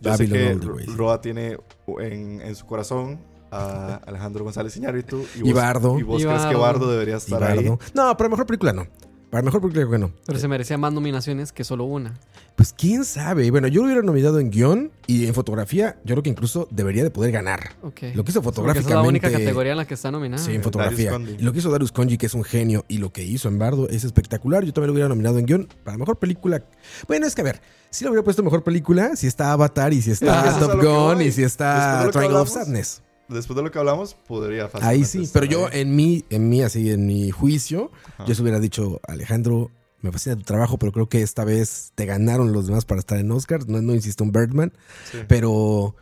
Yo 0.00 0.10
Babylon 0.10 0.60
sé 0.78 0.86
que. 0.86 0.92
Roa 0.96 1.20
tiene 1.20 1.58
en, 1.98 2.40
en 2.40 2.54
su 2.54 2.66
corazón 2.66 3.18
a 3.50 3.96
Alejandro 4.06 4.44
González 4.44 4.76
Iñárritu 4.76 5.24
y, 5.42 5.48
Y 5.48 5.52
Bardo. 5.52 5.98
y 5.98 6.04
vos 6.04 6.22
Y 6.22 6.24
crees 6.24 6.46
que 6.46 6.54
Bardo. 6.54 6.90
Debería 6.90 7.16
estar 7.16 7.42
ahí. 7.42 7.56
Bardo. 7.56 7.78
No, 7.94 8.16
para 8.16 8.30
mejor 8.30 8.46
película 8.46 8.72
no. 8.72 8.86
Para 9.30 9.42
mejor 9.42 9.60
película 9.60 9.98
no. 9.98 10.12
Pero 10.24 10.38
se 10.38 10.46
merecía 10.46 10.78
más 10.78 10.92
nominaciones 10.92 11.50
que 11.52 11.64
solo 11.64 11.82
una. 11.84 12.14
Pues 12.56 12.72
quién 12.72 13.04
sabe. 13.04 13.50
Bueno, 13.50 13.66
yo 13.66 13.80
lo 13.80 13.86
hubiera 13.86 14.02
nominado 14.02 14.38
en 14.38 14.50
guion 14.50 14.92
y 15.08 15.26
en 15.26 15.34
fotografía. 15.34 15.96
Yo 16.04 16.14
creo 16.14 16.22
que 16.22 16.30
incluso 16.30 16.68
debería 16.70 17.02
de 17.02 17.10
poder 17.10 17.32
ganar. 17.32 17.74
Ok. 17.82 18.02
Lo 18.14 18.22
que 18.24 18.30
hizo 18.30 18.42
fotográficamente. 18.42 18.80
esa 18.80 18.88
es 18.88 18.94
la 18.94 19.08
única 19.08 19.30
categoría 19.30 19.72
en 19.72 19.78
la 19.78 19.86
que 19.86 19.94
está 19.94 20.12
nominada. 20.12 20.42
Sí, 20.42 20.54
en 20.54 20.62
fotografía. 20.62 21.18
Y 21.38 21.42
lo 21.42 21.52
que 21.52 21.58
hizo 21.58 21.70
Darius 21.70 21.90
Conji, 21.90 22.16
que 22.16 22.26
es 22.26 22.34
un 22.34 22.44
genio, 22.44 22.84
y 22.86 22.98
lo 22.98 23.12
que 23.12 23.24
hizo 23.24 23.48
en 23.48 23.58
Bardo 23.58 23.88
es 23.88 24.04
espectacular. 24.04 24.64
Yo 24.64 24.72
también 24.72 24.88
lo 24.88 24.92
hubiera 24.92 25.08
nominado 25.08 25.38
en 25.38 25.46
guion 25.46 25.68
para 25.82 25.98
mejor 25.98 26.18
película. 26.18 26.62
Bueno, 27.08 27.26
es 27.26 27.34
que 27.34 27.40
a 27.40 27.44
ver, 27.44 27.60
si 27.90 28.04
lo 28.04 28.10
hubiera 28.10 28.22
puesto 28.22 28.44
mejor 28.44 28.62
película, 28.62 29.16
si 29.16 29.26
está 29.26 29.50
Avatar 29.52 29.92
y 29.92 30.00
si 30.00 30.12
está 30.12 30.48
es 30.50 30.58
Top 30.60 30.80
Gun 30.80 31.22
y 31.22 31.32
si 31.32 31.42
está 31.42 32.08
Triangle 32.12 32.38
of 32.38 32.50
Sadness. 32.50 33.02
Después 33.28 33.56
de 33.56 33.62
lo 33.62 33.70
que 33.70 33.78
hablamos, 33.78 34.14
podría 34.14 34.68
fácilmente 34.68 34.96
Ahí 34.96 35.04
sí, 35.04 35.22
estar 35.22 35.40
pero 35.40 35.50
yo 35.50 35.68
en 35.72 35.96
mi, 35.96 36.24
en 36.28 36.48
mí, 36.48 36.62
así, 36.62 36.90
en 36.90 37.06
mi 37.06 37.30
juicio, 37.30 37.90
Ajá. 38.14 38.26
yo 38.26 38.34
se 38.34 38.42
hubiera 38.42 38.60
dicho, 38.60 39.00
Alejandro, 39.08 39.70
me 40.04 40.12
fascina 40.12 40.36
tu 40.36 40.42
trabajo, 40.42 40.78
pero 40.78 40.92
creo 40.92 41.08
que 41.08 41.22
esta 41.22 41.44
vez 41.44 41.92
te 41.94 42.04
ganaron 42.06 42.52
los 42.52 42.66
demás 42.66 42.84
para 42.84 42.98
estar 43.00 43.18
en 43.18 43.30
Oscar. 43.32 43.66
No, 43.68 43.80
no 43.82 43.94
insisto 43.94 44.22
en 44.22 44.32
Birdman, 44.32 44.72
Sí. 45.10 45.18
pero, 45.26 45.96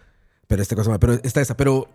pero 0.49 0.61
esta 0.61 0.75
cosa, 0.77 0.99
pero 0.99 1.15
está 1.15 1.41
esa, 1.41 1.57
pero 1.57 1.89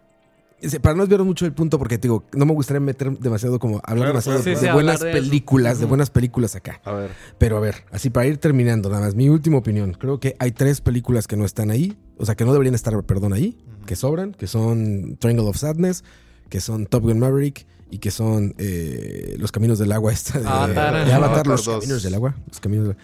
para 0.82 0.95
no 0.95 1.03
desviar 1.03 1.24
mucho 1.24 1.45
el 1.45 1.53
punto, 1.53 1.78
porque 1.78 1.99
digo, 1.99 2.24
no 2.34 2.45
me 2.47 2.53
gustaría 2.53 2.80
meter 2.80 3.12
demasiado 3.20 3.60
como 3.60 3.76
hablar 3.84 4.12
Claro, 4.12 4.22
demasiado 4.22 4.62
de, 4.62 4.74
buenas 4.74 5.01
eso. 5.01 5.12
películas, 5.12 5.80
de 5.80 5.86
buenas 5.86 6.10
películas 6.10 6.55
acá. 6.55 6.82
A 6.84 6.93
ver, 6.93 7.12
Pero 7.38 7.58
a 7.58 7.60
ver, 7.60 7.84
así 7.91 8.10
para 8.10 8.26
ir 8.26 8.38
terminando, 8.39 8.89
nada 8.89 9.01
más, 9.05 9.14
mi 9.14 9.30
última 9.30 9.58
opinión. 9.58 9.93
Creo 9.99 10.20
que 10.20 10.36
hay 10.39 10.51
tres 10.53 10.82
películas 10.82 11.28
que 11.28 11.38
no 11.38 11.45
están 11.45 11.70
ahí, 11.70 11.95
o 12.18 12.26
sea, 12.26 12.34
que 12.36 12.43
no 12.45 12.53
deberían 12.53 12.74
estar, 12.74 12.99
perdón, 13.03 13.34
ahí, 13.34 13.55
que 13.86 13.95
sobran, 13.95 14.32
que 14.34 14.47
son 14.47 15.18
Triangle 15.20 15.47
of 15.47 15.58
Sadness, 15.58 16.03
que 16.49 16.60
son 16.60 16.88
Top 16.88 17.03
Gun 17.03 17.20
Maverick 17.20 17.68
y 17.89 17.99
que 17.99 18.11
son 18.11 18.53
eh, 18.57 19.35
Los 19.39 19.51
Caminos 19.51 19.79
del 19.79 19.91
Agua. 19.91 20.11
Esta 20.13 20.39
de, 20.39 20.47
Avatar. 20.47 20.93
de 21.05 21.13
Avatar, 21.13 21.23
Avatar 21.23 21.47
Los 21.47 21.65
2. 21.65 21.79
Caminos 21.81 22.03
del 22.03 22.13
Agua. 22.15 22.35
Los 22.47 22.59
Caminos 22.59 22.88
del- 22.89 22.97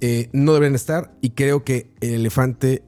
Eh, 0.00 0.28
no 0.32 0.52
deberían 0.54 0.74
estar 0.74 1.12
y 1.20 1.30
creo 1.30 1.64
que 1.64 1.90
el 2.00 2.14
elefante 2.14 2.82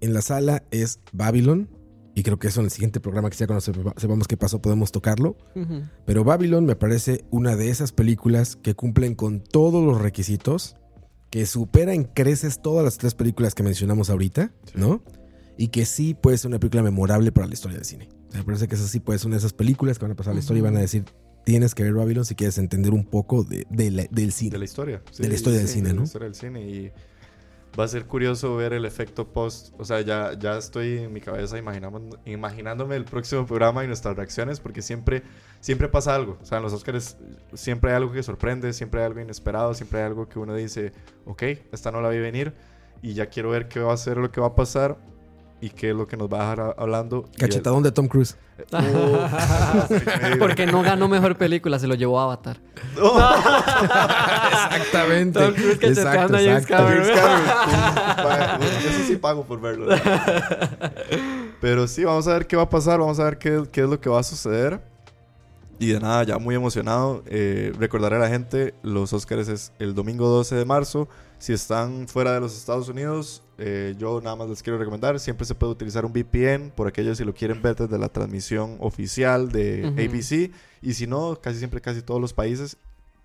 en 0.00 0.14
la 0.14 0.22
sala 0.22 0.62
es 0.70 1.00
Babylon. 1.12 1.68
Y 2.16 2.22
creo 2.22 2.38
que 2.38 2.46
eso 2.46 2.60
en 2.60 2.66
el 2.66 2.70
siguiente 2.70 3.00
programa 3.00 3.28
que 3.28 3.36
ya 3.36 3.48
cuando 3.48 3.60
sepa- 3.60 3.92
sepamos 3.96 4.28
qué 4.28 4.36
pasó 4.36 4.62
podemos 4.62 4.92
tocarlo. 4.92 5.36
Pero 6.06 6.22
Babylon 6.22 6.64
me 6.64 6.76
parece 6.76 7.24
una 7.30 7.56
de 7.56 7.70
esas 7.70 7.90
películas 7.90 8.54
que 8.54 8.74
cumplen 8.76 9.16
con 9.16 9.40
todos 9.40 9.84
los 9.84 10.00
requisitos, 10.00 10.76
que 11.30 11.44
supera 11.44 11.92
en 11.92 12.04
creces 12.04 12.62
todas 12.62 12.84
las 12.84 12.98
tres 12.98 13.14
películas 13.16 13.56
que 13.56 13.64
mencionamos 13.64 14.10
ahorita, 14.10 14.52
Sí. 14.66 14.74
¿no? 14.76 15.02
Y 15.56 15.68
que 15.68 15.86
sí 15.86 16.14
puede 16.14 16.36
ser 16.38 16.48
una 16.48 16.58
película 16.58 16.82
memorable 16.82 17.30
para 17.32 17.46
la 17.46 17.54
historia 17.54 17.76
del 17.78 17.84
cine. 17.86 18.08
Me 18.34 18.42
parece 18.42 18.66
que 18.68 18.74
esa 18.74 18.88
sí 18.88 18.98
puede 19.00 19.18
ser 19.18 19.28
una 19.28 19.36
de 19.36 19.38
esas 19.38 19.52
películas 19.52 19.98
que 19.98 20.04
van 20.04 20.12
a 20.12 20.16
pasar 20.16 20.32
a 20.32 20.34
la 20.34 20.40
historia 20.40 20.58
y 20.60 20.62
van 20.62 20.76
a 20.76 20.80
decir, 20.80 21.04
tienes 21.44 21.74
que 21.74 21.84
ver 21.84 21.92
Babylon 21.94 22.24
si 22.24 22.34
quieres 22.34 22.58
entender 22.58 22.92
un 22.92 23.04
poco 23.04 23.44
de, 23.44 23.66
de 23.70 23.90
la- 23.90 24.02
del 24.10 24.26
de 24.26 24.30
cine. 24.32 24.58
la 24.58 24.64
historia. 24.64 25.02
De 25.18 25.28
la 25.28 25.34
historia 25.34 25.58
del 25.60 25.68
cine, 25.68 25.88
de 25.88 25.94
¿no? 25.94 26.00
la 26.00 26.04
historia 26.06 26.26
del 26.26 26.34
cine 26.34 26.68
y 26.68 26.92
va 27.78 27.84
a 27.84 27.88
ser 27.88 28.06
curioso 28.06 28.56
ver 28.56 28.72
el 28.72 28.84
efecto 28.84 29.32
post. 29.32 29.74
O 29.78 29.84
sea, 29.84 30.00
ya, 30.00 30.36
ya 30.38 30.56
estoy 30.58 30.98
en 30.98 31.12
mi 31.12 31.20
cabeza 31.20 31.58
imaginando, 31.58 32.18
imaginándome 32.24 32.96
el 32.96 33.04
próximo 33.04 33.46
programa 33.46 33.84
y 33.84 33.86
nuestras 33.86 34.16
reacciones 34.16 34.58
porque 34.60 34.82
siempre, 34.82 35.22
siempre 35.60 35.88
pasa 35.88 36.14
algo. 36.14 36.38
O 36.42 36.44
sea, 36.44 36.58
en 36.58 36.64
los 36.64 36.72
Oscars 36.72 37.16
siempre 37.52 37.90
hay 37.90 37.96
algo 37.96 38.12
que 38.12 38.22
sorprende, 38.24 38.72
siempre 38.72 39.00
hay 39.00 39.06
algo 39.06 39.20
inesperado, 39.20 39.74
siempre 39.74 40.00
hay 40.00 40.06
algo 40.06 40.28
que 40.28 40.38
uno 40.40 40.54
dice, 40.54 40.92
ok, 41.26 41.42
esta 41.72 41.90
no 41.92 42.00
la 42.00 42.08
vi 42.08 42.18
venir 42.18 42.54
y 43.02 43.14
ya 43.14 43.26
quiero 43.26 43.50
ver 43.50 43.68
qué 43.68 43.80
va 43.80 43.92
a 43.92 43.96
ser 43.96 44.16
lo 44.16 44.30
que 44.32 44.40
va 44.40 44.48
a 44.48 44.54
pasar 44.56 44.96
y 45.60 45.70
qué 45.70 45.90
es 45.90 45.96
lo 45.96 46.06
que 46.06 46.16
nos 46.16 46.28
va 46.32 46.38
a 46.38 46.50
dejar 46.50 46.74
hablando. 46.78 47.24
Y 47.32 47.34
el- 47.34 47.48
Cachetadón 47.48 47.82
de 47.82 47.92
Tom 47.92 48.06
Cruise. 48.08 48.36
Porque 50.38 50.66
no 50.66 50.82
ganó 50.82 51.08
mejor 51.08 51.36
película, 51.36 51.78
se 51.78 51.86
lo 51.86 51.94
llevó 51.94 52.20
a 52.20 52.24
Avatar. 52.24 52.58
Exactamente. 54.76 55.40
Tom 55.40 55.54
Cruise 55.54 55.78
cacheteando 55.78 56.36
a 56.36 56.40
James 56.40 56.66
Cameron. 56.66 57.06
Yo 58.60 58.90
sí, 58.90 59.04
sí 59.08 59.16
pago 59.16 59.44
por 59.44 59.60
verlo. 59.60 59.86
¿verdad? 59.86 60.92
Pero 61.60 61.86
sí, 61.88 62.04
vamos 62.04 62.28
a 62.28 62.34
ver 62.34 62.46
qué 62.46 62.56
va 62.56 62.62
a 62.64 62.70
pasar, 62.70 63.00
vamos 63.00 63.18
a 63.18 63.24
ver 63.24 63.38
qué, 63.38 63.62
qué 63.72 63.82
es 63.82 63.88
lo 63.88 64.00
que 64.00 64.08
va 64.10 64.20
a 64.20 64.22
suceder. 64.22 64.80
Y 65.78 65.88
de 65.88 66.00
nada, 66.00 66.22
ya 66.24 66.38
muy 66.38 66.54
emocionado. 66.54 67.22
Eh, 67.26 67.72
recordaré 67.78 68.16
a 68.16 68.18
la 68.20 68.28
gente, 68.28 68.74
los 68.82 69.12
Oscars 69.12 69.48
es 69.48 69.72
el 69.78 69.94
domingo 69.94 70.28
12 70.28 70.54
de 70.54 70.64
marzo. 70.64 71.08
Si 71.38 71.52
están 71.52 72.08
fuera 72.08 72.32
de 72.32 72.40
los 72.40 72.56
Estados 72.56 72.88
Unidos, 72.88 73.42
eh, 73.58 73.94
yo 73.98 74.20
nada 74.20 74.36
más 74.36 74.48
les 74.48 74.62
quiero 74.62 74.78
recomendar, 74.78 75.18
siempre 75.20 75.44
se 75.46 75.54
puede 75.54 75.72
utilizar 75.72 76.04
un 76.06 76.12
VPN 76.12 76.70
por 76.74 76.86
aquellos 76.86 77.18
si 77.18 77.24
lo 77.24 77.34
quieren 77.34 77.60
ver 77.60 77.76
desde 77.76 77.98
la 77.98 78.08
transmisión 78.08 78.76
oficial 78.80 79.50
de 79.50 79.88
Ujú. 79.88 80.00
ABC. 80.00 80.50
Y 80.80 80.94
si 80.94 81.06
no, 81.06 81.38
casi 81.40 81.58
siempre, 81.58 81.80
casi 81.80 82.02
todos 82.02 82.20
los 82.20 82.32
países 82.32 82.76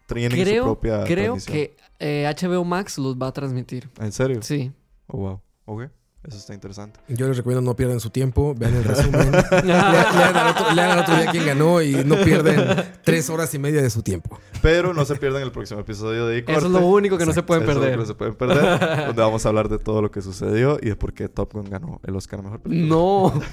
tienen 0.08 0.32
su 0.32 0.64
propia 0.64 1.04
creo 1.06 1.34
transmisión. 1.36 1.54
que 1.56 1.76
eh, 2.00 2.34
HBO 2.42 2.64
Max 2.66 2.98
los 2.98 3.16
va 3.16 3.28
a 3.28 3.32
transmitir. 3.32 3.90
¿En 4.00 4.12
serio? 4.12 4.42
Sí. 4.42 4.72
Oh, 5.08 5.18
wow. 5.18 5.42
Ok. 5.66 5.84
Eso 6.30 6.38
está 6.38 6.54
interesante. 6.54 7.00
Yo 7.10 7.28
les 7.28 7.36
recomiendo 7.38 7.62
no 7.62 7.76
pierdan 7.76 8.00
su 8.00 8.12
tiempo, 8.12 8.54
vean 8.56 8.76
el 8.76 8.84
resumen. 8.84 9.32
Le- 9.52 9.64
lean, 9.64 10.38
al 10.38 10.48
otro, 10.52 10.72
lean 10.74 10.92
al 10.92 11.00
otro 11.00 11.16
día 11.18 11.32
quién 11.32 11.46
ganó 11.46 11.82
y 11.82 11.92
no 12.06 12.16
pierden 12.24 12.64
tres 13.04 13.30
horas 13.32 13.52
y 13.56 13.60
media 13.60 13.82
de 13.82 13.90
su 13.90 14.04
tiempo. 14.04 14.40
Pero 14.62 14.94
no 14.94 15.04
se 15.06 15.16
pierdan 15.16 15.42
el 15.42 15.52
próximo 15.52 15.80
episodio 15.82 16.28
de 16.28 16.40
Eso 16.48 16.58
es 16.68 16.72
lo 16.72 16.86
único 16.86 17.18
que 17.18 17.26
no 17.26 17.34
se 17.34 17.42
pueden 17.44 17.64
Eso 17.64 17.72
es 17.72 17.76
lo 17.78 17.82
que 17.82 17.88
perder. 17.88 18.00
no 18.00 18.06
se 18.06 18.14
pueden 18.14 18.36
perder. 18.36 19.08
donde 19.08 19.22
vamos 19.22 19.44
a 19.46 19.50
hablar 19.50 19.70
de 19.70 19.80
todo 19.80 20.02
lo 20.04 20.12
que 20.12 20.22
sucedió 20.22 20.78
y 20.82 20.90
de 20.90 20.96
por 20.96 21.14
qué 21.14 21.28
Top 21.30 21.52
Gun 21.54 21.68
ganó 21.70 22.00
el 22.06 22.16
Oscar 22.16 22.40
a 22.40 22.44
Mejor 22.44 22.62
Película. 22.62 22.88
No. 22.96 23.34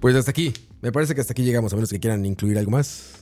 Pues 0.00 0.14
hasta 0.14 0.30
aquí. 0.30 0.52
Me 0.82 0.92
parece 0.92 1.14
que 1.14 1.20
hasta 1.20 1.32
aquí 1.32 1.42
llegamos, 1.42 1.72
a 1.72 1.76
menos 1.76 1.90
que 1.90 1.98
quieran 1.98 2.24
incluir 2.26 2.58
algo 2.58 2.70
más. 2.70 3.14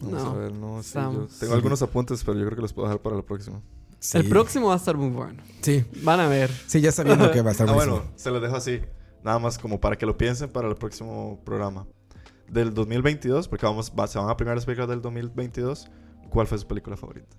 Vamos 0.00 0.22
No, 0.22 0.30
a 0.30 0.34
ver, 0.34 0.52
no, 0.52 0.82
sí, 0.82 0.92
yo 0.94 1.26
tengo 1.40 1.54
algunos 1.54 1.82
apuntes, 1.82 2.22
pero 2.24 2.38
yo 2.38 2.44
creo 2.46 2.56
que 2.56 2.62
los 2.62 2.72
puedo 2.72 2.86
dejar 2.88 3.00
para 3.02 3.16
la 3.16 3.22
próxima. 3.22 3.60
Sí. 3.98 4.18
El 4.18 4.28
próximo 4.28 4.68
va 4.68 4.74
a 4.74 4.76
estar 4.76 4.96
muy 4.96 5.08
bueno. 5.10 5.42
Sí, 5.62 5.84
Van 6.02 6.20
a 6.20 6.28
ver. 6.28 6.50
sí, 6.66 6.80
ya 6.80 6.92
sabiendo 6.92 7.30
que 7.32 7.40
va 7.42 7.48
a 7.48 7.52
estar 7.52 7.68
Ah, 7.68 7.72
bueno, 7.72 8.04
se 8.14 8.30
los 8.30 8.40
dejo 8.42 8.54
así. 8.56 8.80
Nada 9.24 9.38
más 9.38 9.58
como 9.58 9.80
para 9.80 9.96
que 9.96 10.06
lo 10.06 10.16
piensen 10.16 10.50
para 10.50 10.68
el 10.68 10.76
próximo 10.76 11.40
programa. 11.44 11.86
Del 12.48 12.72
2022, 12.74 13.48
porque 13.48 13.66
vamos, 13.66 13.92
va- 13.98 14.06
se 14.06 14.18
van 14.18 14.28
a 14.30 14.36
primar 14.36 14.54
las 14.54 14.64
películas 14.64 14.88
del 14.88 15.02
2022. 15.02 15.88
¿Cuál 16.30 16.46
fue 16.46 16.58
su 16.58 16.66
película 16.68 16.96
favorita? 16.96 17.36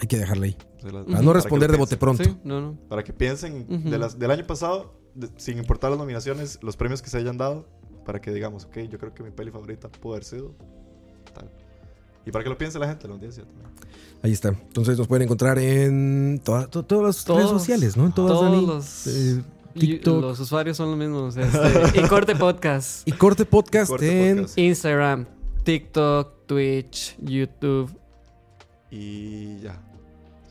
Hay 0.00 0.06
que 0.06 0.16
dejarla 0.18 0.46
ahí. 0.46 0.56
Se 0.80 0.90
las- 0.92 1.04
Para 1.04 1.22
no 1.22 1.32
responder 1.32 1.70
de 1.72 1.78
bote 1.78 1.96
pronto. 1.96 2.22
Sí, 2.22 2.36
no, 2.44 2.60
no. 2.60 2.78
Para 2.88 3.02
que 3.02 3.12
piensen 3.12 3.66
Ujú. 3.68 3.90
de 3.90 3.98
las, 3.98 4.18
del 4.18 4.30
año 4.30 4.46
pasado, 4.46 5.00
de- 5.14 5.30
sin 5.36 5.58
importar 5.58 5.90
las 5.90 5.98
nominaciones, 5.98 6.58
los 6.62 6.76
premios 6.76 7.02
que 7.02 7.10
se 7.10 7.18
hayan 7.18 7.36
dado, 7.38 7.66
para 8.04 8.20
que 8.20 8.30
digamos, 8.32 8.64
ok, 8.66 8.78
yo 8.90 8.98
creo 8.98 9.14
que 9.14 9.22
mi 9.24 9.30
peli 9.30 9.50
favorita 9.50 9.88
pudo 9.90 10.12
haber 10.14 10.24
sido 10.24 10.54
tal. 11.32 11.50
Y 12.26 12.30
para 12.30 12.42
que 12.42 12.50
lo 12.50 12.56
piense 12.58 12.78
la 12.78 12.88
gente, 12.88 13.06
la 13.08 13.14
audiencia 13.14 13.44
también. 13.44 13.66
Ahí 14.22 14.32
está. 14.32 14.48
Entonces 14.48 14.96
nos 14.96 15.06
pueden 15.06 15.24
encontrar 15.24 15.58
en 15.58 16.40
toda- 16.42 16.66
to- 16.68 16.82
todas 16.84 17.04
las 17.16 17.24
Todos- 17.24 17.38
redes 17.38 17.50
sociales, 17.50 17.96
¿no? 17.96 18.06
En 18.06 18.12
todas, 18.12 18.32
todos 18.32 18.50
Dani. 18.52 18.66
los- 18.66 19.06
Eh, 19.06 19.42
Y 19.76 19.98
los 20.04 20.38
usuarios 20.40 20.76
son 20.76 20.90
los 20.90 20.98
mismos. 20.98 21.36
este, 21.36 22.00
y 22.00 22.02
Corte 22.08 22.34
Podcast. 22.36 23.06
Y 23.06 23.12
Corte 23.12 23.44
Podcast 23.44 23.90
Corte 23.90 24.30
en... 24.30 24.36
Podcast. 24.38 24.58
Instagram, 24.58 25.26
TikTok, 25.64 26.46
Twitch, 26.46 27.16
YouTube. 27.20 27.90
Y 28.90 29.58
ya. 29.60 29.80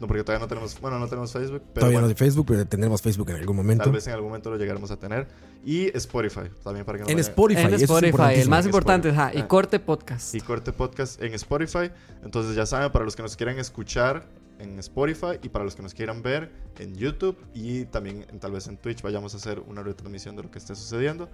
No, 0.04 0.08
porque 0.08 0.22
todavía 0.26 0.44
no 0.44 0.50
tenemos, 0.50 0.78
bueno, 0.82 1.00
no 1.00 1.08
tenemos 1.08 1.32
Facebook, 1.32 1.62
pero 1.62 1.74
Todavía 1.76 1.96
bueno, 2.00 2.08
no 2.08 2.10
de 2.10 2.16
Facebook, 2.16 2.46
pero 2.46 2.66
tendremos 2.68 3.02
Facebook 3.02 3.30
en 3.30 3.38
algún 3.38 3.56
momento. 3.56 3.86
tal 3.86 3.94
vez 3.94 4.06
en 4.08 4.14
algún 4.14 4.28
momento 4.32 4.50
lo 4.50 4.58
llegaremos 4.58 4.92
a 4.92 4.98
tener. 4.98 5.28
Y 5.64 5.96
Spotify, 5.98 6.42
también 6.62 6.86
para 6.86 6.98
que 6.98 7.04
nos 7.04 7.10
En 7.12 7.18
vayan- 7.18 7.30
Spotify. 7.30 7.62
en 7.62 7.68
eso 7.68 7.76
es 7.78 7.82
Spotify, 7.84 8.42
el 8.42 8.50
más 8.50 8.66
importante, 8.66 9.08
Spotify. 9.10 9.38
ajá, 9.38 9.46
y. 9.46 9.48
Corte 9.48 9.80
Podcast. 9.80 10.36
y 10.36 10.42
Corte 10.42 10.74
Podcast 10.74 11.22
en 11.22 11.34
Spotify. 11.36 11.90
Entonces 12.22 12.54
ya 12.54 12.66
saben, 12.66 12.92
para 12.92 13.06
los 13.06 13.16
que 13.16 13.22
nos 13.24 13.38
quieran 13.38 13.58
escuchar 13.60 14.26
en 14.60 14.78
Spotify 14.80 15.40
y 15.42 15.48
para 15.48 15.64
los 15.64 15.74
que 15.76 15.82
nos 15.84 15.94
quieran 15.94 16.22
ver 16.22 16.52
en 16.80 16.96
YouTube 16.96 17.38
y 17.54 17.86
también 17.86 18.26
en- 18.30 18.40
tal 18.42 18.52
vez 18.52 18.68
en 18.68 18.76
Twitch 18.76 19.02
vayamos 19.02 19.34
a 19.34 19.38
hacer 19.38 19.62
una 19.66 19.84
retransmisión 19.84 20.36
de 20.36 20.44
lo 20.44 20.52
que 20.52 20.60
esté 20.60 20.76
sucediendo. 20.76 21.30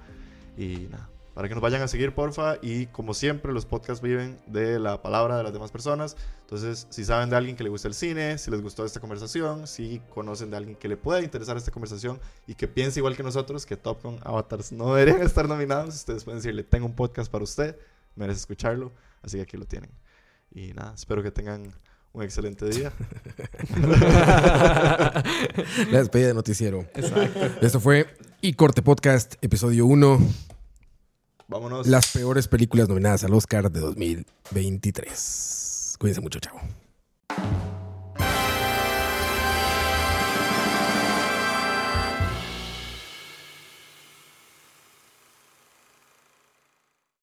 Y 0.57 0.87
nada, 0.91 1.09
para 1.39 1.47
que 1.47 1.55
nos 1.55 1.61
vayan 1.61 1.81
a 1.81 1.87
seguir, 1.87 2.13
porfa. 2.13 2.57
Y 2.61 2.87
como 2.87 3.13
siempre, 3.13 3.53
los 3.53 3.65
podcasts 3.65 4.03
viven 4.03 4.37
de 4.45 4.77
la 4.77 5.01
palabra 5.01 5.37
de 5.37 5.43
las 5.43 5.53
demás 5.53 5.71
personas. 5.71 6.17
Entonces, 6.41 6.85
si 6.89 7.05
saben 7.05 7.29
de 7.29 7.37
alguien 7.37 7.55
que 7.55 7.63
le 7.63 7.69
gusta 7.69 7.87
el 7.87 7.93
cine, 7.93 8.37
si 8.37 8.51
les 8.51 8.61
gustó 8.61 8.83
esta 8.83 8.99
conversación, 8.99 9.65
si 9.65 10.01
conocen 10.13 10.51
de 10.51 10.57
alguien 10.57 10.75
que 10.75 10.89
le 10.89 10.97
pueda 10.97 11.21
interesar 11.21 11.55
esta 11.55 11.71
conversación 11.71 12.19
y 12.45 12.55
que 12.55 12.67
piense 12.67 12.99
igual 12.99 13.15
que 13.15 13.23
nosotros, 13.23 13.65
que 13.65 13.77
Top 13.77 14.03
Gun 14.03 14.19
Avatars 14.23 14.73
no 14.73 14.93
deberían 14.93 15.21
estar 15.25 15.47
nominados, 15.47 15.95
ustedes 15.95 16.25
pueden 16.25 16.39
decirle, 16.39 16.65
tengo 16.65 16.85
un 16.85 16.93
podcast 16.93 17.31
para 17.31 17.45
usted, 17.45 17.77
merece 18.17 18.41
escucharlo. 18.41 18.91
Así 19.21 19.37
que 19.37 19.43
aquí 19.43 19.55
lo 19.55 19.63
tienen. 19.63 19.91
Y 20.51 20.73
nada, 20.73 20.93
espero 20.93 21.23
que 21.23 21.31
tengan 21.31 21.73
un 22.11 22.21
excelente 22.21 22.65
día. 22.65 22.91
La 25.89 25.99
despedida 25.99 26.27
de 26.27 26.33
noticiero. 26.33 26.85
Esto 27.61 27.79
fue 27.79 28.07
Y 28.41 28.55
Corte 28.55 28.81
Podcast, 28.81 29.35
episodio 29.41 29.85
1. 29.85 30.19
Vámonos. 31.49 31.87
Las 31.87 32.11
peores 32.11 32.47
películas 32.47 32.87
nominadas 32.87 33.23
al 33.23 33.33
Oscar 33.33 33.71
de 33.71 33.79
2023. 33.79 35.95
Cuídense 35.99 36.21
mucho, 36.21 36.39
chao. 36.39 36.61